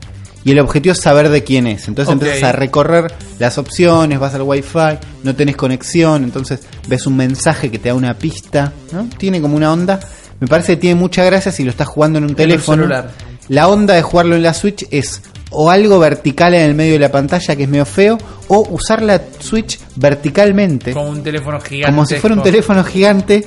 y 0.44 0.52
el 0.52 0.58
objetivo 0.60 0.92
es 0.92 1.00
saber 1.00 1.28
de 1.28 1.42
quién 1.42 1.66
es. 1.66 1.88
Entonces 1.88 2.12
empiezas 2.12 2.42
a 2.44 2.52
recorrer 2.52 3.12
las 3.38 3.58
opciones, 3.58 4.18
vas 4.18 4.34
al 4.34 4.42
wifi, 4.42 4.98
no 5.24 5.34
tenés 5.34 5.56
conexión, 5.56 6.24
entonces 6.24 6.60
ves 6.88 7.06
un 7.06 7.16
mensaje 7.16 7.70
que 7.70 7.78
te 7.78 7.88
da 7.88 7.94
una 7.94 8.14
pista, 8.14 8.72
¿no? 8.92 9.08
Tiene 9.18 9.40
como 9.40 9.56
una 9.56 9.72
onda. 9.72 9.98
Me 10.38 10.46
parece 10.46 10.74
que 10.74 10.80
tiene 10.82 10.94
mucha 10.96 11.24
gracia 11.24 11.50
si 11.50 11.64
lo 11.64 11.70
estás 11.70 11.88
jugando 11.88 12.18
en 12.18 12.24
un 12.24 12.30
el 12.30 12.36
teléfono. 12.36 12.82
celular. 12.82 13.10
La 13.48 13.68
onda 13.68 13.94
de 13.94 14.02
jugarlo 14.02 14.36
en 14.36 14.42
la 14.42 14.54
Switch 14.54 14.86
es 14.90 15.22
o 15.50 15.70
algo 15.70 15.98
vertical 16.00 16.54
en 16.54 16.62
el 16.62 16.74
medio 16.74 16.94
de 16.94 16.98
la 16.98 17.10
pantalla 17.12 17.54
que 17.56 17.62
es 17.62 17.68
medio 17.68 17.86
feo, 17.86 18.18
o 18.48 18.66
usar 18.70 19.00
la 19.00 19.20
Switch 19.38 19.78
verticalmente, 19.94 20.92
Como 20.92 21.10
un 21.10 21.22
teléfono 21.22 21.60
gigante. 21.60 21.86
como 21.92 22.04
si 22.06 22.16
fuera 22.16 22.36
un 22.36 22.42
teléfono 22.42 22.82
gigante. 22.84 23.44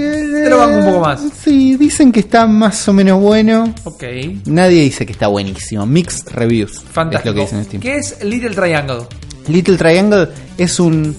Te 0.00 0.48
lo 0.50 0.58
banco 0.58 0.78
un 0.78 0.84
poco 0.84 1.00
más. 1.00 1.20
Sí, 1.44 1.76
dicen 1.76 2.12
que 2.12 2.20
está 2.20 2.46
más 2.46 2.88
o 2.88 2.92
menos 2.92 3.20
bueno. 3.20 3.72
Ok. 3.84 4.02
Nadie 4.46 4.82
dice 4.82 5.04
que 5.06 5.12
está 5.12 5.28
buenísimo. 5.28 5.84
Mixed 5.86 6.28
reviews. 6.32 6.72
Es 6.76 6.82
Fantástico. 6.82 7.30
lo 7.30 7.34
que 7.34 7.40
dicen 7.42 7.58
en 7.58 7.64
Steam. 7.64 7.82
¿Qué 7.82 7.96
es 7.98 8.22
Little 8.24 8.50
Triangle? 8.54 9.02
Little 9.48 9.76
Triangle 9.76 10.28
es 10.58 10.80
un. 10.80 11.14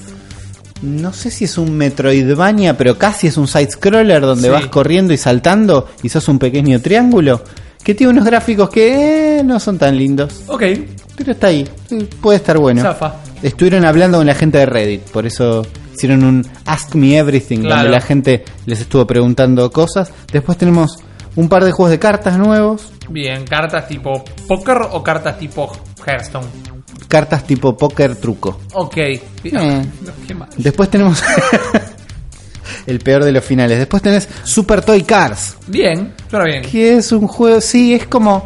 No 0.82 1.14
sé 1.14 1.30
si 1.30 1.46
es 1.46 1.58
un 1.60 1.78
Metroidvania, 1.78 2.76
pero 2.76 2.98
casi 2.98 3.28
es 3.28 3.38
un 3.38 3.48
side-scroller 3.48 4.22
donde 4.22 4.48
Sí. 4.48 4.50
vas 4.50 4.66
corriendo 4.68 5.14
y 5.14 5.18
saltando 5.18 5.88
y 6.02 6.10
sos 6.10 6.28
un 6.28 6.40
pequeño 6.40 6.82
triángulo. 6.82 7.44
Que 7.84 7.94
tiene 7.96 8.12
unos 8.14 8.26
gráficos 8.26 8.70
que 8.70 9.40
eh, 9.40 9.44
no 9.44 9.60
son 9.60 9.78
tan 9.78 9.98
lindos. 9.98 10.42
Ok. 10.48 10.64
Pero 11.18 11.32
está 11.34 11.48
ahí. 11.48 11.68
Puede 12.22 12.38
estar 12.38 12.58
bueno. 12.58 12.82
Zafa. 12.82 13.16
Estuvieron 13.44 13.86
hablando 13.86 14.18
con 14.20 14.28
la 14.28 14.36
gente 14.36 14.58
de 14.60 14.66
Reddit. 14.68 15.02
Por 15.04 15.26
eso 15.26 15.66
hicieron 16.02 16.24
un 16.24 16.48
Ask 16.66 16.96
Me 16.96 17.18
Everything. 17.18 17.60
Claro. 17.60 17.76
Donde 17.84 17.92
la 17.92 18.02
gente 18.02 18.44
les 18.66 18.82
estuvo 18.82 19.06
preguntando 19.06 19.70
cosas. 19.72 20.12
Después 20.32 20.58
tenemos 20.58 20.98
un 21.36 21.48
par 21.48 21.64
de 21.64 21.72
juegos 21.72 21.92
de 21.92 22.00
cartas 22.00 22.38
nuevos. 22.38 22.92
Bien, 23.10 23.46
cartas 23.46 23.88
tipo 23.88 24.24
póker 24.48 24.78
o 24.92 25.04
cartas 25.04 25.38
tipo 25.38 25.72
Hearthstone. 26.06 26.48
Cartas 27.08 27.46
tipo 27.46 27.76
póker 27.78 28.16
truco. 28.16 28.62
Ok. 28.74 28.98
Eh. 28.98 29.22
Después 30.58 30.90
tenemos 30.90 31.22
el 32.88 33.00
peor 33.00 33.24
de 33.24 33.32
los 33.32 33.44
finales. 33.44 33.78
Después 33.78 34.02
tenés 34.02 34.28
Super 34.44 34.82
Toy 34.82 35.04
Cars, 35.04 35.58
Bien, 35.68 36.14
suena 36.30 36.46
bien. 36.46 36.64
que 36.64 36.98
es 36.98 37.12
un 37.12 37.28
juego, 37.28 37.62
sí, 37.62 37.94
es 37.94 38.08
como 38.08 38.44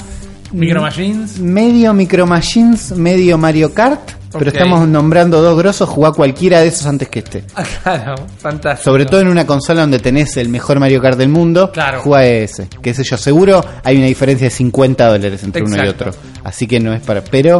Micro 0.51 0.81
Machines. 0.81 1.39
medio 1.39 1.93
Micro 1.93 2.25
Machines, 2.25 2.91
medio 2.91 3.37
Mario 3.37 3.73
Kart, 3.73 4.11
pero 4.37 4.51
estamos 4.51 4.87
nombrando 4.87 5.41
dos 5.41 5.57
grosos, 5.57 5.87
jugá 5.89 6.11
cualquiera 6.11 6.61
de 6.61 6.67
esos 6.67 6.85
antes 6.85 7.07
que 7.09 7.19
este. 7.19 7.43
Ah, 7.55 7.63
claro, 7.83 8.15
fantástico. 8.39 8.83
Sobre 8.91 9.05
todo 9.05 9.21
en 9.21 9.27
una 9.27 9.45
consola 9.45 9.81
donde 9.81 9.99
tenés 9.99 10.37
el 10.37 10.49
mejor 10.49 10.79
Mario 10.79 11.01
Kart 11.01 11.17
del 11.17 11.29
mundo, 11.29 11.71
Claro. 11.71 12.01
juega 12.01 12.25
ese. 12.25 12.67
Que 12.81 12.93
sé 12.93 13.03
yo, 13.03 13.17
seguro 13.17 13.63
hay 13.83 13.97
una 13.97 14.05
diferencia 14.07 14.45
de 14.47 14.51
50 14.51 15.07
dólares 15.07 15.43
entre 15.43 15.63
uno 15.63 15.75
y 15.83 15.87
otro. 15.87 16.11
Así 16.43 16.67
que 16.67 16.79
no 16.79 16.93
es 16.93 17.01
para... 17.01 17.23
Pero 17.23 17.59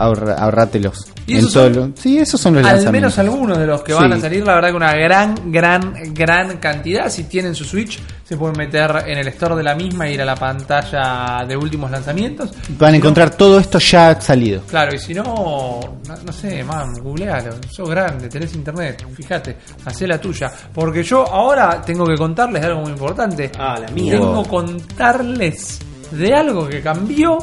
ahorra, 0.00 0.34
ahorrátelos. 0.34 1.06
¿Y 1.26 1.34
En 1.34 1.38
esos 1.40 1.52
todo 1.52 1.64
son? 1.74 1.90
lo- 1.90 1.96
sí, 1.96 2.18
esos 2.18 2.40
son 2.40 2.54
los 2.54 2.64
Al 2.64 2.76
lanzamientos. 2.76 2.92
menos 3.16 3.18
algunos 3.18 3.58
de 3.58 3.66
los 3.66 3.82
que 3.82 3.92
van 3.92 4.10
Sí. 4.12 4.18
a 4.18 4.20
salir, 4.20 4.44
la 4.44 4.54
verdad 4.54 4.70
que 4.70 4.76
una 4.76 4.92
gran, 4.94 5.34
gran, 5.52 5.94
gran 6.14 6.56
cantidad. 6.56 7.08
Si 7.08 7.24
tienen 7.24 7.54
su 7.54 7.64
Switch, 7.64 8.00
se 8.24 8.36
pueden 8.36 8.56
meter 8.56 9.04
en 9.06 9.18
el 9.18 9.28
store 9.28 9.54
de 9.56 9.62
la 9.62 9.74
misma 9.74 10.08
e 10.08 10.14
ir 10.14 10.22
a 10.22 10.24
la 10.24 10.34
pantalla 10.36 11.44
de 11.46 11.56
últimos 11.56 11.90
lanzamientos. 11.90 12.50
Van 12.78 12.88
a 12.88 12.92
Si 12.92 12.96
encontrar 12.96 13.30
todo 13.30 13.58
esto 13.60 13.78
ya 13.78 14.20
salido. 14.20 14.62
claro, 14.62 14.94
y 14.94 14.98
si 14.98 15.14
no, 15.14 15.22
no, 15.24 16.16
no 16.24 16.32
sé, 16.32 16.64
man, 16.64 16.94
googlealo. 17.02 17.56
Sos 17.70 17.88
grande, 17.88 18.28
tenés 18.28 18.52
internet, 18.54 19.06
fíjate, 19.14 19.56
hacé 19.84 20.06
la 20.08 20.20
tuya. 20.20 20.50
Porque 20.74 21.02
yo 21.04 21.26
ahora 21.32 21.80
tengo 21.82 22.04
que 22.06 22.16
contarles 22.16 22.64
algo 22.64 22.80
muy 22.82 22.90
importante. 22.90 23.50
Ah, 23.58 23.78
la 23.80 23.88
mía. 23.92 24.12
Tengo 24.12 24.42
que 24.42 24.48
contarles 24.48 25.78
de 26.10 26.34
algo 26.34 26.68
que 26.68 26.80
cambió 26.80 27.38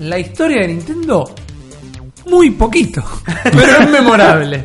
la 0.00 0.18
historia 0.18 0.62
de 0.62 0.68
Nintendo 0.68 1.24
muy 2.26 2.50
poquito, 2.50 3.02
pero 3.44 3.78
es 3.80 3.90
memorable. 3.90 4.64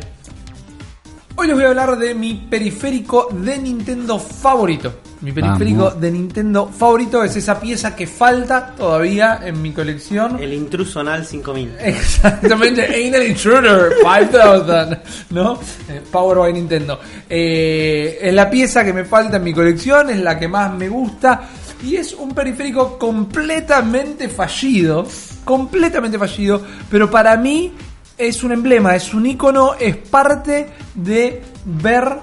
Hoy 1.36 1.46
les 1.46 1.56
voy 1.56 1.64
a 1.64 1.68
hablar 1.68 1.98
de 1.98 2.14
mi 2.14 2.34
periférico 2.34 3.28
de 3.32 3.56
Nintendo 3.56 4.18
favorito. 4.18 4.92
Mi 5.22 5.32
periférico 5.32 5.84
Vamos. 5.84 6.00
de 6.00 6.10
Nintendo 6.10 6.68
favorito 6.68 7.24
es 7.24 7.34
esa 7.36 7.58
pieza 7.58 7.96
que 7.96 8.06
falta 8.06 8.74
todavía 8.76 9.40
en 9.42 9.62
mi 9.62 9.72
colección. 9.72 10.42
El 10.42 10.52
intruso 10.52 11.00
anal 11.00 11.24
5000. 11.24 11.76
Exactamente, 11.80 12.84
Anal 13.08 13.22
Intruder 13.22 13.92
5000, 14.02 14.98
¿no? 15.30 15.58
Eh, 15.88 16.02
Power 16.10 16.38
by 16.38 16.52
Nintendo. 16.52 17.00
Eh, 17.28 18.18
es 18.20 18.34
la 18.34 18.50
pieza 18.50 18.84
que 18.84 18.92
me 18.92 19.06
falta 19.06 19.38
en 19.38 19.44
mi 19.44 19.54
colección, 19.54 20.10
es 20.10 20.20
la 20.20 20.38
que 20.38 20.48
más 20.48 20.74
me 20.74 20.90
gusta 20.90 21.48
y 21.82 21.96
es 21.96 22.12
un 22.12 22.34
periférico 22.34 22.98
completamente 22.98 24.28
fallido, 24.28 25.06
completamente 25.44 26.18
fallido, 26.18 26.62
pero 26.90 27.10
para 27.10 27.36
mí 27.36 27.72
es 28.16 28.42
un 28.44 28.52
emblema, 28.52 28.94
es 28.94 29.14
un 29.14 29.26
icono, 29.26 29.74
es 29.74 29.96
parte 29.96 30.68
de 30.94 31.42
ver 31.64 32.18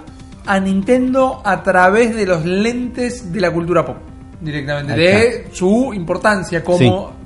a 0.46 0.60
Nintendo 0.60 1.42
a 1.44 1.64
través 1.64 2.16
de 2.16 2.26
los 2.26 2.46
lentes 2.46 3.32
de 3.34 3.42
la 3.42 3.52
cultura 3.52 3.86
pop, 3.86 3.98
directamente, 4.40 4.94
de 4.94 5.48
su 5.52 5.94
importancia 5.94 6.64
como 6.64 7.17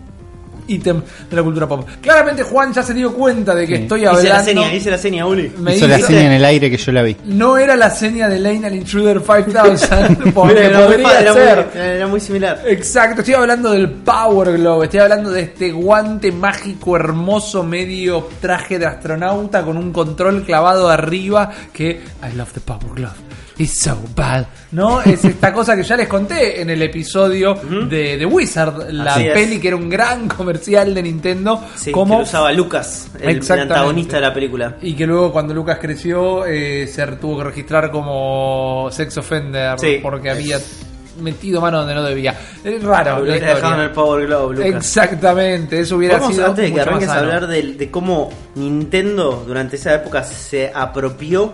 ítem 0.73 1.01
de 1.29 1.35
la 1.35 1.43
cultura 1.43 1.67
pop. 1.67 1.87
Claramente 2.01 2.43
Juan 2.43 2.73
ya 2.73 2.83
se 2.83 2.93
dio 2.93 3.13
cuenta 3.13 3.53
de 3.55 3.67
que 3.67 3.75
Sí. 3.77 3.81
estoy 3.83 3.99
Hice 4.01 4.09
hablando. 4.09 4.29
la 4.29 4.43
seña, 4.43 4.73
hice 4.73 4.91
la 4.91 4.97
seña, 4.97 5.25
Uli. 5.25 5.51
Me 5.59 5.75
Hizo 5.75 5.87
la 5.87 5.95
dice- 5.97 6.07
seña 6.07 6.25
en 6.25 6.31
el 6.33 6.45
aire 6.45 6.69
que 6.69 6.77
yo 6.77 6.91
la 6.91 7.01
vi. 7.03 7.15
No 7.25 7.57
era 7.57 7.75
la 7.75 7.89
seña 7.89 8.27
de 8.29 8.39
Lane 8.39 8.67
al 8.67 8.75
Intruder 8.75 9.21
5000, 9.21 10.31
porque 10.33 10.65
Era 10.65 10.77
muy- 10.79 10.87
podría 10.87 11.19
era 11.19 11.33
ser. 11.33 11.55
muy- 11.73 11.81
era 11.81 12.07
muy 12.07 12.19
similar. 12.19 12.61
Exacto, 12.67 13.21
estoy 13.21 13.33
hablando 13.35 13.71
del 13.71 13.89
Power 13.89 14.53
Glove, 14.57 14.85
estoy 14.85 14.99
hablando 15.01 15.29
de 15.31 15.41
este 15.41 15.71
guante 15.71 16.31
mágico 16.31 16.95
hermoso, 16.95 17.63
medio 17.63 18.27
traje 18.39 18.79
de 18.79 18.85
astronauta 18.85 19.63
con 19.63 19.77
un 19.77 19.91
control 19.91 20.43
clavado 20.43 20.89
arriba 20.89 21.51
que 21.73 22.01
I 22.23 22.35
love 22.35 22.51
the 22.53 22.59
Power 22.61 22.93
Glove. 22.95 23.13
It's 23.61 23.81
so 23.81 23.97
bad. 24.15 24.45
¿No? 24.71 25.01
Es 25.01 25.23
esta 25.25 25.53
cosa 25.53 25.75
que 25.75 25.83
ya 25.83 25.95
les 25.97 26.07
conté 26.07 26.61
en 26.61 26.69
el 26.69 26.81
episodio 26.81 27.53
de, 27.53 28.17
de 28.17 28.25
Wizard, 28.25 28.89
la 28.91 29.13
Así 29.15 29.27
es. 29.27 29.33
peli 29.33 29.59
que 29.59 29.67
era 29.67 29.77
un 29.77 29.89
gran 29.89 30.27
comercial 30.27 30.93
de 30.95 31.03
Nintendo. 31.03 31.63
Sí, 31.75 31.91
como 31.91 32.15
que 32.15 32.19
lo 32.19 32.23
usaba 32.23 32.51
Lucas, 32.53 33.09
el, 33.19 33.29
el 33.29 33.37
Exactamente. 33.37 33.73
antagonista 33.73 34.15
de 34.15 34.21
la 34.21 34.33
película. 34.33 34.77
y 34.81 34.93
que 34.93 35.05
luego 35.05 35.31
cuando 35.31 35.53
Lucas 35.53 35.77
creció 35.81 36.45
eh, 36.45 36.87
se 36.87 37.05
tuvo 37.17 37.37
que 37.39 37.43
registrar 37.43 37.91
como 37.91 38.87
sex 38.91 39.17
offender 39.17 39.77
Sí. 39.79 39.99
porque 40.01 40.29
había 40.29 40.57
metido 41.21 41.59
mano 41.61 41.79
donde 41.79 41.93
no 41.93 42.03
debía. 42.03 42.33
Es 42.63 42.81
raro. 42.81 43.11
Lo 43.11 43.15
la 43.17 43.21
hubiera 43.23 43.35
historia. 43.37 43.55
dejado 43.55 43.73
en 43.75 43.81
el 43.81 43.91
Power 43.91 44.25
Glove, 44.27 44.55
Lucas. 44.55 44.75
Exactamente, 44.75 45.79
eso 45.81 45.97
hubiera 45.97 46.17
Vamos, 46.17 46.33
sido 46.35 46.47
antes 46.47 46.63
de 46.63 46.71
que 46.71 46.71
mucho 46.71 46.79
más 46.85 46.87
arranques 46.87 47.09
a 47.09 47.13
sano. 47.13 47.25
hablar 47.27 47.47
de, 47.47 47.61
de 47.73 47.91
cómo 47.91 48.29
Nintendo 48.55 49.43
durante 49.45 49.75
esa 49.75 49.93
época 49.93 50.23
se 50.23 50.71
apropió 50.73 51.53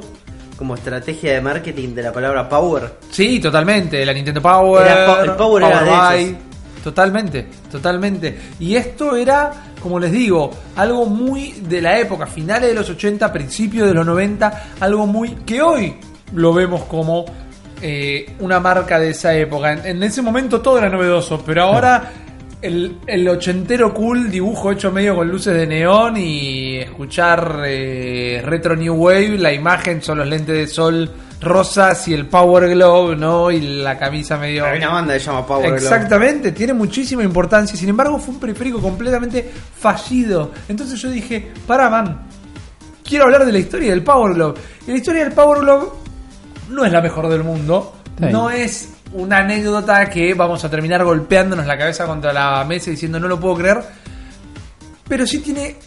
como 0.58 0.76
estrategia 0.76 1.34
de 1.34 1.42
marketing 1.42 1.94
de 1.94 2.04
la 2.04 2.12
palabra 2.12 2.50
Power. 2.50 2.96
Sí, 3.12 3.40
totalmente, 3.40 4.06
la 4.06 4.14
Nintendo 4.14 4.42
Power. 4.42 4.86
Era 4.86 5.24
el 5.24 5.32
Power 5.34 5.64
era 5.64 5.84
de 5.84 6.24
esos. 6.24 6.38
Totalmente, 6.84 7.48
totalmente. 7.70 8.38
Y 8.60 8.76
esto 8.76 9.16
era, 9.16 9.52
como 9.82 10.00
les 10.00 10.12
digo, 10.12 10.52
algo 10.76 11.06
muy 11.06 11.52
de 11.52 11.82
la 11.82 12.00
época, 12.00 12.26
finales 12.28 12.70
de 12.70 12.76
los 12.76 12.90
80, 12.90 13.32
principios 13.32 13.88
de 13.88 13.94
los 13.94 14.06
90, 14.06 14.64
algo 14.80 15.06
muy 15.06 15.30
que 15.46 15.62
hoy 15.62 15.96
lo 16.34 16.54
vemos 16.54 16.84
como 16.84 17.26
eh, 17.82 18.34
una 18.40 18.60
marca 18.60 19.00
de 19.00 19.10
esa 19.10 19.36
época. 19.36 19.74
En, 19.74 19.86
en 19.86 20.04
ese 20.04 20.22
momento 20.22 20.62
todo 20.62 20.78
era 20.78 20.90
novedoso, 20.90 21.44
pero 21.46 21.64
ahora 21.64 22.12
el, 22.62 22.98
el 23.06 23.28
ochentero 23.28 23.94
cool, 23.94 24.30
dibujo 24.30 24.72
hecho 24.72 24.92
medio 24.92 25.16
con 25.16 25.30
luces 25.30 25.54
de 25.54 25.68
neón 25.68 26.18
y 26.18 26.78
escuchar 26.78 27.64
eh, 27.66 28.42
retro 28.44 28.76
new 28.76 28.96
wave, 28.96 29.38
la 29.38 29.54
imagen 29.54 30.02
son 30.02 30.20
los 30.20 30.28
lentes 30.28 30.56
de 30.56 30.68
sol 30.68 31.12
rosas 31.40 32.08
y 32.08 32.14
el 32.14 32.26
Power 32.26 32.68
Glove, 32.70 33.16
¿no? 33.16 33.52
Y 33.52 33.60
la 33.62 33.98
camisa 33.98 34.38
medio... 34.38 34.66
Hay 34.66 34.80
una 34.80 34.90
banda 34.90 35.14
que 35.14 35.20
se 35.20 35.28
llama 35.28 35.46
Power 35.46 35.68
Glove. 35.68 35.78
Exactamente, 35.78 36.52
tiene 36.52 36.74
muchísima 36.74 37.24
importancia. 37.24 37.78
Sin 37.78 37.90
embargo, 37.90 38.18
fue 38.18 38.34
un 38.34 38.40
periférico 38.40 38.82
completamente 38.82 39.50
fallido. 39.76 40.52
Entonces 40.68 41.00
yo 41.00 41.10
dije, 41.12 41.52
para, 41.68 41.90
man, 41.90 42.28
quiero 43.04 43.26
hablar 43.26 43.46
de 43.46 43.52
la 43.52 43.60
historia 43.60 43.92
del 43.92 44.04
Power 44.04 44.34
Glove. 44.34 44.60
Y 44.88 44.92
la 44.92 44.98
historia 44.98 45.24
del 45.24 45.34
Power 45.34 45.60
Glove 45.60 45.90
no 46.70 46.86
es 46.86 46.92
la 46.92 47.02
mejor 47.02 47.30
del 47.30 47.44
mundo. 47.44 47.94
No 48.20 48.50
es 48.50 48.97
una 49.14 49.38
anécdota 49.38 50.10
que 50.10 50.34
vamos 50.34 50.64
a 50.64 50.70
terminar 50.70 51.04
golpeándonos 51.04 51.66
la 51.66 51.78
cabeza 51.78 52.06
contra 52.06 52.34
la 52.34 52.64
mesa 52.66 52.92
diciendo 52.92 53.20
no 53.20 53.28
lo 53.28 53.40
puedo 53.40 53.56
creer. 53.56 53.84
Pero 55.08 55.26
sí 55.26 55.40
tiene 55.40 55.78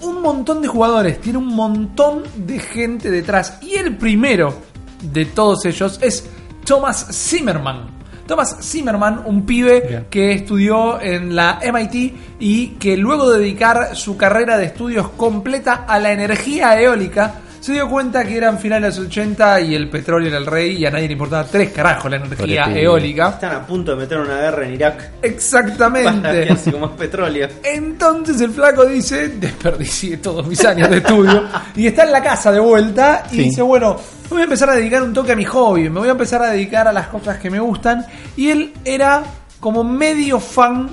un 0.00 0.20
montón 0.20 0.60
de 0.60 0.68
jugadores, 0.68 1.20
tiene 1.20 1.38
un 1.38 1.54
montón 1.54 2.24
de 2.36 2.58
gente 2.58 3.10
detrás. 3.10 3.58
Y 3.62 3.74
el 3.74 3.96
primero 3.96 4.54
de 5.02 5.24
todos 5.24 5.64
ellos 5.64 5.98
es 6.02 6.28
Thomas 6.64 7.06
Zimmerman. 7.10 7.96
Thomas 8.26 8.56
Zimmerman, 8.60 9.22
un 9.24 9.46
pibe 9.46 9.84
Bien. 9.88 10.06
que 10.10 10.32
estudió 10.32 11.00
en 11.00 11.36
la 11.36 11.60
MIT 11.62 12.14
y 12.40 12.68
que 12.70 12.96
luego 12.96 13.30
de 13.30 13.38
dedicar 13.38 13.94
su 13.94 14.16
carrera 14.16 14.58
de 14.58 14.66
estudios 14.66 15.10
completa 15.10 15.84
a 15.86 16.00
la 16.00 16.12
energía 16.12 16.78
eólica, 16.80 17.34
se 17.66 17.72
dio 17.72 17.88
cuenta 17.88 18.24
que 18.24 18.36
eran 18.36 18.60
finales 18.60 18.94
de 18.94 19.00
los 19.00 19.08
80 19.10 19.60
y 19.62 19.74
el 19.74 19.90
petróleo 19.90 20.28
era 20.28 20.38
el 20.38 20.46
rey 20.46 20.76
y 20.76 20.86
a 20.86 20.90
nadie 20.92 21.08
le 21.08 21.14
importaba 21.14 21.42
tres 21.44 21.70
carajos 21.72 22.08
la 22.08 22.18
energía 22.18 22.66
eólica. 22.72 23.30
Están 23.30 23.56
a 23.56 23.66
punto 23.66 23.90
de 23.90 23.96
meter 23.96 24.18
una 24.18 24.36
guerra 24.36 24.66
en 24.68 24.74
Irak. 24.74 25.10
Exactamente. 25.20 26.48
así 26.52 26.70
como 26.70 26.86
es 26.86 26.92
petróleo. 26.92 27.48
Entonces 27.64 28.40
el 28.40 28.52
flaco 28.52 28.86
dice, 28.86 29.30
desperdicié 29.30 30.18
todos 30.18 30.46
mis 30.46 30.64
años 30.64 30.88
de 30.88 30.98
estudio. 30.98 31.42
y 31.74 31.88
está 31.88 32.04
en 32.04 32.12
la 32.12 32.22
casa 32.22 32.52
de 32.52 32.60
vuelta 32.60 33.24
y 33.32 33.34
Sí. 33.34 33.42
dice, 33.46 33.62
bueno, 33.62 33.96
me 34.24 34.28
voy 34.30 34.40
a 34.42 34.44
empezar 34.44 34.70
a 34.70 34.76
dedicar 34.76 35.02
un 35.02 35.12
toque 35.12 35.32
a 35.32 35.36
mi 35.36 35.44
hobby, 35.44 35.90
me 35.90 35.98
voy 35.98 36.08
a 36.08 36.12
empezar 36.12 36.42
a 36.42 36.50
dedicar 36.52 36.86
a 36.86 36.92
las 36.92 37.08
cosas 37.08 37.38
que 37.38 37.50
me 37.50 37.58
gustan. 37.58 38.06
Y 38.36 38.48
él 38.50 38.74
era 38.84 39.24
como 39.58 39.82
medio 39.82 40.38
fan 40.38 40.88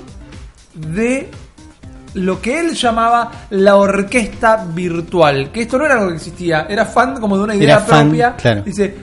de 0.74 1.30
lo 2.14 2.40
que 2.40 2.60
él 2.60 2.74
llamaba 2.74 3.46
la 3.50 3.76
orquesta 3.76 4.64
virtual. 4.72 5.50
Que 5.52 5.62
esto 5.62 5.78
no 5.78 5.84
era 5.84 5.94
algo 5.94 6.08
que 6.10 6.16
existía, 6.16 6.66
era 6.68 6.84
fan 6.86 7.20
como 7.20 7.36
de 7.36 7.44
una 7.44 7.54
idea 7.54 7.76
Era 7.76 7.80
fan, 7.80 8.08
propia. 8.08 8.36
claro. 8.36 8.62
Dice, 8.62 8.94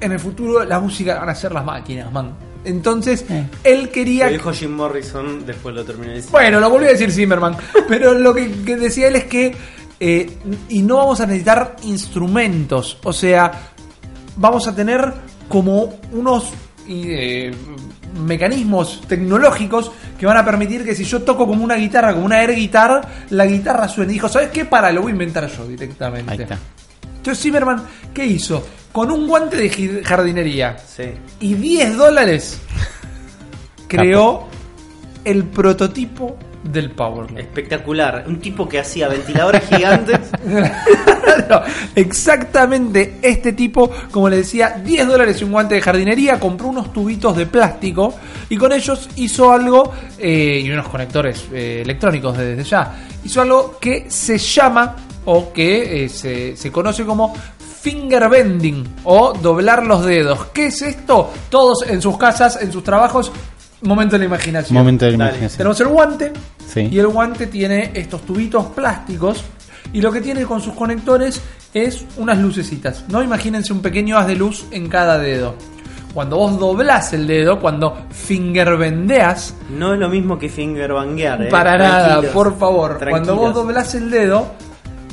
en 0.00 0.12
el 0.12 0.18
futuro 0.20 0.64
la 0.64 0.80
música 0.80 1.18
van 1.18 1.28
a 1.28 1.34
ser 1.34 1.52
las 1.52 1.64
máquinas, 1.64 2.12
man. 2.12 2.32
Entonces, 2.64 3.24
Eh. 3.28 3.46
él 3.62 3.90
quería 3.90 4.26
Lo 4.26 4.32
dijo 4.32 4.52
Jim 4.52 4.72
Morrison, 4.74 5.44
después 5.44 5.74
lo 5.74 5.84
terminé 5.84 6.14
diciendo. 6.14 6.32
bueno, 6.32 6.60
lo 6.60 6.70
volví 6.70 6.86
a 6.86 6.90
decir 6.90 7.12
Zimmerman. 7.12 7.56
Pero 7.88 8.14
lo 8.14 8.32
que, 8.34 8.50
que 8.64 8.76
decía 8.76 9.08
él 9.08 9.16
es 9.16 9.24
que. 9.24 9.54
eh, 10.00 10.30
y 10.70 10.82
no 10.82 10.96
vamos 10.96 11.20
a 11.20 11.26
necesitar 11.26 11.76
instrumentos. 11.84 12.98
O 13.04 13.12
sea, 13.12 13.50
vamos 14.36 14.66
a 14.66 14.74
tener 14.74 15.12
como 15.48 15.94
unos 16.12 16.50
eh, 16.88 17.52
mecanismos 18.14 19.02
tecnológicos 19.06 19.90
que 20.18 20.26
van 20.26 20.36
a 20.36 20.44
permitir 20.44 20.84
que 20.84 20.94
si 20.94 21.04
yo 21.04 21.22
toco 21.22 21.46
como 21.46 21.64
una 21.64 21.74
guitarra, 21.76 22.12
como 22.14 22.26
una 22.26 22.40
air 22.42 22.54
guitar, 22.54 23.06
la 23.30 23.46
guitarra 23.46 23.88
suene. 23.88 24.12
Dijo, 24.12 24.28
¿sabes 24.28 24.50
qué? 24.50 24.64
Para, 24.64 24.92
lo 24.92 25.02
voy 25.02 25.10
a 25.10 25.14
inventar 25.14 25.48
yo 25.48 25.66
directamente. 25.66 26.32
Ahí 26.32 26.38
está. 26.42 26.58
Entonces 27.16 27.42
Zimmerman, 27.42 27.82
¿qué 28.12 28.24
hizo? 28.26 28.66
Con 28.92 29.10
un 29.10 29.26
guante 29.26 29.56
de 29.56 30.02
jardinería 30.04 30.76
Sí. 30.78 31.04
y 31.40 31.54
10 31.54 31.96
dólares 31.96 32.60
creó 33.88 34.46
el 35.24 35.44
prototipo 35.44 36.36
del 36.64 36.90
Power 36.90 37.26
Glove. 37.26 37.40
Espectacular. 37.40 38.24
Un 38.26 38.40
tipo 38.40 38.68
que 38.68 38.80
hacía 38.80 39.08
ventiladores 39.08 39.62
gigantes. 39.68 40.20
Exactamente 41.94 43.18
este 43.22 43.52
tipo, 43.52 43.90
como 44.10 44.28
le 44.28 44.38
decía, 44.38 44.80
10 44.82 45.06
dólares 45.06 45.40
y 45.40 45.44
un 45.44 45.52
guante 45.52 45.74
de 45.74 45.82
jardinería, 45.82 46.40
compró 46.40 46.68
unos 46.68 46.92
tubitos 46.92 47.36
de 47.36 47.46
plástico 47.46 48.14
y 48.48 48.56
con 48.56 48.72
ellos 48.72 49.08
hizo 49.16 49.52
algo, 49.52 49.92
eh, 50.18 50.62
y 50.64 50.70
unos 50.70 50.88
conectores 50.88 51.46
eh, 51.52 51.82
electrónicos 51.82 52.36
desde 52.36 52.64
ya, 52.64 52.94
hizo 53.24 53.42
algo 53.42 53.78
que 53.78 54.06
se 54.08 54.38
llama, 54.38 54.96
o 55.26 55.52
que 55.52 56.04
eh, 56.04 56.08
se, 56.08 56.56
se 56.56 56.70
conoce 56.70 57.04
como 57.04 57.34
finger 57.82 58.28
bending, 58.28 58.96
o 59.04 59.32
doblar 59.34 59.84
los 59.84 60.04
dedos. 60.04 60.46
¿Qué 60.46 60.66
es 60.66 60.82
esto? 60.82 61.30
Todos 61.50 61.86
en 61.88 62.00
sus 62.00 62.16
casas, 62.16 62.58
en 62.60 62.72
sus 62.72 62.82
trabajos, 62.82 63.30
momento 63.84 64.14
de 64.14 64.20
la 64.20 64.24
imaginación. 64.26 64.74
Momento 64.76 65.04
de 65.04 65.12
la 65.12 65.18
Dale. 65.18 65.30
imaginación. 65.30 65.58
Tenemos 65.58 65.80
el 65.80 65.88
guante 65.88 66.32
Sí. 66.66 66.88
y 66.90 66.98
el 66.98 67.06
guante 67.08 67.46
tiene 67.46 67.90
estos 67.94 68.22
tubitos 68.22 68.66
plásticos 68.66 69.44
y 69.92 70.00
lo 70.00 70.10
que 70.10 70.20
tiene 70.20 70.44
con 70.44 70.60
sus 70.60 70.74
conectores 70.74 71.40
es 71.72 72.04
unas 72.16 72.38
lucecitas. 72.38 73.04
No 73.08 73.22
imagínense 73.22 73.72
un 73.72 73.80
pequeño 73.80 74.16
haz 74.18 74.26
de 74.26 74.36
luz 74.36 74.64
en 74.70 74.88
cada 74.88 75.18
dedo. 75.18 75.54
Cuando 76.14 76.36
vos 76.36 76.58
doblás 76.60 77.12
el 77.12 77.26
dedo, 77.26 77.58
cuando 77.60 77.96
fingerbendeas, 78.10 79.54
No 79.70 79.94
es 79.94 79.98
lo 80.00 80.08
mismo 80.08 80.38
que 80.38 80.48
fingerbanguear. 80.48 81.42
¿eh? 81.42 81.48
para 81.50 81.76
nada, 81.76 82.22
por 82.32 82.56
favor, 82.56 82.98
cuando 83.10 83.34
vos 83.36 83.52
doblás 83.52 83.94
el 83.96 84.10
dedo, 84.10 84.46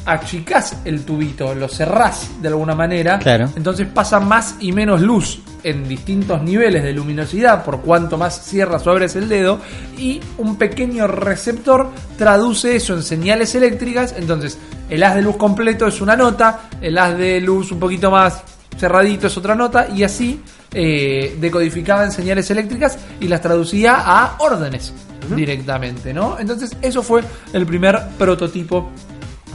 achicás 0.06 0.78
el 0.86 1.04
tubito, 1.04 1.54
lo 1.56 1.68
cerrás 1.68 2.30
de 2.42 2.48
alguna 2.48 2.76
manera, 2.76 3.20
Claro. 3.20 3.50
entonces 3.56 3.88
pasa 3.88 4.20
más 4.20 4.56
y 4.60 4.72
menos 4.72 5.02
luz 5.02 5.42
en 5.64 5.88
distintos 5.88 6.42
niveles 6.42 6.84
de 6.84 6.94
luminosidad 6.94 7.64
por 7.64 7.82
cuanto 7.82 8.18
más 8.18 8.44
cierras 8.44 8.86
o 8.86 8.92
abres 8.92 9.16
el 9.16 9.30
dedo 9.30 9.60
y 9.98 10.20
un 10.38 10.58
pequeño 10.58 11.08
receptor 11.08 11.90
traduce 12.18 12.76
eso 12.76 12.94
en 12.94 13.04
señales 13.04 13.54
eléctricas, 13.56 14.16
entonces 14.18 14.58
el 14.90 15.04
haz 15.04 15.16
de 15.16 15.22
luz 15.22 15.38
completo 15.38 15.88
es 15.88 16.02
una 16.02 16.16
nota, 16.16 16.70
el 16.82 16.98
haz 16.98 17.18
de 17.18 17.40
luz 17.42 17.72
un 17.72 17.80
poquito 17.80 18.12
más 18.12 18.44
cerradito 18.78 19.28
es 19.28 19.38
otra 19.38 19.56
nota 19.56 19.88
y 19.90 20.04
así 20.04 20.42
eh, 20.74 21.38
decodificaba 21.40 22.04
en 22.04 22.12
señales 22.12 22.50
eléctricas 22.50 22.98
y 23.20 23.28
las 23.28 23.42
traducía 23.42 23.96
a 23.98 24.38
órdenes 24.40 24.94
directamente, 25.36 26.14
¿no? 26.14 26.38
Entonces 26.40 26.76
eso 26.82 27.04
fue 27.04 27.22
el 27.54 27.66
primer 27.66 28.00
prototipo 28.18 28.90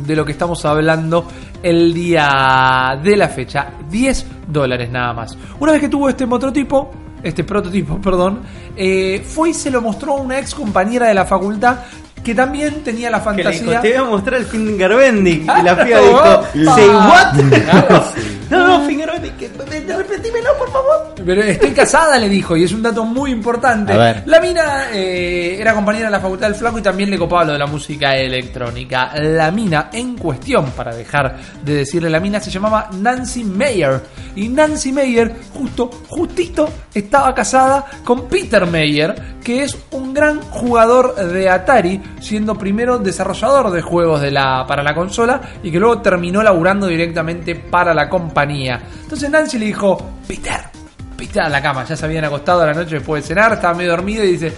de 0.01 0.17
lo 0.17 0.25
que 0.25 0.33
estamos 0.33 0.65
hablando 0.65 1.27
el 1.63 1.93
día 1.95 2.99
de 3.03 3.17
la 3.17 3.29
fecha. 3.29 3.69
10 3.91 4.27
dólares 4.49 4.91
nada 4.91 5.13
más. 5.13 5.37
Una 5.59 5.73
vez 5.73 5.81
que 5.81 5.89
tuvo 5.89 6.09
este 6.09 6.27
prototipo, 6.27 6.91
este 7.23 7.45
prototipo, 7.45 8.01
perdón, 8.03 8.41
eh, 8.77 9.25
fue 9.27 9.51
y 9.51 9.55
se 9.55 9.71
lo 9.71 9.81
mostró 9.81 10.17
a 10.17 10.21
una 10.21 10.39
ex 10.39 10.55
compañera 10.55 11.07
de 11.09 11.15
la 11.15 11.25
facultad 11.25 11.79
que 12.23 12.35
también 12.35 12.83
tenía 12.83 13.09
la 13.09 13.23
Que 13.23 13.45
le 13.45 13.51
dijo, 13.53 13.65
fantasía. 13.67 13.81
te 13.81 13.99
voy 13.99 14.07
a 14.09 14.11
mostrar 14.11 14.41
el 14.41 14.47
fingerbending. 14.47 15.43
Y 15.43 15.47
la 15.63 15.77
piba 15.85 16.01
Claro. 16.01 16.45
dijo, 16.53 16.75
say 16.75 16.89
what? 16.89 18.05
no, 18.51 18.79
no, 18.81 18.87
fingerbending. 18.87 19.33
que- 19.37 19.49
Repetímelo, 19.97 20.51
por 20.59 20.71
favor. 20.71 21.15
Pero 21.25 21.43
estoy 21.43 21.71
casada, 21.73 22.19
le 22.19 22.29
dijo, 22.29 22.57
y 22.57 22.65
es 22.65 22.73
un 22.73 22.83
dato 22.83 23.05
muy 23.05 23.31
importante. 23.31 23.93
A 23.93 23.97
ver. 23.97 24.23
La 24.27 24.41
mina 24.41 24.91
eh, 24.93 25.57
era 25.61 25.75
compañera 25.75 26.07
de 26.07 26.13
la 26.13 26.21
facultad 26.21 26.47
del 26.49 26.57
Flaco 26.57 26.79
y 26.79 26.83
también 26.83 27.11
le 27.11 27.19
copaba 27.19 27.45
lo 27.45 27.53
de 27.53 27.59
la 27.59 27.67
música 27.67 28.17
electrónica. 28.17 29.13
La 29.21 29.51
mina 29.51 29.91
en 29.93 30.17
cuestión, 30.17 30.67
para 30.77 30.95
dejar 30.95 31.37
de 31.65 31.75
decirle 31.77 32.11
la 32.11 32.21
mina, 32.21 32.41
se 32.41 32.51
llamaba 32.51 32.89
Nancy 32.93 33.45
Mayer. 33.45 34.01
Y 34.37 34.49
Nancy 34.49 34.93
Mayer, 34.93 35.35
justo, 35.55 35.91
justito, 36.09 36.69
estaba 36.95 37.35
casada 37.35 37.87
con 38.05 38.29
Peter 38.29 38.67
Mayer, 38.67 39.37
que 39.43 39.63
es 39.63 39.77
un 39.93 40.13
gran 40.13 40.41
jugador 40.43 41.15
de 41.15 41.49
Atari, 41.49 42.01
siendo 42.21 42.57
primero 42.57 42.99
desarrollador 42.99 43.71
de 43.71 43.81
juegos 43.83 44.21
de 44.21 44.31
la, 44.31 44.65
para 44.67 44.83
la 44.83 44.95
consola 44.95 45.41
y 45.63 45.71
que 45.71 45.79
luego 45.79 46.01
terminó 46.03 46.43
laburando 46.43 46.87
directamente 46.87 47.55
para 47.55 47.95
la 47.95 48.09
compañía. 48.09 48.36
Entonces 48.43 49.31
Nancy 49.31 49.59
le 49.59 49.67
dijo, 49.67 50.13
Peter, 50.27 50.61
Peter 51.17 51.43
a 51.43 51.49
la 51.49 51.63
cama, 51.63 51.85
ya 51.85 51.97
se 51.97 52.05
habían 52.05 52.25
acostado 52.25 52.63
a 52.63 52.67
la 52.67 52.75
noche 52.75 52.97
después 52.97 53.23
de 53.23 53.29
cenar, 53.29 53.53
estaba 53.55 53.75
medio 53.75 53.91
dormido 53.93 54.23
y 54.25 54.33
dice, 54.33 54.53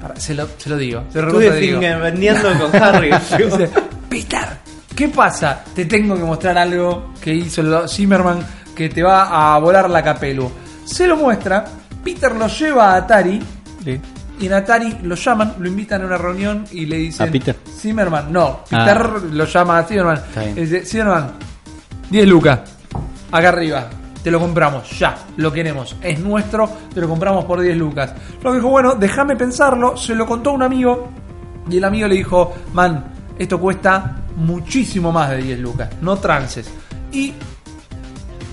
"Para, 0.00 0.16
se 0.16 0.34
lo, 0.34 0.48
se 0.56 0.70
lo 0.70 0.76
digo, 0.76 1.04
se 1.12 1.20
lo 1.20 1.38
digo". 1.38 1.52
fingerbendeando 1.80 2.58
con 2.70 2.82
Harry. 2.82 3.10
Dice, 3.38 3.68
Peter, 4.08 4.46
¿qué 4.96 5.08
pasa? 5.08 5.62
Te 5.74 5.84
tengo 5.84 6.16
que 6.16 6.22
mostrar 6.24 6.56
algo 6.58 7.12
que 7.20 7.34
hizo 7.34 7.60
el 7.60 7.88
Zimmerman 7.88 8.40
que 8.74 8.88
te 8.88 9.02
va 9.02 9.54
a 9.54 9.58
volar 9.58 9.90
la 9.90 10.02
capelu. 10.02 10.50
Se 10.84 11.06
lo 11.06 11.16
muestra, 11.16 11.64
Peter 12.02 12.32
lo 12.34 12.46
lleva 12.46 12.92
a 12.92 12.96
Atari 12.96 13.42
y 14.40 14.46
en 14.46 14.52
Atari 14.52 14.98
lo 15.02 15.14
llaman, 15.16 15.56
lo 15.58 15.68
invitan 15.68 16.02
a 16.02 16.06
una 16.06 16.16
reunión 16.16 16.64
y 16.70 16.86
le 16.86 16.96
dicen... 16.96 17.28
¿A 17.28 17.32
Peter? 17.32 17.56
Zimmerman, 17.78 18.32
no, 18.32 18.60
Ah. 18.70 18.84
Peter 18.86 19.22
lo 19.32 19.44
llama 19.44 19.78
a 19.80 19.82
Zimmerman. 19.84 20.16
Está 20.16 20.40
bien. 20.44 20.58
Y 20.58 20.60
dice, 20.62 20.84
Zimmerman, 20.86 21.32
10 22.08 22.26
lucas, 22.28 22.60
acá 23.30 23.48
arriba. 23.48 23.88
Te 24.22 24.30
lo 24.30 24.40
compramos, 24.40 24.98
ya, 24.98 25.16
lo 25.36 25.52
queremos, 25.52 25.96
es 26.02 26.18
nuestro, 26.18 26.68
te 26.92 27.00
lo 27.00 27.08
compramos 27.08 27.44
por 27.44 27.60
10 27.60 27.76
lucas. 27.76 28.12
Lo 28.42 28.52
dijo, 28.52 28.68
bueno, 28.68 28.94
déjame 28.94 29.36
pensarlo, 29.36 29.96
se 29.96 30.14
lo 30.14 30.26
contó 30.26 30.52
un 30.52 30.62
amigo 30.62 31.08
y 31.70 31.76
el 31.76 31.84
amigo 31.84 32.08
le 32.08 32.16
dijo, 32.16 32.52
man, 32.72 33.04
esto 33.38 33.60
cuesta 33.60 34.16
muchísimo 34.36 35.12
más 35.12 35.30
de 35.30 35.38
10 35.38 35.60
lucas, 35.60 35.90
no 36.00 36.16
trances. 36.16 36.68
Y 37.12 37.32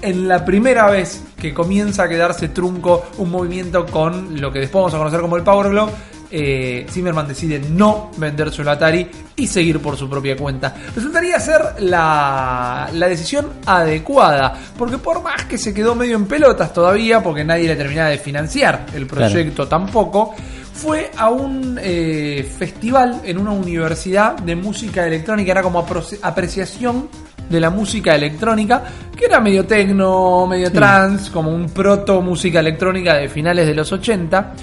en 0.01 0.27
la 0.27 0.45
primera 0.45 0.89
vez 0.89 1.23
que 1.35 1.53
comienza 1.53 2.03
a 2.03 2.09
quedarse 2.09 2.49
trunco 2.49 3.05
un 3.17 3.31
movimiento 3.31 3.85
con 3.87 4.39
lo 4.39 4.51
que 4.51 4.59
después 4.59 4.81
vamos 4.81 4.93
a 4.93 4.97
conocer 4.97 5.21
como 5.21 5.35
el 5.35 5.43
Power 5.43 5.69
Glove, 5.69 5.91
eh, 6.31 6.85
Zimmerman 6.89 7.27
decide 7.27 7.59
no 7.59 8.11
vendérselo 8.17 8.69
a 8.69 8.73
Atari 8.73 9.07
y 9.35 9.47
seguir 9.47 9.79
por 9.79 9.97
su 9.97 10.09
propia 10.09 10.35
cuenta. 10.35 10.75
Resultaría 10.95 11.39
ser 11.39 11.61
la, 11.79 12.89
la 12.93 13.07
decisión 13.07 13.47
adecuada, 13.65 14.53
porque 14.77 14.97
por 14.97 15.21
más 15.21 15.45
que 15.45 15.57
se 15.57 15.73
quedó 15.73 15.95
medio 15.95 16.15
en 16.15 16.25
pelotas 16.25 16.73
todavía, 16.73 17.21
porque 17.21 17.43
nadie 17.43 17.67
le 17.67 17.75
terminaba 17.75 18.09
de 18.09 18.17
financiar 18.17 18.85
el 18.93 19.05
proyecto 19.05 19.67
tampoco, 19.67 20.35
fue 20.75 21.09
a 21.17 21.29
un 21.29 21.79
eh, 21.81 22.47
festival 22.57 23.21
en 23.23 23.37
una 23.37 23.51
universidad 23.51 24.37
de 24.37 24.55
música 24.55 25.07
electrónica, 25.07 25.51
era 25.51 25.61
como 25.61 25.85
apreciación 26.21 27.07
de 27.49 27.59
la 27.59 27.69
música 27.69 28.15
electrónica, 28.15 28.83
que 29.15 29.25
era 29.25 29.39
medio 29.39 29.65
tecno, 29.65 30.45
medio 30.47 30.71
trance, 30.71 31.31
como 31.31 31.51
un 31.51 31.69
proto 31.69 32.21
música 32.21 32.59
electrónica 32.59 33.15
de 33.15 33.29
finales 33.29 33.67
de 33.67 33.73
los 33.73 33.91
80, 33.91 34.53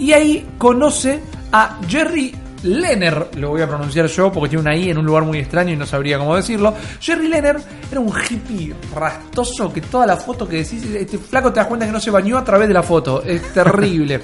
y 0.00 0.12
ahí 0.12 0.48
conoce 0.56 1.20
a 1.52 1.78
Jerry 1.86 2.34
Lenner, 2.62 3.28
lo 3.36 3.50
voy 3.50 3.62
a 3.62 3.68
pronunciar 3.68 4.06
yo 4.06 4.32
porque 4.32 4.50
tiene 4.50 4.62
una 4.62 4.76
I 4.76 4.90
en 4.90 4.98
un 4.98 5.06
lugar 5.06 5.24
muy 5.24 5.38
extraño 5.38 5.72
y 5.72 5.76
no 5.76 5.86
sabría 5.86 6.18
cómo 6.18 6.36
decirlo. 6.36 6.74
Jerry 7.00 7.28
Lenner 7.28 7.58
era 7.90 8.00
un 8.00 8.08
hippie 8.08 8.74
rastoso 8.94 9.72
que 9.72 9.82
toda 9.82 10.06
la 10.06 10.16
foto 10.16 10.48
que 10.48 10.56
decís, 10.56 10.84
este 10.84 11.18
flaco 11.18 11.52
te 11.52 11.60
das 11.60 11.68
cuenta 11.68 11.86
que 11.86 11.92
no 11.92 12.00
se 12.00 12.10
bañó 12.10 12.38
a 12.38 12.44
través 12.44 12.68
de 12.68 12.74
la 12.74 12.82
foto. 12.82 13.22
Es 13.22 13.42
terrible. 13.54 14.22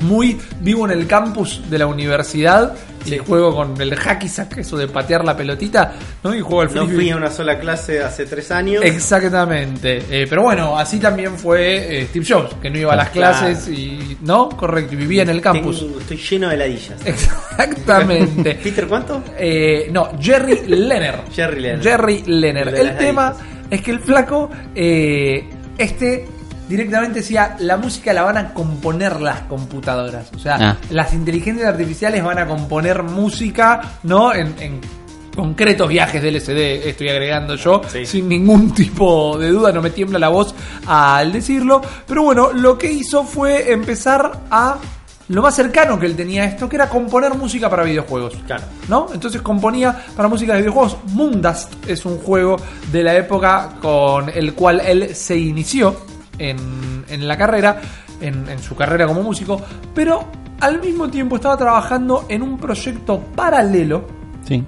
Muy 0.00 0.38
vivo 0.60 0.84
en 0.86 0.92
el 0.98 1.06
campus 1.06 1.62
de 1.68 1.78
la 1.78 1.86
universidad 1.86 2.74
y 3.04 3.16
juego 3.18 3.54
con 3.54 3.80
el 3.80 3.94
hacky 3.96 4.28
sack, 4.28 4.58
eso 4.58 4.76
de 4.76 4.86
patear 4.86 5.24
la 5.24 5.36
pelotita, 5.36 5.92
¿no? 6.22 6.34
Y 6.34 6.40
juego 6.40 6.60
al 6.62 6.66
No 6.74 6.82
frisbee. 6.84 6.94
fui 6.96 7.10
a 7.10 7.16
una 7.16 7.30
sola 7.30 7.58
clase 7.58 8.02
hace 8.02 8.26
tres 8.26 8.50
años. 8.50 8.84
Exactamente. 8.84 10.02
Eh, 10.10 10.26
pero 10.28 10.42
bueno, 10.42 10.78
así 10.78 10.98
también 10.98 11.36
fue 11.36 12.00
eh, 12.02 12.06
Steve 12.10 12.26
Jobs, 12.28 12.54
que 12.60 12.70
no 12.70 12.78
iba 12.78 12.92
a 12.92 12.96
las 12.96 13.10
Claro. 13.10 13.38
clases 13.38 13.68
y. 13.68 14.18
¿No? 14.22 14.48
Correcto, 14.50 14.94
y 14.94 14.96
vivía 14.98 15.22
en 15.22 15.30
el 15.30 15.40
campus. 15.40 15.80
Tengo- 15.80 16.00
estoy 16.00 16.16
lleno 16.18 16.48
de 16.50 16.56
ladillas. 16.58 17.00
Exactamente. 17.04 18.54
¿Peter 18.62 18.86
cuánto? 18.86 19.22
Eh, 19.38 19.88
no, 19.90 20.10
Jerry 20.20 20.60
Lenner. 20.66 21.20
Jerry 21.32 21.60
Lenner. 21.60 21.82
Jerry 21.82 22.22
Lenner. 22.26 22.68
El 22.68 22.96
tema 22.96 23.34
es 23.70 23.80
que 23.82 23.90
el 23.90 24.00
flaco, 24.00 24.50
este 24.74 26.26
directamente 26.68 27.20
decía, 27.20 27.56
la 27.60 27.76
música 27.76 28.12
la 28.12 28.22
van 28.22 28.36
a 28.36 28.52
componer 28.54 29.20
las 29.20 29.40
computadoras. 29.42 30.30
O 30.36 30.38
sea, 30.38 30.56
Ah. 30.60 30.76
las 30.90 31.12
inteligencias 31.14 31.68
artificiales 31.68 32.22
van 32.22 32.38
a 32.38 32.46
componer 32.46 33.02
música, 33.02 33.80
¿no? 34.02 34.32
En, 34.34 34.54
en 34.60 34.80
concretos 35.34 35.88
viajes 35.88 36.20
del 36.20 36.34
LSD, 36.36 36.88
estoy 36.88 37.08
agregando 37.10 37.54
yo, 37.54 37.80
Sí. 37.92 38.04
sin 38.04 38.28
ningún 38.28 38.70
tipo 38.74 39.38
de 39.38 39.48
duda, 39.50 39.70
no 39.72 39.80
me 39.80 39.90
tiembla 39.90 40.18
la 40.18 40.28
voz 40.28 40.54
al 40.86 41.32
decirlo. 41.32 41.80
Pero 42.06 42.22
bueno, 42.24 42.52
lo 42.52 42.76
que 42.76 42.90
hizo 42.90 43.24
fue 43.24 43.72
empezar 43.72 44.32
a... 44.50 44.76
Lo 45.28 45.42
más 45.42 45.54
cercano 45.54 45.98
que 46.00 46.06
él 46.06 46.16
tenía 46.16 46.42
a 46.42 46.46
esto, 46.46 46.70
que 46.70 46.76
era 46.76 46.88
componer 46.88 47.34
música 47.34 47.68
para 47.68 47.82
videojuegos. 47.84 48.32
Claro. 48.46 48.64
¿no? 48.88 49.08
Entonces 49.12 49.42
componía 49.42 49.94
para 50.16 50.26
música 50.26 50.54
de 50.54 50.60
videojuegos. 50.62 50.96
Moondust 51.12 51.70
es 51.86 52.06
un 52.06 52.16
juego 52.18 52.56
de 52.90 53.02
la 53.02 53.14
época 53.14 53.74
con 53.80 54.30
el 54.30 54.54
cual 54.54 54.80
él 54.80 55.14
se 55.14 55.36
inició 55.36 55.94
en, 56.38 57.04
en 57.08 57.26
la 57.28 57.36
carrera, 57.36 57.80
en, 58.20 58.48
en 58.48 58.58
su 58.60 58.74
carrera 58.76 59.06
como 59.06 59.22
músico, 59.22 59.60
pero 59.94 60.24
al 60.60 60.80
mismo 60.80 61.08
tiempo 61.08 61.36
estaba 61.36 61.56
trabajando 61.56 62.26
en 62.28 62.42
un 62.42 62.58
proyecto 62.58 63.20
paralelo 63.36 64.06
Sí. 64.44 64.64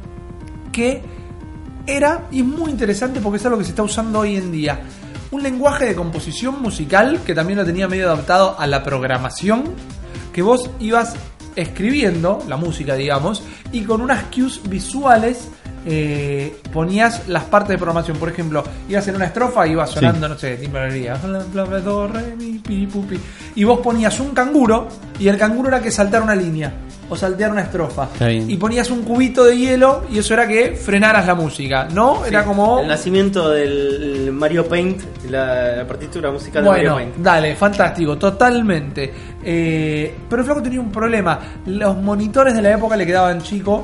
que 0.73 1.03
era, 1.87 2.27
y 2.31 2.41
es 2.41 2.47
muy 2.47 2.71
interesante 2.71 3.21
porque 3.21 3.39
es 3.39 3.47
algo 3.47 3.59
que 3.59 3.65
se 3.65 3.71
está 3.71 3.83
usando 3.83 4.21
hoy 4.21 4.37
en 4.37 4.53
día, 4.53 4.81
un 5.31 5.43
lenguaje 5.43 5.87
de 5.87 5.95
composición 5.95 6.61
musical 6.61 7.21
que 7.25 7.35
también 7.35 7.59
lo 7.59 7.65
tenía 7.65 7.89
medio 7.89 8.07
adaptado 8.07 8.57
a 8.59 8.67
la 8.67 8.83
programación, 8.83 9.65
que 10.33 10.43
vos 10.43 10.71
ibas 10.81 11.15
escribiendo 11.57 12.39
la 12.49 12.57
música, 12.57 12.95
digamos, 12.95 13.43
y 13.73 13.83
con 13.83 14.01
unas 14.01 14.25
cues 14.25 14.61
visuales 14.69 15.49
eh, 15.87 16.57
ponías 16.73 17.29
las 17.29 17.45
partes 17.45 17.71
de 17.71 17.79
programación. 17.79 18.17
Por 18.19 18.29
ejemplo, 18.29 18.63
ibas 18.89 19.07
en 19.09 19.17
una 19.17 19.27
estrofa 19.27 19.67
y 19.67 19.73
iba 19.73 19.87
sonando, 19.87 20.29
no 20.29 20.39
sé, 20.39 20.59
pi. 22.67 22.89
y 23.55 23.65
vos 23.65 23.81
ponías 23.81 24.19
un 24.21 24.31
canguro 24.31 24.89
y 25.19 25.29
el 25.29 25.39
canguro 25.39 25.69
era 25.69 25.81
que 25.81 25.91
saltar 25.91 26.23
una 26.23 26.35
línea 26.35 26.73
o 27.11 27.17
saltear 27.17 27.51
una 27.51 27.63
estrofa. 27.63 28.09
Y 28.49 28.57
ponías 28.57 28.91
un 28.91 29.03
cubito 29.03 29.45
de 29.45 29.59
hielo 29.59 30.05
y 30.11 30.19
eso 30.19 30.33
era 30.33 30.47
que 30.47 30.77
frenaras 30.77 31.27
la 31.27 31.35
música, 31.35 31.89
¿no? 31.93 32.25
Era 32.25 32.45
como... 32.45 32.81
El 32.81 32.87
nacimiento 32.87 33.51
del 33.51 34.31
Mario 34.33 34.67
Paint, 34.67 35.03
la, 35.29 35.77
la 35.79 35.87
partitura 35.87 36.31
musical 36.31 36.63
de 36.63 36.71
Mario 36.71 36.95
Paint. 36.95 37.17
dale, 37.17 37.57
fantástico, 37.57 38.17
totalmente. 38.17 39.13
Eh, 39.43 40.15
pero 40.29 40.43
el 40.43 40.47
flaco 40.47 40.63
tenía 40.63 40.81
un 40.81 40.93
problema. 40.93 41.39
Los 41.67 41.97
monitores 41.97 42.55
de 42.55 42.63
la 42.63 42.71
época 42.73 42.97
le 42.97 43.05
quedaban 43.05 43.43
chicos. 43.43 43.83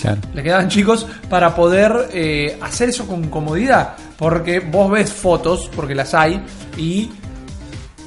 Claro. 0.00 0.20
Le 0.34 0.42
quedaban 0.42 0.68
chicos 0.68 1.06
para 1.28 1.54
poder 1.54 2.08
eh, 2.12 2.58
hacer 2.60 2.88
eso 2.90 3.06
con 3.06 3.28
comodidad. 3.28 3.94
Porque 4.16 4.60
vos 4.60 4.90
ves 4.90 5.12
fotos, 5.12 5.70
porque 5.74 5.94
las 5.94 6.14
hay, 6.14 6.42
y 6.76 7.10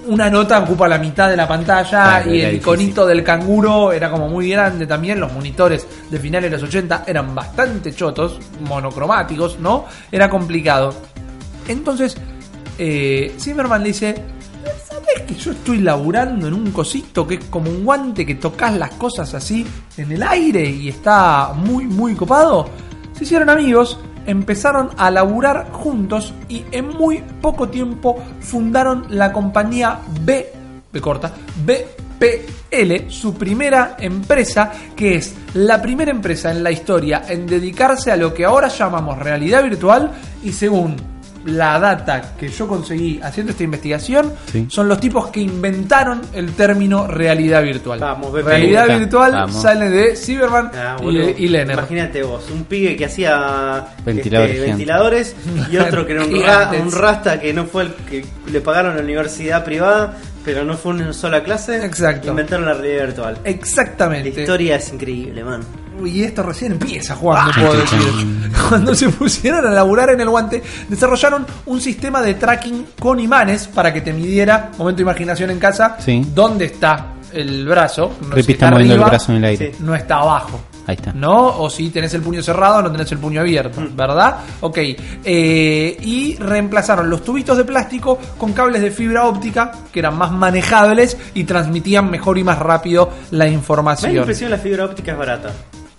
una 0.07 0.29
nota 0.29 0.59
ocupa 0.59 0.87
la 0.87 0.97
mitad 0.97 1.29
de 1.29 1.37
la 1.37 1.47
pantalla 1.47 2.23
y 2.25 2.29
el 2.29 2.33
difícil. 2.33 2.55
iconito 2.55 3.05
del 3.05 3.23
canguro 3.23 3.91
era 3.91 4.09
como 4.09 4.27
muy 4.29 4.49
grande 4.49 4.87
también. 4.87 5.19
Los 5.19 5.31
monitores 5.31 5.85
de 6.09 6.19
finales 6.19 6.49
de 6.49 6.57
los 6.57 6.67
80 6.67 7.03
eran 7.07 7.35
bastante 7.35 7.93
chotos, 7.93 8.39
monocromáticos, 8.61 9.59
¿no? 9.59 9.85
Era 10.11 10.29
complicado. 10.29 10.93
Entonces, 11.67 12.17
eh, 12.77 13.35
Zimmerman 13.39 13.83
dice: 13.83 14.15
¿Sabes 15.05 15.27
que 15.27 15.35
yo 15.35 15.51
estoy 15.51 15.79
laburando 15.79 16.47
en 16.47 16.53
un 16.53 16.71
cosito 16.71 17.25
que 17.27 17.35
es 17.35 17.45
como 17.45 17.69
un 17.69 17.83
guante 17.83 18.25
que 18.25 18.35
tocas 18.35 18.73
las 18.77 18.91
cosas 18.91 19.33
así 19.33 19.65
en 19.97 20.11
el 20.11 20.23
aire 20.23 20.63
y 20.63 20.89
está 20.89 21.53
muy, 21.55 21.85
muy 21.85 22.15
copado? 22.15 22.69
Se 23.13 23.23
hicieron 23.23 23.49
amigos, 23.49 23.99
empezaron 24.25 24.91
a 24.97 25.09
laburar 25.09 25.71
juntos 25.71 26.33
y 26.47 26.63
en 26.71 26.89
muy 26.89 27.23
poco 27.41 27.69
tiempo 27.69 28.23
fundaron 28.39 29.05
la 29.09 29.31
compañía 29.33 29.99
B, 30.21 30.53
B 30.91 31.01
corta, 31.01 31.33
BPL, 31.65 33.09
su 33.09 33.33
primera 33.33 33.97
empresa, 33.99 34.71
que 34.95 35.15
es 35.15 35.33
la 35.55 35.81
primera 35.81 36.11
empresa 36.11 36.51
en 36.51 36.63
la 36.63 36.71
historia 36.71 37.23
en 37.27 37.47
dedicarse 37.47 38.11
a 38.11 38.17
lo 38.17 38.33
que 38.33 38.45
ahora 38.45 38.67
llamamos 38.67 39.17
realidad 39.17 39.63
virtual 39.63 40.11
y 40.43 40.51
según 40.51 40.95
la 41.45 41.79
data 41.79 42.33
que 42.37 42.47
yo 42.49 42.67
conseguí 42.67 43.19
haciendo 43.21 43.51
esta 43.51 43.63
investigación 43.63 44.31
Sí. 44.51 44.67
son 44.69 44.87
los 44.87 44.99
tipos 44.99 45.27
que 45.29 45.39
inventaron 45.41 46.21
el 46.33 46.53
término 46.53 47.07
realidad 47.07 47.63
virtual. 47.63 47.99
Vamos, 47.99 48.31
BPL. 48.31 48.45
realidad 48.45 48.83
Está. 48.85 48.97
virtual 48.97 49.31
Vamos. 49.31 49.61
sale 49.61 49.89
de 49.89 50.15
Cyberman 50.15 50.71
Ah, 50.75 50.97
y, 51.03 51.07
y 51.45 51.47
Lenner. 51.47 51.77
Imagínate 51.77 52.23
vos, 52.23 52.49
un 52.51 52.65
pibe 52.65 52.95
que 52.95 53.05
hacía 53.05 53.87
Ventiladores 54.05 54.55
este, 54.55 54.67
ventiladores 54.67 55.35
y 55.71 55.77
otro 55.77 56.05
que 56.05 56.13
era 56.13 56.25
un, 56.25 56.41
ra- 56.45 56.71
un 56.81 56.91
rasta 56.91 57.39
que 57.39 57.53
no 57.53 57.65
fue 57.65 57.83
el 57.83 57.93
que 58.09 58.25
le 58.51 58.61
pagaron 58.61 58.93
a 58.93 58.95
la 58.97 59.01
universidad 59.03 59.63
privada, 59.65 60.17
pero 60.45 60.63
no 60.63 60.75
fue 60.77 60.93
una 60.93 61.13
sola 61.13 61.43
clase. 61.43 61.83
Exacto. 61.85 62.29
Inventaron 62.29 62.65
la 62.65 62.73
realidad 62.73 63.05
virtual. 63.07 63.37
La 63.43 63.49
Exactamente. 63.49 64.29
historia 64.41 64.75
es 64.75 64.91
increíble, 64.93 65.43
man. 65.43 65.61
Y 66.07 66.23
esto 66.23 66.43
recién 66.43 66.73
empieza, 66.73 67.15
Juan, 67.15 67.49
Ah. 67.49 67.51
puedo 67.55 67.73
decir. 67.73 67.99
Cuando 68.69 68.93
se 68.95 69.09
pusieron 69.09 69.65
a 69.65 69.71
laburar 69.71 70.09
en 70.11 70.21
el 70.21 70.29
guante, 70.29 70.61
desarrollaron 70.89 71.45
un 71.65 71.81
sistema 71.81 72.21
de 72.21 72.35
tracking 72.35 72.85
con 72.99 73.19
imanes 73.19 73.67
para 73.67 73.93
que 73.93 74.01
te 74.01 74.13
midiera, 74.13 74.71
momento 74.77 74.97
de 74.97 75.03
imaginación 75.03 75.49
en 75.51 75.59
casa, 75.59 75.97
Sí. 75.99 76.25
dónde 76.33 76.65
está 76.65 77.13
el 77.33 77.65
brazo. 77.67 78.11
No 78.21 78.29
Rippy 78.35 78.43
si 78.43 78.51
está 78.53 78.69
moviendo 78.71 78.93
el 78.95 78.99
arriba, 79.01 79.09
brazo 79.09 79.31
en 79.31 79.37
el 79.37 79.45
aire. 79.45 79.71
Sí. 79.77 79.83
No 79.83 79.95
está 79.95 80.15
abajo. 80.17 80.61
Ahí 80.87 80.95
está. 80.95 81.13
¿No? 81.13 81.59
O 81.59 81.69
si 81.69 81.89
tenés 81.91 82.13
el 82.15 82.21
puño 82.21 82.41
cerrado 82.41 82.77
o 82.77 82.81
no 82.81 82.91
tenés 82.91 83.09
el 83.11 83.19
puño 83.19 83.39
abierto, 83.41 83.81
¿verdad? 83.95 84.37
Ok. 84.61 84.79
Eh, 85.23 85.97
y 86.01 86.35
reemplazaron 86.37 87.09
los 87.09 87.23
tubitos 87.23 87.55
de 87.55 87.63
plástico 87.63 88.17
con 88.37 88.51
cables 88.51 88.81
de 88.81 88.89
fibra 88.91 89.25
óptica 89.27 89.71
que 89.93 89.99
eran 89.99 90.17
más 90.17 90.31
manejables 90.31 91.15
y 91.35 91.43
transmitían 91.43 92.09
mejor 92.09 92.37
y 92.39 92.43
más 92.43 92.57
rápido 92.59 93.05
la 93.05 93.11
Me 93.11 93.37
da 93.37 93.45
la 93.45 93.47
información. 93.51 94.15
impresión 94.15 94.49
la 94.51 94.57
fibra 94.57 94.85
óptica 94.85 95.11
es 95.11 95.17
barata. 95.17 95.51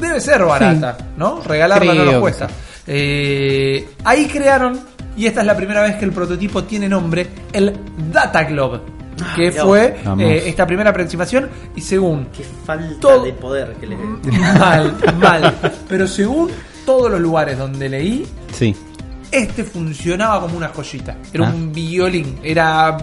Debe 0.03 0.21
ser 0.21 0.45
barata, 0.45 0.99
¿no? 1.17 1.41
Regalarla 1.43 1.87
no 1.87 1.93
Creo 1.93 2.05
nos 2.05 2.15
que 2.15 2.21
cuesta. 2.21 2.49
Eh, 2.87 3.89
ahí 4.05 4.27
crearon, 4.27 4.79
y 5.17 5.27
esta 5.27 5.41
es 5.41 5.47
la 5.47 5.57
primera 5.57 5.83
vez 5.83 5.97
que 5.97 6.05
el 6.05 6.13
prototipo 6.13 6.65
tiene 6.65 6.89
nombre, 6.89 7.27
el 7.53 7.73
Data 8.13 8.45
Globe. 8.45 8.81
Que 9.37 9.51
mirá 9.51 9.63
fue 9.63 9.97
eh, 10.19 10.43
esta 10.47 10.67
primera 10.67 10.91
aproximación 10.91 11.49
y 11.77 11.81
según 11.83 12.27
Qué 12.37 12.45
falta 12.67 12.99
Todo- 12.99 13.23
de 13.25 13.33
poder 13.35 13.75
que 13.75 13.87
le 13.87 13.97
mal, 13.97 14.97
mal, 15.21 15.55
pero 15.89 16.09
según 16.09 16.51
todos 16.85 17.11
los 17.11 17.21
lugares 17.21 17.57
donde 17.59 17.89
leí, 17.89 18.27
Sí. 18.53 18.75
este 19.31 19.63
funcionaba 19.65 20.41
como 20.41 20.57
una 20.57 20.69
joyita. 20.69 21.15
Era 21.33 21.47
Ah. 21.47 21.53
un 21.55 21.73
violín. 21.73 22.39
Era. 22.43 22.97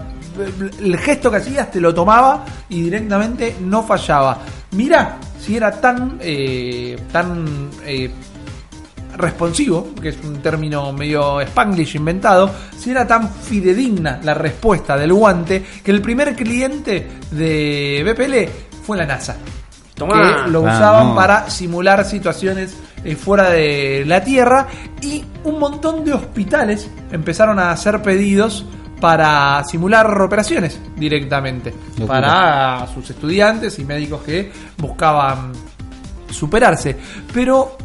El 0.80 0.96
gesto 0.98 1.30
que 1.30 1.38
hacías 1.38 1.70
te 1.70 1.80
lo 1.80 1.92
tomaba 1.94 2.44
y 2.68 2.82
directamente 2.82 3.56
no 3.60 3.82
fallaba. 3.82 4.38
Mira 4.72 5.18
si 5.38 5.56
era 5.56 5.70
tan. 5.80 6.18
eh, 6.20 6.98
tan. 7.12 7.70
eh, 7.84 8.10
responsivo, 9.16 9.88
que 10.00 10.10
es 10.10 10.18
un 10.24 10.40
término 10.40 10.92
medio 10.92 11.40
spanglish 11.42 11.96
inventado, 11.96 12.50
si 12.78 12.90
era 12.90 13.06
tan 13.06 13.28
fidedigna 13.28 14.18
la 14.22 14.32
respuesta 14.34 14.96
del 14.96 15.12
guante 15.12 15.62
que 15.84 15.90
el 15.90 16.00
primer 16.00 16.34
cliente 16.34 17.06
de 17.30 18.02
BPL 18.02 18.82
fue 18.82 18.96
la 18.96 19.06
NASA. 19.06 19.36
Tomá. 19.94 20.44
que 20.44 20.50
lo 20.50 20.60
usaban 20.60 21.08
Vamos. 21.08 21.16
para 21.16 21.50
simular 21.50 22.06
situaciones 22.06 22.74
eh, 23.04 23.14
fuera 23.16 23.50
de 23.50 24.04
la 24.06 24.24
Tierra 24.24 24.66
y 25.02 25.22
un 25.44 25.58
montón 25.58 26.02
de 26.04 26.14
hospitales 26.14 26.88
empezaron 27.12 27.58
a 27.58 27.70
hacer 27.72 28.00
pedidos 28.00 28.64
para 29.00 29.64
simular 29.64 30.20
operaciones 30.20 30.78
directamente 30.96 31.72
Locura. 31.98 32.06
para 32.06 32.86
sus 32.92 33.08
estudiantes 33.10 33.78
y 33.78 33.84
médicos 33.84 34.22
que 34.22 34.52
buscaban 34.76 35.52
superarse. 36.30 36.96
Pero 37.32 37.76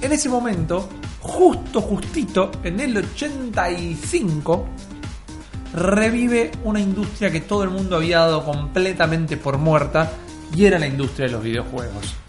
en 0.00 0.12
ese 0.12 0.28
momento, 0.28 0.88
justo, 1.20 1.80
justito, 1.80 2.50
en 2.62 2.80
el 2.80 2.96
85, 2.96 4.66
revive 5.74 6.52
una 6.64 6.80
industria 6.80 7.30
que 7.30 7.40
todo 7.40 7.62
el 7.64 7.70
mundo 7.70 7.96
había 7.96 8.18
dado 8.20 8.44
completamente 8.44 9.36
por 9.36 9.58
muerta 9.58 10.12
y 10.54 10.66
era 10.66 10.78
la 10.78 10.86
industria 10.86 11.26
de 11.26 11.32
los 11.32 11.42
videojuegos. 11.42 12.23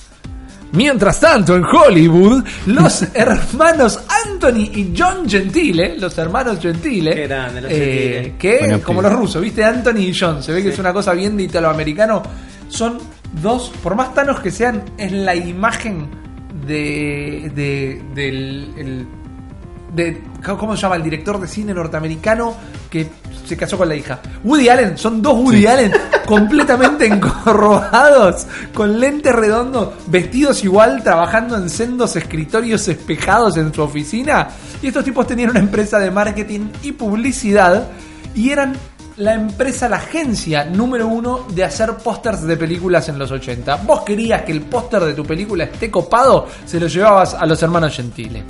Mientras 0.71 1.19
tanto, 1.19 1.55
en 1.55 1.63
Hollywood, 1.63 2.43
los 2.65 3.03
hermanos 3.13 3.99
Anthony 4.25 4.69
y 4.73 4.93
John 4.97 5.29
Gentile, 5.29 5.97
los 5.97 6.17
hermanos 6.17 6.59
Gentile, 6.59 7.13
Qué 7.15 7.27
grande, 7.27 7.61
los 7.61 7.71
eh, 7.71 7.75
Gentile. 8.13 8.35
que 8.37 8.57
Bueno, 8.59 8.81
como 8.81 9.01
los 9.01 9.13
rusos, 9.13 9.41
¿viste? 9.41 9.63
Anthony 9.63 9.99
y 9.99 10.13
John, 10.13 10.43
se 10.43 10.51
ve 10.51 10.59
que 10.61 10.67
Sí. 10.69 10.73
es 10.73 10.79
una 10.79 10.91
cosa 10.91 11.13
bien 11.13 11.37
de 11.37 11.43
italoamericano, 11.43 12.21
son 12.67 12.97
dos, 13.41 13.71
por 13.81 13.95
más 13.95 14.13
tanos 14.13 14.39
que 14.41 14.51
sean, 14.51 14.83
es 14.97 15.11
la 15.11 15.35
imagen 15.35 16.07
de, 16.67 17.51
de 17.55 18.01
del 18.13 18.73
el- 18.77 19.07
de 19.95 20.21
¿cómo 20.43 20.75
se 20.75 20.81
llama? 20.81 20.95
el 20.97 21.03
director 21.03 21.39
de 21.39 21.47
cine 21.47 21.73
norteamericano 21.73 22.53
que 22.89 23.07
se 23.45 23.57
casó 23.57 23.77
con 23.77 23.89
la 23.89 23.95
hija. 23.95 24.19
Woody 24.43 24.69
Allen, 24.69 24.97
son 24.97 25.21
dos 25.21 25.37
Woody 25.37 25.67
Allen 25.67 25.93
completamente 26.25 27.05
encorvados, 27.05 28.47
con 28.73 28.99
lentes 28.99 29.33
redondos, 29.33 29.93
vestidos 30.07 30.63
igual, 30.63 31.03
trabajando 31.03 31.55
en 31.55 31.69
sendos 31.69 32.15
escritorios 32.15 32.87
espejados 32.87 33.57
en 33.57 33.73
su 33.73 33.81
oficina. 33.81 34.49
Y 34.81 34.87
estos 34.87 35.03
tipos 35.03 35.27
tenían 35.27 35.51
una 35.51 35.59
empresa 35.59 35.99
de 35.99 36.11
marketing 36.11 36.67
y 36.83 36.91
publicidad 36.91 37.87
y 38.33 38.49
eran 38.49 38.75
la 39.17 39.33
empresa, 39.33 39.87
la 39.87 39.97
agencia 39.97 40.65
número 40.65 41.07
uno 41.07 41.47
de 41.49 41.63
hacer 41.63 41.93
pósters 41.95 42.41
de 42.41 42.57
películas 42.57 43.07
en 43.07 43.17
los 43.17 43.31
80. 43.31 43.77
Vos 43.77 44.01
querías 44.01 44.41
que 44.41 44.51
el 44.51 44.61
póster 44.61 45.03
de 45.03 45.13
tu 45.13 45.23
película 45.23 45.65
esté 45.65 45.89
copado, 45.89 46.47
se 46.65 46.79
lo 46.79 46.87
llevabas 46.87 47.33
a 47.33 47.45
los 47.45 47.61
hermanos 47.63 47.95
Gentile. 47.95 48.43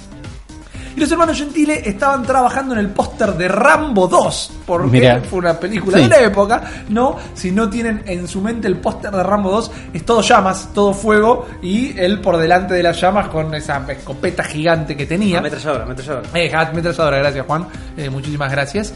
Y 0.95 0.99
los 1.01 1.11
hermanos 1.11 1.37
Gentile 1.37 1.81
estaban 1.87 2.23
trabajando 2.23 2.73
en 2.73 2.79
el 2.79 2.89
póster 2.89 3.33
de 3.33 3.47
Rambo 3.49 4.07
2, 4.07 4.51
porque 4.65 4.87
Mirá. 4.91 5.21
fue 5.29 5.39
una 5.39 5.59
película 5.59 5.97
Sí. 5.97 6.03
de 6.03 6.09
la 6.09 6.19
época, 6.21 6.63
¿no? 6.89 7.17
Si 7.33 7.51
no 7.51 7.69
tienen 7.69 8.01
en 8.05 8.27
su 8.29 8.39
mente 8.41 8.67
el 8.67 8.77
póster 8.77 9.11
de 9.11 9.21
Rambo 9.21 9.51
2, 9.51 9.71
es 9.93 10.05
todo 10.05 10.21
llamas, 10.21 10.69
todo 10.73 10.93
fuego, 10.93 11.47
y 11.61 11.97
él 11.99 12.21
por 12.21 12.37
delante 12.37 12.73
de 12.75 12.83
las 12.83 12.99
llamas 13.01 13.27
con 13.27 13.53
esa 13.55 13.83
escopeta 13.89 14.43
gigante 14.43 14.95
que 14.95 15.05
tenía. 15.05 15.39
Ametralladora, 15.39 15.83
ametralladora. 15.83 16.29
Eh, 16.33 16.51
ametralladora, 16.55 17.17
gracias 17.17 17.45
Juan, 17.45 17.67
Eh, 17.97 18.09
muchísimas 18.09 18.49
gracias. 18.51 18.93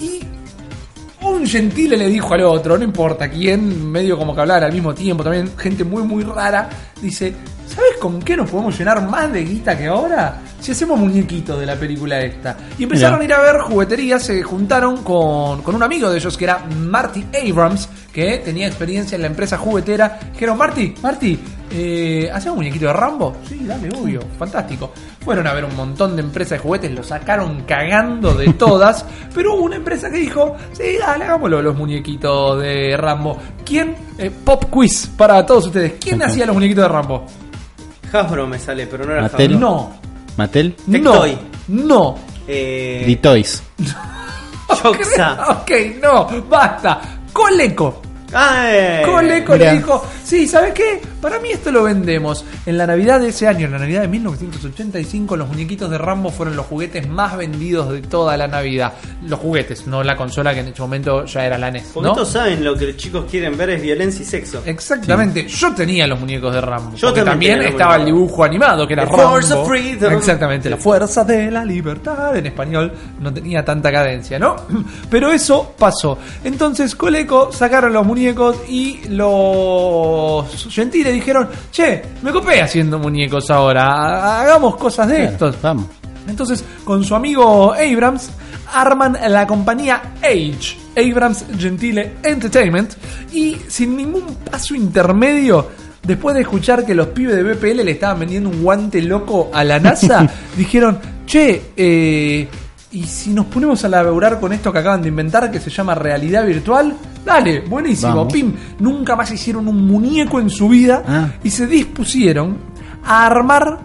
Y 0.00 0.20
un 1.22 1.46
gentile 1.46 1.96
le 1.96 2.08
dijo 2.08 2.34
al 2.34 2.42
otro, 2.42 2.76
no 2.78 2.84
importa 2.84 3.28
quién, 3.30 3.90
medio 3.90 4.16
como 4.18 4.34
que 4.34 4.40
hablar 4.40 4.64
al 4.64 4.72
mismo 4.72 4.94
tiempo, 4.94 5.22
también 5.22 5.50
gente 5.56 5.84
muy 5.84 6.02
muy 6.02 6.24
rara, 6.24 6.68
dice, 7.00 7.32
¿sabes 7.74 7.96
con 8.00 8.20
qué 8.20 8.36
nos 8.36 8.50
podemos 8.50 8.78
llenar 8.78 9.08
más 9.08 9.32
de 9.32 9.44
guita 9.44 9.76
que 9.76 9.86
ahora? 9.86 10.40
Si 10.60 10.72
hacemos 10.72 10.98
muñequitos 10.98 11.58
de 11.58 11.66
la 11.66 11.76
película 11.76 12.20
esta. 12.20 12.56
Y 12.78 12.84
empezaron 12.84 13.18
Mirá. 13.18 13.36
a 13.36 13.40
ir 13.40 13.48
a 13.48 13.52
ver 13.52 13.60
jugueterías, 13.62 14.22
se 14.22 14.42
juntaron 14.42 15.02
con, 15.02 15.62
con 15.62 15.74
un 15.74 15.82
amigo 15.82 16.08
de 16.10 16.18
ellos 16.18 16.36
que 16.36 16.44
era 16.44 16.58
Marty 16.58 17.26
Abrams, 17.50 17.88
que 18.12 18.38
tenía 18.38 18.66
experiencia 18.66 19.16
en 19.16 19.22
la 19.22 19.28
empresa 19.28 19.58
juguetera. 19.58 20.20
Dijeron, 20.32 20.56
Marty, 20.56 20.94
Marty, 21.02 21.38
eh, 21.72 22.30
¿hacemos 22.32 22.58
un 22.58 22.64
muñequito 22.64 22.86
de 22.86 22.92
Rambo? 22.92 23.36
Sí, 23.48 23.60
dale, 23.64 23.88
obvio, 23.88 24.20
fantástico. 24.38 24.92
Fueron 25.24 25.46
a 25.46 25.54
ver 25.54 25.64
un 25.64 25.74
montón 25.74 26.14
de 26.14 26.22
empresas 26.22 26.50
de 26.50 26.58
juguetes, 26.58 26.92
lo 26.92 27.02
sacaron 27.02 27.62
cagando 27.62 28.34
de 28.34 28.52
todas, 28.58 29.04
pero 29.34 29.54
hubo 29.54 29.64
una 29.64 29.76
empresa 29.76 30.10
que 30.10 30.18
dijo, 30.18 30.54
sí, 30.72 30.98
dale, 31.00 31.24
hagámoslo 31.24 31.62
los 31.62 31.74
muñequitos 31.74 32.60
de 32.60 32.96
Rambo. 32.96 33.38
¿Quién? 33.64 33.96
Eh, 34.18 34.30
pop 34.30 34.66
quiz 34.70 35.08
para 35.16 35.44
todos 35.44 35.66
ustedes. 35.66 35.94
¿Quién 35.98 36.22
hacía 36.22 36.46
los 36.46 36.54
muñequitos 36.54 36.84
de 36.84 36.88
Rambo? 36.88 37.26
Hasbro 38.12 38.46
me 38.46 38.58
sale, 38.58 38.86
pero 38.86 39.04
no 39.04 39.12
era 39.12 39.22
Mattel. 39.22 39.52
Hasbro. 39.54 39.68
No, 39.68 39.92
Mattel, 40.36 40.76
no, 40.86 40.92
Tectoy. 40.92 41.38
no. 41.68 42.18
Eh, 42.46 43.04
D-Toys. 43.06 43.62
Choxa. 44.82 45.46
Ok, 45.50 45.70
no, 46.02 46.28
basta. 46.48 47.00
Coleco. 47.32 48.00
Ah, 48.32 48.64
eh. 48.66 49.02
Coleco 49.04 49.52
Mirá. 49.52 49.72
le 49.72 49.78
dijo, 49.78 50.04
sí, 50.24 50.46
¿sabes 50.46 50.74
qué? 50.74 51.00
Para 51.20 51.38
mí 51.38 51.50
esto 51.50 51.70
lo 51.70 51.84
vendemos. 51.84 52.44
En 52.66 52.78
la 52.78 52.86
Navidad 52.86 53.20
de 53.20 53.28
ese 53.28 53.46
año, 53.46 53.66
en 53.66 53.72
la 53.72 53.78
Navidad 53.78 54.02
de 54.02 54.08
1985, 54.08 55.36
los 55.36 55.48
muñequitos 55.48 55.90
de 55.90 55.98
Rambo 55.98 56.30
fueron 56.30 56.56
los 56.56 56.66
juguetes 56.66 57.08
más 57.08 57.36
vendidos 57.36 57.90
de 57.90 58.02
toda 58.02 58.36
la 58.36 58.48
Navidad. 58.48 58.94
Los 59.22 59.38
juguetes, 59.38 59.86
no 59.86 60.02
la 60.02 60.16
consola 60.16 60.54
que 60.54 60.60
en 60.60 60.68
ese 60.68 60.82
momento 60.82 61.24
ya 61.24 61.46
era 61.46 61.58
la 61.58 61.70
NES. 61.70 61.96
¿no? 61.96 62.10
estos 62.10 62.30
saben 62.30 62.64
lo 62.64 62.76
que 62.76 62.86
los 62.86 62.96
chicos 62.96 63.26
quieren 63.30 63.56
ver 63.56 63.70
es 63.70 63.82
violencia 63.82 64.22
y 64.22 64.26
sexo. 64.26 64.62
Exactamente, 64.64 65.46
yo 65.46 65.74
tenía 65.74 66.06
los 66.06 66.18
muñecos 66.18 66.54
de 66.54 66.60
Rambo. 66.60 66.96
Yo 66.96 67.12
también 67.12 67.32
también 67.32 67.62
estaba 67.62 67.96
el 67.96 68.04
dibujo 68.04 68.44
animado 68.44 68.86
que 68.86 68.94
era 68.94 69.04
The 69.04 69.10
Rambo. 69.10 69.30
Force 69.30 69.54
of 69.54 69.68
Freedom. 69.68 70.12
Exactamente, 70.12 70.70
la 70.70 70.76
fuerza 70.76 71.24
de 71.24 71.50
la 71.50 71.64
libertad 71.64 72.36
en 72.36 72.46
español 72.46 72.92
no 73.20 73.32
tenía 73.32 73.64
tanta 73.64 73.90
cadencia, 73.90 74.38
¿no? 74.38 74.56
Pero 75.10 75.32
eso 75.32 75.74
pasó. 75.78 76.18
Entonces 76.44 76.94
Coleco 76.94 77.52
sacaron 77.52 77.92
los 77.92 78.06
muñecos 78.06 78.56
y 78.68 79.00
los 80.16 80.68
gentiles 80.74 81.12
dijeron, 81.12 81.48
che, 81.70 82.02
me 82.22 82.30
copé 82.32 82.60
haciendo 82.62 82.98
muñecos 82.98 83.50
ahora, 83.50 83.84
ha- 83.86 84.42
hagamos 84.42 84.76
cosas 84.76 85.08
de 85.08 85.24
estos. 85.24 85.60
Vamos. 85.62 85.86
Entonces, 86.28 86.64
con 86.84 87.02
su 87.04 87.14
amigo 87.14 87.72
Abrams, 87.74 88.30
arman 88.72 89.16
la 89.28 89.46
compañía 89.46 90.02
Age, 90.22 90.76
Abrams 90.96 91.44
Gentile 91.58 92.14
Entertainment, 92.22 92.92
y 93.32 93.56
sin 93.68 93.96
ningún 93.96 94.36
paso 94.50 94.74
intermedio, 94.74 95.68
después 96.02 96.34
de 96.34 96.42
escuchar 96.42 96.86
que 96.86 96.94
los 96.94 97.08
pibes 97.08 97.34
de 97.36 97.42
BPL 97.42 97.84
le 97.84 97.90
estaban 97.92 98.20
vendiendo 98.20 98.50
un 98.50 98.62
guante 98.62 99.02
loco 99.02 99.50
a 99.52 99.64
la 99.64 99.78
NASA, 99.80 100.28
dijeron, 100.56 100.98
che, 101.26 101.72
eh, 101.76 102.48
¿y 102.92 103.04
si 103.04 103.30
nos 103.30 103.46
ponemos 103.46 103.84
a 103.84 103.88
laburar 103.88 104.38
con 104.38 104.52
esto 104.52 104.72
que 104.72 104.78
acaban 104.78 105.02
de 105.02 105.08
inventar, 105.08 105.50
que 105.50 105.60
se 105.60 105.70
llama 105.70 105.94
realidad 105.94 106.46
virtual? 106.46 106.94
Dale, 107.24 107.60
buenísimo, 107.60 108.14
Vamos. 108.16 108.32
pim. 108.32 108.52
Nunca 108.80 109.16
más 109.16 109.30
hicieron 109.30 109.66
un 109.68 109.86
muñeco 109.86 110.40
en 110.40 110.50
su 110.50 110.68
vida 110.68 111.02
Ah. 111.06 111.28
y 111.42 111.50
se 111.50 111.66
dispusieron 111.66 112.56
a 113.04 113.26
armar 113.26 113.78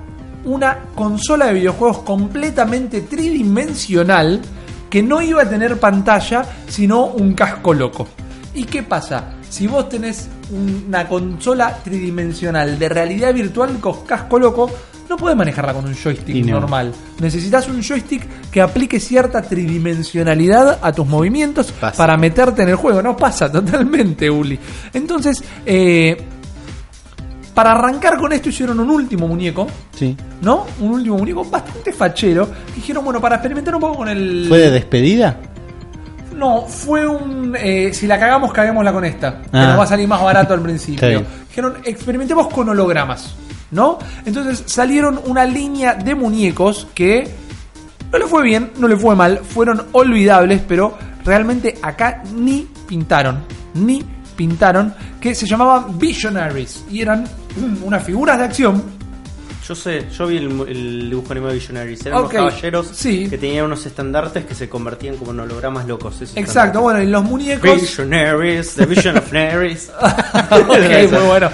una 0.46 0.78
consola 0.96 1.48
de 1.48 1.54
videojuegos 1.54 2.00
completamente 2.00 3.02
tridimensional 3.02 4.42
que 4.90 5.04
no 5.04 5.22
iba 5.22 5.42
a 5.42 5.50
tener 5.50 5.80
pantalla, 5.80 6.46
sino 6.68 7.06
un 7.06 7.34
casco 7.34 7.74
loco. 7.74 8.08
¿Y 8.54 8.64
qué 8.64 8.84
pasa? 8.84 9.34
Si 9.50 9.68
vos 9.68 9.90
tenés 9.90 10.30
una 10.50 11.08
consola 11.08 11.78
tridimensional 11.84 12.80
de 12.80 12.90
realidad 12.90 13.34
virtual 13.34 13.80
con 13.80 14.06
casco 14.06 14.40
loco, 14.40 14.72
no 15.10 15.18
podés 15.18 15.36
manejarla 15.38 15.74
con 15.74 15.86
un 15.86 15.96
joystick 15.96 16.46
no. 16.46 16.60
normal. 16.60 16.94
Necesitas 17.20 17.68
un 17.68 17.82
joystick 17.82 18.24
que 18.52 18.62
aplique 18.62 19.00
cierta 19.00 19.42
tridimensionalidad 19.42 20.80
a 20.82 20.92
tus 20.92 21.06
movimientos 21.08 21.72
Pasa. 21.72 21.98
para 21.98 22.18
meterte 22.18 22.64
en 22.64 22.70
el 22.70 22.76
juego. 22.76 23.02
No 23.02 23.16
pasa 23.16 23.52
totalmente, 23.52 24.30
Uli. 24.30 24.60
Entonces, 24.94 25.44
eh, 25.66 26.18
para 27.54 27.72
arrancar 27.72 28.18
con 28.18 28.32
esto 28.34 28.50
hicieron 28.50 28.80
un 28.80 28.90
último 28.90 29.28
muñeco, 29.28 29.68
Sí. 29.96 30.16
¿no? 30.42 30.66
Un 30.80 30.92
último 30.92 31.18
muñeco 31.18 31.44
bastante 31.46 31.92
fachero. 31.92 32.48
Dijeron, 32.76 33.04
bueno, 33.04 33.20
para 33.20 33.36
experimentar 33.36 33.74
un 33.74 33.82
poco 33.82 33.98
con 33.98 34.10
el... 34.10 34.46
¿Fue 34.48 34.60
de 34.60 34.70
despedida? 34.72 35.38
No, 36.36 36.62
fue 36.68 37.08
un... 37.08 37.56
eh, 37.60 37.92
si 37.94 38.06
la 38.06 38.20
cagamos, 38.20 38.54
caguémosla 38.54 38.94
con 38.94 39.04
esta. 39.06 39.42
Que 39.42 39.48
Ah. 39.58 39.68
nos 39.70 39.80
va 39.80 39.84
a 39.84 39.88
salir 39.88 40.08
más 40.08 40.22
barato 40.22 40.54
al 40.54 40.62
principio. 40.64 41.24
Dijeron, 41.50 41.78
experimentemos 41.84 42.48
con 42.50 42.70
hologramas, 42.70 43.34
¿no? 43.72 44.00
Entonces 44.26 44.64
salieron 44.66 45.20
una 45.26 45.46
línea 45.46 45.96
de 45.96 46.16
muñecos 46.16 46.88
que 46.94 47.30
no 48.12 48.18
le 48.18 48.26
fue 48.26 48.44
bien, 48.44 48.72
no 48.78 48.88
le 48.88 48.96
fue 48.96 49.16
mal, 49.16 49.40
fueron 49.40 49.88
olvidables, 49.92 50.62
pero 50.68 50.98
realmente 51.26 51.78
acá 51.82 52.24
ni 52.36 52.68
pintaron, 52.88 53.44
ni 53.74 54.04
pintaron, 54.36 54.94
que 55.20 55.36
se 55.36 55.46
llamaban 55.46 55.98
Visionaries 55.98 56.86
y 56.90 57.02
eran 57.02 57.26
unas 57.84 58.04
figuras 58.04 58.38
de 58.38 58.46
acción 58.46 58.97
Yo 59.68 59.76
sé, 59.76 60.06
yo 60.18 60.28
vi 60.28 60.38
el, 60.38 60.46
el 60.70 61.10
dibujo 61.10 61.32
animado 61.32 61.52
de 61.52 61.60
Visionaries. 61.60 62.06
Eran 62.06 62.20
Ok, 62.20 62.32
unos 62.32 62.34
caballeros 62.52 62.88
sí. 62.94 63.28
que 63.30 63.38
tenían 63.38 63.66
unos 63.66 63.86
estandartes 63.86 64.46
que 64.46 64.56
se 64.56 64.70
convertían 64.70 65.18
como 65.18 65.32
en 65.32 65.42
hologramas 65.42 65.86
locos. 65.86 66.22
esos 66.22 66.38
Exacto, 66.38 66.82
bueno, 66.82 67.02
y 67.02 67.08
los 67.08 67.24
muñecos. 67.24 67.82
Visionaries, 67.82 68.76
The 68.76 68.86
Vision 68.86 69.18
of 69.18 69.32
Naries. 69.34 69.92
ok, 70.52 71.12
muy 71.12 71.28
bueno. 71.28 71.50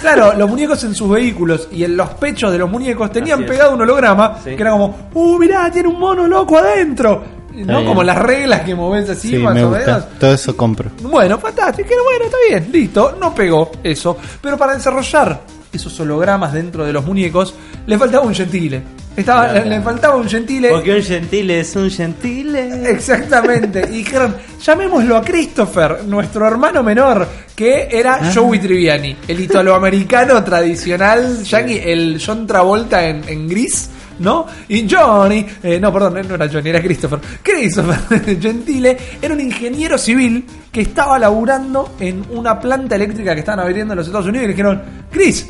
Claro, 0.00 0.34
los 0.36 0.50
muñecos 0.50 0.84
en 0.84 0.94
sus 0.94 1.08
vehículos 1.10 1.68
y 1.72 1.84
en 1.84 1.96
los 1.96 2.10
pechos 2.10 2.52
de 2.52 2.58
los 2.58 2.70
muñecos 2.70 3.10
tenían 3.10 3.46
pegado 3.46 3.72
un 3.74 3.80
holograma 3.80 4.38
Sí. 4.44 4.54
que 4.54 4.60
era 4.62 4.72
como, 4.72 5.08
¡uh, 5.14 5.38
mirá, 5.38 5.70
tiene 5.70 5.88
un 5.88 5.98
mono 5.98 6.26
loco 6.26 6.58
adentro! 6.58 7.24
¿no? 7.54 7.76
bien. 7.78 7.86
Como 7.86 8.02
las 8.02 8.18
reglas 8.18 8.60
que 8.62 8.74
moves 8.74 9.08
así, 9.10 9.30
Sí, 9.30 9.38
más 9.38 9.54
me 9.54 9.64
o 9.64 9.70
gusta. 9.70 9.84
menos. 9.86 10.18
Todo 10.18 10.34
eso 10.34 10.56
compro. 10.56 10.90
Bueno, 11.02 11.38
fantástico, 11.38 11.88
bueno, 12.04 12.24
está 12.26 12.36
bien, 12.48 12.68
listo, 12.72 13.16
no 13.20 13.34
pegó 13.34 13.70
eso. 13.82 14.16
Pero 14.40 14.56
para 14.56 14.74
desarrollar 14.74 15.40
esos 15.72 15.98
hologramas 16.00 16.52
dentro 16.52 16.84
de 16.84 16.92
los 16.92 17.04
muñecos, 17.04 17.54
le 17.86 17.96
faltaba 17.98 18.24
un 18.26 18.34
gentile. 18.34 18.82
Estaba, 19.16 19.48
Claro. 19.50 19.64
le, 19.68 19.76
le 19.76 19.82
faltaba 19.82 20.16
un 20.16 20.28
gentile. 20.28 20.68
Porque 20.70 20.94
un 20.96 21.02
gentile 21.02 21.60
es 21.60 21.74
un 21.76 21.90
gentile. 21.90 22.90
Exactamente. 22.90 23.84
Y 23.90 23.96
dijeron, 23.98 24.36
llamémoslo 24.62 25.16
a 25.16 25.22
Christopher, 25.22 26.04
nuestro 26.06 26.46
hermano 26.46 26.82
menor, 26.82 27.26
que 27.54 27.88
era 27.90 28.14
Ah. 28.22 28.30
Joey 28.34 28.58
Triviani, 28.60 29.16
el 29.28 29.40
italoamericano 29.40 30.42
tradicional, 30.44 31.42
yankee, 31.42 31.80
el 31.84 32.22
John 32.24 32.46
Travolta 32.46 33.04
en, 33.06 33.22
en 33.28 33.48
gris. 33.48 33.90
¿No? 34.20 34.46
Y 34.68 34.86
Johnny, 34.86 35.46
eh, 35.62 35.80
no, 35.80 35.90
perdón, 35.90 36.20
no 36.28 36.34
era 36.34 36.46
Johnny, 36.46 36.68
era 36.68 36.82
Christopher. 36.82 37.18
Christopher 37.42 38.38
Gentile 38.40 38.94
era 39.22 39.32
un 39.32 39.40
ingeniero 39.40 39.96
civil 39.96 40.44
que 40.70 40.82
estaba 40.82 41.18
laburando 41.18 41.94
en 41.98 42.22
una 42.32 42.60
planta 42.60 42.96
eléctrica 42.96 43.32
que 43.32 43.40
estaban 43.40 43.60
abriendo 43.60 43.94
en 43.94 43.98
los 43.98 44.06
Estados 44.06 44.26
Unidos 44.26 44.44
y 44.44 44.48
le 44.48 44.52
dijeron, 44.52 44.82
Chris, 45.10 45.48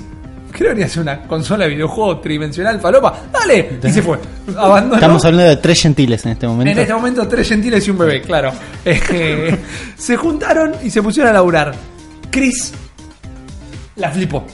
creo 0.51 0.75
que 0.75 0.85
hacer 0.85 1.03
una 1.03 1.23
consola 1.23 1.65
de 1.65 1.71
videojuego 1.71 2.19
tridimensional 2.21 2.81
falopa, 2.81 3.23
dale. 3.33 3.79
Y 3.83 3.91
se 3.91 4.03
fue. 4.03 4.19
Abandonó. 4.57 4.95
Estamos 4.95 5.25
hablando 5.25 5.49
de 5.49 5.57
tres 5.57 5.83
gentiles 5.83 6.25
en 6.27 6.33
este 6.33 6.47
momento. 6.47 6.71
En 6.71 6.79
este 6.79 6.95
momento 6.95 7.27
tres 7.29 7.49
gentiles 7.49 7.87
y 7.87 7.91
un 7.91 7.99
bebé, 7.99 8.23
claro. 8.23 8.53
Eh, 8.85 9.57
se 9.97 10.17
juntaron 10.17 10.75
y 10.83 10.91
se 10.91 11.03
pusieron 11.03 11.31
a 11.31 11.35
laburar. 11.35 11.75
Chris 12.31 12.73
la 13.97 14.11
flipó. 14.11 14.45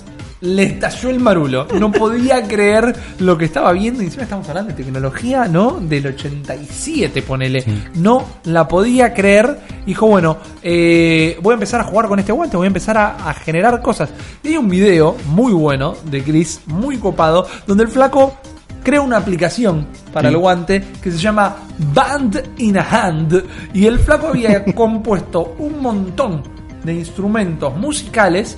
Le 0.41 0.65
estalló 0.65 1.11
el 1.11 1.19
marulo. 1.21 1.67
No 1.79 1.91
podía 1.91 2.43
creer 2.49 2.95
lo 3.21 3.39
que 3.39 3.47
estaba 3.47 3.73
viendo. 3.73 4.03
Y 4.03 4.07
encima 4.07 4.25
estamos 4.25 4.49
hablando 4.49 4.75
de 4.75 4.83
tecnología, 4.83 5.47
¿no? 5.47 5.79
Del 5.81 6.07
87, 6.09 7.23
ponele. 7.23 7.65
No 7.95 8.25
la 8.45 8.69
podía 8.69 9.15
creer. 9.15 9.59
Dijo, 9.87 10.07
bueno, 10.07 10.37
eh, 10.63 11.39
voy 11.43 11.53
a 11.53 11.55
empezar 11.55 11.81
a 11.81 11.85
jugar 11.85 12.07
con 12.09 12.19
este 12.19 12.33
guante. 12.33 12.57
Voy 12.57 12.67
a 12.67 12.69
empezar 12.69 12.99
a, 12.99 13.29
a 13.31 13.35
generar 13.35 13.81
cosas. 13.81 14.11
Y 14.43 14.49
hay 14.49 14.57
un 14.57 14.69
video 14.69 15.17
muy 15.29 15.53
bueno 15.53 15.95
de 16.05 16.23
Chris, 16.23 16.61
muy 16.67 16.99
copado, 16.99 17.47
donde 17.67 17.85
el 17.85 17.89
flaco 17.91 18.37
crea 18.83 19.01
una 19.01 19.17
aplicación 19.17 19.87
para 20.13 20.29
Sí. 20.29 20.35
el 20.35 20.41
guante 20.41 20.85
que 21.03 21.11
se 21.11 21.19
llama 21.19 21.57
Band 21.93 22.43
in 22.59 22.79
a 22.79 22.83
Hand. 22.89 23.43
Y 23.75 23.87
el 23.87 23.99
flaco 23.99 24.29
había 24.29 24.65
compuesto 24.75 25.55
un 25.59 25.81
montón 25.81 26.43
de 26.85 26.95
instrumentos 26.95 27.75
musicales 27.77 28.57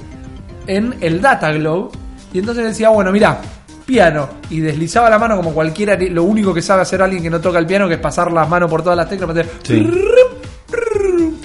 en 0.68 0.94
el 1.00 1.20
Data 1.20 1.50
Globe. 1.50 1.90
Y 2.32 2.38
entonces 2.38 2.64
decía, 2.64 2.90
bueno, 2.90 3.10
mira, 3.10 3.40
piano. 3.84 4.28
Y 4.50 4.60
deslizaba 4.60 5.10
la 5.10 5.18
mano 5.18 5.36
como 5.36 5.52
cualquiera. 5.52 5.96
Lo 5.96 6.22
único 6.22 6.54
que 6.54 6.62
sabe 6.62 6.82
hacer 6.82 7.02
alguien 7.02 7.22
que 7.22 7.30
no 7.30 7.40
toca 7.40 7.58
el 7.58 7.66
piano, 7.66 7.88
que 7.88 7.94
es 7.94 8.00
pasar 8.00 8.30
las 8.30 8.48
manos 8.48 8.70
por 8.70 8.82
todas 8.82 8.96
las 8.96 9.08
teclas. 9.08 9.28
para 9.28 9.40
hacer 9.40 9.52
Sí. 9.64 9.90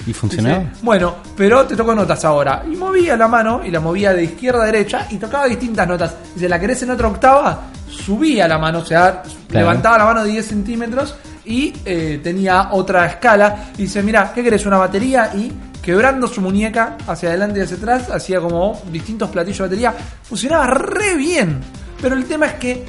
¿Y 0.06 0.12
funcionaba? 0.12 0.64
Bueno, 0.82 1.14
pero 1.34 1.64
te 1.64 1.74
toco 1.74 1.94
notas 1.94 2.24
ahora. 2.24 2.62
Y 2.70 2.76
movía 2.76 3.16
la 3.16 3.26
mano 3.26 3.62
y 3.64 3.70
la 3.70 3.80
movía 3.80 4.12
de 4.12 4.24
izquierda 4.24 4.62
a 4.62 4.66
derecha 4.66 5.06
y 5.10 5.16
tocaba 5.16 5.46
distintas 5.46 5.88
notas. 5.88 6.14
Dice, 6.34 6.48
¿la 6.48 6.60
querés 6.60 6.82
en 6.82 6.90
otra 6.90 7.08
octava? 7.08 7.62
Subía 7.88 8.46
la 8.46 8.58
mano, 8.58 8.80
o 8.80 8.84
sea, 8.84 9.22
levantaba 9.50 9.98
la 9.98 10.04
mano 10.04 10.24
de 10.24 10.32
10 10.32 10.46
centímetros 10.46 11.14
y 11.46 11.72
eh, 11.84 12.20
tenía 12.22 12.68
otra 12.72 13.06
escala. 13.06 13.70
Y 13.78 13.82
dice, 13.82 14.02
mira, 14.02 14.30
¿qué 14.34 14.42
querés? 14.42 14.66
Una 14.66 14.76
batería 14.76 15.30
y 15.34 15.50
quebrando 15.84 16.26
su 16.26 16.40
muñeca 16.40 16.96
hacia 17.06 17.28
adelante 17.28 17.60
y 17.60 17.62
hacia 17.62 17.76
atrás, 17.76 18.10
hacía 18.10 18.40
como 18.40 18.80
distintos 18.90 19.28
platillos 19.30 19.58
de 19.58 19.64
batería. 19.64 19.94
Funcionaba 20.22 20.66
re 20.66 21.14
bien. 21.14 21.60
Pero 22.00 22.16
el 22.16 22.24
tema 22.24 22.46
es 22.46 22.54
que 22.54 22.84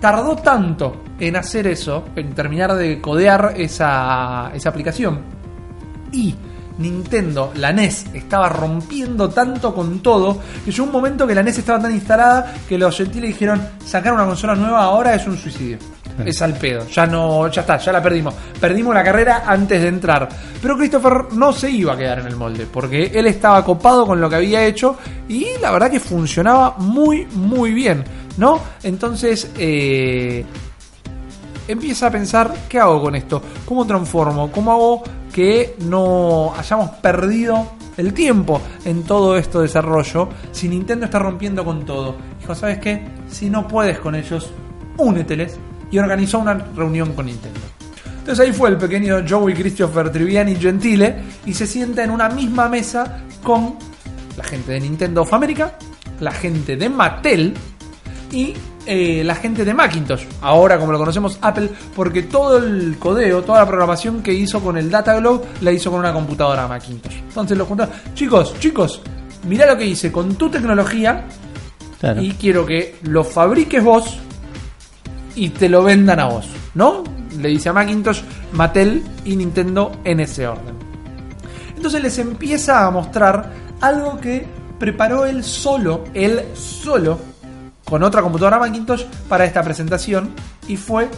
tardó 0.00 0.36
tanto 0.36 1.02
en 1.18 1.36
hacer 1.36 1.66
eso, 1.66 2.06
en 2.16 2.32
terminar 2.34 2.74
de 2.74 3.00
codear 3.00 3.54
esa, 3.56 4.50
esa 4.54 4.68
aplicación. 4.70 5.20
Y 6.12 6.34
Nintendo, 6.78 7.52
la 7.56 7.74
NES, 7.74 8.06
estaba 8.14 8.48
rompiendo 8.48 9.28
tanto 9.28 9.74
con 9.74 10.00
todo 10.00 10.40
que 10.64 10.72
llegó 10.72 10.84
un 10.84 10.92
momento 10.92 11.26
que 11.26 11.34
la 11.34 11.42
NES 11.42 11.58
estaba 11.58 11.80
tan 11.80 11.92
instalada 11.92 12.54
que 12.66 12.78
los 12.78 12.96
gentiles 12.96 13.32
dijeron 13.32 13.60
sacar 13.84 14.14
una 14.14 14.24
consola 14.24 14.54
nueva 14.54 14.82
ahora 14.82 15.14
es 15.14 15.26
un 15.26 15.36
suicidio. 15.36 15.78
Es 16.26 16.42
al 16.42 16.54
pedo, 16.54 16.86
ya 16.88 17.06
no, 17.06 17.48
ya 17.48 17.62
está, 17.62 17.76
ya 17.78 17.92
la 17.92 18.02
perdimos. 18.02 18.34
Perdimos 18.60 18.94
la 18.94 19.02
carrera 19.02 19.44
antes 19.46 19.82
de 19.82 19.88
entrar. 19.88 20.28
Pero 20.60 20.76
Christopher 20.76 21.32
no 21.32 21.52
se 21.52 21.70
iba 21.70 21.94
a 21.94 21.96
quedar 21.96 22.20
en 22.20 22.26
el 22.26 22.36
molde, 22.36 22.66
porque 22.70 23.10
él 23.14 23.26
estaba 23.26 23.64
copado 23.64 24.06
con 24.06 24.20
lo 24.20 24.28
que 24.28 24.36
había 24.36 24.64
hecho 24.64 24.96
y 25.28 25.46
la 25.60 25.70
verdad 25.70 25.90
que 25.90 26.00
funcionaba 26.00 26.76
muy, 26.78 27.26
muy 27.26 27.72
bien, 27.72 28.04
¿no? 28.36 28.60
Entonces, 28.82 29.50
eh, 29.58 30.44
empieza 31.68 32.08
a 32.08 32.10
pensar, 32.10 32.52
¿qué 32.68 32.78
hago 32.78 33.00
con 33.00 33.14
esto? 33.14 33.42
¿Cómo 33.64 33.86
transformo? 33.86 34.50
¿Cómo 34.50 34.72
hago 34.72 35.02
que 35.32 35.76
no 35.80 36.52
hayamos 36.56 36.90
perdido 36.96 37.72
el 37.96 38.12
tiempo 38.12 38.60
en 38.84 39.04
todo 39.04 39.36
esto 39.36 39.60
de 39.60 39.66
desarrollo 39.66 40.28
si 40.52 40.68
Nintendo 40.68 41.06
está 41.06 41.18
rompiendo 41.18 41.64
con 41.64 41.84
todo? 41.84 42.16
Dijo, 42.40 42.54
¿sabes 42.54 42.78
qué? 42.78 43.02
Si 43.28 43.48
no 43.48 43.68
puedes 43.68 43.98
con 43.98 44.14
ellos, 44.14 44.50
úneteles 44.98 45.58
y 45.90 45.98
organizó 45.98 46.38
una 46.38 46.54
reunión 46.54 47.12
con 47.14 47.26
Nintendo. 47.26 47.60
Entonces 48.18 48.46
ahí 48.46 48.52
fue 48.52 48.68
el 48.68 48.76
pequeño 48.76 49.24
Joey 49.28 49.54
Christopher 49.54 50.10
Triviani 50.10 50.54
Gentile 50.56 51.16
y 51.46 51.54
se 51.54 51.66
sienta 51.66 52.04
en 52.04 52.10
una 52.10 52.28
misma 52.28 52.68
mesa 52.68 53.22
con 53.42 53.76
la 54.36 54.44
gente 54.44 54.72
de 54.72 54.80
Nintendo 54.80 55.22
of 55.22 55.32
America, 55.32 55.76
la 56.20 56.30
gente 56.30 56.76
de 56.76 56.88
Mattel 56.88 57.54
y 58.30 58.54
eh, 58.86 59.22
la 59.24 59.34
gente 59.34 59.64
de 59.64 59.74
Macintosh, 59.74 60.22
ahora 60.42 60.78
como 60.78 60.92
lo 60.92 60.98
conocemos 60.98 61.38
Apple, 61.42 61.68
porque 61.94 62.22
todo 62.22 62.58
el 62.58 62.96
codeo, 62.98 63.42
toda 63.42 63.60
la 63.60 63.66
programación 63.66 64.22
que 64.22 64.32
hizo 64.32 64.60
con 64.60 64.76
el 64.78 64.90
Data 64.90 65.14
Globe 65.16 65.44
la 65.60 65.72
hizo 65.72 65.90
con 65.90 66.00
una 66.00 66.12
computadora 66.12 66.66
Macintosh. 66.68 67.16
Entonces 67.16 67.58
lo 67.58 67.66
juntaron, 67.66 67.94
chicos, 68.14 68.54
chicos, 68.58 69.02
mirá 69.48 69.66
lo 69.66 69.76
que 69.76 69.86
hice 69.86 70.12
con 70.12 70.34
tu 70.36 70.48
tecnología 70.48 71.24
Claro. 71.98 72.22
y 72.22 72.30
quiero 72.32 72.64
que 72.64 72.96
lo 73.02 73.22
fabriques 73.24 73.84
vos 73.84 74.18
y 75.34 75.50
te 75.50 75.68
lo 75.68 75.82
vendan 75.82 76.20
a 76.20 76.26
vos, 76.26 76.48
¿no? 76.74 77.04
Le 77.38 77.48
dice 77.48 77.68
a 77.68 77.72
Macintosh, 77.72 78.22
Mattel 78.52 79.02
y 79.24 79.36
Nintendo 79.36 79.92
en 80.04 80.20
ese 80.20 80.46
orden. 80.46 80.74
Entonces 81.76 82.02
les 82.02 82.18
empieza 82.18 82.86
a 82.86 82.90
mostrar 82.90 83.50
algo 83.80 84.20
que 84.20 84.46
preparó 84.78 85.26
él 85.26 85.44
solo, 85.44 86.04
él 86.14 86.44
solo, 86.54 87.18
con 87.84 88.02
otra 88.02 88.22
computadora 88.22 88.58
Macintosh 88.58 89.04
para 89.28 89.44
esta 89.44 89.62
presentación 89.62 90.30
y 90.68 90.76
fue 90.76 91.08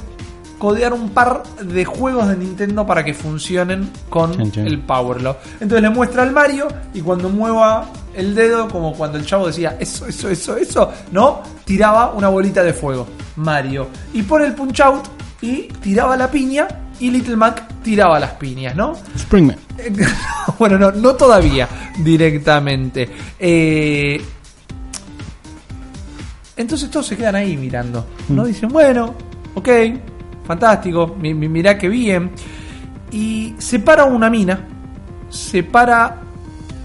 codear 0.63 0.93
un 0.93 1.09
par 1.09 1.43
de 1.61 1.85
juegos 1.85 2.29
de 2.29 2.37
Nintendo 2.37 2.87
para 2.87 3.05
que 3.05 3.15
funcionen 3.15 3.91
con 4.09 4.41
el 4.41 4.79
Power 4.79 5.21
Law. 5.21 5.35
Entonces 5.55 5.83
le 5.83 5.91
muestra 5.91 6.23
al 6.23 6.31
Mario 6.31 6.69
y 6.95 7.01
cuando 7.01 7.29
mueva 7.29 7.91
el 8.15 8.33
dedo, 8.33 8.69
como 8.69 8.93
cuando 8.93 9.19
el 9.19 9.27
chavo 9.27 9.49
decía 9.49 9.77
eso, 9.81 10.07
eso, 10.07 10.29
eso, 10.29 10.57
eso, 10.57 10.93
¿no? 11.11 11.43
Tiraba 11.65 12.13
una 12.13 12.29
bolita 12.29 12.63
de 12.63 12.73
fuego. 12.73 13.09
Mario. 13.35 13.89
Y 14.15 14.23
pone 14.23 14.47
el 14.47 14.55
punch 14.55 14.79
out 14.83 15.05
y 15.41 15.63
tiraba 15.83 16.17
la 16.17 16.31
piña 16.31 16.69
y 17.01 17.11
Little 17.11 17.35
Mac 17.35 17.65
tiraba 17.83 18.21
las 18.21 18.35
piñas, 18.35 18.77
¿no? 18.77 18.93
Springman. 19.19 19.57
bueno, 20.61 20.79
no, 20.79 20.93
no 20.93 21.17
todavía 21.17 21.69
directamente. 21.99 23.11
Eh, 23.37 24.23
entonces 26.57 26.89
todos 26.89 27.05
se 27.05 27.17
quedan 27.17 27.35
ahí 27.35 27.57
mirando. 27.57 28.07
¿no? 28.29 28.45
Dicen, 28.45 28.69
bueno, 28.69 29.17
ok, 29.57 29.69
fantástico, 30.45 31.17
mi- 31.19 31.35
mi- 31.35 31.49
mirá 31.49 31.77
que 31.79 31.89
bien. 31.89 32.31
Y 33.11 33.55
se 33.59 33.79
para 33.79 34.05
una 34.05 34.31
mina, 34.31 34.67
se 35.29 35.63
para 35.63 36.21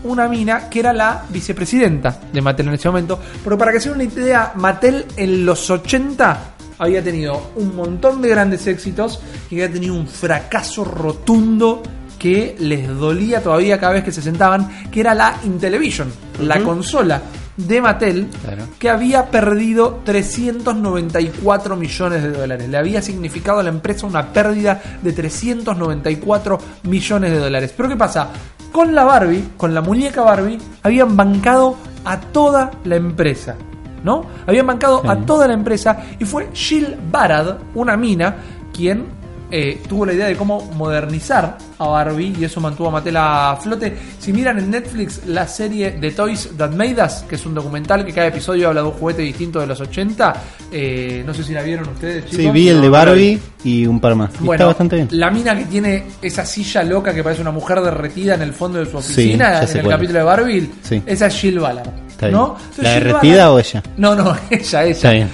una 0.03 0.27
mina 0.27 0.69
que 0.69 0.79
era 0.79 0.93
la 0.93 1.23
vicepresidenta 1.29 2.19
de 2.31 2.41
Mattel 2.41 2.67
en 2.67 2.73
ese 2.75 2.87
momento. 2.89 3.19
Porque 3.43 3.57
para 3.57 3.71
que 3.71 3.79
se 3.79 3.89
den 3.89 3.95
una 4.01 4.03
idea, 4.05 4.51
Mattel 4.55 5.05
en 5.15 5.45
los 5.45 5.69
80 5.69 6.39
había 6.79 7.03
tenido 7.03 7.51
un 7.55 7.75
montón 7.75 8.21
de 8.21 8.29
grandes 8.29 8.67
éxitos 8.67 9.19
y 9.49 9.55
había 9.55 9.71
tenido 9.71 9.95
un 9.95 10.07
fracaso 10.07 10.83
rotundo 10.85 11.81
que 12.19 12.55
les 12.59 12.87
dolía 12.87 13.41
todavía 13.41 13.79
cada 13.79 13.93
vez 13.93 14.03
que 14.03 14.11
se 14.11 14.21
sentaban, 14.21 14.89
que 14.91 14.99
era 15.01 15.13
la 15.15 15.35
Intellivision, 15.45 16.11
la 16.41 16.59
consola 16.61 17.21
de 17.57 17.81
Mattel, 17.81 18.27
Claro. 18.43 18.63
que 18.79 18.89
había 18.89 19.25
perdido 19.31 20.01
394 20.05 21.75
millones 21.75 22.23
de 22.23 22.31
dólares. 22.31 22.69
Le 22.69 22.77
había 22.77 23.01
significado 23.01 23.59
a 23.59 23.63
la 23.63 23.69
empresa 23.69 24.05
una 24.05 24.31
pérdida 24.31 24.79
de 25.01 25.11
394 25.11 26.59
millones 26.83 27.31
de 27.31 27.39
dólares. 27.39 27.73
Pero 27.75 27.89
¿qué 27.89 27.95
pasa? 27.95 28.29
Con 28.71 28.93
la 28.93 29.03
Barbie, 29.03 29.49
con 29.57 29.73
la 29.73 29.81
muñeca 29.81 30.21
Barbie, 30.21 30.59
habían 30.83 31.17
bancado 31.17 31.75
a 32.05 32.19
toda 32.19 32.71
la 32.83 32.95
empresa. 32.95 33.55
¿No? 34.03 34.23
Habían 34.45 34.67
bancado 34.67 35.01
Sí. 35.01 35.07
a 35.09 35.17
toda 35.25 35.47
la 35.47 35.53
empresa 35.55 35.97
y 36.19 36.23
fue 36.25 36.49
Jill 36.53 36.95
Barad, 37.11 37.57
una 37.73 37.97
mina, 37.97 38.35
quien 38.71 39.05
eh, 39.49 39.81
tuvo 39.87 40.05
la 40.05 40.13
idea 40.13 40.27
de 40.27 40.35
cómo 40.35 40.69
modernizar 40.75 41.57
a 41.79 41.87
Barbie 41.87 42.35
y 42.39 42.43
eso 42.45 42.59
mantuvo 42.59 42.89
a 42.89 42.91
Mattel 42.91 43.15
a 43.17 43.57
flote. 43.61 43.95
Si 44.19 44.33
miran 44.33 44.57
en 44.59 44.71
Netflix 44.71 45.21
la 45.27 45.47
serie 45.47 45.91
The 45.91 46.11
Toys 46.11 46.49
That 46.57 46.71
Made 46.71 47.01
Us, 47.03 47.23
que 47.29 47.35
es 47.35 47.45
un 47.45 47.53
documental 47.53 48.05
que 48.05 48.11
cada 48.13 48.27
episodio 48.27 48.67
habla 48.69 48.81
de 48.81 48.87
un 48.87 48.93
juguete 48.93 49.21
distinto 49.21 49.59
de 49.59 49.67
los 49.67 49.79
80, 49.79 50.33
eh, 50.71 51.23
no 51.25 51.33
sé 51.33 51.43
si 51.43 51.53
la 51.53 51.61
vieron 51.61 51.87
ustedes, 51.89 52.25
chicos. 52.25 52.45
Sí, 52.45 52.49
vi 52.51 52.69
el 52.69 52.81
de. 52.81 52.89
Barbie 52.89 53.39
y 53.63 53.85
un 53.85 53.99
par 53.99 54.15
más. 54.15 54.31
Bueno, 54.39 54.53
está 54.53 54.65
bastante 54.65 54.95
bien. 54.97 55.07
la 55.11 55.29
mina 55.29 55.55
que 55.57 55.65
tiene 55.65 56.03
esa 56.21 56.45
silla 56.45 56.83
loca 56.83 57.13
que 57.13 57.23
parece 57.23 57.41
una 57.41 57.51
mujer 57.51 57.79
derretida 57.81 58.35
en 58.35 58.41
el 58.41 58.53
fondo 58.53 58.79
de 58.79 58.85
su 58.85 58.97
oficina, 58.97 59.61
en 59.61 59.77
el 59.77 59.87
capítulo 59.87 60.19
de 60.19 60.25
Barbie, 60.25 60.71
Sí. 60.81 61.01
esa 61.05 61.27
es 61.27 61.35
Jill 61.35 61.59
Ballard. 61.59 62.06
Está 62.17 62.31
¿no? 62.31 62.55
Entonces, 62.57 62.83
¿La 62.83 62.93
derretida 62.93 63.51
o 63.51 63.59
ella? 63.59 63.83
No, 63.97 64.15
no, 64.15 64.35
ella, 64.49 64.83
ella. 64.83 64.91
Está 64.91 65.11
bien. 65.11 65.29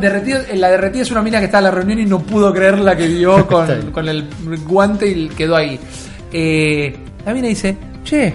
Derretida, 0.00 0.44
la 0.54 0.70
derretida 0.70 1.02
es 1.02 1.10
una 1.10 1.22
mina 1.22 1.40
que 1.40 1.46
está 1.46 1.58
en 1.58 1.64
la 1.64 1.70
reunión 1.72 1.98
y 1.98 2.04
no 2.06 2.20
pudo 2.20 2.52
creer 2.52 2.78
la 2.78 2.96
que 2.96 3.08
vio 3.08 3.46
con, 3.48 3.90
con 3.90 4.08
el 4.08 4.28
guante 4.64 5.08
y 5.08 5.28
quedó 5.28 5.56
ahí. 5.56 5.78
Eh, 6.32 6.96
la 7.26 7.32
mina 7.32 7.48
dice, 7.48 7.76
che, 8.04 8.34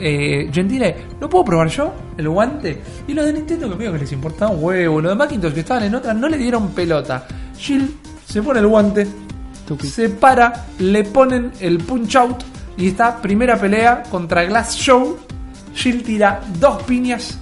eh, 0.00 0.50
Gentile, 0.52 0.96
¿no 1.20 1.28
puedo 1.28 1.44
probar 1.44 1.68
yo 1.68 1.92
el 2.16 2.28
guante? 2.28 2.80
Y 3.06 3.12
los 3.12 3.26
de 3.26 3.34
Nintendo 3.34 3.68
que 3.68 3.76
medio 3.76 3.92
que 3.92 3.98
les 3.98 4.12
importaba 4.12 4.50
un 4.50 4.64
huevo, 4.64 5.00
los 5.00 5.12
de 5.12 5.16
Macintosh 5.16 5.52
que 5.52 5.60
estaban 5.60 5.84
en 5.84 5.94
otra 5.94 6.14
no 6.14 6.28
le 6.28 6.38
dieron 6.38 6.68
pelota. 6.70 7.26
Jill 7.58 7.96
se 8.26 8.42
pone 8.42 8.60
el 8.60 8.66
guante, 8.66 9.06
se 9.82 10.08
para, 10.08 10.66
le 10.78 11.04
ponen 11.04 11.52
el 11.60 11.78
punch 11.78 12.16
out 12.16 12.42
y 12.76 12.88
está 12.88 13.20
primera 13.20 13.56
pelea 13.56 14.02
contra 14.10 14.44
Glass 14.44 14.76
Show. 14.76 15.18
Jill 15.74 16.02
tira 16.02 16.40
dos 16.58 16.82
piñas 16.82 17.38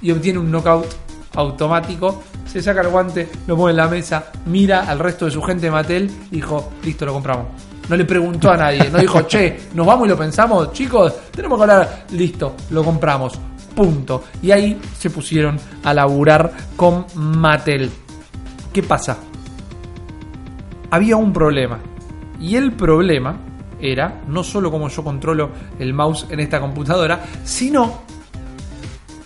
y 0.00 0.10
obtiene 0.10 0.38
un 0.38 0.50
knockout 0.50 0.86
automático. 1.34 2.22
Se 2.46 2.62
saca 2.62 2.82
el 2.82 2.88
guante, 2.88 3.28
lo 3.46 3.56
pone 3.56 3.72
en 3.72 3.76
la 3.78 3.88
mesa, 3.88 4.26
mira 4.46 4.82
al 4.82 4.98
resto 4.98 5.24
de 5.24 5.30
su 5.30 5.42
gente 5.42 5.66
de 5.66 5.72
Mattel 5.72 6.10
dijo, 6.30 6.72
listo, 6.84 7.04
lo 7.04 7.12
compramos. 7.12 7.46
No 7.88 7.96
le 7.96 8.04
preguntó 8.04 8.50
a 8.50 8.56
nadie, 8.56 8.88
no 8.90 8.98
dijo, 8.98 9.22
che, 9.22 9.68
nos 9.74 9.86
vamos 9.86 10.06
y 10.06 10.10
lo 10.10 10.16
pensamos, 10.16 10.72
chicos, 10.72 11.12
tenemos 11.32 11.58
que 11.58 11.62
hablar, 11.62 12.04
listo, 12.12 12.54
lo 12.70 12.84
compramos, 12.84 13.38
punto. 13.74 14.24
Y 14.40 14.52
ahí 14.52 14.80
se 14.96 15.10
pusieron 15.10 15.58
a 15.82 15.92
laburar 15.92 16.52
con 16.76 17.06
Mattel. 17.14 17.90
¿Qué 18.72 18.82
pasa? 18.82 19.18
Había 20.90 21.16
un 21.16 21.32
problema. 21.32 21.78
Y 22.40 22.56
el 22.56 22.72
problema 22.72 23.36
era 23.90 24.22
no 24.28 24.42
solo 24.42 24.70
cómo 24.70 24.88
yo 24.88 25.04
controlo 25.04 25.50
el 25.78 25.92
mouse 25.92 26.26
en 26.30 26.40
esta 26.40 26.60
computadora, 26.60 27.20
sino 27.44 28.02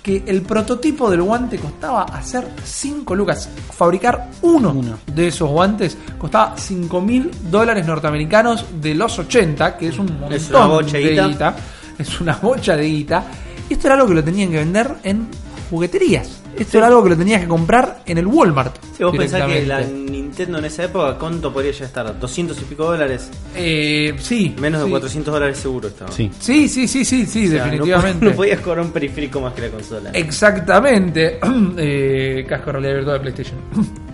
que 0.02 0.22
el 0.26 0.42
prototipo 0.42 1.10
del 1.10 1.22
guante 1.22 1.58
costaba 1.58 2.04
hacer 2.04 2.48
5 2.64 3.14
lucas. 3.14 3.48
Fabricar 3.72 4.30
uno, 4.42 4.70
Uno. 4.70 4.98
de 5.06 5.28
esos 5.28 5.50
guantes 5.50 5.98
costaba 6.16 6.54
5 6.56 7.00
mil 7.00 7.30
dólares 7.50 7.86
norteamericanos 7.86 8.64
de 8.80 8.94
los 8.94 9.18
80, 9.18 9.76
que 9.76 9.88
es 9.88 9.98
un 9.98 10.06
montón 10.06 10.32
Es 10.32 10.48
una 10.50 10.66
bocha 10.66 10.96
de 10.98 11.10
guita. 11.10 11.56
Es 11.98 12.20
una 12.20 12.36
bocha 12.36 12.76
de 12.76 12.84
guita. 12.86 13.24
Y 13.68 13.74
esto 13.74 13.88
era 13.88 13.96
algo 13.96 14.08
que 14.08 14.14
lo 14.14 14.24
tenían 14.24 14.50
que 14.50 14.56
vender 14.58 14.94
en 15.02 15.28
jugueterías. 15.68 16.28
Esto 16.58 16.78
era 16.78 16.88
algo 16.88 17.04
que 17.04 17.10
lo 17.10 17.16
tenías 17.16 17.40
que 17.40 17.46
comprar 17.48 18.02
en 18.04 18.18
el 18.18 18.26
Walmart. 18.26 18.76
Si 18.96 19.04
vos 19.04 19.16
pensás 19.16 19.46
que 19.46 19.64
la. 19.64 19.80
Nintendo 19.82 20.58
en 20.58 20.64
esa 20.64 20.84
época, 20.84 21.16
¿cuánto 21.18 21.52
podría 21.52 21.72
ya 21.72 21.84
estar? 21.86 22.18
¿200 22.18 22.56
y 22.60 22.64
pico 22.64 22.84
dólares? 22.84 23.30
Eh, 23.54 24.14
sí. 24.18 24.54
Menos 24.58 24.80
de 24.80 24.86
sí. 24.86 24.90
400 24.90 25.34
dólares 25.34 25.58
seguro 25.58 25.88
estaba. 25.88 26.10
Sí. 26.12 26.30
Sí, 26.38 26.68
sí, 26.68 26.86
sí, 26.88 27.04
sí, 27.04 27.26
sí, 27.26 27.46
O 27.46 27.50
sea, 27.50 27.58
no 27.58 27.64
definitivamente. 27.72 28.18
po- 28.26 28.30
No, 28.30 28.36
podías 28.36 28.60
cobrar 28.60 28.84
un 28.84 28.92
periférico 28.92 29.40
más 29.40 29.52
que 29.54 29.62
la 29.62 29.68
consola. 29.68 30.10
Exactamente. 30.12 31.38
eh, 31.76 32.44
casco 32.48 32.66
de 32.66 32.72
realidad 32.72 32.94
virtual 32.96 33.18
de 33.18 33.20
PlayStation. 33.20 33.60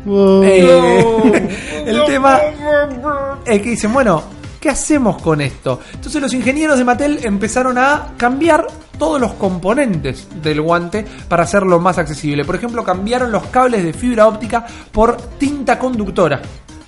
Wow. 0.05 0.44
Eh, 0.44 1.85
el 1.86 2.05
tema 2.05 2.40
es 3.47 3.62
que 3.62 3.70
dicen, 3.70 3.93
bueno, 3.93 4.22
¿qué 4.60 4.68
hacemos 4.70 5.20
con 5.22 5.40
esto? 5.40 5.81
Entonces 5.94 6.20
los 6.20 6.32
ingenieros 6.35 6.78
de 6.78 6.85
Mattel 6.85 7.20
empezaron 7.22 7.78
a 7.78 8.12
cambiar 8.16 8.66
todos 8.99 9.21
los 9.21 9.33
componentes 9.35 10.27
del 10.43 10.61
guante 10.61 11.05
para 11.29 11.43
hacerlo 11.45 11.79
más 11.81 11.99
accesible. 11.99 12.45
Por 12.45 12.57
ejemplo, 12.57 12.85
cambiaron 12.85 13.31
los 13.33 13.45
cables 13.47 13.83
de 13.85 13.93
fibra 13.93 14.27
óptica 14.29 14.66
por 14.93 15.16
tinta 15.39 15.79
conductora. 15.79 16.41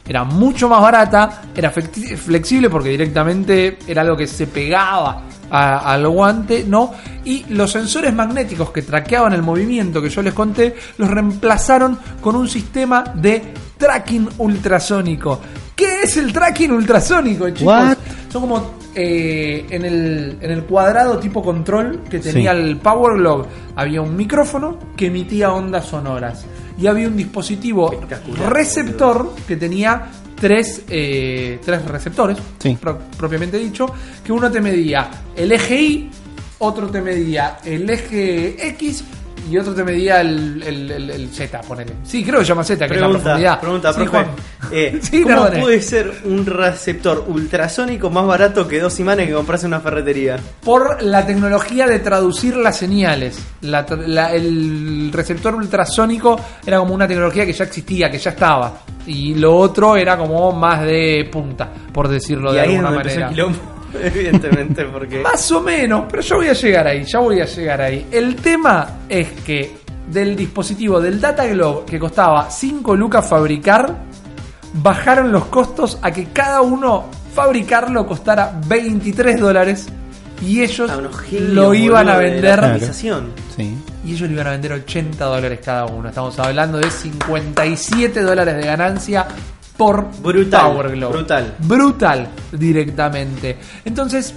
Era 0.09 0.23
mucho 0.23 0.69
más 0.69 0.81
barata, 0.81 1.43
era 1.55 1.75
flexi- 1.75 2.17
flexible 2.17 2.71
porque 2.71 2.91
directamente 2.91 3.79
era 3.89 4.03
algo 4.03 4.17
que 4.17 4.29
se 4.29 4.47
pegaba 4.47 5.23
a- 5.51 5.79
al 5.93 6.07
guante, 6.09 6.65
¿no? 6.67 6.93
Y 7.25 7.45
los 7.49 7.73
sensores 7.73 8.15
magnéticos 8.15 8.71
que 8.71 8.83
traqueaban 8.83 9.33
el 9.33 9.43
movimiento 9.43 10.01
que 10.01 10.09
yo 10.09 10.23
les 10.23 10.33
conté, 10.33 10.77
los 10.99 11.11
reemplazaron 11.11 11.99
con 12.21 12.37
un 12.37 12.49
sistema 12.49 13.03
de 13.17 13.53
tracking 13.77 14.29
ultrasónico. 14.39 15.41
¿Qué 15.75 16.03
es 16.05 16.17
el 16.17 16.33
tracking 16.33 16.71
ultrasónico, 16.71 17.51
chicos? 17.51 17.65
What? 17.67 17.97
Son 18.31 18.43
como 18.43 18.71
eh, 18.97 19.67
en, 19.71 19.85
el, 19.85 20.39
en 20.41 20.51
el 20.51 20.65
cuadrado 20.65 21.19
tipo 21.19 21.43
control 21.43 22.01
que 22.11 22.19
tenía 22.19 22.53
Sí. 22.53 22.59
el 22.59 22.77
Power 22.79 23.19
Glove, 23.19 23.45
había 23.77 24.01
un 24.01 24.17
micrófono 24.17 24.79
que 24.97 25.07
emitía 25.07 25.53
ondas 25.53 25.85
sonoras. 25.87 26.45
Y 26.79 26.87
había 26.89 27.07
un 27.09 27.17
dispositivo 27.17 27.91
receptor 28.49 29.35
que 29.47 29.57
tenía 29.57 30.07
tres, 30.39 30.83
eh, 30.89 31.59
tres 31.65 31.85
receptores, 31.87 32.37
Sí. 32.59 32.77
pro- 32.81 32.99
propiamente 33.17 33.59
dicho, 33.59 33.87
que 34.25 34.33
uno 34.33 34.51
te 34.51 34.61
medía 34.61 35.09
el 35.37 35.53
eje 35.53 35.81
Y, 35.81 36.11
otro 36.59 36.89
te 36.89 37.01
medía 37.01 37.59
el 37.65 37.89
eje 37.89 38.67
X 38.69 39.05
y 39.51 39.57
otro 39.59 39.75
te 39.75 39.85
medía 39.85 40.21
el, 40.21 40.63
el- 40.67 40.91
el- 40.91 41.11
el 41.11 41.29
Z, 41.31 41.61
ponele. 41.63 41.93
Sí, 42.05 42.25
creo 42.25 42.41
que 42.41 42.45
se 42.45 42.49
llama 42.51 42.65
Z, 42.65 42.79
que 42.89 42.95
es 42.95 43.01
la 43.01 43.07
Pregunta, 43.07 43.23
profundidad. 43.23 43.61
pregunta, 43.61 43.93
Sí, 43.93 44.01
profe. 44.01 44.11
Juan. 44.11 44.27
Eh, 44.73 44.99
Sí, 45.03 45.23
¿Cómo 45.23 45.47
puede 45.61 45.81
ser 45.83 46.13
un 46.25 46.45
receptor 46.47 47.25
ultrasónico 47.29 48.11
más 48.11 48.27
barato 48.27 48.67
que 48.67 48.81
dos 48.81 48.99
imanes 49.01 49.27
que 49.29 49.35
compras 49.35 49.63
en 49.65 49.69
una 49.69 49.81
ferretería? 49.81 50.39
por 50.63 51.03
la 51.03 51.25
tecnología 51.27 51.87
de 51.87 51.99
traducir 52.01 52.57
las 52.57 52.77
señales. 52.77 53.39
La 53.63 53.87
tra- 53.87 54.07
la- 54.07 54.33
el 54.33 55.11
receptor 55.13 55.55
ultrasónico 55.55 56.39
era 56.67 56.79
como 56.79 56.95
una 56.95 57.07
tecnología 57.09 57.45
que 57.47 57.53
ya 57.53 57.65
existía, 57.65 58.11
que 58.11 58.19
ya 58.19 58.31
estaba. 58.31 58.81
Y 59.07 59.35
lo 59.35 59.57
otro 59.57 59.97
era 59.97 60.17
como 60.19 60.51
más 60.53 60.83
de 60.83 61.29
punta, 61.31 61.71
por 61.93 62.09
decirlo 62.09 62.51
y 62.53 62.55
de 62.55 62.61
ahí 62.61 62.69
alguna 62.77 62.91
manera. 62.91 63.31
Evidentemente, 64.03 64.85
porque. 64.87 65.19
Más 65.23 65.51
o 65.53 65.61
menos, 65.61 66.05
pero 66.11 66.23
yo 66.23 66.37
voy 66.37 66.49
a 66.49 66.53
llegar 66.53 66.87
ahí, 66.89 67.05
ya 67.05 67.19
voy 67.21 67.41
a 67.41 67.45
llegar 67.47 67.81
ahí. 67.81 68.07
El 68.11 68.37
tema 68.37 69.01
es 69.09 69.29
que 69.45 69.77
del 70.11 70.37
dispositivo 70.37 71.01
del 71.01 71.21
Data 71.21 71.47
Globe 71.47 71.85
que 71.87 71.99
costaba 71.99 72.51
5 72.51 72.95
lucas 72.97 73.27
fabricar, 73.29 74.05
bajaron 74.83 75.33
los 75.33 75.47
costos 75.47 75.99
a 76.03 76.11
que 76.11 76.27
cada 76.27 76.61
uno 76.63 77.07
fabricarlo 77.35 78.07
costara 78.07 78.59
23 78.67 79.39
dólares 79.41 79.89
y 80.43 80.63
ellos 80.63 80.91
genios, 81.29 81.51
lo 81.51 81.75
iban 81.75 82.09
a 82.09 82.17
vender. 82.17 82.81
Sí. 83.57 83.77
y 84.05 84.13
ellos 84.13 84.29
lo 84.29 84.35
iban 84.35 84.47
a 84.49 84.51
vender 84.51 84.73
80 84.73 85.25
dólares 85.25 85.61
cada 85.65 85.87
uno. 85.87 86.09
Estamos 86.09 86.39
hablando 86.39 86.79
de 86.79 86.91
57 86.91 88.21
dólares 88.23 88.57
de 88.57 88.63
ganancia 88.63 89.27
por 89.77 90.07
Brutal, 90.23 90.73
Power 90.73 90.91
Glove. 90.93 91.13
brutal. 91.13 91.55
Brutal 91.61 92.29
directamente. 92.53 93.59
Entonces, 93.85 94.35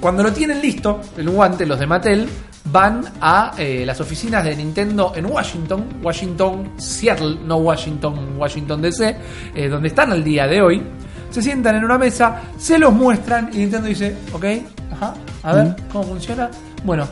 cuando 0.00 0.22
lo 0.22 0.32
tienen 0.32 0.60
listo, 0.60 1.00
el 1.16 1.30
guante, 1.30 1.66
los 1.66 1.78
de 1.78 1.86
Mattel, 1.86 2.28
van 2.72 3.04
a 3.20 3.52
eh, 3.58 3.84
las 3.86 4.00
oficinas 4.00 4.44
de 4.44 4.56
Nintendo 4.56 5.12
en 5.14 5.26
Washington, 5.26 5.84
Washington, 6.02 6.72
Seattle, 6.76 7.38
no 7.44 7.56
Washington, 7.58 8.36
Washington 8.36 8.82
DC, 8.82 9.16
eh, 9.54 9.68
donde 9.68 9.88
están 9.88 10.12
al 10.12 10.22
día 10.24 10.46
de 10.46 10.60
hoy. 10.62 10.82
Se 11.30 11.42
sientan 11.42 11.76
en 11.76 11.84
una 11.84 11.98
mesa, 11.98 12.42
se 12.58 12.78
los 12.78 12.92
muestran 12.92 13.50
y 13.52 13.58
Nintendo 13.58 13.88
dice, 13.88 14.16
ok, 14.32 14.44
ajá, 14.92 15.14
a 15.42 15.54
ver, 15.54 15.76
¿cómo 15.92 16.04
funciona? 16.04 16.50
Bueno, 16.84 17.06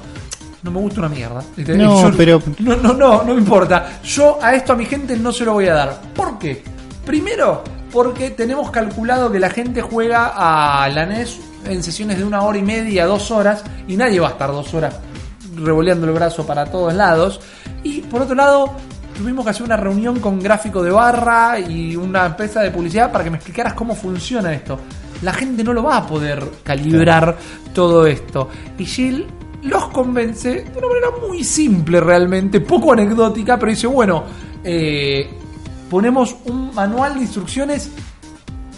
no 0.63 0.71
me 0.71 0.81
gusta 0.81 1.01
una 1.01 1.09
mierda. 1.11 1.43
No, 1.85 2.01
pero- 2.17 2.43
No, 2.61 2.77
no, 2.77 2.93
no, 2.95 3.23
no 3.25 3.35
me 3.35 3.41
importa. 3.41 4.01
Yo 4.03 4.39
a 4.43 4.55
esto 4.55 4.73
a 4.73 4.77
mi 4.77 4.87
gente 4.87 5.17
no 5.17 5.31
se 5.33 5.45
lo 5.45 5.53
voy 5.53 5.67
a 5.69 5.75
dar. 5.75 6.01
¿Por 6.15 6.39
qué? 6.39 6.63
Primero, 7.05 7.63
porque 7.93 8.31
tenemos 8.31 8.71
calculado 8.71 9.31
que 9.31 9.39
la 9.39 9.51
gente 9.51 9.83
juega 9.83 10.33
a 10.35 10.89
la 10.89 11.05
NES 11.07 11.39
en 11.67 11.83
sesiones 11.83 12.19
de 12.19 12.25
una 12.25 12.43
hora 12.43 12.57
y 12.59 12.63
media, 12.63 13.07
dos 13.07 13.31
horas, 13.31 13.63
y 13.87 13.97
nadie 13.97 14.21
va 14.21 14.29
a 14.29 14.31
estar 14.33 14.51
dos 14.51 14.73
horas 14.75 14.97
revoleando 15.57 16.07
el 16.07 16.13
brazo 16.13 16.47
para 16.47 16.67
todos 16.67 16.95
lados. 16.95 17.41
Y 17.83 18.01
por 18.03 18.23
otro 18.23 18.35
lado, 18.35 18.75
tuvimos 19.17 19.45
que 19.45 19.51
hacer 19.51 19.65
una 19.65 19.77
reunión 19.77 20.21
con 20.21 20.41
gráfico 20.41 20.83
de 20.83 20.91
barra 20.91 21.59
y 21.59 21.97
una 21.97 22.27
empresa 22.27 22.61
de 22.61 22.71
publicidad 22.71 23.11
para 23.13 23.25
que 23.25 23.31
me 23.31 23.37
explicaras 23.37 23.75
cómo 23.75 23.95
funciona 23.95 24.53
esto. 24.53 24.79
La 25.23 25.33
gente 25.33 25.65
no 25.65 25.73
lo 25.73 25.83
va 25.83 25.99
a 25.99 26.07
poder 26.07 26.45
calibrar 26.63 27.37
todo 27.73 28.07
esto. 28.07 28.49
Y 28.79 28.85
Jill 28.85 29.27
los 29.63 29.89
convence 29.89 30.65
de 30.65 30.79
una 30.79 30.89
manera 30.89 31.09
muy 31.27 31.43
simple 31.43 32.01
realmente, 32.01 32.61
poco 32.61 32.93
anecdótica, 32.93 33.59
pero 33.59 33.71
dice, 33.71 33.87
bueno, 33.87 34.25
eh, 34.63 35.31
ponemos 35.89 36.37
un 36.45 36.75
manual 36.75 37.15
de 37.15 37.21
instrucciones 37.23 37.91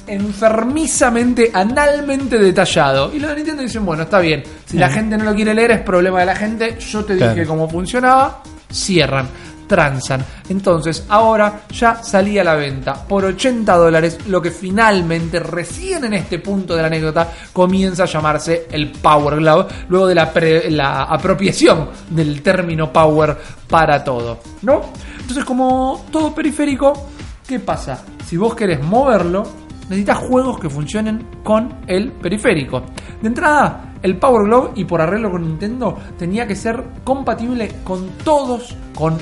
enfermizamente, 0.07 1.51
analmente 1.53 2.39
detallado. 2.39 3.13
Y 3.15 3.19
los 3.19 3.31
de 3.31 3.37
Nintendo 3.37 3.63
dicen, 3.63 3.85
bueno, 3.85 4.05
está 4.05 4.19
bien, 4.21 4.43
si 4.65 4.79
la 4.79 4.89
gente 4.89 5.17
no 5.17 5.25
lo 5.25 5.35
quiere 5.35 5.55
leer 5.55 5.71
es 5.73 5.81
problema 5.81 6.21
de 6.21 6.27
la 6.27 6.37
gente, 6.37 6.79
yo 6.79 7.05
te 7.05 7.15
dije 7.15 7.33
Claro. 7.35 7.49
cómo 7.49 7.69
funcionaba, 7.69 8.43
cierran. 8.71 9.29
transan. 9.67 10.25
Entonces, 10.49 11.07
ahora 11.09 11.63
ya 11.71 12.01
salía 12.01 12.43
a 12.43 12.45
la 12.45 12.55
venta 12.55 12.95
por 12.95 13.25
80 13.25 13.75
dólares, 13.77 14.17
lo 14.29 14.41
que 14.41 14.53
finalmente, 14.53 15.41
recién 15.41 16.05
en 16.05 16.15
este 16.15 16.39
punto 16.39 16.77
de 16.77 16.83
la 16.83 16.87
anécdota, 16.87 17.33
comienza 17.53 18.05
a 18.05 18.07
llamarse 18.07 18.69
el 18.71 18.93
Power 18.93 19.35
Glove, 19.39 19.67
luego 19.89 20.07
de 20.07 20.15
la, 20.15 20.33
pre- 20.33 20.71
la 20.71 21.03
apropiación 21.03 21.89
del 22.11 22.43
término 22.43 22.93
Power 22.93 23.37
para 23.69 24.05
todo, 24.05 24.39
¿no? 24.63 24.83
Entonces, 25.21 25.45
como 25.45 26.07
todo 26.13 26.33
periférico, 26.33 27.09
¿qué 27.45 27.59
pasa? 27.59 28.05
Si 28.25 28.37
vos 28.37 28.55
querés 28.55 28.81
moverlo, 28.81 29.49
necesitas 29.89 30.19
juegos 30.19 30.59
que 30.59 30.69
funcionen 30.69 31.27
con 31.43 31.81
el 31.87 32.13
periférico. 32.13 32.83
De 33.21 33.29
entrada, 33.29 33.95
el 34.03 34.19
Power 34.19 34.45
Glove 34.45 34.71
y 34.77 34.85
por 34.85 35.01
arreglo 35.01 35.31
con 35.31 35.43
Nintendo 35.43 35.97
tenía 36.19 36.47
que 36.47 36.55
ser 36.55 36.83
compatible 37.05 37.77
con 37.85 38.11
todos, 38.25 38.77
con 38.95 39.19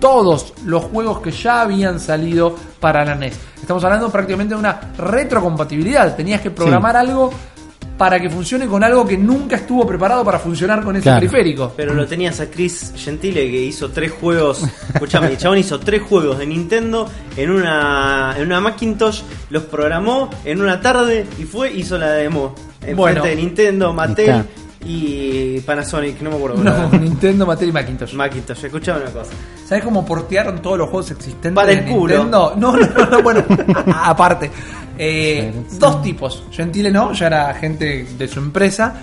todos 0.00 0.54
los 0.64 0.84
juegos 0.84 1.20
que 1.20 1.30
ya 1.30 1.62
habían 1.62 1.98
salido 1.98 2.54
para 2.80 3.04
la 3.04 3.14
NES. 3.14 3.38
Estamos 3.60 3.84
hablando 3.84 4.10
prácticamente 4.10 4.54
de 4.54 4.60
una 4.60 4.80
retrocompatibilidad. 4.96 6.16
Tenías 6.16 6.40
que 6.40 6.50
programar 6.50 6.96
algo 6.96 7.30
para 7.98 8.20
que 8.20 8.30
funcione 8.30 8.66
con 8.68 8.82
algo 8.84 9.04
que 9.04 9.18
nunca 9.18 9.56
estuvo 9.56 9.84
preparado 9.86 10.24
para 10.24 10.38
funcionar 10.38 10.82
con 10.84 10.94
ese 10.96 11.02
Claro. 11.02 11.18
periférico. 11.18 11.72
Pero 11.76 11.92
lo 11.94 12.06
tenías 12.06 12.38
a 12.40 12.46
Chris 12.48 12.92
Gentile 12.96 13.50
que 13.50 13.60
hizo 13.60 13.90
tres 13.90 14.12
juegos. 14.12 14.62
Escuchame, 14.94 15.26
el 15.26 15.36
chabón 15.36 15.58
hizo 15.58 15.80
tres 15.80 16.02
juegos 16.02 16.38
de 16.38 16.46
Nintendo 16.46 17.08
en 17.36 17.50
una, 17.50 18.34
en 18.38 18.46
una 18.46 18.60
Macintosh, 18.60 19.22
los 19.50 19.64
programó 19.64 20.30
en 20.44 20.60
una 20.62 20.80
tarde 20.80 21.26
y 21.38 21.42
fue 21.42 21.72
hizo 21.72 21.98
la 21.98 22.12
demo. 22.12 22.54
En 22.86 22.96
Bueno. 22.96 23.20
frente 23.20 23.36
de 23.36 23.42
Nintendo, 23.42 23.92
Mattel 23.92 24.44
y 24.86 25.60
Panasonic, 25.60 26.20
no 26.22 26.30
me 26.30 26.36
acuerdo. 26.36 26.62
No, 26.62 26.88
Nintendo, 26.98 27.44
Mattel 27.44 27.68
y 27.70 27.72
Macintosh. 27.72 28.14
Macintosh, 28.14 28.64
escuchame 28.64 29.02
una 29.02 29.10
cosa. 29.10 29.32
¿Sabes 29.66 29.82
cómo 29.84 30.06
portearon 30.06 30.62
todos 30.62 30.78
los 30.78 30.88
juegos 30.88 31.10
existentes 31.10 31.52
Para 31.52 31.66
de 31.68 31.74
el 31.80 31.84
culo. 31.84 32.24
No, 32.24 32.54
no, 32.56 32.76
no, 32.76 33.06
no, 33.10 33.22
bueno, 33.22 33.44
aparte. 33.94 34.50
Eh, 34.98 35.52
dos 35.78 36.02
tipos. 36.02 36.42
Gentile 36.50 36.90
no, 36.90 37.12
ya 37.12 37.28
era 37.28 37.54
gente 37.54 38.04
de 38.18 38.28
su 38.28 38.40
empresa. 38.40 38.94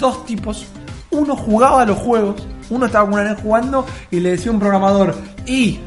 Dos 0.00 0.26
tipos. 0.26 0.66
Uno 1.10 1.36
jugaba 1.36 1.82
a 1.82 1.86
los 1.86 1.98
juegos, 1.98 2.42
uno 2.70 2.86
estaba 2.86 3.04
con 3.08 3.14
una 3.14 3.30
NES 3.30 3.40
jugando 3.40 3.86
y 4.10 4.18
le 4.18 4.32
decía 4.32 4.50
a 4.50 4.54
un 4.54 4.58
programador, 4.58 5.14
y 5.46 5.78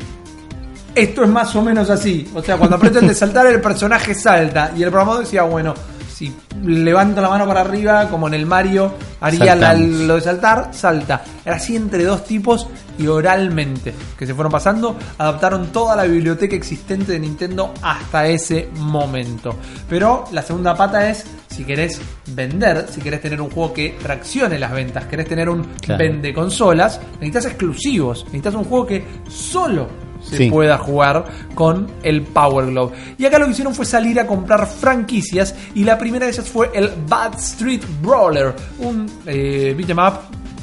esto 0.95 1.23
es 1.23 1.30
más 1.30 1.56
o 1.56 1.61
menos 1.61 1.89
así. 1.89 2.30
O 2.34 2.41
sea, 2.41 2.57
cuando 2.57 2.77
aprieta 2.77 2.99
el 2.99 3.07
de 3.07 3.14
saltar, 3.15 3.45
el 3.48 3.61
personaje 3.61 4.15
salta. 4.15 4.72
Y 4.76 4.84
el 4.84 4.89
programador 4.89 5.23
decía, 5.23 5.44
bueno, 5.44 5.73
si 6.18 6.34
levanto 6.64 7.22
la 7.22 7.30
mano 7.30 7.45
para 7.45 7.61
arriba, 7.61 8.10
como 8.10 8.27
en 8.27 8.34
el 8.34 8.45
Mario, 8.48 8.91
haría 9.22 9.56
la- 9.56 9.73
lo 9.76 10.15
de 10.15 10.22
saltar, 10.22 10.69
salta. 10.72 11.23
Era 11.45 11.57
así 11.57 11.76
entre 11.76 12.03
dos 12.06 12.23
tipos 12.26 12.68
y 12.98 13.06
oralmente 13.06 13.94
que 14.18 14.26
se 14.26 14.34
fueron 14.34 14.52
pasando, 14.52 14.98
adaptaron 15.19 15.68
toda 15.68 15.95
la 15.95 16.06
biblioteca 16.06 16.56
existente 16.56 17.11
de 17.11 17.19
Nintendo 17.19 17.72
hasta 17.84 18.26
ese 18.26 18.69
momento. 18.80 19.56
Pero 19.88 20.23
la 20.31 20.41
segunda 20.41 20.76
pata 20.76 21.07
es 21.07 21.23
si 21.48 21.64
querés 21.64 22.02
vender, 22.34 22.88
si 22.89 22.99
querés 23.02 23.22
tener 23.22 23.39
un 23.39 23.52
juego 23.52 23.73
que 23.73 23.95
traccione 24.02 24.57
las 24.57 24.72
ventas, 24.72 25.06
querés 25.06 25.27
tener 25.27 25.48
un 25.49 25.64
Claro. 25.81 26.03
vende 26.03 26.34
consolas, 26.34 26.99
necesitas 27.19 27.45
exclusivos, 27.45 28.23
necesitas 28.26 28.56
un 28.56 28.64
juego 28.64 28.88
que 28.88 29.06
solo 29.30 29.88
se 30.29 30.37
Sí. 30.37 30.49
pueda 30.49 30.77
jugar 30.77 31.25
con 31.55 31.87
el 32.03 32.21
Power 32.23 32.67
Glove. 32.67 32.91
Y 33.17 33.25
acá 33.25 33.39
lo 33.39 33.45
que 33.45 33.51
hicieron 33.51 33.73
fue 33.73 33.85
salir 33.85 34.19
a 34.19 34.27
comprar 34.27 34.67
franquicias 34.67 35.55
y 35.75 35.83
la 35.83 35.97
primera 35.97 36.25
de 36.25 36.31
ellas 36.31 36.47
fue 36.49 36.69
el 36.73 36.91
Bad 37.07 37.35
Street 37.39 37.81
Brawler, 38.01 38.53
un 38.79 39.05
eh, 39.25 39.73
beat'em 39.77 39.97
up 39.99 40.13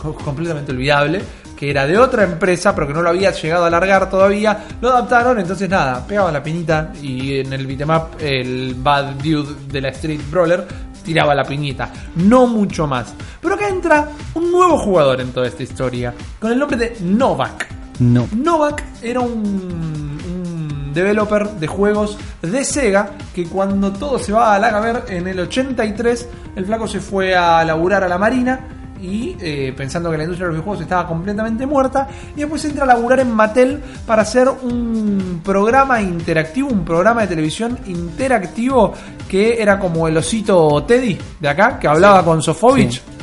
co- 0.01 0.15
completamente 0.15 0.73
olvidable 0.73 1.21
que 1.57 1.71
era 1.71 1.87
de 1.87 1.97
otra 1.97 2.25
empresa 2.25 2.75
pero 2.75 2.89
que 2.89 2.93
no 2.93 3.01
lo 3.01 3.11
había 3.11 3.31
llegado 3.31 3.65
a 3.65 3.71
largar 3.71 4.11
todavía, 4.11 4.65
lo 4.81 4.91
adaptaron, 4.91 5.39
entonces 5.39 5.69
nada, 5.71 6.05
pegaba 6.05 6.33
la 6.33 6.43
pinita 6.43 6.93
y 7.01 7.39
en 7.39 7.53
el 7.53 7.65
beat'em 7.67 7.91
up 7.91 8.17
el 8.19 8.75
Bad 8.77 9.13
Dude 9.23 9.55
de 9.71 9.81
la 9.81 9.89
Street 9.91 10.21
Brawler 10.31 10.67
tiraba 11.05 11.33
la 11.35 11.45
piñita, 11.45 11.91
no 12.17 12.47
mucho 12.49 12.87
más. 12.87 13.15
Pero 13.41 13.55
acá 13.55 13.69
entra 13.69 14.09
un 14.35 14.51
nuevo 14.51 14.79
jugador 14.79 15.21
en 15.21 15.33
toda 15.33 15.47
esta 15.47 15.63
historia, 15.63 16.13
con 16.41 16.51
el 16.51 16.59
nombre 16.59 16.77
de 16.79 16.97
Novak. 17.03 17.69
No. 18.13 18.29
Novak 18.37 18.85
era 19.03 19.21
un, 19.21 19.31
un 19.39 20.93
developer 20.93 21.49
de 21.51 21.67
juegos 21.67 22.19
de 22.43 22.65
Sega 22.65 23.13
que 23.35 23.47
cuando 23.47 23.93
todo 23.93 24.19
se 24.19 24.33
va 24.33 24.55
a 24.55 24.59
la 24.59 24.79
ver 24.81 25.05
en 25.09 25.27
el 25.27 25.41
83 25.41 26.29
el 26.57 26.67
flaco 26.67 26.87
se 26.87 27.01
fue 27.01 27.35
a 27.35 27.65
laburar 27.65 28.05
a 28.05 28.09
la 28.09 28.19
marina 28.19 28.61
y 29.01 29.37
eh, 29.41 29.75
pensando 29.77 30.11
que 30.11 30.17
la 30.17 30.25
industria 30.25 30.47
de 30.47 30.53
los 30.53 30.57
videojuegos 30.57 30.83
estaba 30.83 31.07
completamente 31.07 31.67
muerta 31.67 32.09
y 32.35 32.41
después 32.41 32.65
entra 32.65 32.85
a 32.85 32.87
laburar 32.87 33.21
en 33.21 33.33
Mattel 33.33 33.83
para 34.07 34.23
hacer 34.23 34.49
un 34.49 35.41
programa 35.45 36.01
interactivo, 36.01 36.69
un 36.69 36.85
programa 36.85 37.23
de 37.23 37.27
televisión 37.29 37.79
interactivo 37.87 38.93
que 39.29 39.61
era 39.61 39.79
como 39.79 40.09
el 40.09 40.17
osito 40.17 40.85
Teddy 40.85 41.19
de 41.41 41.49
acá 41.49 41.79
que 41.79 41.89
hablaba 41.89 42.25
con 42.25 42.43
Sofovich 42.43 42.95
Sí. 42.95 43.14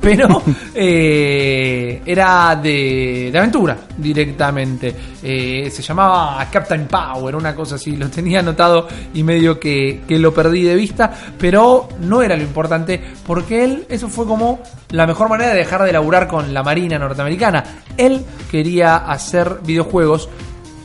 Pero 0.00 0.42
eh, 0.74 2.02
era 2.04 2.56
de, 2.56 3.30
de 3.32 3.38
aventura 3.38 3.76
directamente. 3.96 4.94
Eh, 5.22 5.68
se 5.70 5.82
llamaba 5.82 6.46
Captain 6.50 6.86
Power, 6.86 7.36
una 7.36 7.54
cosa 7.54 7.76
así. 7.76 7.96
Lo 7.96 8.08
tenía 8.08 8.40
anotado 8.40 8.88
y 9.14 9.22
medio 9.22 9.58
que, 9.58 10.02
que 10.06 10.18
lo 10.18 10.32
perdí 10.34 10.62
de 10.62 10.74
vista, 10.74 11.12
pero 11.38 11.88
no 12.00 12.22
era 12.22 12.36
lo 12.36 12.42
importante 12.42 13.00
porque 13.26 13.64
él, 13.64 13.86
eso 13.88 14.08
fue 14.08 14.26
como 14.26 14.60
la 14.90 15.06
mejor 15.06 15.28
manera 15.28 15.50
de 15.50 15.58
dejar 15.58 15.82
de 15.82 15.92
laburar 15.92 16.28
con 16.28 16.52
la 16.52 16.62
Marina 16.62 16.98
norteamericana. 16.98 17.64
Él 17.96 18.24
quería 18.50 18.96
hacer 18.96 19.58
videojuegos, 19.64 20.28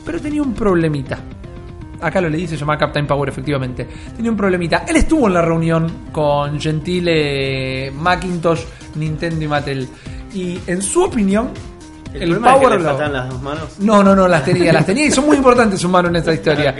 pero 0.04 0.20
tenía 0.20 0.42
un 0.42 0.54
problemita 0.54 1.18
acá 2.00 2.20
lo 2.20 2.28
leí, 2.28 2.46
se 2.46 2.56
llamaba 2.56 2.78
Captain 2.78 3.06
Power, 3.06 3.28
efectivamente. 3.28 3.86
Tenía 4.16 4.30
un 4.30 4.36
problemita. 4.36 4.84
Él 4.88 4.96
estuvo 4.96 5.26
en 5.28 5.34
la 5.34 5.42
reunión 5.42 6.06
con 6.12 6.60
Gentile, 6.60 7.90
Macintosh, 7.92 8.60
Nintendo 8.96 9.44
y 9.44 9.48
Mattel. 9.48 9.88
Y 10.34 10.58
en 10.66 10.80
su 10.82 11.02
opinión, 11.04 11.50
El, 12.12 12.22
el, 12.22 12.28
problema 12.30 12.50
es 12.50 12.54
que 12.54 12.60
Power 12.66 12.80
le 12.80 12.86
faltan 12.86 13.12
las 13.12 13.28
dos 13.30 13.42
manos. 13.42 13.78
no, 13.80 14.02
no, 14.02 14.16
no, 14.16 14.26
las 14.28 14.44
tenía, 14.44 14.72
las 14.72 14.84
tenía 14.86 15.06
y 15.06 15.10
son 15.10 15.26
muy 15.26 15.36
importantes 15.42 15.80
sus 15.80 15.90
manos 15.90 16.10
en 16.10 16.16
esta 16.16 16.32
historia. 16.34 16.74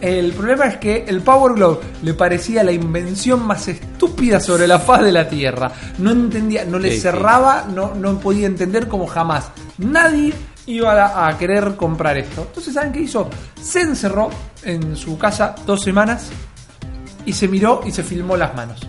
El 0.00 0.32
problema 0.32 0.66
es 0.66 0.76
que 0.78 1.04
el 1.08 1.20
Power 1.22 1.54
Glove 1.54 1.80
le 2.02 2.14
parecía 2.14 2.62
la 2.62 2.72
invención 2.72 3.44
más 3.46 3.66
estúpida 3.68 4.38
sobre 4.40 4.66
la 4.66 4.78
faz 4.78 5.02
de 5.02 5.12
la 5.12 5.28
Tierra. 5.28 5.72
No 5.98 6.10
entendía, 6.12 6.64
no 6.64 6.78
le 6.78 6.90
Sí, 6.90 6.94
sí. 6.96 7.00
cerraba, 7.02 7.66
no, 7.72 7.94
no 7.94 8.18
podía 8.20 8.46
entender 8.46 8.86
como 8.88 9.06
jamás. 9.06 9.50
Nadie 9.78 10.32
iba 10.66 11.26
a, 11.28 11.38
querer 11.38 11.76
comprar 11.76 12.16
esto. 12.16 12.42
Entonces, 12.48 12.74
¿saben 12.74 12.92
qué 12.92 13.00
hizo? 13.00 13.28
Se 13.60 13.80
encerró 13.82 14.30
en 14.64 14.96
su 14.96 15.16
casa 15.18 15.54
dos 15.64 15.82
semanas 15.82 16.28
y 17.24 17.32
se 17.32 17.48
miró 17.48 17.82
y 17.86 17.90
se 17.92 18.02
filmó 18.02 18.36
las 18.36 18.54
manos. 18.54 18.80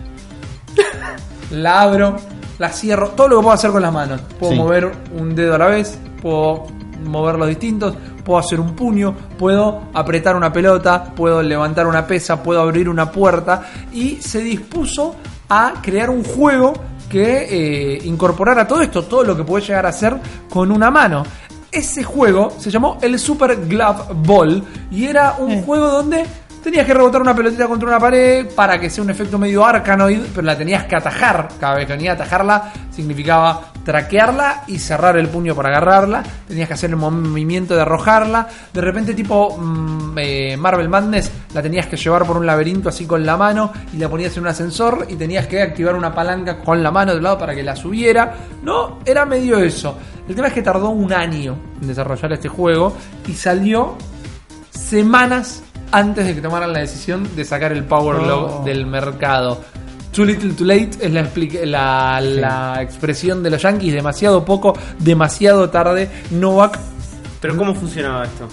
La 1.51 1.81
abro, 1.81 2.17
la 2.59 2.69
cierro, 2.69 3.09
todo 3.09 3.29
lo 3.29 3.37
que 3.37 3.43
puedo 3.43 3.53
hacer 3.55 3.71
con 3.71 3.81
las 3.81 3.93
manos. 3.93 4.19
Puedo 4.39 4.51
Sí. 4.53 4.57
mover 4.59 4.91
un 5.17 5.33
dedo 5.33 5.55
a 5.55 5.57
la 5.57 5.67
vez, 5.67 5.97
puedo 6.21 6.65
mover 7.05 7.35
los 7.37 7.47
distintos, 7.47 7.95
puedo 8.25 8.39
hacer 8.39 8.59
un 8.59 8.75
puño, 8.75 9.15
puedo 9.37 9.83
apretar 9.93 10.35
una 10.35 10.51
pelota, 10.51 11.05
puedo 11.15 11.41
levantar 11.41 11.87
una 11.87 12.05
pesa, 12.05 12.43
puedo 12.43 12.59
abrir 12.59 12.89
una 12.89 13.11
puerta 13.11 13.63
y 13.93 14.17
se 14.17 14.39
dispuso 14.39 15.15
a 15.47 15.75
crear 15.81 16.09
un 16.09 16.23
juego 16.23 16.73
que 17.09 17.45
eh, 17.95 18.01
incorporara 18.03 18.67
todo 18.67 18.81
esto, 18.81 19.03
todo 19.03 19.23
lo 19.23 19.37
que 19.37 19.45
puede 19.45 19.65
llegar 19.65 19.85
a 19.85 19.89
hacer 19.89 20.17
con 20.49 20.69
una 20.71 20.91
mano. 20.91 21.23
Ese 21.71 22.03
juego 22.03 22.51
se 22.57 22.71
llamó 22.71 22.97
el 23.01 23.19
Super 23.19 23.55
Glove 23.67 24.03
Ball 24.13 24.63
y 24.91 25.05
era 25.05 25.35
un 25.37 25.63
juego 25.63 25.89
donde 25.89 26.25
tenías 26.67 26.85
que 26.85 26.93
rebotar 26.93 27.21
una 27.21 27.33
pelotita 27.33 27.65
contra 27.65 27.87
una 27.87 27.97
pared 27.97 28.47
para 28.53 28.77
que 28.77 28.89
sea 28.89 29.01
un 29.01 29.09
efecto 29.09 29.37
medio 29.37 29.65
arcanoid, 29.65 30.19
pero 30.35 30.45
la 30.45 30.57
tenías 30.57 30.83
que 30.83 30.97
atajar. 30.97 31.47
Cada 31.57 31.75
vez 31.75 31.87
que 31.87 31.93
venía 31.93 32.11
a 32.11 32.15
atajarla 32.15 32.73
significaba 32.91 33.71
traquearla 33.85 34.65
y 34.67 34.77
cerrar 34.77 35.15
el 35.15 35.29
puño 35.29 35.55
para 35.55 35.69
agarrarla. 35.69 36.23
Tenías 36.45 36.67
que 36.67 36.73
hacer 36.73 36.89
el 36.89 36.97
movimiento 36.97 37.73
de 37.73 37.83
arrojarla. 37.83 38.49
De 38.73 38.81
repente, 38.81 39.13
tipo 39.13 39.57
mm, 39.57 40.17
eh, 40.17 40.57
Marvel 40.57 40.89
Madness, 40.89 41.31
la 41.53 41.61
tenías 41.61 41.87
que 41.87 41.95
llevar 41.95 42.25
por 42.25 42.35
un 42.35 42.45
laberinto 42.45 42.89
así 42.89 43.05
con 43.05 43.25
la 43.25 43.37
mano 43.37 43.71
y 43.93 43.97
la 43.97 44.09
ponías 44.09 44.35
en 44.35 44.43
un 44.43 44.49
ascensor 44.49 45.05
y 45.07 45.15
tenías 45.15 45.47
que 45.47 45.61
activar 45.61 45.95
una 45.95 46.13
palanca 46.13 46.59
con 46.59 46.83
la 46.83 46.91
mano 46.91 47.13
del 47.13 47.23
lado 47.23 47.37
para 47.37 47.55
que 47.55 47.63
la 47.63 47.77
subiera. 47.77 48.35
No, 48.61 48.99
era 49.05 49.25
medio 49.25 49.57
eso. 49.57 49.97
El 50.27 50.35
tema 50.35 50.49
es 50.49 50.53
que 50.53 50.61
tardó 50.61 50.89
un 50.89 51.13
año 51.13 51.55
en 51.81 51.87
desarrollar 51.87 52.33
este 52.33 52.49
juego 52.49 52.93
y 53.25 53.31
salió 53.35 53.95
semanas 54.69 55.63
antes 55.91 56.25
de 56.25 56.35
que 56.35 56.41
tomaran 56.41 56.73
la 56.73 56.79
decisión 56.79 57.27
de 57.35 57.45
sacar 57.45 57.71
el 57.71 57.83
Power 57.85 58.17
Glove 58.21 58.51
Oh. 58.59 58.63
del 58.63 58.85
mercado. 58.85 59.61
Too 60.11 60.25
little 60.25 60.53
too 60.53 60.65
late 60.65 60.91
es 60.99 61.11
la, 61.11 62.79
expresión 62.81 63.43
de 63.43 63.49
los 63.51 63.61
yankees, 63.61 63.93
demasiado 63.93 64.43
poco, 64.43 64.73
demasiado 64.99 65.69
tarde. 65.69 66.09
Novak, 66.31 66.79
Pero 67.39 67.55
¿cómo 67.55 67.75
funcionaba 67.75 68.23
esto? 68.25 68.47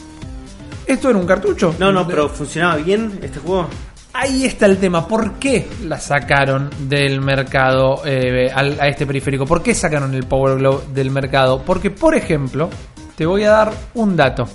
¿esto 0.87 1.09
era 1.09 1.19
un 1.19 1.27
cartucho? 1.27 1.75
No, 1.79 1.91
no, 1.91 2.07
pero 2.07 2.29
¿funcionaba 2.29 2.77
bien 2.77 3.19
este 3.23 3.39
juego? 3.41 3.67
Ahí 4.13 4.45
está 4.45 4.67
el 4.67 4.77
tema. 4.77 5.09
¿Por 5.09 5.33
qué 5.41 5.67
la 5.85 5.99
sacaron 5.99 6.69
del 6.81 7.21
mercado 7.23 8.03
eh, 8.05 8.51
al- 8.55 8.79
a 8.79 8.87
este 8.89 9.07
periférico? 9.07 9.47
¿Por 9.47 9.63
qué 9.63 9.75
sacaron 9.75 10.15
el 10.15 10.25
Power 10.25 10.59
Glove 10.59 10.85
del 10.93 11.11
mercado? 11.11 11.63
Porque, 11.65 11.91
por 11.91 12.15
ejemplo, 12.15 12.69
te 13.17 13.25
voy 13.27 13.43
a 13.45 13.51
dar 13.51 13.73
un 13.95 14.15
dato. 14.17 14.47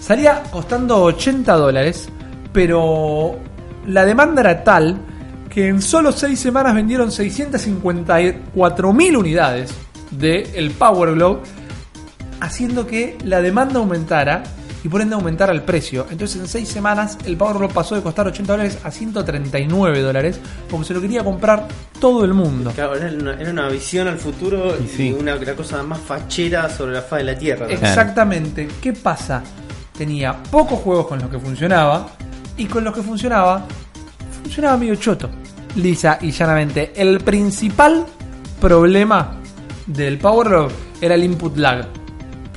Salía 0.00 0.42
costando 0.50 1.02
80 1.02 1.52
dólares, 1.56 2.08
pero 2.52 3.36
la 3.86 4.04
demanda 4.04 4.40
era 4.40 4.64
tal 4.64 4.98
que 5.48 5.68
en 5.68 5.80
solo 5.82 6.12
6 6.12 6.38
semanas 6.38 6.74
vendieron 6.74 7.10
654.000 7.10 9.16
unidades 9.16 9.74
del 10.10 10.70
Power 10.72 11.12
Glove, 11.12 11.40
haciendo 12.40 12.86
que 12.86 13.16
la 13.24 13.42
demanda 13.42 13.78
aumentara 13.78 14.42
y 14.84 14.88
por 14.88 15.00
ende 15.00 15.14
aumentara 15.14 15.52
el 15.52 15.62
precio. 15.62 16.06
Entonces 16.10 16.40
en 16.40 16.48
6 16.48 16.68
semanas 16.68 17.18
el 17.26 17.36
Power 17.36 17.58
Glove 17.58 17.74
pasó 17.74 17.94
de 17.94 18.02
costar 18.02 18.26
80 18.26 18.52
dólares 18.52 18.78
a 18.82 18.90
139 18.90 20.00
dólares 20.00 20.40
porque 20.70 20.86
se 20.86 20.94
lo 20.94 21.00
quería 21.00 21.22
comprar 21.22 21.68
todo 22.00 22.24
el 22.24 22.34
mundo. 22.34 22.72
Claro, 22.74 22.96
era 22.96 23.14
una, 23.14 23.34
era 23.34 23.50
una 23.50 23.68
visión 23.68 24.08
al 24.08 24.18
futuro 24.18 24.74
Y 24.80 24.84
y 24.84 24.88
sí. 24.88 25.16
una 25.18 25.36
la 25.36 25.54
cosa 25.54 25.82
más 25.82 26.00
fachera 26.00 26.68
sobre 26.70 26.94
la 26.94 27.02
faz 27.02 27.18
de 27.18 27.24
la 27.24 27.38
Tierra. 27.38 27.66
¿no? 27.66 27.72
Exactamente. 27.72 28.68
¿Qué 28.80 28.92
pasa? 28.92 29.42
Tenía 29.96 30.42
pocos 30.42 30.80
juegos 30.80 31.06
con 31.06 31.20
los 31.20 31.28
que 31.28 31.38
funcionaba 31.38 32.08
y 32.56 32.66
con 32.66 32.84
los 32.84 32.94
que 32.94 33.02
funcionaba, 33.02 33.64
funcionaba 34.42 34.76
medio 34.76 34.94
choto. 34.96 35.30
Lisa 35.76 36.18
y 36.20 36.30
llanamente. 36.30 36.92
El 36.94 37.20
principal 37.20 38.04
problema 38.60 39.36
del 39.86 40.18
Power 40.18 40.48
Glove 40.48 40.72
era 41.00 41.14
el 41.14 41.24
input 41.24 41.56
lag. 41.56 41.86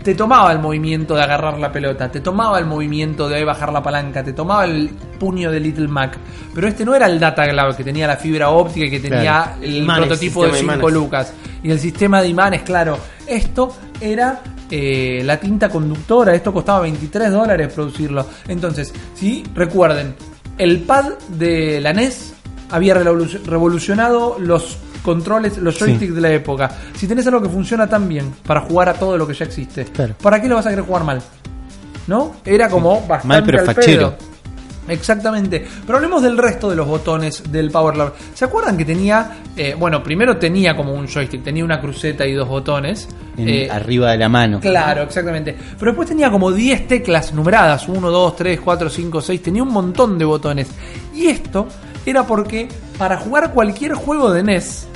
Te 0.03 0.13
tomaba 0.13 0.51
el 0.51 0.59
movimiento 0.59 1.15
de 1.15 1.23
agarrar 1.23 1.57
la 1.57 1.71
pelota, 1.71 2.11
te 2.11 2.19
tomaba 2.19 2.59
el 2.59 2.65
movimiento 2.65 3.27
de 3.27 3.43
bajar 3.43 3.73
la 3.73 3.81
palanca, 3.81 4.23
te 4.23 4.33
tomaba 4.33 4.65
el 4.65 4.89
puño 5.19 5.49
de 5.49 5.59
Little 5.59 5.87
Mac. 5.87 6.15
Pero 6.53 6.67
este 6.67 6.85
no 6.85 6.93
era 6.93 7.07
el 7.07 7.19
Data 7.19 7.43
Glove 7.47 7.75
que 7.75 7.83
tenía 7.83 8.05
la 8.05 8.15
fibra 8.17 8.49
óptica 8.51 8.85
y 8.85 8.91
que 8.91 8.99
tenía 8.99 9.21
Claro. 9.45 9.63
el 9.63 9.75
Imanes, 9.77 10.05
prototipo 10.05 10.43
de 10.43 10.51
sistema 10.51 10.73
de 10.73 10.77
5 10.79 10.89
imanes. 10.89 10.93
lucas. 11.03 11.33
Y 11.63 11.71
el 11.71 11.79
sistema 11.79 12.21
de 12.21 12.27
imanes, 12.27 12.61
claro. 12.61 12.99
Esto 13.27 13.75
era 14.01 14.41
eh, 14.69 15.21
la 15.25 15.39
tinta 15.39 15.69
conductora. 15.69 16.33
Esto 16.35 16.53
costaba 16.53 16.81
23 16.81 17.31
dólares 17.31 17.71
producirlo. 17.73 18.25
Entonces, 18.47 18.93
si 19.13 19.43
recuerden, 19.53 20.15
el 20.57 20.81
pad 20.83 21.13
de 21.29 21.79
la 21.81 21.93
NES 21.93 22.33
había 22.71 22.95
revolu- 22.95 23.43
revolucionado 23.45 24.37
los 24.39 24.77
controles, 25.03 25.57
los 25.59 25.75
Sí. 25.75 25.85
joysticks 25.85 26.15
de 26.15 26.21
la 26.21 26.31
época. 26.31 26.71
Si 26.95 27.07
tenés 27.07 27.27
algo 27.27 27.41
que 27.41 27.49
funciona 27.49 27.87
tan 27.87 28.07
bien 28.09 28.33
para 28.45 28.61
jugar 28.61 28.89
a 28.89 28.93
todo 28.95 29.17
lo 29.17 29.27
que 29.27 29.33
ya 29.35 29.45
existe, 29.45 29.85
Claro. 29.85 30.15
¿para 30.21 30.41
qué 30.41 30.47
lo 30.47 30.55
vas 30.55 30.65
a 30.65 30.69
querer 30.71 30.83
jugar 30.85 31.03
mal? 31.03 31.21
¿No? 32.07 32.35
Era 32.45 32.69
como 32.69 33.01
bastante 33.01 33.27
Mal, 33.27 33.43
pero 33.45 33.59
al 33.59 33.65
fachero. 33.65 34.15
pedo. 34.17 34.34
Exactamente. 34.87 35.65
Pero 35.85 35.97
hablemos 35.97 36.21
del 36.23 36.37
resto 36.37 36.69
de 36.69 36.75
los 36.75 36.87
botones 36.87 37.43
del 37.51 37.71
Power 37.71 37.95
Glove. 37.95 38.13
¿Se 38.33 38.45
acuerdan 38.45 38.77
que 38.77 38.85
tenía, 38.85 39.37
eh, 39.55 39.75
bueno, 39.77 40.01
primero 40.03 40.37
tenía 40.37 40.75
como 40.75 40.93
un 40.93 41.07
joystick, 41.07 41.43
tenía 41.43 41.63
una 41.65 41.79
cruceta 41.81 42.25
y 42.25 42.33
dos 42.33 42.47
botones. 42.47 43.07
En- 43.37 43.49
Eh, 43.49 43.69
arriba 43.69 44.11
de 44.11 44.17
la 44.17 44.29
mano. 44.29 44.59
Claro, 44.59 45.03
exactamente. 45.03 45.55
Pero 45.77 45.91
después 45.91 46.07
tenía 46.07 46.29
como 46.31 46.51
10 46.51 46.87
teclas 46.87 47.33
numeradas, 47.33 47.87
1, 47.87 48.09
2, 48.09 48.35
3, 48.35 48.59
4, 48.61 48.89
5, 48.89 49.21
6, 49.21 49.41
tenía 49.41 49.63
un 49.63 49.71
montón 49.73 50.17
de 50.17 50.25
botones. 50.25 50.67
Y 51.13 51.27
esto 51.27 51.67
era 52.05 52.23
porque 52.25 52.67
para 52.97 53.17
jugar 53.17 53.51
cualquier 53.51 53.93
juego 53.93 54.31
de 54.31 54.43
NES, 54.43 54.87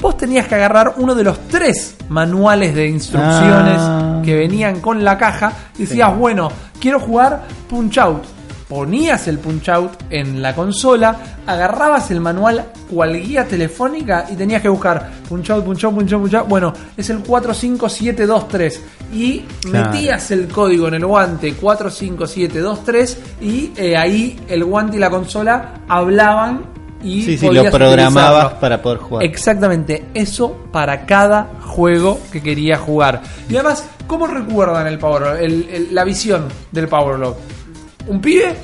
vos 0.00 0.16
tenías 0.16 0.46
que 0.46 0.54
agarrar 0.54 0.94
uno 0.98 1.14
de 1.14 1.24
los 1.24 1.38
tres 1.48 1.96
manuales 2.08 2.74
de 2.74 2.86
instrucciones 2.88 3.76
Ah. 3.78 4.22
que 4.24 4.34
venían 4.36 4.80
con 4.80 5.02
la 5.04 5.18
caja 5.18 5.52
y 5.76 5.80
decías, 5.82 6.16
bueno, 6.16 6.50
quiero 6.80 7.00
jugar 7.00 7.42
Punch 7.68 7.98
Out. 7.98 8.22
Ponías 8.70 9.26
el 9.26 9.38
Punch 9.40 9.68
Out 9.68 9.92
en 10.10 10.40
la 10.40 10.54
consola, 10.54 11.16
agarrabas 11.44 12.08
el 12.12 12.20
manual 12.20 12.66
cual 12.88 13.20
guía 13.20 13.44
telefónica 13.44 14.26
y 14.30 14.36
tenías 14.36 14.62
que 14.62 14.68
buscar 14.68 15.10
Punch 15.28 15.50
Out, 15.50 15.64
Punch 15.64 15.84
Out, 15.84 15.94
Punch 15.96 16.12
Out, 16.12 16.22
Punch 16.22 16.34
Out. 16.34 16.48
Bueno, 16.48 16.72
es 16.96 17.10
el 17.10 17.18
45723 17.18 18.80
y 19.12 19.40
Claro. 19.62 19.90
metías 19.90 20.30
el 20.30 20.46
código 20.46 20.86
en 20.86 20.94
el 20.94 21.04
guante 21.04 21.52
45723 21.54 23.18
y 23.40 23.72
eh, 23.76 23.96
ahí 23.96 24.38
el 24.48 24.64
guante 24.64 24.96
y 24.98 25.00
la 25.00 25.10
consola 25.10 25.80
hablaban 25.88 26.62
y 27.02 27.22
Sí, 27.22 27.38
sí, 27.38 27.46
lo 27.50 27.64
programabas 27.70 28.28
utilizarlo. 28.44 28.60
para 28.60 28.82
poder 28.82 28.98
jugar. 28.98 29.24
Exactamente, 29.24 30.04
eso 30.14 30.54
para 30.70 31.06
cada 31.06 31.48
juego 31.62 32.20
que 32.30 32.42
quería 32.42 32.76
jugar. 32.76 33.22
Y 33.48 33.54
además, 33.56 33.84
¿cómo 34.06 34.26
recuerdan 34.26 34.86
el 34.86 34.98
Power 34.98 35.22
Glove? 35.22 35.44
El- 35.44 35.68
el- 35.70 35.94
la 35.94 36.04
visión 36.04 36.44
del 36.70 36.88
Power? 36.88 37.16
Un 38.10 38.20
pibe 38.20 38.54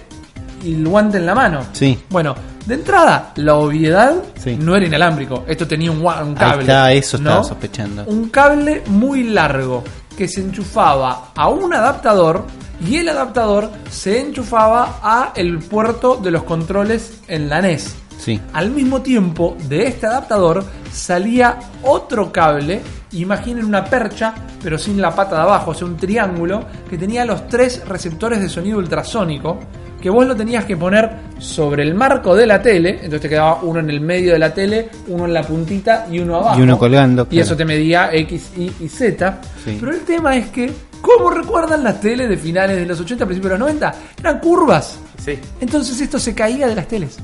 y 0.64 0.74
el 0.74 0.86
guante 0.89 1.18
en 1.18 1.27
la 1.27 1.35
mano. 1.35 1.60
Sí. 1.73 1.98
Bueno, 2.10 2.35
de 2.66 2.74
entrada, 2.74 3.32
la 3.36 3.55
obviedad 3.55 4.14
Sí. 4.43 4.56
no 4.60 4.74
era 4.74 4.86
inalámbrico. 4.86 5.44
Esto 5.47 5.66
tenía 5.68 5.90
un, 5.93 5.98
Ahí 6.06 6.35
cable. 6.35 6.60
está, 6.62 6.93
eso 6.93 7.16
estaba 7.16 7.36
¿no? 7.36 7.44
sospechando. 7.44 8.05
Un 8.06 8.28
cable 8.28 8.82
muy 8.86 9.23
largo 9.23 9.85
que 10.18 10.27
se 10.27 10.40
enchufaba 10.40 11.31
a 11.36 11.48
un 11.48 11.73
adaptador 11.73 12.44
y 12.85 12.97
el 12.97 13.09
adaptador 13.09 13.70
se 13.90 14.20
enchufaba 14.20 14.98
a 15.02 15.32
el 15.36 15.59
puerto 15.60 16.16
de 16.16 16.31
los 16.32 16.43
controles 16.43 17.20
en 17.28 17.48
la 17.48 17.60
NES. 17.62 17.94
Sí. 18.18 18.40
Al 18.52 18.70
mismo 18.70 19.02
tiempo, 19.02 19.56
de 19.68 19.86
este 19.86 20.06
adaptador 20.06 20.64
salía 20.93 21.59
otro 21.82 22.32
cable, 22.32 22.80
imaginen 23.12 23.64
una 23.64 23.84
percha, 23.84 24.34
pero 24.62 24.78
sin 24.78 25.01
la 25.01 25.14
pata 25.14 25.36
de 25.36 25.43
abajo, 25.43 25.70
o 25.72 25.74
sea, 25.74 25.86
un 25.86 25.97
triángulo, 25.97 26.64
que 26.88 26.98
tenía 26.98 27.24
los 27.24 27.47
tres 27.48 27.86
receptores 27.86 28.40
de 28.40 28.48
sonido 28.48 28.78
ultrasónico, 28.78 29.59
que 30.01 30.10
vos 30.10 30.26
lo 30.26 30.36
tenías 30.36 30.64
que 30.64 30.76
poner 30.76 31.10
sobre 31.38 31.82
el 31.82 31.94
marco 31.94 32.34
de 32.34 32.47
la 32.47 32.60
tele, 32.60 32.90
entonces 32.97 33.22
te 33.22 33.28
quedaba 33.28 33.60
uno 33.62 33.80
en 33.80 33.90
el 33.90 34.01
medio 34.01 34.32
de 34.32 34.38
la 34.38 34.52
tele, 34.52 34.88
uno 35.09 35.24
en 35.24 35.34
la 35.34 35.43
puntita 35.43 36.06
y 36.10 36.18
uno 36.18 36.36
abajo. 36.36 36.59
Y 36.59 36.62
uno 36.62 36.78
colgando, 36.78 37.22
Y 37.22 37.26
claro. 37.26 37.44
eso 37.44 37.56
te 37.56 37.64
medía 37.64 38.10
X, 38.12 38.52
Y 38.56 38.72
y 38.80 38.88
Z. 38.88 39.40
Sí. 39.64 39.76
Pero 39.80 39.93
el 39.93 40.01
tema 40.01 40.36
es 40.36 40.48
que, 40.48 40.70
¿cómo 41.01 41.30
recuerdan 41.30 41.82
las 41.82 42.01
teles 42.01 42.28
de 42.28 42.36
finales 42.36 42.76
de 42.76 42.86
los 42.86 43.01
80, 43.01 43.24
principios 43.24 43.52
de 43.52 43.59
los 43.59 43.68
90? 43.68 43.94
Eran 44.20 44.38
curvas. 44.38 44.98
Sí. 45.24 45.38
Entonces 45.60 46.01
esto 46.01 46.18
se 46.18 46.34
caía 46.34 46.68
de 46.68 46.74
las 46.74 46.86
teles. 46.86 47.18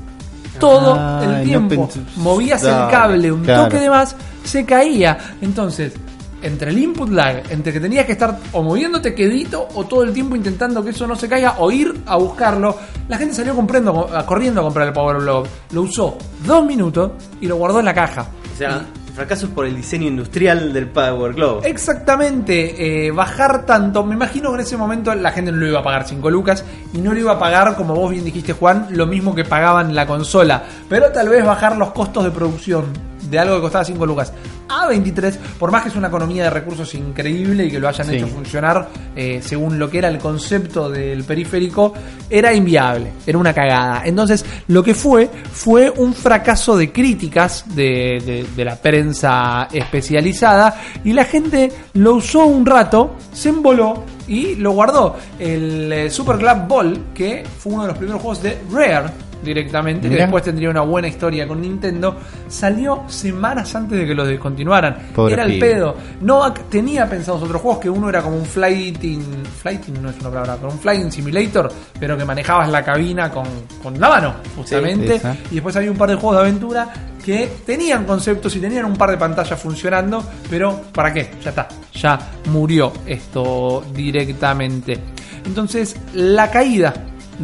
Todo 0.59 0.95
Ay, 0.99 1.39
el 1.39 1.43
tiempo. 1.43 1.89
Movías 2.17 2.63
el 2.63 2.89
cable, 2.89 3.31
un 3.31 3.43
claro. 3.43 3.65
toque 3.65 3.79
de 3.79 3.89
más, 3.89 4.15
se 4.43 4.65
caía. 4.65 5.17
Entonces, 5.41 5.93
entre 6.41 6.71
el 6.71 6.77
input 6.77 7.09
lag, 7.09 7.43
entre 7.49 7.71
que 7.71 7.79
tenías 7.79 8.05
que 8.05 8.11
estar 8.11 8.37
o 8.51 8.61
moviéndote 8.61 9.15
quedito 9.15 9.67
o 9.73 9.85
todo 9.85 10.03
el 10.03 10.13
tiempo 10.13 10.35
intentando 10.35 10.83
que 10.83 10.91
eso 10.91 11.07
no 11.07 11.15
se 11.15 11.27
caiga 11.27 11.55
o 11.59 11.71
ir 11.71 12.01
a 12.05 12.17
buscarlo, 12.17 12.75
la 13.07 13.17
gente 13.17 13.33
salió 13.33 13.55
comprando, 13.55 14.09
corriendo 14.25 14.61
a 14.61 14.63
comprar 14.65 14.87
el 14.87 14.93
Power 14.93 15.17
Glove. 15.17 15.49
Lo 15.71 15.81
usó 15.81 16.17
dos 16.45 16.65
minutos 16.65 17.11
y 17.39 17.47
lo 17.47 17.55
guardó 17.55 17.79
en 17.79 17.85
la 17.85 17.93
caja. 17.93 18.27
O 18.53 18.57
sea, 18.57 18.85
fracaso 19.13 19.45
es 19.45 19.51
por 19.51 19.65
el 19.65 19.75
diseño 19.75 20.07
industrial 20.07 20.73
del 20.73 20.87
Power 20.87 21.33
Glove. 21.33 21.67
Exactamente, 21.67 23.07
eh, 23.07 23.11
bajar 23.11 23.65
tanto. 23.65 24.03
Me 24.03 24.15
imagino 24.15 24.49
que 24.49 24.55
en 24.55 24.61
ese 24.61 24.77
momento 24.77 25.13
la 25.13 25.31
gente 25.31 25.51
no 25.51 25.57
lo 25.57 25.67
iba 25.67 25.79
a 25.79 25.83
pagar 25.83 26.07
5 26.07 26.29
lucas 26.29 26.65
y 26.93 26.97
no 26.99 27.13
lo 27.13 27.19
iba 27.19 27.33
a 27.33 27.39
pagar, 27.39 27.75
como 27.75 27.95
vos 27.95 28.11
bien 28.11 28.25
dijiste, 28.25 28.53
Juan, 28.53 28.87
lo 28.89 29.05
mismo 29.05 29.35
que 29.35 29.45
pagaban 29.45 29.95
la 29.95 30.07
consola. 30.07 30.63
Pero 30.89 31.11
tal 31.11 31.29
vez 31.29 31.45
bajar 31.45 31.77
los 31.77 31.91
costos 31.91 32.23
de 32.23 32.31
producción 32.31 33.12
de 33.29 33.39
algo 33.39 33.55
que 33.55 33.61
costaba 33.61 33.83
5 33.85 34.05
lucas 34.05 34.33
a 34.69 34.87
23, 34.87 35.37
por 35.59 35.71
más 35.71 35.83
que 35.83 35.89
es 35.89 35.95
una 35.95 36.07
economía 36.07 36.43
de 36.43 36.49
recursos 36.49 36.93
increíble 36.95 37.65
y 37.65 37.71
que 37.71 37.79
lo 37.79 37.87
hayan 37.87 38.07
Sí. 38.07 38.15
hecho 38.15 38.27
funcionar 38.27 38.89
eh, 39.15 39.39
según 39.43 39.77
lo 39.77 39.89
que 39.89 39.99
era 39.99 40.07
el 40.07 40.17
concepto 40.17 40.89
del 40.89 41.23
periférico, 41.23 41.93
era 42.29 42.53
inviable, 42.53 43.11
era 43.27 43.37
una 43.37 43.53
cagada. 43.53 44.01
Entonces, 44.05 44.43
lo 44.67 44.81
que 44.83 44.95
fue 44.95 45.29
fue 45.51 45.89
un 45.91 46.13
fracaso 46.13 46.75
de 46.77 46.91
críticas 46.91 47.65
de, 47.75 48.21
de- 48.25 48.47
de 48.55 48.65
la 48.65 48.75
prensa 48.75 49.67
especializada 49.71 50.75
y 51.03 51.13
la 51.13 51.25
gente 51.25 51.71
lo 51.93 52.15
usó 52.15 52.45
un 52.45 52.65
rato, 52.65 53.15
se 53.31 53.49
emboló 53.49 54.03
y 54.27 54.55
lo 54.55 54.71
guardó. 54.71 55.15
El 55.39 55.91
eh, 55.91 56.09
Super 56.09 56.37
Club 56.37 56.67
Ball, 56.67 56.99
que 57.13 57.43
fue 57.59 57.73
uno 57.73 57.83
de 57.83 57.87
los 57.89 57.97
primeros 57.97 58.21
juegos 58.21 58.41
de 58.41 58.57
Rare 58.71 59.09
directamente, 59.43 60.09
que 60.09 60.15
después 60.15 60.43
tendría 60.43 60.69
una 60.69 60.81
buena 60.81 61.07
historia 61.07 61.47
con 61.47 61.61
Nintendo, 61.61 62.15
salió 62.47 63.03
semanas 63.07 63.75
antes 63.75 63.99
de 63.99 64.05
que 64.05 64.13
lo 64.13 64.25
descontinuaran. 64.25 64.97
Pobre 65.13 65.33
era 65.33 65.43
el 65.43 65.53
pibe. 65.53 65.73
pedo. 65.73 65.95
Novak 66.21 66.69
tenía 66.69 67.09
pensados 67.09 67.43
otros 67.43 67.61
juegos 67.61 67.79
que 67.79 67.89
uno 67.89 68.09
era 68.09 68.21
como 68.21 68.37
un 68.37 68.45
flighting. 68.45 69.43
Flighting 69.61 70.01
no 70.01 70.09
es 70.09 70.19
una 70.19 70.29
palabra, 70.29 70.55
pero 70.55 70.71
un 70.71 70.79
flying 70.79 71.11
simulator, 71.11 71.71
pero 71.99 72.17
que 72.17 72.25
manejabas 72.25 72.69
la 72.69 72.83
cabina 72.83 73.29
con, 73.29 73.45
con 73.81 73.99
la 73.99 74.09
mano, 74.09 74.35
justamente. 74.55 75.21
y 75.51 75.55
después 75.55 75.75
había 75.75 75.91
un 75.91 75.97
par 75.97 76.09
de 76.09 76.15
juegos 76.15 76.37
de 76.37 76.41
aventura 76.41 76.93
que 77.23 77.49
tenían 77.65 78.05
conceptos 78.05 78.55
y 78.55 78.59
tenían 78.59 78.85
un 78.85 78.95
par 78.95 79.09
de 79.09 79.17
pantallas 79.17 79.59
funcionando, 79.59 80.23
pero 80.49 80.81
¿para 80.93 81.13
qué? 81.13 81.31
Ya 81.41 81.51
está, 81.51 81.67
ya 81.93 82.19
murió 82.51 82.91
esto 83.05 83.83
directamente. 83.93 84.99
Entonces, 85.45 85.95
la 86.13 86.51
caída 86.51 86.93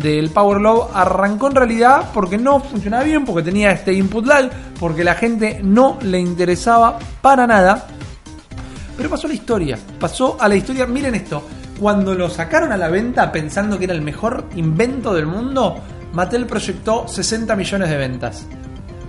del 0.01 0.29
Power 0.29 0.59
Glove 0.59 0.91
arrancó 0.93 1.47
en 1.47 1.55
realidad 1.55 2.09
porque 2.13 2.37
no 2.37 2.59
funcionaba 2.59 3.03
bien, 3.03 3.25
porque 3.25 3.43
tenía 3.43 3.71
este 3.71 3.93
input 3.93 4.25
lag, 4.25 4.49
porque 4.79 5.03
la 5.03 5.15
gente 5.15 5.59
no 5.63 5.97
le 6.01 6.19
interesaba 6.19 6.99
para 7.21 7.45
nada. 7.45 7.87
Pero 8.95 9.09
pasó 9.09 9.27
a 9.27 9.29
la 9.29 9.35
historia, 9.35 9.77
pasó 9.99 10.37
a 10.39 10.47
la 10.47 10.55
historia, 10.55 10.85
miren 10.85 11.15
esto, 11.15 11.43
cuando 11.79 12.13
lo 12.13 12.29
sacaron 12.29 12.71
a 12.71 12.77
la 12.77 12.89
venta 12.89 13.31
pensando 13.31 13.77
que 13.77 13.85
era 13.85 13.93
el 13.93 14.01
mejor 14.01 14.45
invento 14.55 15.13
del 15.13 15.25
mundo, 15.25 15.79
Mattel 16.13 16.45
proyectó 16.45 17.07
60 17.07 17.55
millones 17.55 17.89
de 17.89 17.97
ventas. 17.97 18.45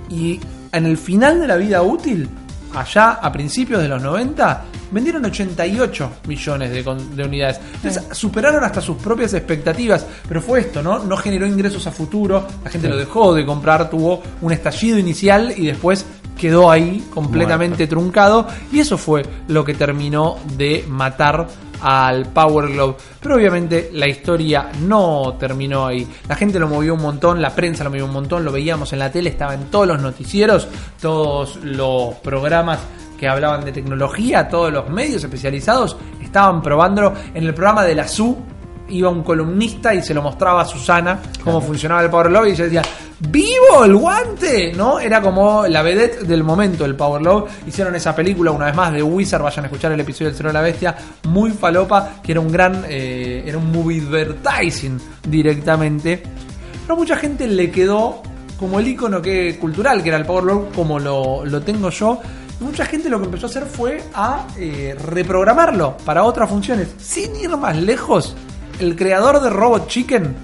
Y 0.08 0.40
en 0.72 0.86
el 0.86 0.96
final 0.96 1.40
de 1.40 1.46
la 1.48 1.56
vida 1.56 1.82
útil, 1.82 2.28
allá 2.74 3.12
a 3.22 3.32
principios 3.32 3.82
de 3.82 3.88
los 3.88 4.02
90, 4.02 4.64
vendieron 4.90 5.24
88 5.24 6.10
millones 6.26 6.70
de, 6.70 7.24
unidades. 7.24 7.60
Entonces 7.74 8.04
superaron 8.12 8.64
hasta 8.64 8.80
sus 8.80 8.96
propias 8.96 9.34
expectativas. 9.34 10.06
Pero 10.28 10.40
fue 10.42 10.60
esto, 10.60 10.82
¿no? 10.82 11.00
No 11.00 11.16
generó 11.16 11.46
ingresos 11.46 11.86
a 11.86 11.90
futuro. 11.90 12.46
La 12.64 12.70
gente 12.70 12.88
lo 12.88 12.96
dejó 12.96 13.34
de 13.34 13.44
comprar, 13.44 13.90
tuvo 13.90 14.22
un 14.40 14.52
estallido 14.52 14.98
inicial 14.98 15.52
y 15.56 15.66
después 15.66 16.04
quedó 16.36 16.70
ahí 16.70 17.06
completamente 17.12 17.86
truncado. 17.86 18.46
Y 18.72 18.80
eso 18.80 18.96
fue 18.96 19.22
lo 19.48 19.64
que 19.64 19.74
terminó 19.74 20.38
de 20.56 20.84
matar 20.88 21.46
al 21.82 22.26
Power 22.26 22.72
Glove. 22.72 22.96
Pero 23.20 23.36
obviamente 23.36 23.90
la 23.92 24.08
historia 24.08 24.70
no 24.82 25.36
terminó 25.38 25.86
ahí. 25.86 26.06
La 26.28 26.36
gente 26.36 26.58
lo 26.58 26.68
movió 26.68 26.94
un 26.94 27.02
montón, 27.02 27.40
la 27.40 27.54
prensa 27.54 27.84
lo 27.84 27.90
movió 27.90 28.06
un 28.06 28.12
montón, 28.12 28.44
lo 28.44 28.52
veíamos 28.52 28.92
en 28.92 28.98
la 28.98 29.10
tele, 29.10 29.30
estaba 29.30 29.54
en 29.54 29.70
todos 29.70 29.86
los 29.86 30.00
noticieros, 30.00 30.68
todos 31.00 31.56
los 31.62 32.14
programas 32.16 32.78
que 33.18 33.28
hablaban 33.28 33.64
de 33.64 33.72
tecnología, 33.72 34.48
todos 34.48 34.72
los 34.72 34.88
medios 34.88 35.22
especializados 35.22 35.96
estaban 36.22 36.62
probándolo. 36.62 37.12
En 37.34 37.44
el 37.44 37.52
programa 37.52 37.84
de 37.84 37.94
la 37.94 38.08
SU 38.08 38.36
iba 38.90 39.08
un 39.08 39.22
columnista 39.22 39.94
y 39.94 40.02
se 40.02 40.14
lo 40.14 40.22
mostraba 40.22 40.62
a 40.62 40.64
Susana 40.64 41.20
cómo 41.42 41.60
funcionaba 41.60 42.02
el 42.02 42.10
Power 42.10 42.28
Glove 42.28 42.48
y 42.48 42.52
ella 42.52 42.64
decía, 42.64 42.82
¡Vivo 43.28 43.84
el 43.84 43.96
guante! 43.96 44.72
¿No? 44.72 44.98
Era 44.98 45.20
como 45.20 45.66
la 45.66 45.82
vedette 45.82 46.22
del 46.22 46.42
momento, 46.42 46.86
el 46.86 46.94
Power 46.96 47.20
Glove. 47.20 47.50
Hicieron 47.66 47.94
esa 47.94 48.14
película 48.16 48.50
una 48.50 48.66
vez 48.66 48.74
más 48.74 48.92
de 48.94 49.02
Wizard, 49.02 49.42
vayan 49.42 49.64
a 49.64 49.68
escuchar 49.68 49.92
el 49.92 50.00
episodio 50.00 50.28
del 50.28 50.36
Cero 50.36 50.48
de 50.48 50.52
la 50.54 50.62
Bestia, 50.62 50.96
muy 51.28 51.50
falopa, 51.50 52.14
que 52.22 52.32
era 52.32 52.40
un 52.40 52.50
gran, 52.50 52.84
eh, 52.88 53.44
era 53.46 53.58
un 53.58 53.70
movie 53.70 54.00
advertising 54.00 54.98
directamente. 55.28 56.22
Pero 56.82 56.94
a 56.94 56.96
mucha 56.96 57.16
gente 57.16 57.46
le 57.46 57.70
quedó 57.70 58.22
como 58.58 58.80
el 58.80 58.88
icono 58.88 59.20
que, 59.20 59.58
cultural, 59.58 60.02
que 60.02 60.08
era 60.08 60.16
el 60.16 60.24
Power 60.24 60.44
Glove, 60.44 60.68
como 60.74 60.98
lo, 60.98 61.44
lo 61.44 61.60
tengo 61.60 61.90
yo. 61.90 62.20
Mucha 62.60 62.86
gente 62.86 63.10
lo 63.10 63.18
que 63.18 63.26
empezó 63.26 63.46
a 63.46 63.50
hacer 63.50 63.64
fue 63.64 64.02
a 64.14 64.46
eh, 64.58 64.96
reprogramarlo 64.98 65.96
para 66.06 66.24
otras 66.24 66.48
funciones. 66.48 66.88
Sin 66.98 67.36
ir 67.36 67.54
más 67.56 67.76
lejos, 67.76 68.34
el 68.80 68.96
creador 68.96 69.40
de 69.40 69.50
Robot 69.50 69.86
Chicken 69.88 70.34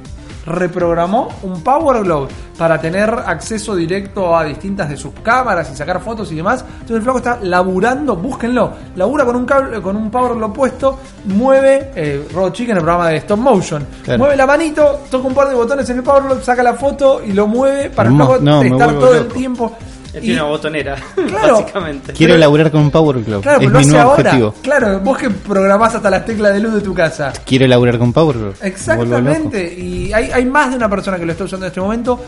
reprogramó 0.47 1.29
un 1.43 1.61
Power 1.63 2.03
Glove 2.05 2.29
para 2.57 2.81
tener 2.81 3.11
acceso 3.11 3.75
directo 3.75 4.35
a 4.37 4.45
distintas 4.45 4.89
de 4.89 4.97
sus 4.97 5.13
cámaras 5.23 5.69
y 5.73 5.77
sacar 5.77 6.01
fotos 6.01 6.31
y 6.33 6.37
demás. 6.37 6.65
Entonces 6.65 6.97
el 6.97 7.03
flaco 7.03 7.19
está 7.19 7.39
laburando, 7.43 8.17
búsquenlo, 8.17 8.73
labura 8.95 9.25
con 9.25 9.37
un 9.37 9.45
cable, 9.45 9.83
con 9.83 9.97
un 9.97 10.11
Power 10.11 10.35
Glove 10.37 10.53
puesto, 10.55 10.99
mueve 11.25 11.91
eh, 11.97 12.29
Robot 12.33 12.53
Chicken, 12.55 12.77
el 12.77 12.83
programa 12.83 13.09
de 13.09 13.17
stop 13.17 13.39
motion, 13.39 13.87
Claro. 14.05 14.19
mueve 14.21 14.37
la 14.37 14.47
manito, 14.47 15.01
toca 15.11 15.27
un 15.27 15.35
par 15.35 15.49
de 15.49 15.55
botones 15.57 15.89
en 15.91 15.97
el 15.99 16.03
Power 16.05 16.23
Glove, 16.23 16.45
saca 16.45 16.63
la 16.63 16.75
foto 16.75 17.21
y 17.25 17.33
lo 17.33 17.47
mueve 17.49 17.91
para 17.91 18.09
No, 18.09 18.39
me 18.41 18.69
estar 18.69 18.93
todo 18.99 19.15
el 19.15 19.27
tiempo. 19.29 19.73
Él 20.17 20.23
tiene 20.23 20.41
una 20.41 20.51
botonera, 20.51 20.97
Claro. 21.15 21.61
básicamente. 21.61 22.13
Quiero 22.13 22.37
laburar 22.37 22.71
con 22.71 22.81
un 22.83 22.91
Power 22.91 23.23
Glove. 23.23 23.43
Claro, 23.43 23.61
es 23.61 23.67
pero 23.67 23.71
lo 23.73 23.79
mi 23.79 23.85
hace 23.85 23.93
nuevo 23.93 24.11
ahora. 24.11 24.23
objetivo. 24.23 24.55
Claro, 24.63 25.01
vos 25.01 25.19
que 25.19 25.31
programás 25.31 25.95
hasta 25.95 26.11
las 26.11 26.25
teclas 26.25 26.53
de 26.55 26.61
luz 26.61 26.75
de 26.75 26.81
tu 26.81 26.95
casa. 26.95 27.33
Quiero 27.45 27.67
laburar 27.67 27.99
con 27.99 28.13
Power 28.13 28.37
Glove. 28.39 28.55
Exactamente. 28.63 29.75
Y 29.75 30.13
hay, 30.13 30.31
hay 30.33 30.45
más 30.47 30.71
de 30.71 30.77
una 30.77 30.89
persona 30.89 31.19
que 31.19 31.27
lo 31.27 31.33
está 31.33 31.45
usando 31.45 31.67
en 31.67 31.71
este 31.71 31.81
momento 31.81 32.21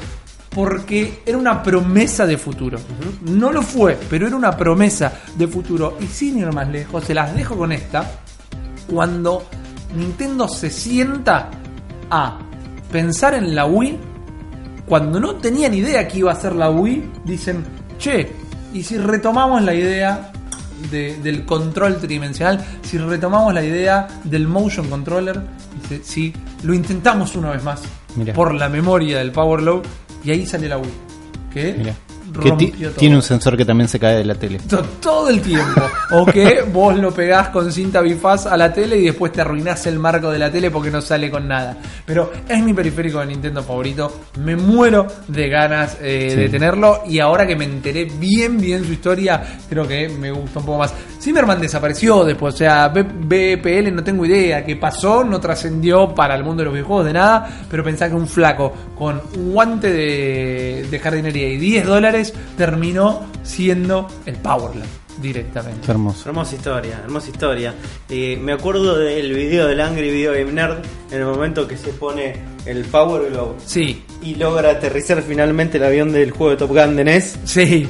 porque 0.51 1.21
era 1.25 1.39
una 1.39 1.63
promesa 1.63 2.27
de 2.27 2.37
futuro. 2.37 2.79
No 3.23 3.53
lo 3.53 3.63
fue, 3.63 3.97
pero 4.09 4.27
era 4.27 4.35
una 4.37 4.57
promesa 4.57 5.13
de 5.37 5.47
futuro. 5.47 5.97
Y 6.01 6.07
sin 6.07 6.39
ir 6.39 6.53
más 6.53 6.69
lejos, 6.69 7.05
se 7.05 7.15
las 7.15 7.35
dejo 7.35 7.57
con 7.57 7.71
esta. 7.73 8.05
Cuando 8.91 9.45
Nintendo 9.97 10.49
se 10.49 10.71
sienta 10.71 11.51
a 12.11 12.39
pensar 12.91 13.35
en 13.35 13.55
la 13.55 13.67
Wii, 13.67 13.99
cuando 14.89 15.21
no 15.21 15.37
tenían 15.37 15.75
idea 15.75 16.09
que 16.09 16.19
iba 16.19 16.33
a 16.33 16.35
ser 16.35 16.55
la 16.55 16.71
Wii, 16.71 17.11
dicen, 17.25 17.65
che, 17.99 18.33
¿y 18.73 18.83
si 18.83 18.97
retomamos 18.99 19.63
la 19.63 19.75
idea 19.75 20.33
de- 20.91 21.17
del 21.23 21.45
control 21.45 21.99
tridimensional? 21.99 22.65
Si 22.83 22.99
retomamos 22.99 23.53
la 23.55 23.63
idea 23.65 24.09
del 24.25 24.49
motion 24.49 24.89
controller, 24.89 25.41
dice, 25.83 26.01
sí, 26.05 26.33
lo 26.63 26.75
intentamos 26.75 27.37
una 27.37 27.51
vez 27.51 27.63
más 27.63 27.83
Mirá. 28.17 28.33
por 28.35 28.55
la 28.55 28.69
memoria 28.69 29.19
del 29.19 29.31
Power 29.33 29.61
Glove 29.61 29.83
y 30.25 30.31
ahí 30.31 30.47
sale 30.47 30.69
la 30.69 30.79
Wii. 30.79 30.91
Que 31.53 31.75
Mirá. 31.75 31.95
Que 32.33 32.49
rompió 32.49 32.89
todo. 32.91 32.99
tiene 32.99 33.17
un 33.17 33.23
sensor 33.23 33.57
que 33.57 33.65
también 33.65 33.89
se 33.89 33.99
cae 33.99 34.17
de 34.17 34.25
la 34.25 34.35
tele. 34.35 34.59
To- 34.69 34.83
todo 35.01 35.29
el 35.29 35.41
tiempo. 35.41 35.83
O 36.13 36.25
que 36.27 36.63
vos 36.73 36.97
lo 36.99 37.13
pegás 37.13 37.49
con 37.49 37.71
cinta 37.73 38.01
bifaz 38.01 38.47
a 38.47 38.57
la 38.57 38.73
tele 38.73 38.97
y 38.99 39.05
después 39.07 39.33
te 39.33 39.41
arruinás 39.41 39.87
el 39.87 39.99
marco 39.99 40.31
de 40.31 40.39
la 40.39 40.51
tele 40.51 40.71
porque 40.71 40.91
no 40.91 41.01
sale 41.01 41.31
con 41.31 41.47
nada. 41.49 41.77
Pero 42.07 42.33
es 42.49 42.63
mi 42.63 42.73
periférico 42.75 43.21
de 43.21 43.27
Nintendo 43.27 43.63
favorito. 43.63 44.21
Me 44.43 44.57
muero 44.57 45.07
de 45.29 45.49
ganas 45.49 45.97
eh, 46.01 46.35
de 46.37 46.49
tenerlo. 46.49 47.03
Y 47.07 47.19
ahora 47.19 47.47
que 47.47 47.57
me 47.57 47.65
enteré 47.65 48.05
bien, 48.05 48.59
bien 48.59 48.85
su 48.85 48.93
historia, 48.93 49.43
creo 49.69 49.87
que 49.87 50.09
me 50.09 50.31
gusta 50.31 50.59
un 50.61 50.65
poco 50.67 50.79
más. 50.79 50.95
Zimmerman 51.21 51.61
desapareció 51.61 52.25
después. 52.25 52.55
O 52.55 52.57
sea, 52.57 52.89
B- 52.89 53.03
BPL 53.03 53.95
no 53.95 54.03
tengo 54.05 54.25
idea 54.25 54.65
qué 54.65 54.77
pasó. 54.77 55.25
No 55.25 55.39
trascendió 55.41 56.15
para 56.15 56.35
el 56.35 56.45
mundo 56.45 56.61
de 56.61 56.65
los 56.67 56.75
videojuegos 56.75 57.07
de 57.07 57.13
nada. 57.13 57.49
Pero 57.71 57.83
pensá 57.85 58.09
que 58.09 58.15
un 58.15 58.27
flaco 58.29 58.73
con 58.97 59.21
un 59.37 59.53
guante 59.53 59.93
de, 59.93 60.87
de 60.91 60.99
jardinería 60.99 61.49
y 61.49 61.57
10 61.57 61.87
dólares 61.87 62.18
terminó 62.57 63.27
siendo 63.43 64.09
el 64.27 64.37
Power 64.37 64.73
Glove 64.73 64.87
directamente. 65.21 65.91
Hermoso. 65.91 66.29
Hermosa 66.29 66.55
historia, 66.55 67.01
hermosa 67.03 67.31
historia. 67.31 67.75
Eh, 68.09 68.39
me 68.41 68.53
acuerdo 68.53 68.97
del 68.97 69.33
video 69.35 69.67
del 69.67 69.81
Angry 69.81 70.11
Video 70.11 70.33
Game 70.33 70.53
Nerd 70.53 70.79
en 71.11 71.19
el 71.21 71.25
momento 71.27 71.67
que 71.67 71.77
se 71.77 71.89
pone 71.91 72.35
el 72.67 72.85
Power 72.85 73.31
Glove 73.31 73.55
Sí, 73.65 74.05
y 74.23 74.37
logra 74.37 74.71
aterrizar 74.71 75.23
finalmente 75.23 75.79
el 75.79 75.85
avión 75.85 76.13
del 76.13 76.31
juego 76.31 76.51
de 76.51 76.57
Top 76.59 76.71
Gun 76.71 76.95
de 76.97 77.05
NES, 77.05 77.39
sí. 77.45 77.89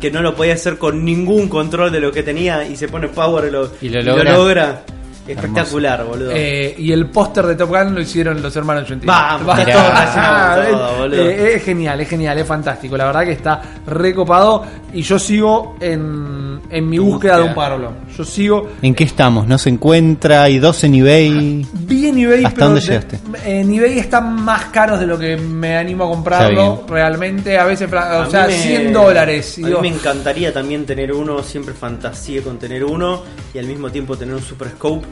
que 0.00 0.10
no 0.10 0.22
lo 0.22 0.34
podía 0.34 0.54
hacer 0.54 0.78
con 0.78 1.04
ningún 1.04 1.48
control 1.48 1.92
de 1.92 2.00
lo 2.00 2.10
que 2.10 2.22
tenía 2.22 2.66
y 2.66 2.76
se 2.76 2.88
pone 2.88 3.08
Power 3.08 3.50
Glove 3.50 3.70
Y 3.82 3.88
lo 3.90 4.00
logra. 4.02 4.32
logra. 4.32 4.84
Espectacular, 5.26 6.04
boludo. 6.04 6.30
Eh, 6.34 6.74
y 6.78 6.90
el 6.92 7.06
póster 7.06 7.46
de 7.46 7.54
Top 7.54 7.68
Gun 7.70 7.94
lo 7.94 8.00
hicieron 8.00 8.42
los 8.42 8.54
hermanos 8.56 8.88
Gentili. 8.88 9.06
Vamos, 9.06 9.48
Va, 9.48 9.54
mirá. 9.56 9.72
todo, 9.72 9.92
Hacemos 9.92 10.54
todo, 10.78 10.92
es- 10.94 10.98
boludo. 10.98 11.22
eh, 11.30 11.54
es 11.56 11.62
genial, 11.64 12.00
es 12.00 12.08
genial, 12.08 12.38
es 12.38 12.46
fantástico. 12.46 12.96
La 12.96 13.04
verdad 13.06 13.24
que 13.24 13.32
está 13.32 13.62
recopado. 13.86 14.64
Y 14.94 15.02
yo 15.02 15.18
sigo 15.18 15.76
en, 15.80 16.60
en 16.68 16.88
mi 16.88 16.98
búsqueda 16.98 17.38
de 17.38 17.44
un. 17.44 17.54
Parolo. 17.54 17.92
Yo 18.16 18.24
sigo. 18.24 18.68
¿En 18.82 18.94
qué 18.94 19.04
estamos? 19.04 19.46
¿No 19.46 19.56
se 19.58 19.70
encuentra? 19.70 20.42
¿Hay 20.42 20.58
dos 20.58 20.82
en 20.84 20.96
eBay? 20.96 21.66
Vi 21.72 22.08
en 22.08 22.18
eBay, 22.18 22.44
¿Hasta 22.44 22.54
pero 22.56 22.66
dónde 22.66 22.80
de- 22.80 22.86
llegaste? 22.86 23.18
en 23.44 23.72
eBay 23.72 23.98
están 24.00 24.34
más 24.42 24.66
caros 24.66 25.00
de 25.00 25.06
lo 25.06 25.18
que 25.18 25.36
me 25.36 25.76
animo 25.76 26.04
a 26.04 26.08
comprarlo. 26.08 26.84
Realmente, 26.88 27.56
a 27.58 27.64
veces, 27.64 27.90
A 27.92 28.24
o 28.26 28.30
sea, 28.30 28.46
me- 28.48 28.52
100 28.52 28.92
dólares. 28.92 29.58
A 29.64 29.66
mí 29.66 29.74
me 29.80 29.88
encantaría 29.88 30.52
también 30.52 30.84
tener 30.84 31.12
uno, 31.12 31.42
siempre 31.42 31.72
fantasía 31.74 32.42
con 32.42 32.58
tener 32.58 32.84
uno 32.84 33.22
y 33.54 33.58
al 33.58 33.66
mismo 33.66 33.90
tiempo 33.90 34.16
tener 34.16 34.34
un 34.34 34.42
Super 34.42 34.68
Scope. 34.70 35.06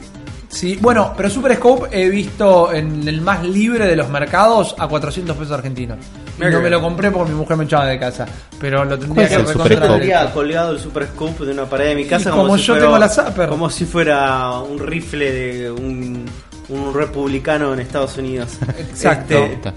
Sí, 0.51 0.77
bueno, 0.81 1.13
pero 1.15 1.29
Super 1.29 1.55
Scope 1.55 1.87
he 1.91 2.09
visto 2.09 2.73
en 2.73 3.07
el 3.07 3.21
más 3.21 3.41
libre 3.43 3.87
de 3.87 3.95
los 3.95 4.09
mercados 4.09 4.75
a 4.77 4.87
400 4.87 5.35
pesos 5.37 5.53
argentinos. 5.53 5.97
Y 6.37 6.39
Mira 6.39 6.51
no 6.51 6.57
que 6.57 6.63
me 6.65 6.69
lo 6.69 6.81
compré 6.81 7.09
porque 7.09 7.31
mi 7.31 7.37
mujer 7.37 7.55
me 7.55 7.63
echaba 7.63 7.85
de 7.85 7.97
casa. 7.97 8.25
Pero 8.59 8.83
lo 8.83 8.99
tendría 8.99 9.15
¿Cuál 9.15 9.27
que 9.27 9.33
es 9.33 9.39
el 9.39 9.47
Super 9.47 9.55
recontra 9.69 9.77
Scope? 9.87 10.01
directo. 10.01 10.17
Tendría 10.19 10.33
colgado 10.33 10.71
el 10.73 10.79
Super 10.79 11.07
Scope 11.07 11.45
de 11.45 11.51
una 11.53 11.65
pared 11.65 11.85
de 11.87 11.95
mi 11.95 12.05
casa. 12.05 12.29
Y 12.29 12.33
como 12.33 12.57
si 12.57 12.63
yo 12.65 12.73
fuera- 12.73 12.85
tengo 12.85 12.97
la 12.99 13.09
Zapper. 13.09 13.49
Como 13.49 13.69
si 13.69 13.85
fuera 13.85 14.51
un 14.59 14.77
rifle 14.79 15.31
de 15.31 15.71
un, 15.71 16.25
un 16.69 16.93
republicano 16.93 17.73
en 17.73 17.79
Estados 17.79 18.17
Unidos. 18.17 18.49
Exacto. 18.77 19.35
Este, 19.37 19.71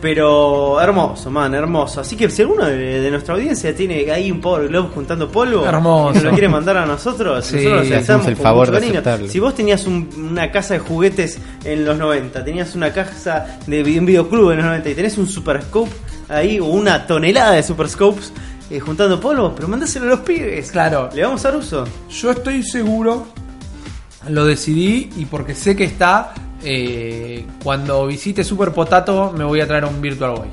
pero 0.00 0.80
hermoso, 0.80 1.30
man, 1.30 1.54
hermoso. 1.54 2.00
Así 2.00 2.14
que 2.16 2.30
si 2.30 2.42
alguno 2.42 2.64
de, 2.66 3.00
de 3.00 3.10
nuestra 3.10 3.34
audiencia 3.34 3.74
tiene 3.74 4.10
ahí 4.12 4.30
un 4.30 4.40
Power 4.40 4.68
Glove 4.68 4.90
juntando 4.94 5.28
polvo 5.30 5.66
Hermoso. 5.66 6.20
lo 6.22 6.30
quiere 6.30 6.48
mandar 6.48 6.76
a 6.76 6.86
nosotros, 6.86 7.44
Sí, 7.44 7.56
nosotros 7.56 7.88
le 7.88 7.96
hacemos 7.96 8.26
el 8.28 8.34
con 8.34 8.42
favor 8.42 8.60
mucho 8.68 8.72
de 8.72 8.78
cariño. 8.78 8.92
aceptarlo. 9.00 9.28
Si 9.28 9.40
vos 9.40 9.54
tenías 9.54 9.86
un- 9.86 10.08
una 10.30 10.50
casa 10.52 10.74
de 10.74 10.80
juguetes 10.80 11.38
en 11.64 11.84
los 11.84 11.98
90, 11.98 12.44
tenías 12.44 12.74
una 12.76 12.92
casa 12.92 13.58
de 13.66 13.82
un 13.98 14.06
videoclub 14.06 14.50
en 14.52 14.56
los 14.58 14.66
90 14.66 14.88
y 14.90 14.94
tenés 14.94 15.18
un 15.18 15.26
Super 15.26 15.62
Scope 15.62 15.90
ahí 16.28 16.60
o 16.60 16.66
una 16.66 17.06
tonelada 17.06 17.52
de 17.52 17.62
Super 17.62 17.88
Scopes 17.88 18.32
eh, 18.70 18.78
juntando 18.80 19.18
polvo, 19.18 19.52
pero 19.54 19.66
mandáselo 19.66 20.04
a 20.06 20.08
los 20.10 20.20
pibes. 20.20 20.70
Claro. 20.70 21.08
Le 21.14 21.22
vamos 21.24 21.44
a 21.44 21.48
dar 21.50 21.58
uso. 21.58 21.84
Yo 22.10 22.30
estoy 22.30 22.62
seguro, 22.62 23.26
lo 24.28 24.44
decidí 24.44 25.10
y 25.16 25.24
porque 25.24 25.54
sé 25.54 25.74
que 25.74 25.84
está, 25.84 26.34
eh, 26.62 27.44
cuando 27.62 28.06
visite 28.06 28.44
Super 28.44 28.72
Potato 28.72 29.32
me 29.36 29.44
voy 29.44 29.60
a 29.60 29.66
traer 29.66 29.84
un 29.84 30.00
Virtual 30.00 30.32
Boy. 30.32 30.48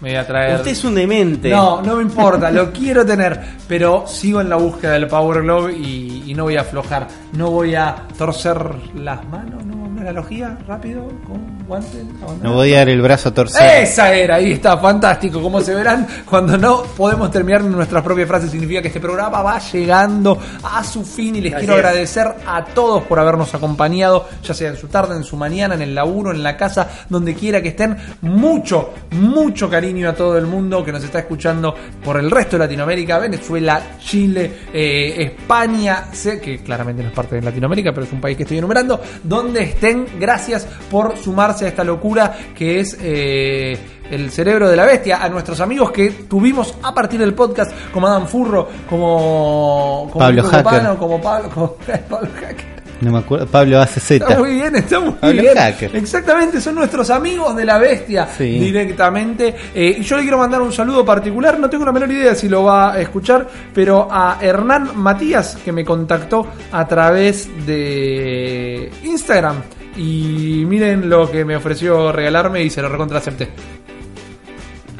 Me 0.00 0.10
voy 0.10 0.18
a 0.18 0.26
traer... 0.26 0.56
Usted 0.56 0.72
es 0.72 0.84
un 0.84 0.94
demente. 0.94 1.48
No, 1.50 1.80
no 1.80 1.96
me 1.96 2.02
importa, 2.02 2.50
lo 2.50 2.70
quiero 2.70 3.04
tener, 3.04 3.40
pero 3.66 4.04
sigo 4.06 4.40
en 4.40 4.50
la 4.50 4.56
búsqueda 4.56 4.92
del 4.92 5.06
Power 5.06 5.42
Glove 5.42 5.72
y, 5.72 6.24
y 6.26 6.34
no 6.34 6.44
voy 6.44 6.56
a 6.56 6.60
aflojar, 6.60 7.08
no 7.32 7.50
voy 7.50 7.74
a 7.74 7.96
torcer 8.18 8.58
las 8.94 9.26
manos, 9.28 9.64
no, 9.64 9.75
analogía 10.06 10.56
rápido 10.66 11.02
con 11.26 11.66
guantes? 11.66 12.04
No 12.42 12.54
voy 12.54 12.74
a 12.74 12.78
dar 12.78 12.88
el 12.88 13.02
brazo 13.02 13.30
a 13.30 13.34
torcer. 13.34 13.82
Esa 13.82 14.14
era, 14.14 14.36
ahí 14.36 14.52
está, 14.52 14.76
fantástico. 14.78 15.42
Como 15.42 15.60
se 15.60 15.74
verán, 15.74 16.06
cuando 16.28 16.56
no 16.56 16.82
podemos 16.82 17.30
terminar 17.30 17.62
nuestras 17.64 18.02
propias 18.02 18.28
frases, 18.28 18.50
significa 18.50 18.80
que 18.80 18.88
este 18.88 19.00
programa 19.00 19.42
va 19.42 19.58
llegando 19.58 20.38
a 20.62 20.84
su 20.84 21.04
fin 21.04 21.36
y 21.36 21.40
les 21.40 21.54
Así 21.54 21.66
quiero 21.66 21.74
es. 21.80 21.84
agradecer 21.84 22.26
a 22.46 22.64
todos 22.64 23.02
por 23.04 23.18
habernos 23.18 23.52
acompañado, 23.54 24.28
ya 24.42 24.54
sea 24.54 24.68
en 24.70 24.76
su 24.76 24.88
tarde, 24.88 25.16
en 25.16 25.24
su 25.24 25.36
mañana, 25.36 25.74
en 25.74 25.82
el 25.82 25.94
laburo, 25.94 26.30
en 26.30 26.42
la 26.42 26.56
casa, 26.56 26.88
donde 27.08 27.34
quiera 27.34 27.60
que 27.60 27.68
estén. 27.68 27.96
Mucho, 28.22 28.90
mucho 29.12 29.68
cariño 29.68 30.08
a 30.08 30.12
todo 30.14 30.38
el 30.38 30.46
mundo 30.46 30.84
que 30.84 30.92
nos 30.92 31.02
está 31.02 31.20
escuchando 31.20 31.74
por 32.04 32.18
el 32.18 32.30
resto 32.30 32.56
de 32.56 32.64
Latinoamérica, 32.64 33.18
Venezuela, 33.18 33.80
Chile, 33.98 34.50
eh, 34.72 35.14
España, 35.18 36.06
sé 36.12 36.40
que 36.40 36.58
claramente 36.58 37.02
no 37.02 37.08
es 37.08 37.14
parte 37.14 37.36
de 37.36 37.42
Latinoamérica, 37.42 37.92
pero 37.92 38.06
es 38.06 38.12
un 38.12 38.20
país 38.20 38.36
que 38.36 38.42
estoy 38.44 38.58
enumerando, 38.58 39.00
donde 39.22 39.62
estén, 39.62 39.95
gracias 40.18 40.66
por 40.90 41.16
sumarse 41.16 41.64
a 41.64 41.68
esta 41.68 41.84
locura 41.84 42.36
que 42.54 42.80
es 42.80 42.96
eh, 43.00 43.78
el 44.10 44.30
cerebro 44.30 44.68
de 44.68 44.76
la 44.76 44.84
bestia, 44.84 45.22
a 45.22 45.28
nuestros 45.28 45.60
amigos 45.60 45.90
que 45.90 46.10
tuvimos 46.28 46.74
a 46.82 46.92
partir 46.94 47.18
del 47.20 47.34
podcast, 47.34 47.72
como 47.92 48.06
Adam 48.06 48.26
Furro, 48.26 48.68
como, 48.88 50.08
como 50.12 50.18
Pablo 50.24 50.42
Hacker. 50.44 50.62
Copano, 50.64 50.98
como 50.98 51.20
Pablo, 51.20 51.50
como 51.50 51.72
Pablo 52.08 52.28
Hacker. 52.40 52.76
No 52.98 53.12
me 53.12 53.18
acuerdo. 53.18 53.46
Pablo 53.46 53.78
ACZ. 53.82 54.12
Está 54.12 54.38
muy 54.38 54.54
bien, 54.54 54.74
está 54.74 55.00
muy 55.00 55.10
Pablo 55.12 55.42
bien. 55.42 55.54
Hacker. 55.54 55.94
Exactamente, 55.96 56.62
son 56.62 56.76
nuestros 56.76 57.10
amigos 57.10 57.54
de 57.54 57.64
la 57.66 57.76
bestia 57.76 58.26
Sí. 58.38 58.58
directamente. 58.58 59.54
Eh, 59.74 59.96
y 59.98 60.02
yo 60.02 60.16
le 60.16 60.22
quiero 60.22 60.38
mandar 60.38 60.62
un 60.62 60.72
saludo 60.72 61.04
particular, 61.04 61.58
no 61.60 61.68
tengo 61.68 61.84
la 61.84 61.92
menor 61.92 62.10
idea 62.10 62.34
si 62.34 62.48
lo 62.48 62.64
va 62.64 62.94
a 62.94 63.00
escuchar, 63.00 63.46
pero 63.74 64.08
a 64.10 64.38
Hernán 64.40 64.92
Matías, 64.96 65.58
que 65.62 65.72
me 65.72 65.84
contactó 65.84 66.46
a 66.72 66.86
través 66.88 67.50
de 67.66 68.90
Instagram. 69.02 69.56
Y 69.96 70.64
miren 70.66 71.08
lo 71.08 71.30
que 71.30 71.44
me 71.44 71.56
ofreció 71.56 72.12
regalarme 72.12 72.62
y 72.62 72.70
se 72.70 72.82
lo 72.82 72.88
recontra 72.88 73.18
acepté. 73.18 73.48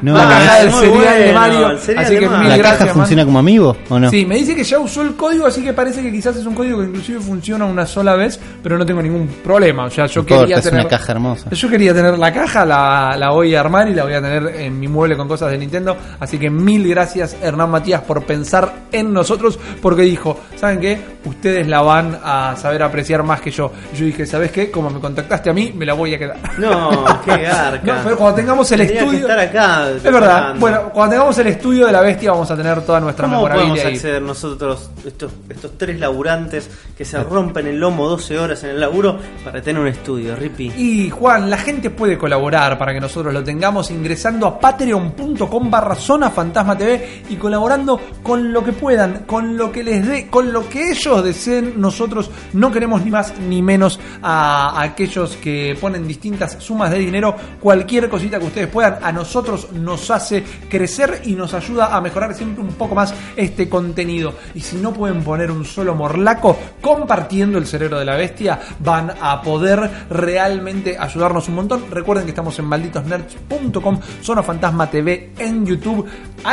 No, 0.01 0.13
la 0.13 0.23
caja 0.27 0.57
es- 0.59 0.63
del 0.65 0.73
cereal 0.73 1.19
de 1.19 1.33
Mario. 1.33 1.69
el 1.71 1.79
cereal 1.79 2.05
Así 2.05 2.13
de 2.13 2.19
que 2.19 2.25
Mario. 2.27 2.39
mil 2.41 2.49
¿La 2.49 2.57
gracias, 2.57 2.77
caja 2.79 2.85
man. 2.93 2.95
funciona 2.97 3.25
como 3.25 3.39
amigo 3.39 3.77
o 3.89 3.99
no? 3.99 4.09
Sí, 4.09 4.25
me 4.25 4.35
dice 4.35 4.55
que 4.55 4.63
ya 4.63 4.79
usó 4.79 5.01
el 5.01 5.15
código, 5.15 5.45
así 5.47 5.63
que 5.63 5.73
parece 5.73 6.01
que 6.01 6.11
quizás 6.11 6.35
es 6.37 6.45
un 6.45 6.53
código 6.53 6.79
que 6.79 6.85
inclusive 6.85 7.19
funciona 7.19 7.65
una 7.65 7.85
sola 7.85 8.15
vez, 8.15 8.39
pero 8.61 8.77
no 8.77 8.85
tengo 8.85 9.01
ningún 9.01 9.27
problema. 9.43 9.85
O 9.85 9.89
sea, 9.89 10.05
yo 10.07 10.25
quería 10.25 10.57
es 10.57 10.63
tener 10.63 10.81
una 10.81 10.89
caja 10.89 11.11
hermosa. 11.13 11.49
Yo 11.49 11.69
quería 11.69 11.93
tener 11.93 12.17
la 12.17 12.33
caja, 12.33 12.65
la, 12.65 13.15
la 13.17 13.29
voy 13.31 13.55
a 13.55 13.59
armar 13.59 13.87
y 13.89 13.93
la 13.93 14.03
voy 14.03 14.13
a 14.13 14.21
tener 14.21 14.47
en 14.55 14.79
mi 14.79 14.87
mueble 14.87 15.17
con 15.17 15.27
cosas 15.27 15.51
de 15.51 15.57
Nintendo. 15.57 15.97
Así 16.19 16.37
que 16.37 16.49
mil 16.49 16.87
gracias 16.87 17.35
Hernán 17.41 17.69
Matías 17.71 18.01
por 18.01 18.23
pensar 18.23 18.71
en 18.91 19.11
nosotros, 19.13 19.57
porque 19.81 20.03
dijo, 20.03 20.39
¿saben 20.55 20.79
qué? 20.79 20.99
Ustedes 21.25 21.67
la 21.67 21.81
van 21.81 22.17
a 22.23 22.55
saber 22.55 22.83
apreciar 22.83 23.23
más 23.23 23.41
que 23.41 23.51
yo. 23.51 23.71
Y 23.93 23.97
yo 23.97 24.05
dije, 24.05 24.25
¿sabes 24.25 24.51
qué? 24.51 24.69
Como 24.71 24.89
me 24.89 24.99
contactaste 24.99 25.49
a 25.49 25.53
mí, 25.53 25.73
me 25.75 25.85
la 25.85 25.93
voy 25.93 26.13
a 26.13 26.19
quedar. 26.19 26.37
No, 26.57 27.03
qué 27.25 27.37
garca. 27.37 27.81
No, 27.83 27.93
pero 28.03 28.17
cuando 28.17 28.35
tengamos 28.35 28.71
el 28.71 28.77
Tendría 28.79 28.99
que 28.99 29.05
estudio... 29.05 29.21
estar 29.27 29.39
acá. 29.39 29.86
Es 29.95 30.03
verdad. 30.03 30.55
Bueno, 30.57 30.89
cuando 30.93 31.11
tengamos 31.11 31.37
el 31.37 31.47
estudio 31.47 31.85
de 31.85 31.91
la 31.91 32.01
bestia 32.01 32.31
vamos 32.31 32.49
a 32.51 32.55
tener 32.55 32.81
toda 32.81 32.99
nuestra 32.99 33.27
¿Cómo 33.27 33.47
podemos 33.47 33.79
ahí. 33.79 33.93
acceder 33.93 34.21
nosotros, 34.21 34.89
estos, 35.05 35.31
estos 35.49 35.77
tres 35.77 35.99
laburantes 35.99 36.69
que 36.97 37.05
se 37.05 37.21
rompen 37.23 37.67
el 37.67 37.79
lomo 37.79 38.07
12 38.07 38.39
horas 38.39 38.63
en 38.63 38.71
el 38.71 38.79
laburo 38.79 39.17
para 39.43 39.61
tener 39.61 39.81
un 39.81 39.87
estudio, 39.87 40.35
Rippy? 40.35 40.73
Y 40.77 41.09
Juan, 41.09 41.49
la 41.49 41.57
gente 41.57 41.89
puede 41.89 42.17
colaborar 42.17 42.77
para 42.77 42.93
que 42.93 42.99
nosotros 42.99 43.33
lo 43.33 43.43
tengamos 43.43 43.91
ingresando 43.91 44.47
a 44.47 44.59
patreon.com 44.59 45.71
barra 45.71 45.95
zona 45.95 46.29
fantasma 46.29 46.77
TV 46.77 47.23
y 47.29 47.35
colaborando 47.35 47.99
con 48.23 48.51
lo 48.51 48.63
que 48.63 48.73
puedan, 48.73 49.25
con 49.25 49.57
lo 49.57 49.71
que 49.71 49.83
les 49.83 50.07
dé, 50.07 50.27
con 50.27 50.51
lo 50.51 50.67
que 50.67 50.91
ellos 50.91 51.23
deseen. 51.23 51.79
Nosotros 51.79 52.29
no 52.53 52.71
queremos 52.71 53.03
ni 53.03 53.11
más 53.11 53.37
ni 53.39 53.61
menos 53.61 53.99
a 54.21 54.81
aquellos 54.81 55.37
que 55.37 55.77
ponen 55.79 56.07
distintas 56.07 56.57
sumas 56.59 56.91
de 56.91 56.99
dinero. 56.99 57.35
Cualquier 57.59 58.09
cosita 58.09 58.39
que 58.39 58.45
ustedes 58.45 58.67
puedan, 58.67 58.97
a 59.01 59.11
nosotros 59.11 59.67
nos 59.77 60.09
hace 60.11 60.43
crecer 60.69 61.21
y 61.25 61.33
nos 61.33 61.53
ayuda 61.53 61.95
a 61.95 62.01
mejorar 62.01 62.33
siempre 62.33 62.63
un 62.63 62.73
poco 62.73 62.95
más 62.95 63.13
este 63.35 63.69
contenido. 63.69 64.33
Y 64.55 64.61
si 64.61 64.77
no 64.77 64.93
pueden 64.93 65.23
poner 65.23 65.51
un 65.51 65.65
solo 65.65 65.95
morlaco 65.95 66.57
compartiendo 66.81 67.57
el 67.57 67.65
cerebro 67.65 67.99
de 67.99 68.05
la 68.05 68.15
bestia, 68.15 68.59
van 68.79 69.11
a 69.21 69.41
poder 69.41 69.89
realmente 70.09 70.97
ayudarnos 70.97 71.47
un 71.47 71.55
montón. 71.55 71.85
Recuerden 71.91 72.25
que 72.25 72.31
estamos 72.31 72.57
en 72.59 72.65
malditosnerds.com, 72.65 73.99
Zona 74.21 74.43
Fantasma 74.43 74.89
TV 74.89 75.31
en 75.37 75.65
YouTube, 75.65 76.05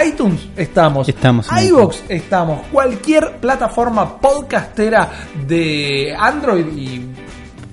iTunes 0.04 0.48
estamos, 0.56 1.08
Estamos 1.08 1.48
iVoox 1.62 2.02
estamos, 2.08 2.66
cualquier 2.72 3.36
plataforma 3.36 4.18
podcastera 4.18 5.10
de 5.46 6.14
Android 6.18 6.66
y 6.76 7.13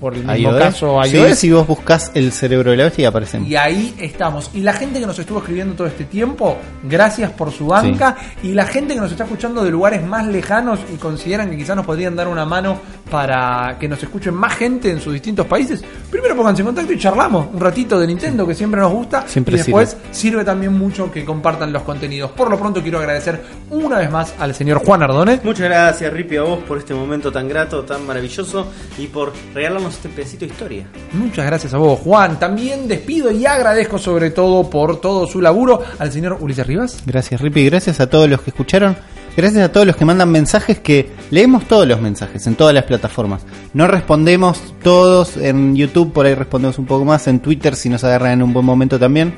por 0.02 0.16
el 0.16 0.26
mismo 0.26 0.50
iOS. 0.50 0.60
caso 0.60 1.04
Sí, 1.04 1.16
iOS. 1.16 1.38
si 1.38 1.52
vos 1.52 1.68
buscas 1.68 2.12
el 2.16 2.32
cerebro 2.32 2.72
de 2.72 2.78
la 2.78 2.86
bestia 2.86 3.08
aparecemos. 3.08 3.48
Y 3.48 3.56
ahí 3.56 3.96
estamos. 4.00 4.50
Y 4.56 4.62
la 4.62 4.74
gente 4.74 5.00
que 5.00 5.06
nos 5.06 5.18
estuvo 5.20 5.38
escribiendo 5.38 5.76
todo 5.76 5.86
este 5.86 6.06
tiempo, 6.06 6.58
gracias 6.84 7.32
por 7.32 7.52
su 7.52 7.68
banca. 7.68 8.18
Y 8.42 8.54
la 8.54 8.66
gente 8.66 8.96
que 8.96 9.00
nos 9.00 9.12
está 9.12 9.26
escuchando 9.26 9.64
de 9.64 9.70
lugares 9.70 10.04
más 10.04 10.26
lejanos 10.26 10.80
y 10.92 10.98
consideran 10.98 11.52
que 11.52 11.58
quizás 11.58 11.76
nos 11.76 11.86
podrían 11.86 12.16
dar 12.16 12.28
una 12.28 12.46
mano 12.46 12.80
para 13.12 13.78
que 13.80 13.88
nos 13.88 14.02
escuchen 14.02 14.34
más 14.34 14.56
gente 14.56 14.90
en 14.90 15.00
sus 15.00 15.14
distintos 15.14 15.46
países. 15.46 15.84
Primero 16.10 16.36
pónganse 16.36 16.64
en 16.64 16.68
contacto 16.68 16.94
y 16.94 16.98
charlamos 16.98 17.48
un 17.54 17.60
ratito 17.60 18.00
de 18.00 18.08
Nintendo 18.08 18.48
que 18.48 18.56
siempre 18.56 18.82
nos 18.82 18.92
gusta. 18.92 19.28
Siempre 19.28 19.56
y 19.56 19.58
después 19.58 19.96
sirve. 20.10 20.44
también 20.44 20.74
mucho 20.74 21.12
que 21.12 21.24
compartan 21.24 21.72
los 21.72 21.84
contenidos. 21.84 22.32
Por 22.32 22.50
lo 22.50 22.58
pronto 22.58 22.82
quiero 22.82 22.98
agradecer 22.98 23.40
una 23.70 24.00
vez 24.00 24.10
más 24.10 24.34
al 24.40 24.56
señor 24.56 24.84
Juan 24.84 25.04
Ardone. 25.04 25.42
Muchas 25.44 25.66
gracias, 25.66 26.12
Rippy, 26.12 26.38
a 26.38 26.42
vos 26.42 26.60
por 26.64 26.80
este 26.80 26.96
momento 26.96 27.32
tan 27.32 27.48
grato, 27.48 27.84
tan 27.84 28.08
maravilloso 28.08 28.68
y 28.98 29.08
por 29.08 29.34
regalarnos 29.54 29.91
este 29.94 30.10
pedacito 30.10 30.46
de 30.46 30.52
historia. 30.52 30.88
Muchas 31.14 31.46
gracias 31.46 31.74
a 31.74 31.78
vos, 31.78 32.00
Juan. 32.00 32.40
También 32.40 32.88
despido 32.88 33.32
y 33.32 33.46
agradezco 33.46 33.98
sobre 33.98 34.32
todo 34.32 34.70
por 34.70 35.00
todo 35.02 35.28
su 35.28 35.42
laburo 35.42 35.82
al 36.00 36.12
señor 36.12 36.38
Ulises 36.40 36.66
Rivas. 36.68 37.04
Gracias, 37.06 37.42
Rippy. 37.42 37.66
Gracias 37.66 38.00
a 38.00 38.10
todos 38.10 38.30
los 38.30 38.42
que 38.42 38.50
escucharon. 38.52 38.96
Gracias 39.36 39.64
a 39.64 39.72
todos 39.72 39.88
los 39.88 39.96
que 39.96 40.04
mandan 40.04 40.30
mensajes 40.30 40.80
que 40.80 41.10
leemos 41.30 41.66
todos 41.66 41.88
los 41.88 42.02
mensajes 42.02 42.46
en 42.48 42.56
todas 42.56 42.74
las 42.74 42.84
plataformas. 42.84 43.44
No 43.74 43.88
respondemos 43.88 44.62
todos 44.84 45.38
en 45.38 45.76
YouTube, 45.76 46.12
por 46.12 46.26
ahí 46.26 46.36
respondemos 46.36 46.78
un 46.80 46.86
poco 46.86 47.06
más, 47.06 47.28
en 47.28 47.40
Twitter 47.40 47.76
si 47.76 47.88
nos 47.88 48.04
agarran 48.04 48.34
en 48.34 48.44
un 48.44 48.52
buen 48.52 48.66
momento 48.66 49.00
también. 49.00 49.34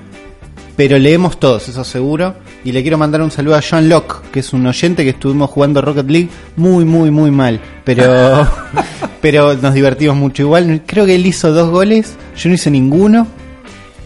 Pero 0.75 0.97
leemos 0.97 1.39
todos, 1.39 1.69
eso 1.69 1.83
seguro. 1.83 2.35
Y 2.63 2.71
le 2.71 2.81
quiero 2.81 2.97
mandar 2.97 3.21
un 3.21 3.31
saludo 3.31 3.55
a 3.55 3.61
John 3.67 3.89
Locke, 3.89 4.31
que 4.31 4.39
es 4.39 4.53
un 4.53 4.65
oyente 4.65 5.03
que 5.03 5.11
estuvimos 5.11 5.49
jugando 5.49 5.81
Rocket 5.81 6.09
League 6.09 6.29
muy, 6.55 6.85
muy, 6.85 7.11
muy 7.11 7.29
mal. 7.29 7.59
Pero, 7.83 8.47
pero 9.21 9.53
nos 9.55 9.73
divertimos 9.73 10.15
mucho. 10.15 10.43
Igual 10.43 10.83
creo 10.85 11.05
que 11.05 11.15
él 11.15 11.25
hizo 11.25 11.51
dos 11.51 11.69
goles, 11.69 12.15
yo 12.35 12.49
no 12.49 12.55
hice 12.55 12.71
ninguno. 12.71 13.27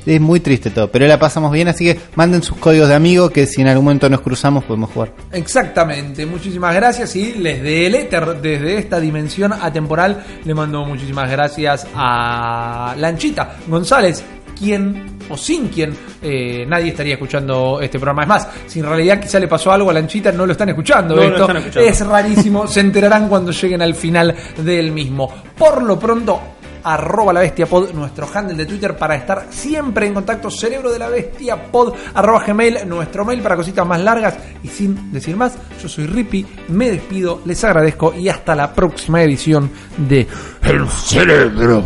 Es 0.06 0.22
muy 0.22 0.40
triste 0.40 0.70
todo, 0.70 0.90
pero 0.90 1.06
la 1.06 1.20
pasamos 1.20 1.52
bien, 1.52 1.68
así 1.68 1.84
que 1.84 2.00
manden 2.16 2.42
sus 2.42 2.56
códigos 2.58 2.88
de 2.88 2.96
amigo 2.96 3.30
que 3.30 3.46
si 3.46 3.60
en 3.60 3.68
algún 3.68 3.84
momento 3.84 4.10
nos 4.10 4.22
cruzamos 4.22 4.64
podemos 4.64 4.90
jugar. 4.90 5.12
Exactamente, 5.34 6.26
muchísimas 6.26 6.74
gracias 6.74 7.14
y 7.18 7.34
desde 7.34 7.88
el 7.88 7.96
éter, 7.96 8.42
desde 8.42 8.78
esta 8.78 9.02
dimensión 9.02 9.52
atemporal, 9.52 10.24
le 10.46 10.54
mando 10.54 10.86
muchísimas 10.86 11.30
gracias 11.30 11.86
a 11.94 12.96
Lanchita 12.98 13.58
González, 13.68 14.24
quien 14.58 15.18
o 15.30 15.38
sin 15.38 15.68
quien 15.68 15.96
eh, 16.22 16.66
nadie 16.68 16.90
estaría 16.90 17.14
escuchando 17.14 17.80
este 17.82 18.00
programa. 18.00 18.24
Es 18.24 18.28
más, 18.28 18.48
si 18.66 18.80
en 18.80 18.86
realidad 18.86 19.20
quizá 19.20 19.40
le 19.40 19.48
pasó 19.48 19.72
algo 19.72 19.90
a 19.90 19.94
Lanchita, 19.94 20.32
no 20.32 20.46
lo 20.46 20.52
están 20.52 20.70
escuchando. 20.70 21.16
No 21.16 21.22
esto 21.22 21.42
están 21.42 21.58
escuchando. 21.58 21.90
es 21.90 22.06
rarísimo, 22.06 22.68
se 22.68 22.80
enterarán 22.80 23.28
cuando 23.28 23.52
lleguen 23.52 23.82
al 23.82 23.96
final 23.96 24.36
del 24.58 24.92
mismo. 24.92 25.30
Por 25.58 25.84
lo 25.84 26.00
pronto, 26.00 26.40
arroba 26.84 27.34
la 27.34 27.42
bestia 27.42 27.66
pod, 27.66 27.92
nuestro 27.94 28.28
handle 28.34 28.56
de 28.56 28.66
Twitter 28.66 28.96
para 28.96 29.16
estar 29.16 29.48
siempre 29.50 30.08
en 30.08 30.14
contacto, 30.14 30.50
cerebro 30.50 30.92
de 30.92 31.00
la 31.00 31.10
bestia 31.10 31.62
pod, 31.70 31.94
arroba 32.14 32.44
gmail, 32.46 32.88
nuestro 32.88 33.26
mail 33.26 33.42
para 33.42 33.56
cositas 33.56 33.86
más 33.86 34.02
largas 34.02 34.38
y 34.64 34.68
sin 34.68 35.12
decir 35.12 35.36
más, 35.36 35.58
yo 35.82 35.90
soy 35.90 36.08
Rippy, 36.08 36.46
me 36.70 36.92
despido, 36.92 37.42
les 37.46 37.62
agradezco 37.64 38.14
y 38.14 38.30
hasta 38.30 38.56
la 38.56 38.74
próxima 38.74 39.22
edición 39.22 39.70
de 39.98 40.28
El 40.64 40.88
cerebro 40.88 41.84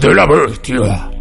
de 0.00 0.14
la 0.14 0.26
bestia. 0.26 1.13